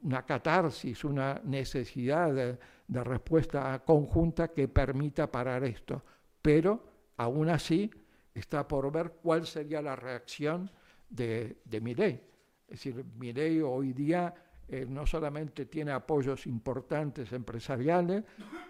una 0.03 0.27
catarsis, 0.27 1.05
una 1.05 1.41
necesidad 1.45 2.35
de, 2.35 2.59
respuesta 3.05 3.83
conjunta 3.85 4.49
que 4.49 4.69
permita 4.69 5.31
parar 5.31 5.65
esto. 5.65 6.03
Pero 6.41 6.83
aún 7.17 7.49
así 7.49 7.91
está 8.35 8.67
por 8.67 8.91
ver 8.91 9.15
cuál 9.23 9.47
sería 9.47 9.83
la 9.83 9.97
reacción 9.97 10.71
de, 11.09 11.59
de. 11.65 12.29
Es 12.69 12.85
decir, 12.85 13.05
ley 13.19 13.61
hoy 13.61 13.93
día 13.93 14.35
eh, 14.69 14.87
no 14.87 15.07
solamente 15.07 15.65
tiene 15.67 15.93
apoyos 15.93 16.47
importantes 16.47 17.33
empresariales, 17.33 18.25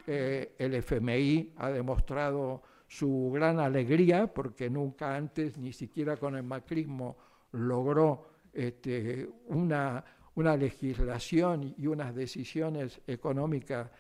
eh, 0.07 0.55
el 0.57 0.74
FMI 0.74 1.55
ha 1.57 1.70
demostrado 1.70 2.62
su 2.86 3.32
gran 3.35 3.59
alegría 3.59 4.32
porque 4.32 4.70
nunca 4.70 5.16
antes, 5.16 5.59
ni 5.59 5.73
siquiera 5.73 6.16
con 6.16 6.36
el 6.36 6.45
macrismo, 6.45 7.16
logró 7.53 8.28
este, 8.53 9.28
una, 9.47 10.05
una, 10.36 10.57
legislación 10.57 11.74
y 11.77 11.86
unas 11.89 12.15
decisiones 12.15 13.01
económicas 13.07 13.90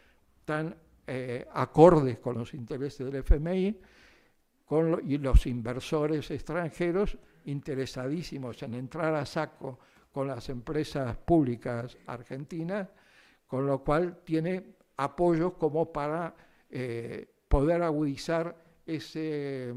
tan 0.48 0.74
eh, 1.06 1.46
acordes 1.52 2.20
con 2.20 2.38
los 2.38 2.54
intereses 2.54 3.04
del 3.04 3.16
FMI 3.16 3.78
y 5.04 5.18
los 5.18 5.46
inversores 5.46 6.30
extranjeros 6.30 7.18
interesadísimos 7.44 8.62
en 8.62 8.72
entrar 8.72 9.14
a 9.14 9.26
saco 9.26 9.78
con 10.10 10.26
las 10.26 10.48
empresas 10.48 11.18
públicas 11.18 11.98
argentinas, 12.06 12.88
con 13.46 13.66
lo 13.66 13.84
cual 13.84 14.20
tiene 14.24 14.76
apoyos 14.96 15.52
como 15.58 15.92
para 15.92 16.34
eh, 16.70 17.28
poder 17.46 17.82
agudizar 17.82 18.56
ese, 18.86 19.74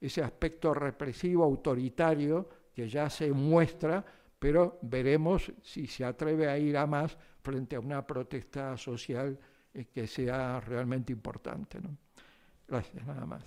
ese 0.00 0.22
aspecto 0.22 0.72
represivo, 0.72 1.42
autoritario, 1.42 2.48
que 2.72 2.88
ya 2.88 3.10
se 3.10 3.32
muestra, 3.32 4.04
pero 4.38 4.78
veremos 4.82 5.52
si 5.62 5.88
se 5.88 6.04
atreve 6.04 6.48
a 6.48 6.56
ir 6.58 6.76
a 6.76 6.86
más 6.86 7.18
frente 7.42 7.74
a 7.74 7.80
una 7.80 8.06
protesta 8.06 8.76
social 8.76 9.36
eh, 9.74 9.86
que 9.92 10.06
sea 10.06 10.60
realmente 10.60 11.12
importante. 11.12 11.78
Gracias, 12.68 13.06
nada 13.06 13.26
más. 13.26 13.42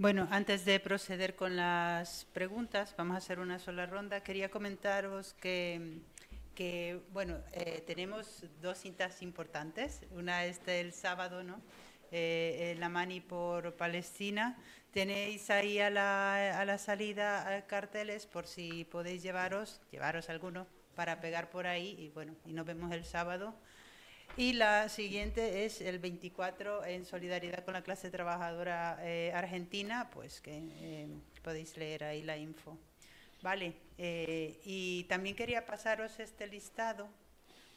Bueno, 0.00 0.26
antes 0.30 0.64
de 0.64 0.80
proceder 0.80 1.36
con 1.36 1.56
las 1.56 2.24
preguntas, 2.32 2.94
vamos 2.96 3.16
a 3.16 3.18
hacer 3.18 3.38
una 3.38 3.58
sola 3.58 3.84
ronda. 3.84 4.22
Quería 4.22 4.50
comentaros 4.50 5.34
que, 5.34 5.98
que 6.54 7.02
bueno, 7.12 7.36
eh, 7.52 7.84
tenemos 7.86 8.46
dos 8.62 8.78
cintas 8.78 9.20
importantes. 9.20 10.00
Una 10.12 10.46
es 10.46 10.64
del 10.64 10.94
sábado, 10.94 11.44
¿no? 11.44 11.60
Eh, 12.10 12.74
la 12.78 12.88
Mani 12.88 13.20
por 13.20 13.76
Palestina. 13.76 14.58
Tenéis 14.92 15.50
ahí 15.50 15.78
a 15.78 15.90
la, 15.90 16.60
a 16.60 16.64
la 16.64 16.78
salida 16.78 17.56
eh, 17.56 17.64
carteles 17.66 18.26
por 18.26 18.46
si 18.46 18.84
podéis 18.84 19.22
llevaros, 19.22 19.80
llevaros 19.90 20.28
alguno 20.28 20.66
para 20.94 21.20
pegar 21.20 21.50
por 21.50 21.66
ahí 21.66 21.94
y 21.98 22.08
bueno, 22.10 22.34
y 22.44 22.52
nos 22.52 22.66
vemos 22.66 22.92
el 22.92 23.04
sábado. 23.04 23.54
Y 24.36 24.52
la 24.52 24.88
siguiente 24.88 25.64
es 25.64 25.80
el 25.80 25.98
24 25.98 26.84
en 26.84 27.04
solidaridad 27.04 27.64
con 27.64 27.74
la 27.74 27.82
clase 27.82 28.10
trabajadora 28.10 28.98
eh, 29.02 29.32
argentina, 29.34 30.08
pues 30.12 30.40
que 30.40 30.62
eh, 30.80 31.08
podéis 31.42 31.76
leer 31.76 32.04
ahí 32.04 32.22
la 32.22 32.36
info. 32.36 32.78
Vale, 33.42 33.74
eh, 33.98 34.60
y 34.64 35.04
también 35.04 35.34
quería 35.34 35.64
pasaros 35.66 36.20
este 36.20 36.46
listado 36.46 37.08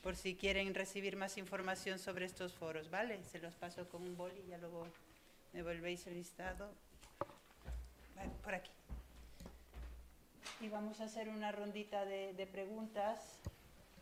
por 0.04 0.16
si 0.16 0.36
quieren 0.36 0.76
recibir 0.76 1.16
más 1.16 1.38
información 1.38 1.98
sobre 1.98 2.26
estos 2.26 2.54
foros, 2.54 2.92
¿vale? 2.92 3.24
Se 3.24 3.40
los 3.40 3.56
paso 3.56 3.88
con 3.90 4.04
un 4.04 4.16
boli 4.16 4.44
ya 4.48 4.58
luego 4.58 4.86
me 5.54 5.64
volvéis 5.64 6.06
el 6.08 6.16
listado. 6.16 6.70
por 8.44 8.54
aquí. 8.54 8.72
Y 10.62 10.70
vamos 10.70 11.02
a 11.02 11.06
hacer 11.06 11.30
una 11.30 11.52
rondita 11.52 12.06
de, 12.06 12.34
de 12.34 12.46
preguntas 12.46 13.40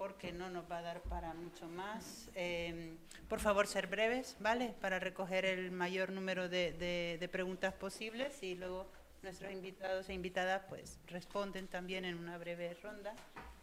porque 0.01 0.31
no 0.31 0.49
nos 0.49 0.63
va 0.69 0.79
a 0.79 0.81
dar 0.81 1.01
para 1.01 1.31
mucho 1.35 1.67
más. 1.67 2.27
Em, 2.33 2.97
por 3.29 3.39
favor, 3.39 3.67
ser 3.67 3.85
breves, 3.85 4.35
¿vale? 4.39 4.73
Para 4.81 4.97
recoger 4.97 5.45
el 5.45 5.69
mayor 5.69 6.11
número 6.11 6.49
de, 6.49 7.29
preguntas 7.31 7.75
posibles 7.75 8.41
y 8.41 8.55
luego 8.55 8.87
nuestros 9.21 9.51
invitados 9.51 10.09
e 10.09 10.15
invitadas 10.15 10.63
pues 10.67 10.97
responden 11.05 11.67
también 11.67 12.03
en 12.05 12.17
una 12.17 12.39
breve 12.39 12.75
ronda. 12.81 13.13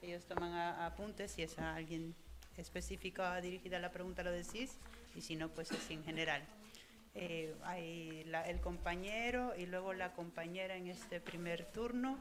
Ellos 0.01 0.27
toman 0.27 0.55
apuntes, 0.81 1.32
si 1.32 1.43
es 1.43 1.59
a 1.59 1.74
alguien 1.74 2.15
específico 2.59 3.23
dirigida 3.41 3.79
la 3.79 3.91
pregunta 3.91 4.23
lo 4.23 4.33
decís 4.33 4.79
y 5.15 5.23
si 5.23 5.37
no 5.37 5.49
pues 5.49 5.71
es 5.71 5.91
en 5.91 6.05
general. 6.05 6.43
Eh, 7.15 7.55
hay 7.65 8.31
el 8.47 8.61
compañero 8.61 9.55
y 9.57 9.67
luego 9.67 9.93
la 9.93 10.13
compañera 10.13 10.77
en 10.77 10.89
este 10.89 11.21
primer 11.21 11.65
turno. 11.65 12.19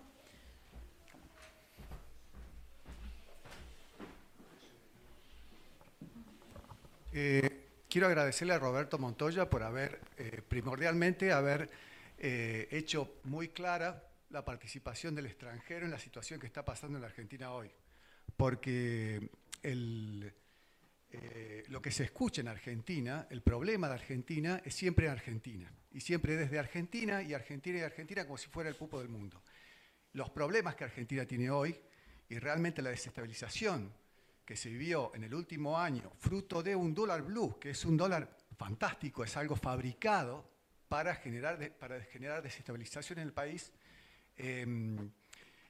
Eh, 7.20 7.68
quiero 7.90 8.08
agradecerle 8.08 8.54
a 8.54 8.60
Roberto 8.60 9.00
Montoya 9.00 9.50
por 9.50 9.64
haber, 9.64 10.00
eh, 10.18 10.42
primordialmente, 10.48 11.32
haber 11.32 11.70
eh, 12.20 12.68
hecho 12.70 13.16
muy 13.24 13.50
clara 13.50 14.04
la 14.30 14.46
participación 14.46 15.16
del 15.16 15.26
extranjero 15.26 15.86
en 15.86 15.92
la 15.92 15.98
situación 15.98 16.40
que 16.40 16.46
está 16.46 16.64
pasando 16.64 16.98
en 16.98 17.02
la 17.02 17.08
Argentina 17.08 17.52
hoy. 17.54 17.72
Porque 18.36 19.32
lo 21.70 21.82
que 21.82 21.92
se 21.92 22.04
escucha 22.04 22.42
en 22.42 22.48
Argentina, 22.48 23.28
el 23.30 23.42
problema 23.42 23.88
de 23.88 23.96
Argentina 23.96 24.62
es 24.64 24.74
siempre 24.74 25.08
en 25.08 25.14
Argentina. 25.14 25.72
Y 25.92 26.02
siempre 26.02 26.36
desde 26.36 26.60
Argentina 26.60 27.22
y 27.22 27.34
Argentina 27.34 27.80
y 27.80 27.82
Argentina 27.82 28.26
como 28.26 28.38
si 28.38 28.48
fuera 28.48 28.70
el 28.70 28.76
pupo 28.76 29.00
del 29.00 29.10
mundo. 29.10 29.42
Los 30.14 30.30
problemas 30.30 30.76
que 30.76 30.84
Argentina 30.84 31.26
tiene 31.26 31.50
hoy 31.50 31.76
y 32.30 32.38
realmente 32.40 32.82
la 32.82 32.90
desestabilización 32.90 33.94
que 34.48 34.56
se 34.56 34.70
vivió 34.70 35.12
en 35.14 35.26
el 35.26 35.34
último 35.34 35.78
año, 35.78 36.10
fruto 36.20 36.64
de 36.64 36.74
un 36.74 36.94
dólar 36.94 37.22
blue, 37.22 37.60
que 37.60 37.72
es 37.72 37.84
un 37.84 37.98
dólar 37.98 38.38
fantástico, 38.58 39.24
es 39.24 39.36
algo 39.36 39.58
fabricado 39.58 40.50
para 40.88 41.16
generar, 41.16 41.72
para 41.78 42.02
generar 42.06 42.42
desestabilización 42.42 43.20
en 43.20 43.28
el 43.28 43.34
país, 43.34 43.74
em, 44.38 45.12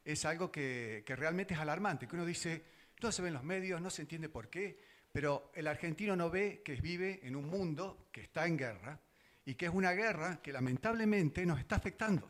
es 0.05 0.25
algo 0.25 0.51
que, 0.51 1.03
realmente 1.07 1.55
es 1.55 1.59
alarmante, 1.59 2.07
que 2.07 2.15
uno 2.15 2.25
dice, 2.25 2.63
no 3.01 3.11
se 3.11 3.21
ven 3.21 3.33
los 3.33 3.43
medios, 3.43 3.81
no 3.81 3.89
se 3.89 4.01
entiende 4.03 4.29
por 4.29 4.49
qué, 4.49 4.79
pero 5.11 5.51
el 5.55 5.67
argentino 5.67 6.15
no 6.15 6.29
ve 6.29 6.61
que 6.63 6.75
vive 6.75 7.19
en 7.23 7.35
un 7.35 7.45
mundo 7.45 8.07
que 8.11 8.21
está 8.21 8.45
en 8.47 8.57
guerra 8.57 8.99
y 9.45 9.55
que 9.55 9.65
es 9.67 9.73
una 9.73 9.93
guerra 9.93 10.41
que 10.41 10.51
lamentablemente 10.51 11.45
nos 11.45 11.59
está 11.59 11.77
afectando. 11.77 12.27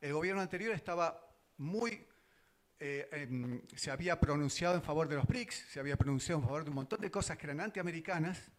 El 0.00 0.12
gobierno 0.12 0.40
anterior 0.40 0.74
estaba 0.74 1.28
muy 1.58 2.06
eh, 2.82 3.06
em, 3.12 3.60
se 3.76 3.90
había 3.90 4.18
pronunciado 4.18 4.74
en 4.74 4.82
favor 4.82 5.06
de 5.06 5.16
los 5.16 5.26
BRICS, 5.26 5.66
se 5.70 5.80
había 5.80 5.98
pronunciado 5.98 6.40
en 6.40 6.46
favor 6.46 6.64
de 6.64 6.70
un 6.70 6.76
montón 6.76 6.98
de 7.02 7.10
cosas 7.10 7.36
que 7.36 7.44
eran 7.44 7.60
antiamericanas, 7.60 8.50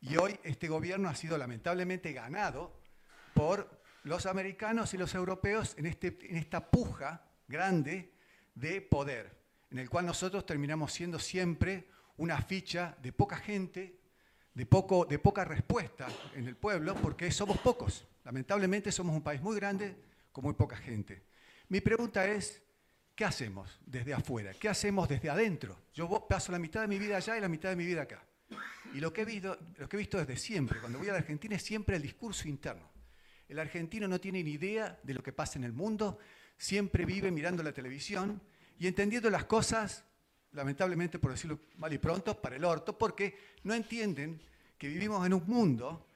y 0.00 0.16
hoy 0.16 0.36
este 0.42 0.66
gobierno 0.66 1.08
ha 1.08 1.14
sido 1.14 1.38
lamentablemente 1.38 2.12
ganado 2.12 2.80
por 3.34 3.80
los 4.02 4.26
americanos 4.26 4.94
y 4.94 4.98
los 4.98 5.14
europeos 5.14 5.76
en, 5.78 5.86
este, 5.86 6.18
en 6.28 6.36
esta 6.36 6.68
puja 6.70 7.24
grande 7.46 8.14
de 8.56 8.80
poder, 8.80 9.37
en 9.70 9.78
el 9.78 9.90
cual 9.90 10.06
nosotros 10.06 10.46
terminamos 10.46 10.92
siendo 10.92 11.18
siempre 11.18 11.88
una 12.16 12.40
ficha 12.40 12.96
de 13.02 13.12
poca 13.12 13.36
gente, 13.36 14.00
de, 14.54 14.66
poco, 14.66 15.04
de 15.04 15.18
poca 15.18 15.44
respuesta 15.44 16.08
en 16.34 16.48
el 16.48 16.56
pueblo, 16.56 16.94
porque 16.96 17.30
somos 17.30 17.58
pocos. 17.58 18.06
Lamentablemente 18.24 18.90
somos 18.90 19.14
un 19.14 19.22
país 19.22 19.40
muy 19.40 19.56
grande 19.56 19.96
con 20.32 20.44
muy 20.44 20.54
poca 20.54 20.76
gente. 20.76 21.22
Mi 21.68 21.80
pregunta 21.80 22.26
es, 22.26 22.62
¿Qué 23.18 23.24
hacemos 23.24 23.80
desde 23.84 24.14
afuera? 24.14 24.52
¿Qué 24.54 24.68
hacemos 24.68 25.08
desde 25.08 25.28
adentro? 25.28 25.76
Yo 25.92 26.08
paso 26.28 26.52
la 26.52 26.58
mitad 26.60 26.82
de 26.82 26.86
mi 26.86 27.00
vida 27.00 27.16
allá 27.16 27.36
y 27.36 27.40
la 27.40 27.48
mitad 27.48 27.68
de 27.68 27.74
mi 27.74 27.84
vida 27.84 28.02
acá. 28.02 28.24
Y 28.94 29.00
lo 29.00 29.12
que 29.12 29.22
he 29.22 29.24
visto, 29.24 29.58
lo 29.76 29.88
que 29.88 29.96
he 29.96 29.98
visto 29.98 30.18
desde 30.18 30.36
siempre, 30.36 30.78
cuando 30.78 31.00
voy 31.00 31.08
a 31.08 31.14
la 31.14 31.18
Argentina, 31.18 31.56
es 31.56 31.64
siempre 31.64 31.96
el 31.96 32.02
discurso 32.02 32.46
interno. 32.46 32.88
El 33.48 33.58
argentino 33.58 34.06
no 34.06 34.20
tiene 34.20 34.44
ni 34.44 34.52
idea 34.52 35.00
de 35.02 35.14
lo 35.14 35.22
que 35.24 35.32
pasa 35.32 35.58
en 35.58 35.64
el 35.64 35.72
mundo, 35.72 36.20
siempre 36.56 37.04
vive 37.04 37.32
mirando 37.32 37.64
la 37.64 37.72
televisión 37.72 38.40
y 38.78 38.86
entendiendo 38.86 39.28
las 39.30 39.44
cosas, 39.44 40.04
lamentablemente 40.52 41.18
por 41.18 41.32
decirlo 41.32 41.60
mal 41.76 41.92
y 41.92 41.98
pronto, 41.98 42.40
para 42.40 42.56
el 42.56 42.64
orto, 42.64 42.96
porque 42.96 43.36
no 43.64 43.74
entienden 43.74 44.40
que 44.76 44.88
vivimos 44.88 45.26
en 45.26 45.34
un 45.34 45.44
mundo 45.46 46.06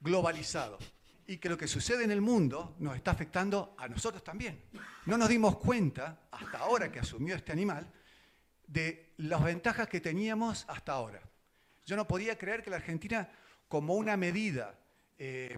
globalizado 0.00 0.78
y 1.26 1.38
que 1.38 1.48
lo 1.48 1.58
que 1.58 1.66
sucede 1.66 2.04
en 2.04 2.12
el 2.12 2.20
mundo 2.20 2.76
nos 2.78 2.94
está 2.96 3.10
afectando 3.10 3.74
a 3.78 3.88
nosotros 3.88 4.22
también. 4.22 4.62
No 5.06 5.18
nos 5.18 5.28
dimos 5.28 5.56
cuenta, 5.56 6.28
hasta 6.30 6.58
ahora 6.58 6.90
que 6.92 7.00
asumió 7.00 7.34
este 7.34 7.52
animal, 7.52 7.92
de 8.66 9.12
las 9.18 9.42
ventajas 9.42 9.88
que 9.88 10.00
teníamos 10.00 10.64
hasta 10.68 10.92
ahora. 10.92 11.20
Yo 11.84 11.96
no 11.96 12.06
podía 12.06 12.38
creer 12.38 12.62
que 12.62 12.70
la 12.70 12.76
Argentina, 12.76 13.28
como 13.68 13.94
una 13.94 14.16
medida 14.16 14.78
eh, 15.18 15.56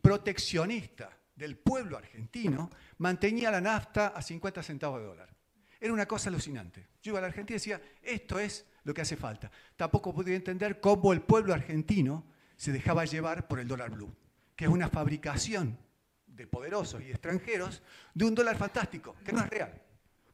proteccionista 0.00 1.10
del 1.34 1.56
pueblo 1.56 1.96
argentino, 1.96 2.70
mantenía 2.98 3.50
la 3.50 3.60
nafta 3.60 4.08
a 4.08 4.22
50 4.22 4.62
centavos 4.62 5.00
de 5.00 5.06
dólar. 5.06 5.37
Era 5.80 5.92
una 5.92 6.06
cosa 6.06 6.28
alucinante. 6.28 6.88
Yo 7.02 7.12
iba 7.12 7.18
a 7.18 7.22
la 7.22 7.28
Argentina 7.28 7.54
y 7.54 7.60
decía, 7.60 7.80
esto 8.02 8.38
es 8.38 8.66
lo 8.84 8.92
que 8.92 9.02
hace 9.02 9.16
falta. 9.16 9.50
Tampoco 9.76 10.14
podía 10.14 10.34
entender 10.34 10.80
cómo 10.80 11.12
el 11.12 11.22
pueblo 11.22 11.54
argentino 11.54 12.26
se 12.56 12.72
dejaba 12.72 13.04
llevar 13.04 13.46
por 13.46 13.60
el 13.60 13.68
dólar 13.68 13.90
blue, 13.90 14.12
que 14.56 14.64
es 14.64 14.70
una 14.70 14.88
fabricación 14.88 15.78
de 16.26 16.46
poderosos 16.46 17.02
y 17.02 17.10
extranjeros 17.10 17.82
de 18.14 18.24
un 18.24 18.34
dólar 18.34 18.56
fantástico, 18.56 19.14
que 19.24 19.32
no 19.32 19.40
es 19.40 19.50
real. 19.50 19.80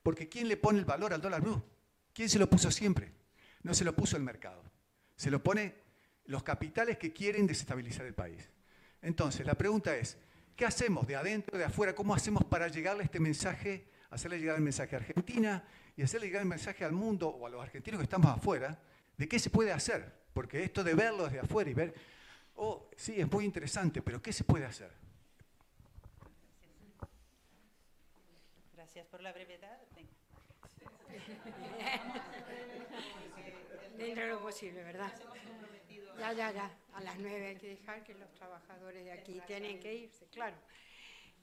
Porque 0.03 0.29
¿quién 0.29 0.49
le 0.49 0.57
pone 0.57 0.79
el 0.79 0.85
valor 0.85 1.13
al 1.13 1.21
dólar 1.21 1.43
blue? 1.43 1.63
¿Quién 2.13 2.29
se 2.29 2.39
lo 2.39 2.49
puso 2.49 2.71
siempre? 2.71 3.13
No 3.63 3.75
se 3.75 3.85
lo 3.85 3.95
puso 3.95 4.17
el 4.17 4.23
mercado. 4.23 4.63
Se 5.17 5.31
lo 5.31 5.43
pone 5.43 5.75
los 6.27 6.43
capitales 6.43 6.99
que 6.99 7.13
quieren 7.13 7.47
desestabilizar 7.47 8.07
el 8.07 8.15
país. 8.15 8.51
Entonces, 9.03 9.47
la 9.47 9.55
pregunta 9.55 9.95
es, 9.97 10.17
¿qué 10.57 10.65
hacemos 10.65 11.07
de 11.07 11.17
adentro, 11.17 11.59
de 11.59 11.65
afuera? 11.65 11.95
¿Cómo 11.95 12.15
hacemos 12.15 12.45
para 12.45 12.69
llegarle 12.69 13.05
este 13.05 13.21
mensaje, 13.21 13.89
hacerle 14.15 14.39
llegar 14.39 14.57
el 14.57 14.63
mensaje 14.63 14.97
a 14.97 15.01
Argentina 15.01 15.63
y 15.97 16.03
hacerle 16.03 16.29
llegar 16.29 16.43
el 16.43 16.49
mensaje 16.49 16.85
al 16.85 16.93
mundo 16.93 17.29
o 17.29 17.47
a 17.47 17.51
los 17.51 17.63
argentinos 17.63 17.99
que 17.99 18.05
estamos 18.05 18.31
afuera 18.31 18.79
de 19.17 19.29
qué 19.29 19.39
se 19.39 19.51
puede 19.51 19.73
hacer? 19.73 20.11
Porque 20.33 20.65
esto 20.65 20.83
de 20.83 20.95
verlo 20.95 21.25
desde 21.25 21.41
afuera 21.41 21.69
y 21.71 21.75
ver, 21.75 21.95
oh, 22.57 22.89
sí, 22.97 23.21
es 23.21 23.31
muy 23.31 23.45
interesante, 23.45 24.01
pero 24.03 24.23
¿qué 24.23 24.33
se 24.33 24.45
puede 24.45 24.65
hacer? 24.65 24.91
Gracias 28.75 29.07
por 29.07 29.21
la 29.21 29.33
brevedad. 29.33 29.79
Dentro 33.97 34.25
de 34.25 34.31
lo 34.31 34.41
posible, 34.41 34.83
¿verdad? 34.83 35.13
Ya, 36.19 36.33
ya, 36.33 36.51
ya. 36.53 36.71
A 36.95 37.01
las 37.01 37.17
nueve 37.19 37.49
hay 37.49 37.57
que 37.57 37.69
dejar 37.69 38.03
que 38.05 38.15
los 38.15 38.33
trabajadores 38.35 39.05
de 39.05 39.13
aquí 39.13 39.41
tienen 39.47 39.79
que 39.81 39.95
irse, 39.95 40.27
claro. 40.27 40.57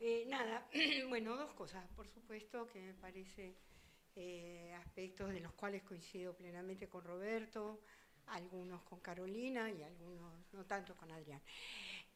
Eh, 0.03 0.25
nada, 0.27 0.67
bueno, 1.09 1.37
dos 1.37 1.53
cosas. 1.53 1.87
Por 1.95 2.07
supuesto 2.07 2.67
que 2.67 2.81
me 2.81 2.93
parece 2.95 3.55
eh, 4.15 4.73
aspectos 4.83 5.31
de 5.31 5.39
los 5.39 5.53
cuales 5.53 5.83
coincido 5.83 6.35
plenamente 6.35 6.89
con 6.89 7.03
Roberto, 7.03 7.81
algunos 8.25 8.81
con 8.81 8.99
Carolina 8.99 9.69
y 9.69 9.83
algunos 9.83 10.33
no 10.53 10.65
tanto 10.65 10.95
con 10.97 11.11
Adrián. 11.11 11.39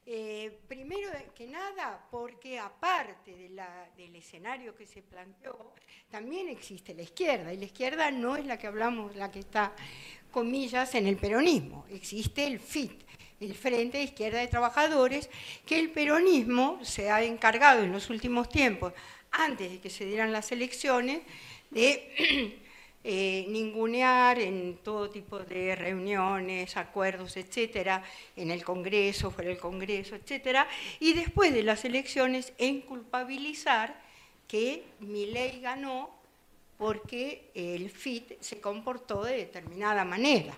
Eh, 0.07 0.59
primero 0.67 1.09
que 1.33 1.47
nada, 1.47 2.05
porque 2.11 2.59
aparte 2.59 3.49
del 3.97 4.15
escenario 4.15 4.75
que 4.75 4.85
se 4.85 5.01
planteó, 5.01 5.73
también 6.11 6.47
existe 6.47 6.93
la 6.93 7.01
izquierda, 7.01 7.51
y 7.51 7.57
la 7.57 7.65
izquierda 7.65 8.11
no 8.11 8.37
es 8.37 8.45
la 8.45 8.59
que 8.59 8.67
hablamos, 8.67 9.15
la 9.15 9.31
que 9.31 9.39
está, 9.39 9.73
comillas, 10.29 10.93
en 10.93 11.07
el 11.07 11.17
peronismo, 11.17 11.85
existe 11.89 12.45
el 12.45 12.59
FIT, 12.59 13.03
el 13.39 13.55
Frente 13.55 13.97
de 13.97 14.03
Izquierda 14.03 14.39
de 14.39 14.47
Trabajadores, 14.47 15.27
que 15.65 15.79
el 15.79 15.89
peronismo 15.89 16.79
se 16.83 17.09
ha 17.09 17.23
encargado 17.23 17.81
en 17.81 17.91
los 17.91 18.11
últimos 18.11 18.47
tiempos, 18.47 18.93
antes 19.31 19.71
de 19.71 19.79
que 19.79 19.89
se 19.89 20.05
dieran 20.05 20.31
las 20.31 20.51
elecciones, 20.51 21.23
de 21.71 22.61
eh, 23.07 23.45
ningunear 23.49 24.39
en 24.39 24.79
todo 24.81 25.11
tipo 25.11 25.37
de 25.37 25.75
reuniones, 25.75 26.75
acuerdos, 26.75 27.37
etcétera, 27.37 28.01
en 28.35 28.49
el 28.49 28.63
Congreso, 28.63 29.29
fuera 29.29 29.51
del 29.51 29.59
Congreso, 29.59 30.15
etcétera, 30.15 30.67
y 30.99 31.13
después 31.13 31.53
de 31.53 31.61
las 31.61 31.85
elecciones 31.85 32.51
en 32.57 32.81
culpabilizar 32.81 34.01
que 34.47 34.85
mi 35.01 35.27
ley 35.27 35.59
ganó 35.61 36.09
porque 36.79 37.51
el 37.53 37.91
FIT 37.91 38.41
se 38.41 38.59
comportó 38.59 39.23
de 39.23 39.37
determinada 39.37 40.03
manera. 40.03 40.57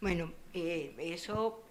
Bueno, 0.00 0.32
eh, 0.54 0.92
eso 0.98 1.62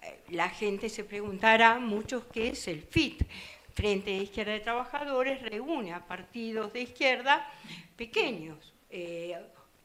eh, 0.00 0.20
la 0.28 0.48
gente 0.48 0.88
se 0.88 1.02
preguntará 1.02 1.80
muchos 1.80 2.22
qué 2.32 2.50
es 2.50 2.68
el 2.68 2.82
FIT. 2.82 3.24
Frente 3.74 4.12
de 4.12 4.18
Izquierda 4.18 4.52
de 4.52 4.60
Trabajadores 4.60 5.42
reúne 5.42 5.92
a 5.92 6.06
partidos 6.06 6.72
de 6.72 6.82
izquierda 6.82 7.50
pequeños, 7.96 8.75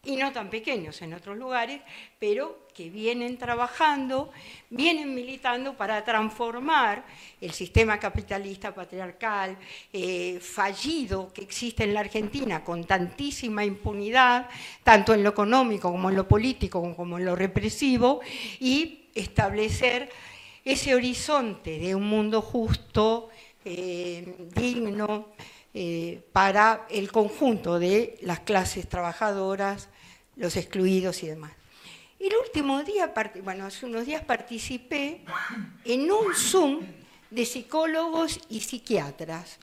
y 0.03 0.15
no 0.15 0.31
tan 0.31 0.49
pequeños 0.49 0.99
en 1.03 1.13
otros 1.13 1.37
lugares, 1.37 1.79
pero 2.17 2.65
que 2.73 2.89
vienen 2.89 3.37
trabajando, 3.37 4.31
vienen 4.71 5.13
militando 5.13 5.77
para 5.77 6.03
transformar 6.03 7.05
el 7.39 7.51
sistema 7.51 7.99
capitalista 7.99 8.73
patriarcal 8.73 9.57
eh, 9.93 10.39
fallido 10.41 11.31
que 11.31 11.43
existe 11.43 11.83
en 11.83 11.93
la 11.93 11.99
Argentina 11.99 12.63
con 12.63 12.85
tantísima 12.85 13.63
impunidad, 13.63 14.49
tanto 14.83 15.13
en 15.13 15.21
lo 15.21 15.29
económico 15.29 15.91
como 15.91 16.09
en 16.09 16.15
lo 16.15 16.27
político 16.27 16.95
como 16.95 17.19
en 17.19 17.25
lo 17.25 17.35
represivo, 17.35 18.21
y 18.59 19.05
establecer 19.13 20.09
ese 20.65 20.95
horizonte 20.95 21.77
de 21.77 21.93
un 21.93 22.07
mundo 22.07 22.41
justo, 22.41 23.29
eh, 23.65 24.47
digno, 24.55 25.27
eh, 25.73 26.21
para 26.33 26.85
el 26.89 27.11
conjunto 27.11 27.79
de 27.79 28.17
las 28.21 28.41
clases 28.41 28.89
trabajadoras, 28.89 29.89
los 30.35 30.57
excluidos 30.57 31.23
y 31.23 31.27
demás. 31.27 31.51
El 32.19 32.33
último 32.43 32.83
día, 32.83 33.11
bueno, 33.43 33.65
hace 33.65 33.85
unos 33.85 34.05
días 34.05 34.23
participé 34.23 35.21
en 35.85 36.11
un 36.11 36.35
Zoom 36.35 36.81
de 37.31 37.45
psicólogos 37.45 38.39
y 38.49 38.59
psiquiatras. 38.59 39.57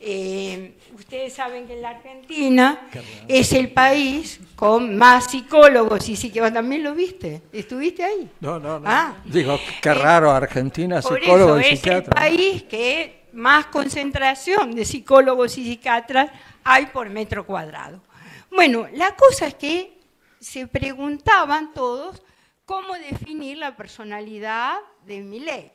Eh, 0.00 0.74
ustedes 0.94 1.32
saben 1.32 1.66
que 1.66 1.74
en 1.74 1.82
la 1.82 1.90
Argentina 1.90 2.88
es 3.28 3.52
el 3.52 3.70
país 3.70 4.40
con 4.56 4.96
más 4.96 5.30
psicólogos 5.30 6.08
y 6.08 6.16
psiquiatras. 6.16 6.54
¿También 6.54 6.82
lo 6.82 6.94
viste? 6.94 7.42
¿Estuviste 7.52 8.02
ahí? 8.02 8.28
No, 8.40 8.58
no, 8.58 8.80
no. 8.80 8.84
Ah. 8.88 9.16
Digo, 9.24 9.58
qué 9.80 9.94
raro, 9.94 10.30
Argentina, 10.30 11.00
psicólogos 11.00 11.60
y 11.60 11.76
psiquiatras. 11.76 12.24
Es 12.24 12.32
el 12.32 12.36
país 12.36 12.62
que 12.64 13.23
más 13.34 13.66
concentración 13.66 14.74
de 14.74 14.84
psicólogos 14.84 15.58
y 15.58 15.64
psiquiatras 15.64 16.30
hay 16.62 16.86
por 16.86 17.10
metro 17.10 17.44
cuadrado. 17.44 18.02
Bueno, 18.50 18.88
la 18.92 19.14
cosa 19.16 19.48
es 19.48 19.54
que 19.54 19.98
se 20.40 20.66
preguntaban 20.66 21.72
todos 21.74 22.22
cómo 22.64 22.94
definir 22.94 23.58
la 23.58 23.76
personalidad 23.76 24.78
de 25.04 25.20
Millet. 25.20 25.72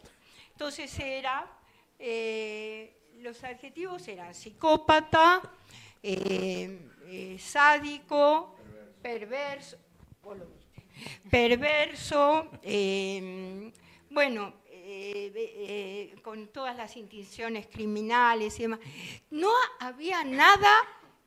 Entonces 0.52 0.98
era, 1.00 1.46
eh, 1.98 2.96
los 3.20 3.44
adjetivos 3.44 4.08
eran 4.08 4.34
psicópata, 4.34 5.42
eh, 6.02 6.80
eh, 7.08 7.38
sádico, 7.40 8.56
perverso, 9.02 9.78
perverso, 11.30 12.50
bueno, 14.10 14.54
eh, 14.92 15.32
eh, 15.36 16.16
con 16.24 16.48
todas 16.48 16.76
las 16.76 16.98
intenciones 16.98 17.68
criminales 17.68 18.58
y 18.60 18.64
demás. 18.64 18.80
No 19.30 19.52
había 19.80 20.24
nada 20.24 20.72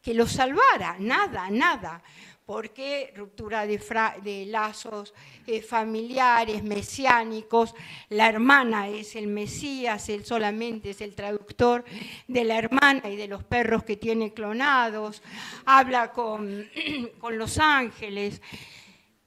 que 0.03 0.15
lo 0.15 0.27
salvara, 0.27 0.97
nada, 0.99 1.49
nada 1.49 2.03
porque 2.45 3.13
ruptura 3.17 3.67
de, 3.67 4.47
lazos 4.47 5.15
eh, 5.47 5.63
familiares, 5.63 6.63
mesiánicos, 6.63 7.75
la 8.09 8.29
hermana 8.29 8.89
es 8.89 9.15
el 9.15 9.29
Mesías, 9.29 10.09
él 10.09 10.25
solamente 10.25 10.91
es 10.91 11.01
el 11.01 11.15
traductor 11.15 11.85
de 12.27 12.45
la 12.45 12.59
hermana 12.59 13.09
y 13.09 13.17
de 13.17 13.29
los 13.29 13.45
perros 13.45 13.85
que 13.85 13.97
tiene 13.97 14.33
clonados, 14.33 15.23
habla 15.65 16.11
con, 16.13 16.69
con 17.21 17.39
los 17.39 17.59
ángeles, 17.59 18.43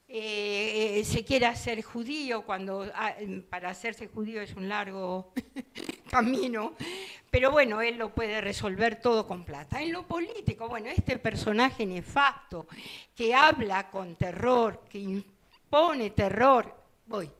eh, 0.08 1.02
se 1.04 1.24
quiere 1.24 1.46
hacer 1.46 1.82
judío 1.82 2.42
cuando 2.42 2.90
ah, 2.94 3.14
para 3.50 3.70
hacerse 3.70 4.06
judío 4.06 4.40
es 4.40 4.54
un 4.54 4.68
largo 4.68 5.32
camino, 6.10 6.74
pero 7.30 7.50
bueno, 7.50 7.80
él 7.80 7.96
lo 7.96 8.14
puede 8.14 8.40
resolver 8.40 9.00
todo 9.00 9.26
con 9.26 9.44
plata. 9.44 9.82
En 9.82 9.92
lo 9.92 10.06
político, 10.06 10.68
bueno, 10.68 10.88
este 10.88 11.18
personaje 11.18 11.84
nefasto 11.84 12.66
que 13.14 13.34
habla 13.34 13.90
con 13.90 14.14
terror, 14.16 14.84
que 14.88 14.98
impone 14.98 16.10
terror, 16.10 16.72
voy, 17.06 17.30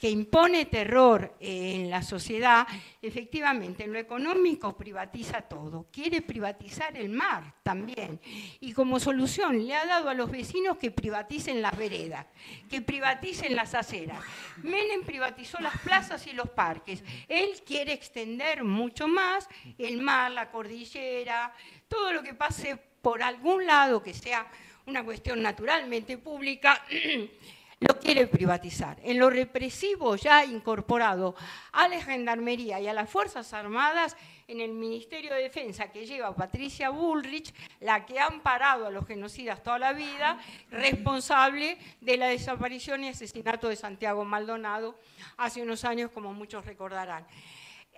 que 0.00 0.10
impone 0.10 0.66
terror 0.66 1.36
en 1.40 1.90
la 1.90 2.02
sociedad, 2.02 2.66
efectivamente 3.02 3.84
en 3.84 3.92
lo 3.92 3.98
económico 3.98 4.76
privatiza 4.76 5.42
todo. 5.42 5.86
Quiere 5.92 6.22
privatizar 6.22 6.96
el 6.96 7.08
mar 7.08 7.54
también. 7.62 8.20
Y 8.60 8.72
como 8.72 9.00
solución 9.00 9.66
le 9.66 9.74
ha 9.74 9.86
dado 9.86 10.08
a 10.08 10.14
los 10.14 10.30
vecinos 10.30 10.76
que 10.76 10.90
privaticen 10.90 11.62
las 11.62 11.76
veredas, 11.76 12.26
que 12.70 12.80
privaticen 12.80 13.56
las 13.56 13.74
aceras. 13.74 14.20
Menem 14.62 15.02
privatizó 15.04 15.58
las 15.60 15.78
plazas 15.78 16.26
y 16.26 16.32
los 16.32 16.50
parques. 16.50 17.02
Él 17.28 17.50
quiere 17.66 17.92
extender 17.92 18.64
mucho 18.64 19.08
más 19.08 19.48
el 19.78 20.00
mar, 20.00 20.30
la 20.32 20.50
cordillera, 20.50 21.52
todo 21.88 22.12
lo 22.12 22.22
que 22.22 22.34
pase 22.34 22.76
por 23.02 23.22
algún 23.22 23.66
lado 23.66 24.02
que 24.02 24.14
sea 24.14 24.46
una 24.86 25.04
cuestión 25.04 25.42
naturalmente 25.42 26.18
pública 26.18 26.84
lo 27.80 27.98
quiere 27.98 28.26
privatizar. 28.26 28.98
En 29.02 29.18
lo 29.18 29.28
represivo 29.28 30.16
ya 30.16 30.44
incorporado 30.44 31.34
a 31.72 31.88
la 31.88 32.00
Gendarmería 32.00 32.80
y 32.80 32.88
a 32.88 32.94
las 32.94 33.10
Fuerzas 33.10 33.52
Armadas, 33.52 34.16
en 34.48 34.60
el 34.60 34.72
Ministerio 34.72 35.34
de 35.34 35.42
Defensa 35.42 35.90
que 35.90 36.06
lleva 36.06 36.34
Patricia 36.34 36.90
Bullrich, 36.90 37.52
la 37.80 38.06
que 38.06 38.18
ha 38.18 38.26
amparado 38.26 38.86
a 38.86 38.90
los 38.90 39.06
genocidas 39.06 39.62
toda 39.62 39.78
la 39.78 39.92
vida, 39.92 40.38
responsable 40.70 41.76
de 42.00 42.16
la 42.16 42.28
desaparición 42.28 43.04
y 43.04 43.08
asesinato 43.08 43.68
de 43.68 43.76
Santiago 43.76 44.24
Maldonado 44.24 44.98
hace 45.36 45.62
unos 45.62 45.84
años, 45.84 46.10
como 46.12 46.32
muchos 46.32 46.64
recordarán. 46.64 47.26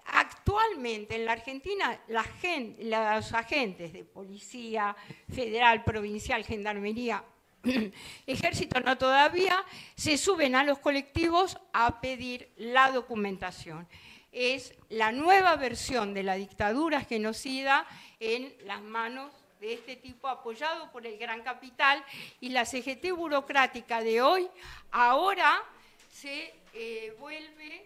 Actualmente 0.07 1.17
en 1.17 1.27
la 1.27 1.33
Argentina 1.33 2.01
los 2.09 3.35
agentes 3.35 3.93
de 3.93 4.05
policía 4.05 4.97
federal, 5.31 5.85
provincial, 5.85 6.45
gendarmería, 6.45 7.23
ejército 8.27 8.81
no 8.81 8.99
todavía, 8.99 9.65
se 9.97 10.19
suben 10.19 10.55
a 10.55 10.65
los 10.65 10.79
colectivos 10.79 11.59
a 11.73 12.01
pedir 12.01 12.51
la 12.57 12.91
documentación. 12.91 13.89
Es 14.33 14.75
la 14.89 15.13
nueva 15.13 15.57
versión 15.57 16.15
de 16.15 16.23
la 16.23 16.35
dictadura 16.35 17.01
genocida 17.01 17.87
en 18.21 18.55
las 18.65 18.83
manos 18.83 19.33
de 19.61 19.73
este 19.73 19.97
tipo 19.97 20.29
apoyado 20.29 20.91
por 20.93 21.07
el 21.07 21.19
gran 21.19 21.43
capital 21.43 22.05
y 22.41 22.51
la 22.51 22.65
CGT 22.65 23.11
burocrática 23.17 24.03
de 24.03 24.23
hoy 24.23 24.49
ahora 24.91 25.63
se 26.13 26.55
eh, 26.75 27.17
vuelve 27.19 27.85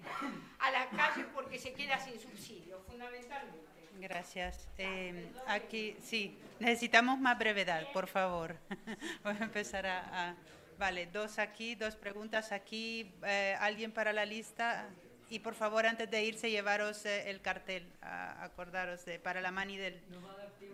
a 0.59 0.71
la 0.71 0.89
calle 0.91 1.25
porque 1.35 1.59
se 1.59 1.73
queda 1.73 1.99
sin 1.99 2.21
subsidio, 2.21 2.81
fundamentalmente. 2.87 3.72
Gracias. 3.99 4.69
Eh, 4.79 5.31
aquí, 5.47 5.97
sí, 6.03 6.37
necesitamos 6.59 7.19
más 7.19 7.39
brevedad, 7.39 7.87
por 7.93 8.07
favor. 8.07 8.57
Voy 9.25 9.37
a 9.39 9.45
empezar 9.45 9.87
a, 9.87 10.35
Vale, 10.79 11.07
dos 11.07 11.39
aquí, 11.39 11.77
dos 11.77 11.95
preguntas 11.95 12.51
aquí. 12.51 13.15
Eh, 13.25 13.57
¿Alguien 13.61 13.93
para 13.93 14.13
la 14.13 14.25
lista? 14.25 14.89
Y 15.31 15.39
por 15.39 15.55
favor, 15.55 15.87
antes 15.87 16.11
de 16.11 16.25
irse, 16.25 16.51
llevaros 16.51 17.07
el 17.07 17.41
cartel, 17.41 17.87
acordaros 18.01 19.05
de, 19.05 19.19
para 19.19 19.41
la 19.41 19.51
mani 19.51 19.77
del 19.77 20.03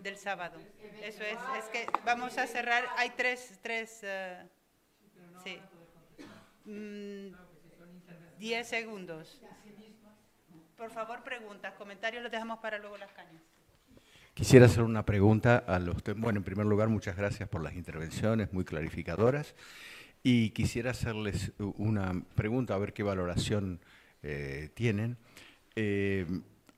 del 0.01 0.17
sábado. 0.17 0.59
Eso 1.01 1.23
es, 1.23 1.37
es 1.57 1.65
que 1.71 1.87
vamos 2.05 2.37
a 2.37 2.47
cerrar, 2.47 2.85
hay 2.97 3.11
tres, 3.11 3.59
tres, 3.61 4.01
uh, 4.03 5.43
sí. 5.43 5.59
Mm, 6.65 7.35
diez 8.37 8.67
segundos. 8.67 9.41
Por 10.79 10.91
favor, 10.91 11.21
preguntas, 11.23 11.73
comentarios 11.73 12.23
los 12.23 12.31
dejamos 12.31 12.59
para 12.59 12.77
luego 12.77 12.97
las 12.97 13.11
cañas. 13.11 13.41
Quisiera 14.33 14.65
hacer 14.65 14.83
una 14.83 15.05
pregunta 15.05 15.57
a 15.57 15.77
los... 15.77 15.97
Bueno, 16.15 16.37
en 16.37 16.45
primer 16.45 16.65
lugar, 16.65 16.87
muchas 16.87 17.17
gracias 17.17 17.49
por 17.49 17.61
las 17.61 17.73
intervenciones 17.73 18.53
muy 18.53 18.63
clarificadoras. 18.63 19.55
Y 20.23 20.51
quisiera 20.51 20.91
hacerles 20.91 21.51
una 21.57 22.23
pregunta, 22.33 22.75
a 22.75 22.77
ver 22.77 22.93
qué 22.93 23.03
valoración 23.03 23.81
eh, 24.23 24.69
tienen. 24.73 25.17
Eh, 25.75 26.25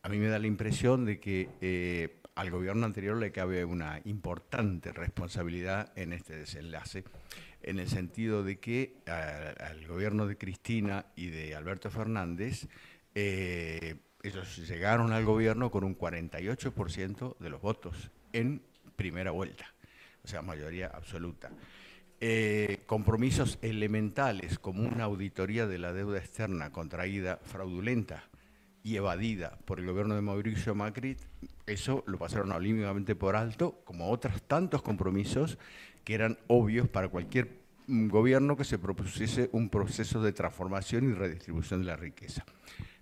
a 0.02 0.10
mí 0.10 0.18
me 0.18 0.30
da 0.30 0.40
la 0.40 0.48
impresión 0.48 1.06
de 1.06 1.20
que 1.20 1.50
eh, 1.62 2.22
al 2.34 2.50
gobierno 2.50 2.88
anterior 2.88 3.18
le 3.18 3.32
cabe 3.32 3.66
una 3.66 4.02
importante 4.06 4.94
responsabilidad 4.94 5.94
en 5.96 6.14
este 6.14 6.38
desenlace, 6.38 7.04
en 7.62 7.78
el 7.78 7.88
sentido 7.88 8.44
de 8.44 8.60
que 8.60 8.96
al 9.06 9.86
gobierno 9.86 10.26
de 10.26 10.40
Cristina 10.40 11.06
y 11.16 11.28
de 11.28 11.54
Alberto 11.54 11.92
Fernández, 11.92 12.68
eh, 13.16 13.96
ellos 14.24 14.58
llegaron 14.68 15.12
al 15.12 15.26
gobierno 15.26 15.72
con 15.72 15.84
un 15.84 15.98
48% 15.98 17.38
de 17.38 17.50
los 17.50 17.62
votos 17.62 18.12
en 18.34 18.62
primera 18.96 19.32
vuelta, 19.32 19.66
o 20.24 20.28
sea, 20.28 20.42
mayoría 20.42 20.88
absoluta. 20.88 21.52
Eh, 22.20 22.84
compromisos 22.86 23.58
elementales 23.64 24.60
como 24.60 24.84
una 24.84 25.06
auditoría 25.06 25.66
de 25.66 25.80
la 25.80 25.92
deuda 25.92 26.20
externa 26.20 26.72
contraída 26.72 27.40
fraudulenta 27.44 28.24
y 28.84 28.96
evadida 28.96 29.58
por 29.66 29.80
el 29.80 29.88
gobierno 29.88 30.14
de 30.14 30.22
Mauricio 30.22 30.76
Macri, 30.76 31.18
eso 31.66 32.04
lo 32.06 32.20
pasaron 32.20 32.52
olímpicamente 32.52 33.16
por 33.16 33.36
alto, 33.36 33.82
como 33.86 34.10
otros 34.12 34.42
tantos 34.44 34.82
compromisos 34.84 35.58
que 36.04 36.14
eran 36.14 36.38
obvios 36.48 36.88
para 36.88 37.10
cualquier 37.10 37.60
mm, 37.88 38.10
gobierno 38.10 38.56
que 38.56 38.66
se 38.66 38.78
propusiese 38.78 39.50
un 39.52 39.70
proceso 39.70 40.22
de 40.22 40.34
transformación 40.34 41.10
y 41.10 41.14
redistribución 41.14 41.82
de 41.82 41.88
la 41.88 41.96
riqueza. 41.96 42.46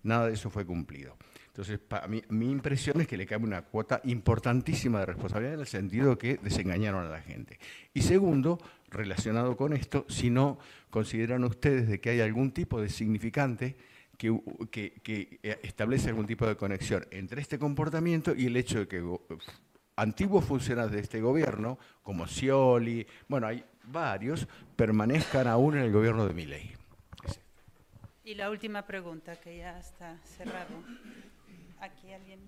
Nada 0.03 0.27
de 0.27 0.33
eso 0.33 0.49
fue 0.49 0.65
cumplido. 0.65 1.17
Entonces, 1.47 1.79
para 1.79 2.07
mí, 2.07 2.21
mi 2.29 2.49
impresión 2.49 3.01
es 3.01 3.07
que 3.07 3.17
le 3.17 3.25
cabe 3.25 3.43
una 3.43 3.63
cuota 3.63 3.99
importantísima 4.05 4.99
de 4.99 5.07
responsabilidad 5.07 5.55
en 5.55 5.59
el 5.59 5.67
sentido 5.67 6.17
que 6.17 6.37
desengañaron 6.37 7.05
a 7.05 7.09
la 7.09 7.21
gente. 7.21 7.59
Y 7.93 8.01
segundo, 8.01 8.59
relacionado 8.89 9.57
con 9.57 9.73
esto, 9.73 10.05
si 10.07 10.29
no 10.29 10.57
consideran 10.89 11.43
ustedes 11.43 11.89
de 11.89 11.99
que 11.99 12.11
hay 12.11 12.21
algún 12.21 12.51
tipo 12.51 12.79
de 12.79 12.87
significante 12.87 13.75
que, 14.17 15.39
eh, 15.43 15.59
establece 15.63 16.09
algún 16.09 16.27
tipo 16.27 16.45
de 16.45 16.55
conexión 16.55 17.05
entre 17.11 17.41
este 17.41 17.57
comportamiento 17.57 18.35
y 18.35 18.45
el 18.45 18.57
hecho 18.57 18.79
de 18.79 18.87
que 18.87 19.03
antiguos 19.95 20.45
funcionarios 20.45 20.91
de 20.91 20.99
este 20.99 21.21
gobierno, 21.21 21.77
como 22.03 22.27
Scioli, 22.27 23.05
bueno, 23.27 23.47
hay 23.47 23.63
varios, 23.85 24.47
permanezcan 24.75 25.47
aún 25.47 25.77
en 25.77 25.83
el 25.83 25.91
gobierno 25.91 26.27
de 26.27 26.33
Milei. 26.33 26.78
Y 28.29 28.35
la 28.35 28.51
última 28.51 28.85
pregunta, 28.85 29.37
que 29.37 29.57
ya 29.57 29.79
está 29.79 30.15
cerrado. 30.23 30.83
¿Aquí 31.79 32.13
alguien 32.13 32.39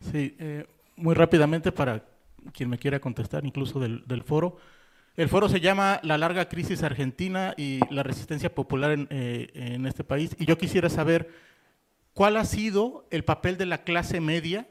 Sí, 0.00 0.10
sí 0.10 0.36
eh, 0.40 0.66
muy 0.96 1.14
rápidamente 1.14 1.70
para 1.70 2.02
quien 2.52 2.68
me 2.68 2.76
quiera 2.76 2.98
contestar, 2.98 3.46
incluso 3.46 3.78
del, 3.78 4.22
foro. 4.24 4.56
El 5.16 5.28
foro 5.28 5.48
se 5.48 5.60
llama 5.60 6.00
La 6.02 6.18
larga 6.18 6.48
crisis 6.48 6.82
argentina 6.82 7.54
y 7.56 7.78
la 7.88 8.02
resistencia 8.02 8.52
popular 8.52 8.98
eh, 9.10 9.48
en, 9.54 9.86
este 9.86 10.02
país. 10.02 10.34
Y 10.40 10.46
yo 10.46 10.58
quisiera 10.58 10.88
saber 10.88 11.30
cuál 12.14 12.38
ha 12.38 12.44
sido 12.44 13.06
el 13.12 13.22
papel 13.22 13.58
de 13.58 13.66
la 13.66 13.84
clase 13.84 14.20
media 14.20 14.66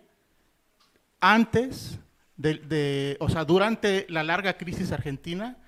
antes, 1.22 1.98
de, 2.36 3.16
o 3.22 3.30
sea, 3.30 3.46
durante 3.46 4.06
la 4.10 4.24
larga 4.24 4.58
crisis 4.58 4.92
argentina, 4.92 5.60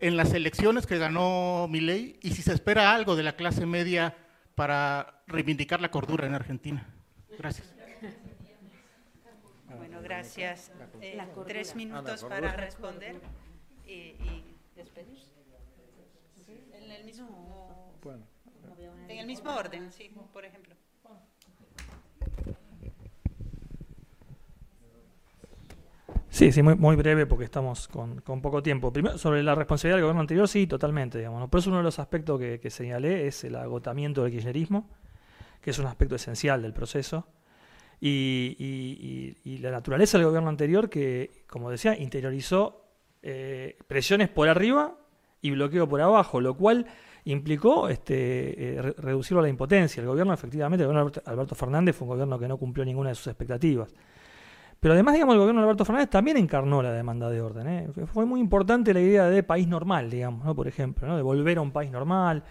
en 0.00 0.16
las 0.16 0.32
elecciones 0.32 0.86
que 0.86 0.98
ganó 0.98 1.66
Milei, 1.68 2.18
y 2.22 2.30
si 2.30 2.42
se 2.42 2.52
espera 2.52 2.94
algo 2.94 3.16
de 3.16 3.22
la 3.22 3.36
clase 3.36 3.66
media 3.66 4.16
para 4.54 5.22
reivindicar 5.26 5.80
la 5.80 5.90
cordura 5.90 6.26
en 6.26 6.34
Argentina. 6.34 6.86
Gracias. 7.38 7.74
Bueno, 9.76 10.00
gracias. 10.02 10.72
Eh, 11.00 11.20
tres 11.46 11.76
minutos 11.76 12.24
para 12.24 12.52
responder 12.52 13.20
y, 13.86 13.92
y 13.92 14.56
despedirse. 14.74 15.32
En 16.72 16.90
el 16.90 17.04
mismo, 17.04 17.92
bueno. 18.02 18.24
en 19.08 19.18
el 19.18 19.26
mismo 19.26 19.54
orden, 19.54 19.92
sí, 19.92 20.10
por 20.32 20.44
ejemplo. 20.44 20.74
Sí, 26.38 26.52
sí, 26.52 26.62
muy, 26.62 26.94
breve 26.94 27.26
porque 27.26 27.46
estamos 27.46 27.88
con, 27.88 28.20
con, 28.20 28.40
poco 28.40 28.62
tiempo. 28.62 28.92
Primero, 28.92 29.18
sobre 29.18 29.42
la 29.42 29.56
responsabilidad 29.56 29.96
del 29.96 30.04
gobierno 30.04 30.20
anterior, 30.20 30.46
sí, 30.46 30.68
totalmente. 30.68 31.18
Digamos, 31.18 31.50
Por 31.50 31.58
eso 31.58 31.68
uno 31.68 31.78
de 31.78 31.82
los 31.82 31.98
aspectos 31.98 32.38
que, 32.38 32.60
que, 32.60 32.70
señalé 32.70 33.26
es 33.26 33.42
el 33.42 33.56
agotamiento 33.56 34.22
del 34.22 34.30
kirchnerismo, 34.30 34.88
que 35.60 35.70
es 35.70 35.80
un 35.80 35.86
aspecto 35.86 36.14
esencial 36.14 36.62
del 36.62 36.72
proceso, 36.72 37.26
y, 38.00 38.54
y, 38.56 39.36
y, 39.42 39.58
la 39.58 39.72
naturaleza 39.72 40.16
del 40.16 40.28
gobierno 40.28 40.48
anterior 40.48 40.88
que, 40.88 41.42
como 41.48 41.72
decía, 41.72 41.98
interiorizó 41.98 42.84
eh, 43.20 43.76
presiones 43.88 44.28
por 44.28 44.48
arriba 44.48 44.94
y 45.42 45.50
bloqueo 45.50 45.88
por 45.88 46.00
abajo, 46.00 46.40
lo 46.40 46.56
cual 46.56 46.86
implicó 47.24 47.88
este, 47.88 48.76
eh, 48.76 48.82
reducirlo 48.98 49.40
a 49.40 49.42
la 49.42 49.48
impotencia. 49.48 50.00
El 50.02 50.06
gobierno, 50.06 50.32
efectivamente, 50.34 50.84
el 50.84 50.88
gobierno 50.88 51.10
Alberto 51.24 51.56
Fernández 51.56 51.96
fue 51.96 52.04
un 52.04 52.10
gobierno 52.10 52.38
que 52.38 52.46
no 52.46 52.58
cumplió 52.58 52.84
ninguna 52.84 53.08
de 53.08 53.16
sus 53.16 53.26
expectativas. 53.26 53.92
Pero 54.80 54.94
además, 54.94 55.14
digamos, 55.14 55.34
el 55.34 55.40
gobierno 55.40 55.60
de 55.60 55.66
Alberto 55.66 55.84
Fernández 55.84 56.10
también 56.10 56.36
encarnó 56.36 56.82
la 56.82 56.92
demanda 56.92 57.28
de 57.30 57.40
orden. 57.40 57.66
¿eh? 57.68 57.88
Fue 58.12 58.24
muy 58.26 58.40
importante 58.40 58.94
la 58.94 59.00
idea 59.00 59.26
de 59.28 59.42
país 59.42 59.66
normal, 59.66 60.08
digamos, 60.10 60.44
¿no? 60.44 60.54
por 60.54 60.68
ejemplo, 60.68 61.08
¿no? 61.08 61.16
de 61.16 61.22
volver 61.22 61.58
a 61.58 61.62
un 61.62 61.72
país 61.72 61.90
normal, 61.90 62.44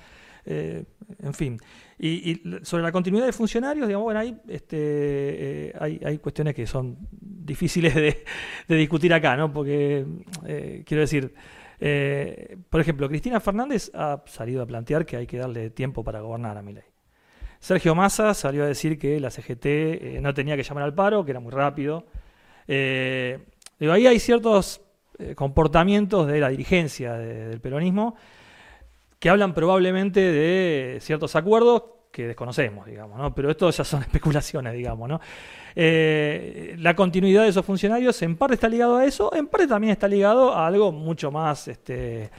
eh, 0.49 0.85
en 1.19 1.33
fin. 1.33 1.59
Y, 1.99 2.41
sobre 2.61 2.83
la 2.83 2.91
continuidad 2.91 3.25
de 3.25 3.33
funcionarios, 3.33 3.85
digamos, 3.85 4.05
bueno, 4.05 4.21
hay, 4.21 4.37
este, 4.47 4.77
eh, 4.79 5.73
hay, 5.77 5.99
hay, 6.05 6.17
cuestiones 6.19 6.55
que 6.55 6.65
son 6.65 6.97
difíciles 7.11 7.93
de, 7.95 8.23
discutir 8.77 9.13
acá, 9.13 9.35
¿no? 9.35 9.51
Porque, 9.51 10.05
eh, 10.45 10.83
quiero 10.85 11.01
decir, 11.01 11.33
por 12.69 12.79
ejemplo, 12.81 13.09
Cristina 13.09 13.41
Fernández 13.41 13.91
ha 13.93 14.23
salido 14.25 14.61
a 14.63 14.65
plantear 14.65 15.05
que 15.05 15.17
hay 15.17 15.27
que 15.27 15.37
darle 15.37 15.69
tiempo 15.69 16.03
para 16.03 16.21
gobernar 16.21 16.57
a 16.57 16.61
mi 16.61 16.73
ley. 16.73 16.83
Sergio 17.59 17.95
Massa 17.95 18.33
salió 18.33 18.63
a 18.63 18.67
decir 18.67 18.97
que 18.97 19.19
la 19.19 19.29
CGT 19.31 20.21
no 20.21 20.33
tenía 20.33 20.55
que 20.55 20.63
llamar 20.63 20.83
al 20.83 20.93
paro, 20.93 21.25
que 21.25 21.31
era 21.31 21.39
muy 21.39 21.51
rápido. 21.51 22.05
digo, 22.67 23.93
ahí 23.93 24.07
hay 24.07 24.19
ciertos 24.19 24.81
comportamientos 25.35 26.27
de 26.27 26.39
la 26.39 26.49
dirigencia 26.49 27.13
del 27.13 27.59
peronismo 27.59 28.15
que 29.19 29.29
hablan 29.29 29.53
probablemente 29.53 30.19
de 30.19 30.99
ciertos 31.01 31.35
acuerdos 31.35 31.83
que 32.11 32.27
desconocemos, 32.27 32.85
digamos, 32.85 33.17
¿no? 33.17 33.33
Pero 33.33 33.51
esto 33.51 33.69
ya 33.69 33.83
son 33.83 34.01
especulaciones, 34.07 34.73
digamos, 34.73 35.09
¿no? 35.09 35.21
Eh, 35.75 36.75
la 36.79 36.95
continuidad 36.95 37.43
de 37.43 37.49
esos 37.49 37.65
funcionarios 37.65 38.19
en 38.23 38.35
parte 38.35 38.55
está 38.55 38.67
ligado 38.67 38.97
a 38.97 39.05
eso, 39.05 39.33
en 39.35 39.47
parte 39.47 39.67
también 39.67 39.91
está 39.91 40.07
ligado 40.07 40.53
a 40.53 40.65
algo 40.65 40.91
mucho 40.91 41.31
más 41.31 41.67
este, 41.67 42.31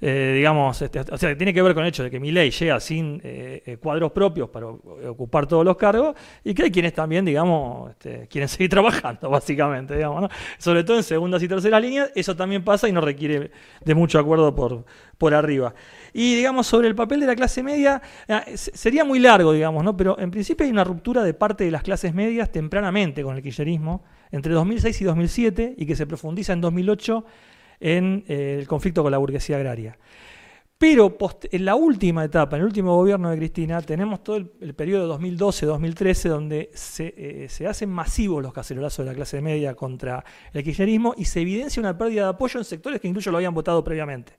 eh, 0.00 0.32
digamos, 0.36 0.80
este, 0.82 1.00
o 1.00 1.16
sea, 1.16 1.36
tiene 1.36 1.54
que 1.54 1.62
ver 1.62 1.74
con 1.74 1.82
el 1.82 1.88
hecho 1.88 2.02
de 2.02 2.10
que 2.10 2.20
mi 2.20 2.30
ley 2.30 2.50
llega 2.50 2.80
sin 2.80 3.20
eh, 3.22 3.62
eh, 3.64 3.76
cuadros 3.76 4.12
propios 4.12 4.48
para 4.48 4.66
ocupar 4.66 5.46
todos 5.46 5.64
los 5.64 5.76
cargos 5.76 6.14
y 6.42 6.52
que 6.52 6.64
hay 6.64 6.70
quienes 6.70 6.92
también, 6.92 7.24
digamos, 7.24 7.90
este, 7.90 8.26
quieren 8.28 8.48
seguir 8.50 8.70
trabajando, 8.70 9.30
básicamente, 9.30 9.96
digamos, 9.96 10.22
¿no? 10.22 10.28
Sobre 10.58 10.84
todo 10.84 10.96
en 10.96 11.02
segundas 11.02 11.42
y 11.42 11.48
terceras 11.48 11.80
líneas, 11.80 12.10
eso 12.14 12.34
también 12.36 12.64
pasa 12.64 12.88
y 12.88 12.92
no 12.92 13.00
requiere 13.00 13.50
de 13.84 13.94
mucho 13.94 14.18
acuerdo 14.18 14.54
por, 14.54 14.84
por 15.16 15.34
arriba. 15.34 15.74
Y, 16.12 16.36
digamos, 16.36 16.66
sobre 16.66 16.88
el 16.88 16.94
papel 16.94 17.20
de 17.20 17.26
la 17.26 17.34
clase 17.34 17.62
media, 17.62 18.02
sería 18.54 19.04
muy 19.04 19.18
largo, 19.18 19.52
digamos, 19.52 19.82
¿no? 19.84 19.96
Pero 19.96 20.18
en 20.18 20.30
principio 20.30 20.64
hay 20.64 20.72
una 20.72 20.84
ruptura 20.84 21.22
de 21.22 21.34
parte 21.34 21.64
de 21.64 21.70
las 21.70 21.82
clases 21.82 22.14
medias 22.14 22.50
tempranamente 22.52 23.22
con 23.22 23.36
el 23.36 23.42
kirchnerismo, 23.42 24.04
entre 24.30 24.52
2006 24.52 25.00
y 25.00 25.04
2007, 25.04 25.74
y 25.76 25.86
que 25.86 25.96
se 25.96 26.06
profundiza 26.06 26.52
en 26.52 26.60
2008 26.60 27.24
en 27.84 28.24
eh, 28.28 28.56
el 28.58 28.66
conflicto 28.66 29.02
con 29.02 29.12
la 29.12 29.18
burguesía 29.18 29.56
agraria. 29.56 29.98
Pero 30.78 31.16
en 31.52 31.64
la 31.64 31.76
última 31.76 32.24
etapa, 32.24 32.56
en 32.56 32.62
el 32.62 32.66
último 32.66 32.96
gobierno 32.96 33.30
de 33.30 33.36
Cristina, 33.36 33.80
tenemos 33.80 34.24
todo 34.24 34.36
el, 34.36 34.74
periodo 34.74 35.18
2012-2013 35.18 36.28
donde 36.28 36.70
se, 36.74 37.46
se, 37.48 37.66
hacen 37.66 37.90
masivos 37.90 38.42
los 38.42 38.52
cacerolazos 38.52 39.04
de 39.04 39.12
la 39.12 39.16
clase 39.16 39.40
media 39.40 39.74
contra 39.74 40.24
el 40.52 40.64
kirchnerismo 40.64 41.14
y 41.16 41.26
se 41.26 41.42
evidencia 41.42 41.80
una 41.80 41.96
pérdida 41.96 42.24
de 42.24 42.30
apoyo 42.30 42.58
en 42.58 42.64
sectores 42.64 43.00
que 43.00 43.08
incluso 43.08 43.30
lo 43.30 43.36
habían 43.36 43.54
votado 43.54 43.84
previamente. 43.84 44.34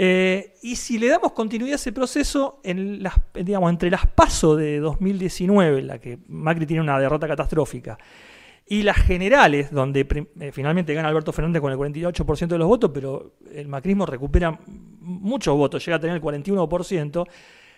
Eh, 0.00 0.54
y 0.62 0.76
si 0.76 0.96
le 0.96 1.08
damos 1.08 1.32
continuidad 1.32 1.72
a 1.72 1.74
ese 1.74 1.90
proceso, 1.90 2.60
entre 2.62 3.90
las 3.90 4.06
pasos 4.06 4.56
de 4.56 4.78
2019, 4.78 5.80
en 5.80 5.86
la 5.88 5.98
que 5.98 6.20
Macri 6.28 6.66
tiene 6.66 6.82
una 6.82 7.00
derrota 7.00 7.26
catastrófica, 7.26 7.98
y 8.68 8.82
las 8.82 8.98
generales, 8.98 9.70
donde 9.70 10.06
eh, 10.40 10.52
finalmente 10.52 10.92
gana 10.94 11.08
Alberto 11.08 11.32
Fernández 11.32 11.62
con 11.62 11.72
el 11.72 11.78
48% 11.78 12.46
de 12.46 12.58
los 12.58 12.68
votos, 12.68 12.90
pero 12.92 13.32
el 13.52 13.68
macrismo 13.68 14.04
recupera 14.04 14.58
muchos 15.00 15.56
votos, 15.56 15.84
llega 15.84 15.96
a 15.96 16.00
tener 16.00 16.16
el 16.16 16.22
41%, 16.22 17.26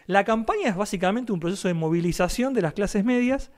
la 0.06 0.24
campaña 0.24 0.68
es 0.68 0.76
básicamente 0.76 1.32
un 1.32 1.38
proceso 1.38 1.68
de 1.68 1.74
movilización 1.74 2.54
de 2.54 2.62
las 2.62 2.72
clases 2.72 3.04
medias, 3.04 3.52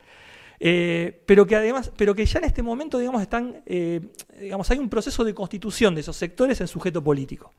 eh, 0.61 1.23
pero 1.27 1.47
que 1.47 1.57
además, 1.57 1.91
pero 1.97 2.15
que 2.15 2.27
ya 2.27 2.39
en 2.39 2.45
este 2.45 2.63
momento, 2.63 2.99
digamos, 2.99 3.23
están, 3.23 3.63
digamos, 4.39 4.71
hay 4.71 4.79
un 4.79 4.89
proceso 4.89 5.25
de 5.25 5.35
constitución 5.35 5.95
de 5.95 6.03
esos 6.03 6.17
sectores 6.17 6.61
en 6.61 6.69
sujeto 6.69 7.03
político. 7.03 7.53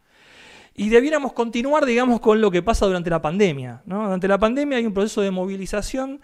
Y 0.76 0.90
debiéramos 0.90 1.34
continuar, 1.34 1.86
digamos, 1.86 2.20
con 2.20 2.42
lo 2.42 2.50
que 2.50 2.62
pasa 2.62 2.86
durante 2.86 3.10
la 3.10 3.22
pandemia. 3.22 3.82
Durante 3.86 4.28
la 4.28 4.40
pandemia 4.40 4.78
hay 4.78 4.86
un 4.86 4.94
proceso 4.94 5.22
de 5.22 5.30
movilización 5.32 6.22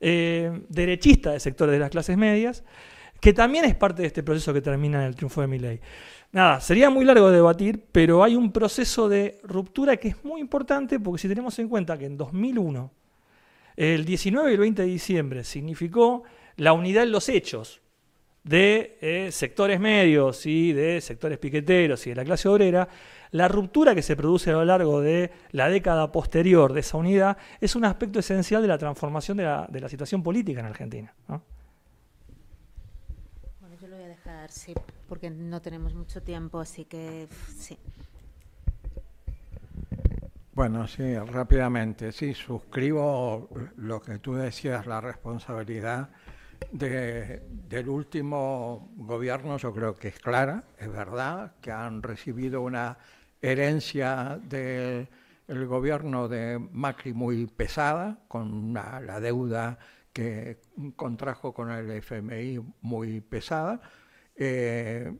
eh, 0.00 0.62
derechista 0.70 1.32
de 1.32 1.40
sectores 1.40 1.74
de 1.74 1.78
las 1.78 1.90
clases 1.90 2.16
medias, 2.16 2.64
que 3.20 3.32
también 3.32 3.64
es 3.64 3.74
parte 3.74 4.02
de 4.02 4.08
este 4.08 4.22
proceso 4.22 4.52
que 4.52 4.60
termina 4.60 5.00
en 5.00 5.08
el 5.08 5.14
triunfo 5.14 5.40
de 5.40 5.46
Milei. 5.46 5.80
Nada, 6.32 6.60
sería 6.60 6.90
muy 6.90 7.04
largo 7.04 7.28
de 7.28 7.36
debatir, 7.36 7.84
pero 7.90 8.22
hay 8.22 8.36
un 8.36 8.52
proceso 8.52 9.08
de 9.08 9.40
ruptura 9.42 9.96
que 9.96 10.08
es 10.08 10.24
muy 10.24 10.40
importante 10.40 11.00
porque 11.00 11.22
si 11.22 11.28
tenemos 11.28 11.58
en 11.58 11.68
cuenta 11.68 11.98
que 11.98 12.06
en 12.06 12.16
2001, 12.16 12.90
el 13.76 14.04
19 14.04 14.50
y 14.50 14.54
el 14.54 14.60
20 14.60 14.82
de 14.82 14.88
diciembre, 14.88 15.44
significó 15.44 16.22
la 16.56 16.72
unidad 16.72 17.02
en 17.02 17.12
los 17.12 17.28
hechos 17.28 17.80
de 18.44 18.96
eh, 19.00 19.28
sectores 19.32 19.80
medios 19.80 20.46
y 20.46 20.72
de 20.72 21.00
sectores 21.00 21.38
piqueteros 21.38 22.06
y 22.06 22.10
de 22.10 22.16
la 22.16 22.24
clase 22.24 22.48
obrera, 22.48 22.88
la 23.32 23.48
ruptura 23.48 23.94
que 23.94 24.02
se 24.02 24.16
produce 24.16 24.50
a 24.50 24.54
lo 24.54 24.64
largo 24.64 25.00
de 25.00 25.30
la 25.52 25.68
década 25.68 26.10
posterior 26.10 26.72
de 26.72 26.80
esa 26.80 26.96
unidad 26.96 27.36
es 27.60 27.76
un 27.76 27.84
aspecto 27.84 28.18
esencial 28.18 28.62
de 28.62 28.68
la 28.68 28.78
transformación 28.78 29.36
de 29.36 29.44
la, 29.44 29.88
situación 29.88 30.22
política 30.22 30.60
en 30.60 30.66
Argentina. 30.66 31.14
Sí, 34.50 34.74
porque 35.08 35.30
no 35.30 35.62
tenemos 35.62 35.94
mucho 35.94 36.22
tiempo, 36.22 36.60
así 36.60 36.84
que 36.84 37.28
sí. 37.56 37.78
Bueno, 40.52 40.86
sí, 40.86 41.16
rápidamente, 41.16 42.12
sí, 42.12 42.34
suscribo 42.34 43.48
lo 43.76 44.02
que 44.02 44.18
tú 44.18 44.34
decías, 44.34 44.86
la 44.86 45.00
responsabilidad 45.00 46.10
del 46.70 47.88
último 47.88 48.92
gobierno, 48.96 49.56
yo 49.56 49.72
creo 49.72 49.94
que 49.94 50.08
es 50.08 50.18
clara, 50.18 50.64
es 50.78 50.92
verdad, 50.92 51.54
que 51.62 51.72
han 51.72 52.02
recibido 52.02 52.60
una 52.60 52.98
herencia 53.40 54.38
del 54.42 55.08
gobierno 55.66 56.28
de 56.28 56.58
Macri 56.58 57.14
muy 57.14 57.46
pesada, 57.46 58.18
con 58.28 58.74
la 58.74 59.18
deuda 59.20 59.78
que 60.12 60.60
contrajo 60.96 61.54
con 61.54 61.70
el 61.70 61.90
FMI 61.90 62.60
muy 62.82 63.20
pesada, 63.20 63.80
eh, 64.42 65.12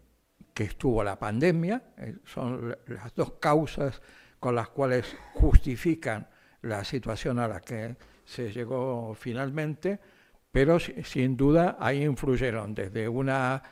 que 0.54 0.64
estuvo 0.64 1.04
la 1.04 1.18
pandemia, 1.18 1.92
eh, 1.98 2.16
son 2.24 2.74
las 2.86 3.14
dos 3.14 3.32
causas 3.34 4.00
con 4.38 4.54
las 4.54 4.70
cuales 4.70 5.14
justifican 5.34 6.26
la 6.62 6.84
situación 6.84 7.38
a 7.38 7.46
la 7.46 7.60
que 7.60 7.96
se 8.24 8.50
llegó 8.50 9.14
finalmente, 9.14 10.00
pero 10.50 10.78
sin 10.80 11.36
duda 11.36 11.76
ahí 11.78 12.02
influyeron 12.02 12.74
desde 12.74 13.08
una 13.10 13.62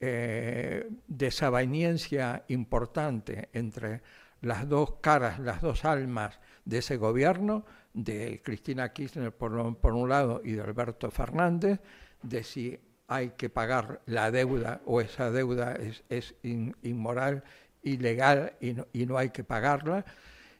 eh, 0.00 0.88
desaveniencia 1.06 2.44
importante 2.48 3.50
entre 3.52 4.02
las 4.40 4.68
dos 4.68 4.96
caras, 5.00 5.38
las 5.38 5.60
dos 5.60 5.84
almas 5.84 6.40
de 6.64 6.78
ese 6.78 6.96
gobierno, 6.96 7.64
de 7.94 8.42
Cristina 8.44 8.92
Kirchner 8.92 9.32
por, 9.32 9.52
un 9.52 10.08
lado 10.08 10.40
y 10.44 10.54
de 10.54 10.62
Alberto 10.62 11.08
Fernández, 11.12 11.80
de 12.20 12.42
si 12.42 12.80
hay 13.08 13.30
que 13.30 13.48
pagar 13.48 14.02
la 14.06 14.30
deuda 14.30 14.82
o 14.84 15.00
esa 15.00 15.30
deuda 15.30 15.76
es, 16.08 16.34
inmoral, 16.42 17.42
ilegal 17.82 18.52
y 18.60 18.74
no, 18.74 18.86
y 18.92 19.06
no, 19.06 19.16
hay 19.16 19.30
que 19.30 19.44
pagarla. 19.44 20.04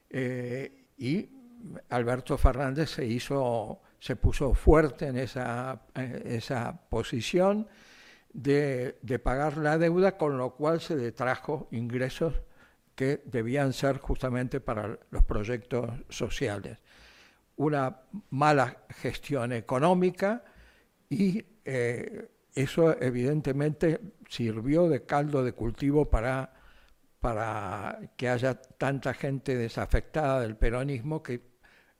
Eh, 0.08 0.86
y 0.96 1.28
Alberto 1.90 2.38
Fernández 2.38 2.90
se 2.90 3.04
hizo, 3.04 3.82
se 4.00 4.16
puso 4.16 4.54
fuerte 4.54 5.08
en 5.08 5.18
esa, 5.18 5.82
esa 6.24 6.88
posición 6.88 7.68
de, 8.32 9.20
pagar 9.22 9.58
la 9.58 9.76
deuda, 9.76 10.16
con 10.16 10.38
lo 10.38 10.54
cual 10.54 10.80
se 10.80 10.96
detrajo 10.96 11.68
ingresos 11.70 12.34
que 12.94 13.22
debían 13.26 13.74
ser 13.74 13.98
justamente 13.98 14.60
para 14.60 14.98
los 15.10 15.22
proyectos 15.24 15.90
sociales. 16.08 16.78
Una 17.56 18.00
mala 18.30 18.84
gestión 18.88 19.52
económica 19.52 20.44
y 21.10 21.44
eh, 21.64 22.28
eso 22.62 23.00
evidentemente 23.00 24.00
sirvió 24.28 24.88
de 24.88 25.04
caldo 25.04 25.44
de 25.44 25.52
cultivo 25.52 26.10
para, 26.10 26.52
para 27.20 27.98
que 28.16 28.28
haya 28.28 28.54
tanta 28.54 29.14
gente 29.14 29.56
desafectada 29.56 30.40
del 30.40 30.56
peronismo 30.56 31.22
que 31.22 31.42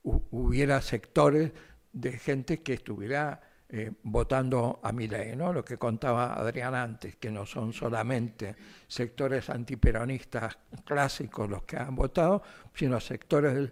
hubiera 0.02 0.80
sectores 0.80 1.52
de 1.92 2.12
gente 2.12 2.62
que 2.62 2.74
estuviera 2.74 3.40
eh, 3.70 3.92
votando 4.02 4.80
a 4.82 4.92
Milei, 4.92 5.36
¿no? 5.36 5.52
Lo 5.52 5.62
que 5.62 5.76
contaba 5.76 6.32
Adrián 6.32 6.74
antes, 6.74 7.16
que 7.16 7.30
no 7.30 7.44
son 7.44 7.74
solamente 7.74 8.56
sectores 8.86 9.50
antiperonistas 9.50 10.56
clásicos 10.86 11.50
los 11.50 11.64
que 11.64 11.76
han 11.76 11.94
votado, 11.94 12.42
sino 12.72 12.98
sectores 12.98 13.70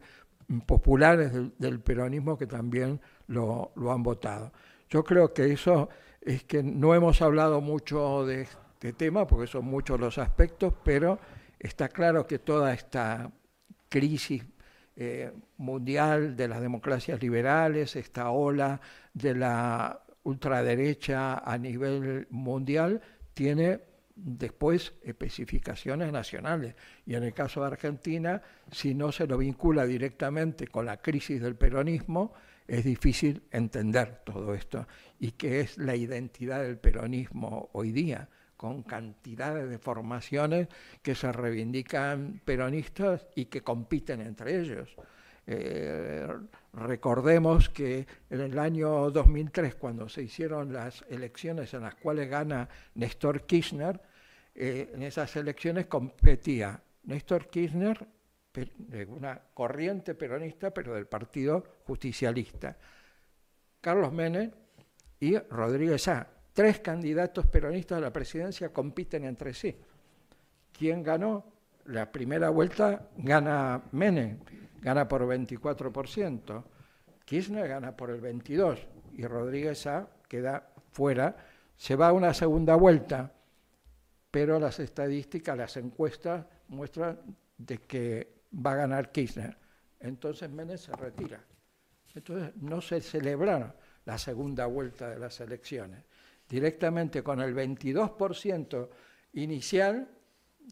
populares 0.67 1.33
del, 1.59 1.81
peronismo 1.81 2.37
que 2.37 2.47
también 2.47 3.01
lo, 3.29 3.73
han 3.91 4.03
votado. 4.03 4.53
Yo 4.91 5.03
creo 5.03 5.33
que 5.33 5.53
eso 5.53 5.89
es 6.27 6.43
que 6.43 6.63
no 6.63 6.93
hemos 6.95 7.23
hablado 7.23 7.61
mucho 7.61 8.27
de 8.27 8.43
este 8.43 8.93
tema, 8.93 9.27
porque 9.27 9.47
son 9.47 9.65
muchos 9.65 9.99
los 10.01 10.19
aspectos, 10.19 10.75
pero 10.85 11.21
está 11.59 11.89
claro 11.89 12.27
que 12.27 12.41
toda 12.41 12.75
esta 12.75 13.31
crisis 13.89 14.45
eh, 14.97 15.33
mundial 15.57 16.37
de 16.37 16.49
las 16.49 16.61
democracias 16.61 17.23
liberales, 17.23 17.95
esta 17.95 18.31
ola 18.31 18.81
de 19.15 19.37
la 19.37 20.03
ultraderecha 20.25 21.39
a 21.39 21.57
nivel 21.59 22.27
mundial, 22.31 23.01
tiene 23.33 23.81
después 24.17 24.95
especificaciones 25.05 26.11
nacionales. 26.11 26.75
Y 27.07 27.15
en 27.15 27.23
el 27.23 27.35
caso 27.35 27.61
de 27.61 27.69
Argentina, 27.69 28.43
si 28.73 28.95
no 28.95 29.13
se 29.13 29.29
lo 29.29 29.39
vincula 29.39 29.87
directamente 29.87 30.67
con 30.67 30.87
la 30.87 30.97
crisis 30.97 31.41
del 31.41 31.55
peronismo, 31.55 32.33
es 32.67 32.85
difícil 32.85 33.43
entender 33.53 34.23
todo 34.25 34.55
esto. 34.55 34.87
¿Y 35.19 35.33
qué 35.33 35.61
es 35.61 35.79
la 35.79 35.97
identidad 35.97 36.63
del 36.63 36.79
peronismo 36.79 37.71
hoy 37.73 37.93
día? 37.93 38.29
con 38.57 38.83
cantidades 38.83 39.69
de 39.69 39.79
formaciones 39.79 40.69
que 41.03 41.15
se 41.15 41.31
reivindican 41.31 42.41
peronistas 42.45 43.27
y 43.35 43.47
que 43.47 43.61
compiten 43.61 44.23
entre 44.23 44.61
ellos. 44.61 44.97
Eh, 45.47 46.27
recordemos 46.73 47.69
que 47.69 48.07
en 48.31 48.41
el 48.41 48.59
año 48.59 49.11
2003, 49.11 49.77
cuando 49.77 50.09
se 50.09 50.23
hicieron 50.23 50.73
las 50.73 51.05
elecciones 51.09 51.73
en 51.75 51.83
las 51.83 51.95
cuales 51.95 52.29
gana 52.29 52.69
Néstor 52.95 53.43
Kirchner, 53.43 54.01
eh, 54.55 54.91
en 54.95 55.03
esas 55.03 55.37
elecciones 55.37 55.87
competía 55.87 56.83
Néstor 57.05 57.49
Kirchner, 57.49 58.07
de 58.55 59.05
una 59.05 59.39
corriente 59.53 60.15
peronista, 60.15 60.73
pero 60.73 60.95
del 60.95 61.07
Partido 61.07 61.63
Justicialista, 61.85 62.79
Carlos 63.83 64.11
Menem 64.15 64.51
y 65.21 65.39
Rodríguez 65.39 66.09
A, 66.09 66.29
tres 66.53 66.81
candidatos 66.81 67.47
peronistas 67.47 67.99
a 67.99 68.01
la 68.01 68.13
presidencia 68.13 68.73
compiten 68.73 69.25
entre 69.25 69.55
sí. 69.55 69.77
¿Quién 70.73 71.03
ganó? 71.03 71.45
La 71.87 72.11
primera 72.11 72.51
vuelta 72.51 73.09
gana 73.17 73.83
Menem, 73.93 74.39
gana 74.81 75.07
por 75.07 75.23
24%. 75.23 76.65
Kirchner 77.25 77.69
gana 77.69 77.97
por 77.97 78.11
el 78.11 78.21
22% 78.21 78.79
y 79.15 79.27
Rodríguez 79.27 79.87
A 79.87 80.09
queda 80.29 80.69
fuera. 80.93 81.37
Se 81.77 81.97
va 81.97 82.09
a 82.09 82.13
una 82.13 82.35
segunda 82.35 82.75
vuelta, 82.75 83.33
pero 84.31 84.59
las 84.59 84.81
estadísticas, 84.81 85.57
las 85.57 85.77
encuestas 85.77 86.45
muestran 86.69 87.19
de 87.57 87.79
que 87.79 88.43
va 88.55 88.73
a 88.73 88.77
ganar 88.77 89.13
Kirchner. 89.13 89.57
Entonces 90.01 90.51
Menem 90.51 90.77
se 90.77 90.93
retira. 90.93 91.41
Entonces 92.15 92.57
no 92.57 92.81
se 92.81 93.01
celebraron 93.01 93.73
la 94.07 94.19
segunda 94.19 94.67
vuelta 94.67 95.11
de 95.11 95.19
las 95.19 95.41
elecciones 95.41 96.03
directamente 96.49 97.23
con 97.23 97.41
el 97.41 97.55
22% 97.55 98.89
inicial, 99.35 100.09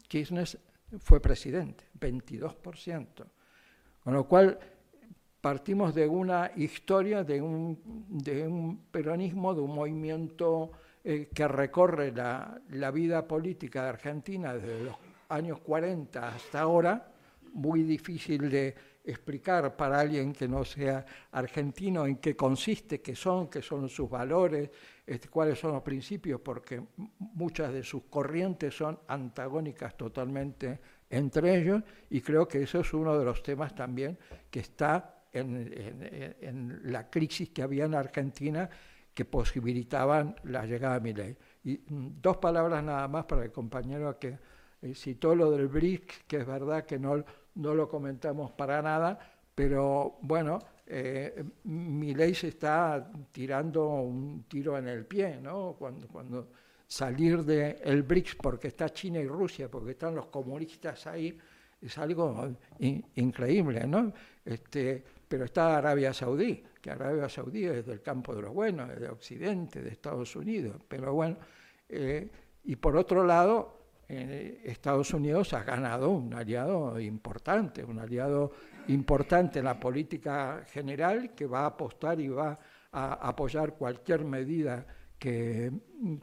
Kirchner 0.07 0.47
fue 0.99 1.19
presidente, 1.21 1.85
22%. 1.99 3.07
Con 4.03 4.13
lo 4.13 4.27
cual 4.27 4.57
partimos 5.41 5.93
de 5.93 6.07
una 6.07 6.51
historia, 6.55 7.23
de 7.23 7.41
un, 7.41 8.05
de 8.09 8.47
un 8.47 8.85
peronismo, 8.91 9.53
de 9.53 9.61
un 9.61 9.75
movimiento 9.75 10.71
eh, 11.03 11.29
que 11.33 11.47
recorre 11.47 12.11
la, 12.11 12.59
la, 12.69 12.91
vida 12.91 13.27
política 13.27 13.83
de 13.83 13.89
Argentina 13.89 14.53
desde 14.53 14.85
los 14.85 14.95
años 15.29 15.59
40 15.59 16.27
hasta 16.27 16.61
ahora, 16.61 17.11
muy 17.53 17.83
difícil 17.83 18.49
de 18.49 18.75
explicar 19.05 19.75
para 19.75 19.99
alguien 19.99 20.33
que 20.33 20.47
no 20.47 20.63
sea 20.65 21.05
argentino 21.31 22.05
en 22.05 22.17
qué 22.17 22.35
consiste, 22.35 23.01
qué 23.01 23.15
son, 23.15 23.49
qué 23.49 23.61
son 23.61 23.87
sus 23.87 24.09
valores, 24.09 24.69
este, 25.05 25.27
cuáles 25.29 25.59
son 25.59 25.73
los 25.73 25.83
principios, 25.83 26.41
porque 26.41 26.81
muchas 27.19 27.71
de 27.71 27.83
sus 27.83 28.03
corrientes 28.03 28.75
son 28.75 28.99
antagónicas 29.07 29.95
totalmente 29.95 30.79
entre 31.09 31.55
ellos, 31.55 31.83
y 32.09 32.21
creo 32.21 32.47
que 32.47 32.63
eso 32.63 32.79
es 32.79 32.93
uno 32.93 33.17
de 33.17 33.25
los 33.25 33.43
temas 33.43 33.75
también 33.75 34.17
que 34.49 34.59
está 34.59 35.23
en, 35.31 36.81
la 36.91 37.09
crisis 37.09 37.49
que 37.49 37.61
había 37.61 37.85
en 37.85 37.93
Argentina 37.93 38.69
que 39.13 39.25
posibilitaban 39.25 40.35
la 40.43 40.65
llegada 40.65 40.95
de 40.95 41.01
mi 41.01 41.13
ley. 41.13 41.37
Y 41.63 41.77
mm, 41.77 42.21
dos 42.21 42.37
palabras 42.37 42.83
nada 42.83 43.07
más 43.07 43.25
para 43.25 43.43
el 43.43 43.51
compañero 43.51 44.17
que 44.19 44.37
eh, 44.81 44.93
citó 44.93 45.35
lo 45.35 45.51
del 45.51 45.67
BRIC, 45.67 46.25
que 46.27 46.37
es 46.37 46.45
verdad 46.45 46.85
que 46.85 46.99
no, 46.99 47.23
no 47.55 47.73
lo 47.73 47.89
comentamos 47.89 48.51
para 48.51 48.81
nada, 48.81 49.19
pero 49.53 50.17
bueno, 50.21 50.59
eh, 50.85 51.43
mi 51.63 52.13
ley 52.13 52.35
se 52.35 52.49
está 52.49 53.11
tirando 53.31 53.87
un 53.87 54.43
tiro 54.47 54.77
en 54.77 54.87
el 54.87 55.05
pie, 55.05 55.39
¿no? 55.41 55.75
Cuando, 55.77 56.07
cuando 56.07 56.49
salir 56.87 57.43
del 57.43 57.77
el 57.83 58.03
BRICS 58.03 58.35
porque 58.35 58.67
está 58.67 58.89
China 58.89 59.19
y 59.19 59.27
Rusia, 59.27 59.69
porque 59.69 59.91
están 59.91 60.15
los 60.15 60.27
comunistas 60.27 61.07
ahí, 61.07 61.37
es 61.81 61.97
algo 61.97 62.55
in, 62.79 63.03
increíble, 63.15 63.87
¿no? 63.87 64.13
Este, 64.43 65.03
pero 65.27 65.45
está 65.45 65.77
Arabia 65.77 66.13
Saudí, 66.13 66.63
que 66.81 66.91
Arabia 66.91 67.27
Saudí 67.29 67.65
es 67.65 67.85
del 67.85 68.01
campo 68.01 68.35
de 68.35 68.43
los 68.43 68.53
buenos, 68.53 68.91
es 68.91 68.99
de 68.99 69.09
Occidente, 69.09 69.81
de 69.81 69.89
Estados 69.89 70.35
Unidos, 70.35 70.77
pero 70.87 71.13
bueno, 71.13 71.37
eh, 71.89 72.29
y 72.63 72.75
por 72.75 72.95
otro 72.97 73.23
lado, 73.23 73.84
eh, 74.07 74.61
Estados 74.65 75.13
Unidos 75.13 75.53
ha 75.53 75.63
ganado 75.63 76.09
un 76.09 76.33
aliado 76.33 76.99
importante, 76.99 77.83
un 77.83 77.99
aliado 77.99 78.51
importante 78.87 79.59
en 79.59 79.65
la 79.65 79.79
política 79.79 80.63
general 80.67 81.33
que 81.33 81.47
va 81.47 81.61
a 81.61 81.67
apostar 81.67 82.19
y 82.19 82.27
va 82.27 82.59
a 82.91 83.13
apoyar 83.27 83.73
cualquier 83.73 84.23
medida 84.23 84.85
que, 85.17 85.71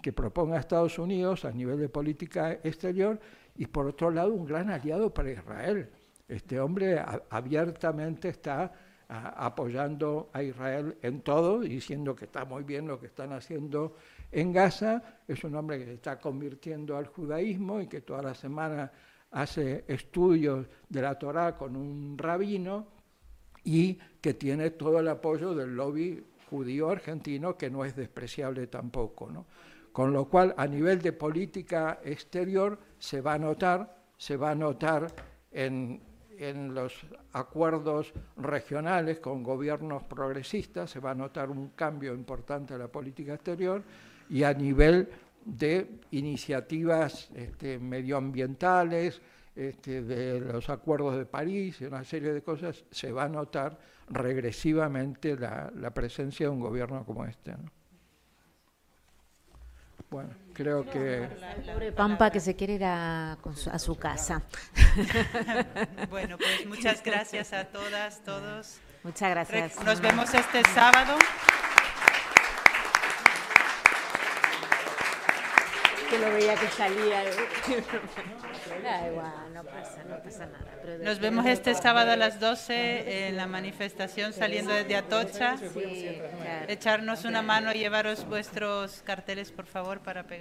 que 0.00 0.12
proponga 0.12 0.58
Estados 0.58 0.98
Unidos 0.98 1.44
a 1.44 1.50
nivel 1.50 1.80
de 1.80 1.88
política 1.88 2.52
exterior 2.52 3.18
y 3.56 3.66
por 3.66 3.86
otro 3.86 4.10
lado 4.10 4.32
un 4.32 4.46
gran 4.46 4.70
aliado 4.70 5.12
para 5.12 5.32
Israel. 5.32 5.90
Este 6.28 6.60
hombre 6.60 7.02
abiertamente 7.30 8.28
está 8.28 8.72
apoyando 9.08 10.30
a 10.32 10.42
Israel 10.42 10.96
en 11.02 11.20
todo, 11.20 11.60
diciendo 11.60 12.14
que 12.14 12.24
está 12.24 12.44
muy 12.44 12.62
bien 12.62 12.86
lo 12.86 12.98
que 12.98 13.06
están 13.06 13.32
haciendo 13.32 13.96
en 14.32 14.52
Gaza. 14.52 15.20
Es 15.28 15.44
un 15.44 15.54
hombre 15.54 15.78
que 15.78 15.84
se 15.84 15.94
está 15.94 16.18
convirtiendo 16.18 16.96
al 16.96 17.06
judaísmo 17.06 17.80
y 17.80 17.86
que 17.86 18.00
toda 18.00 18.22
la 18.22 18.34
semana 18.34 18.90
hace 19.30 19.84
estudios 19.86 20.66
de 20.88 21.02
la 21.02 21.18
Torá 21.18 21.56
con 21.56 21.76
un 21.76 22.18
rabino 22.18 22.86
y 23.64 23.94
que 24.20 24.34
tiene 24.34 24.70
todo 24.70 24.98
el 24.98 25.08
apoyo 25.08 25.54
del 25.54 25.76
lobby 25.76 26.24
judío 26.50 26.90
argentino, 26.90 27.56
que 27.56 27.70
no 27.70 27.84
es 27.84 27.94
despreciable 27.94 28.66
tampoco. 28.66 29.30
¿no? 29.30 29.46
Con 29.92 30.12
lo 30.12 30.26
cual, 30.26 30.54
a 30.56 30.66
nivel 30.66 31.00
de 31.00 31.12
política 31.12 32.00
exterior, 32.04 32.78
se 32.98 33.20
va 33.20 33.34
a 33.34 33.38
notar, 33.38 33.96
se 34.16 34.36
va 34.36 34.50
a 34.50 34.54
notar 34.54 35.06
en, 35.50 36.02
en 36.38 36.74
los 36.74 36.94
acuerdos 37.32 38.12
regionales 38.36 39.20
con 39.20 39.42
gobiernos 39.42 40.02
progresistas, 40.04 40.90
se 40.90 41.00
va 41.00 41.12
a 41.12 41.14
notar 41.14 41.50
un 41.50 41.68
cambio 41.70 42.14
importante 42.14 42.74
en 42.74 42.80
la 42.80 42.88
política 42.88 43.34
exterior 43.34 43.82
y 44.32 44.44
a 44.44 44.54
nivel 44.54 45.10
de 45.44 46.00
iniciativas 46.12 47.28
este, 47.34 47.78
medioambientales, 47.78 49.20
este, 49.54 50.00
de 50.02 50.40
los 50.40 50.70
acuerdos 50.70 51.18
de 51.18 51.26
París 51.26 51.82
y 51.82 51.84
una 51.84 52.02
serie 52.02 52.32
de 52.32 52.42
cosas, 52.42 52.82
se 52.90 53.12
va 53.12 53.24
a 53.24 53.28
notar 53.28 53.78
regresivamente 54.08 55.36
la, 55.36 55.70
la 55.76 55.90
presencia 55.92 56.46
de 56.46 56.50
un 56.50 56.60
gobierno 56.60 57.04
como 57.04 57.26
este. 57.26 57.52
¿no? 57.52 57.70
Bueno, 60.08 60.30
creo 60.54 60.88
que... 60.88 61.28
Pobre 61.70 61.92
Pampa 61.92 62.30
que 62.30 62.40
se 62.40 62.56
quiere 62.56 62.74
ir 62.74 62.84
a, 62.84 63.32
a 63.32 63.78
su 63.78 63.96
casa. 63.96 64.42
bueno, 66.10 66.38
pues 66.38 66.66
muchas 66.66 67.02
gracias 67.02 67.52
a 67.52 67.66
todas, 67.66 68.24
todos. 68.24 68.80
Muchas 69.02 69.30
gracias. 69.30 69.84
Nos 69.84 70.00
vemos 70.00 70.32
este 70.32 70.62
sábado. 70.70 71.18
Que 76.12 76.18
lo 76.18 76.32
veía 76.32 76.54
que 76.54 76.68
salía. 76.68 77.24
da 78.82 79.08
igual, 79.08 79.54
no 79.54 79.64
pasa, 79.64 80.04
no 80.08 80.22
pasa 80.22 80.46
nada. 80.46 80.64
Pero 80.82 81.04
Nos 81.04 81.18
vemos 81.20 81.46
este 81.46 81.74
sábado 81.74 82.12
a 82.12 82.16
las 82.16 82.38
12 82.38 83.28
en 83.28 83.36
la 83.36 83.46
manifestación 83.46 84.32
saliendo 84.32 84.74
desde 84.74 84.96
Atocha. 84.96 85.56
Sí, 85.56 85.68
claro. 85.72 86.66
Echarnos 86.68 87.24
una 87.24 87.40
mano 87.42 87.72
y 87.72 87.78
llevaros 87.78 88.26
vuestros 88.26 89.02
carteles, 89.04 89.50
por 89.52 89.66
favor, 89.66 90.00
para 90.00 90.24
pegar. 90.24 90.30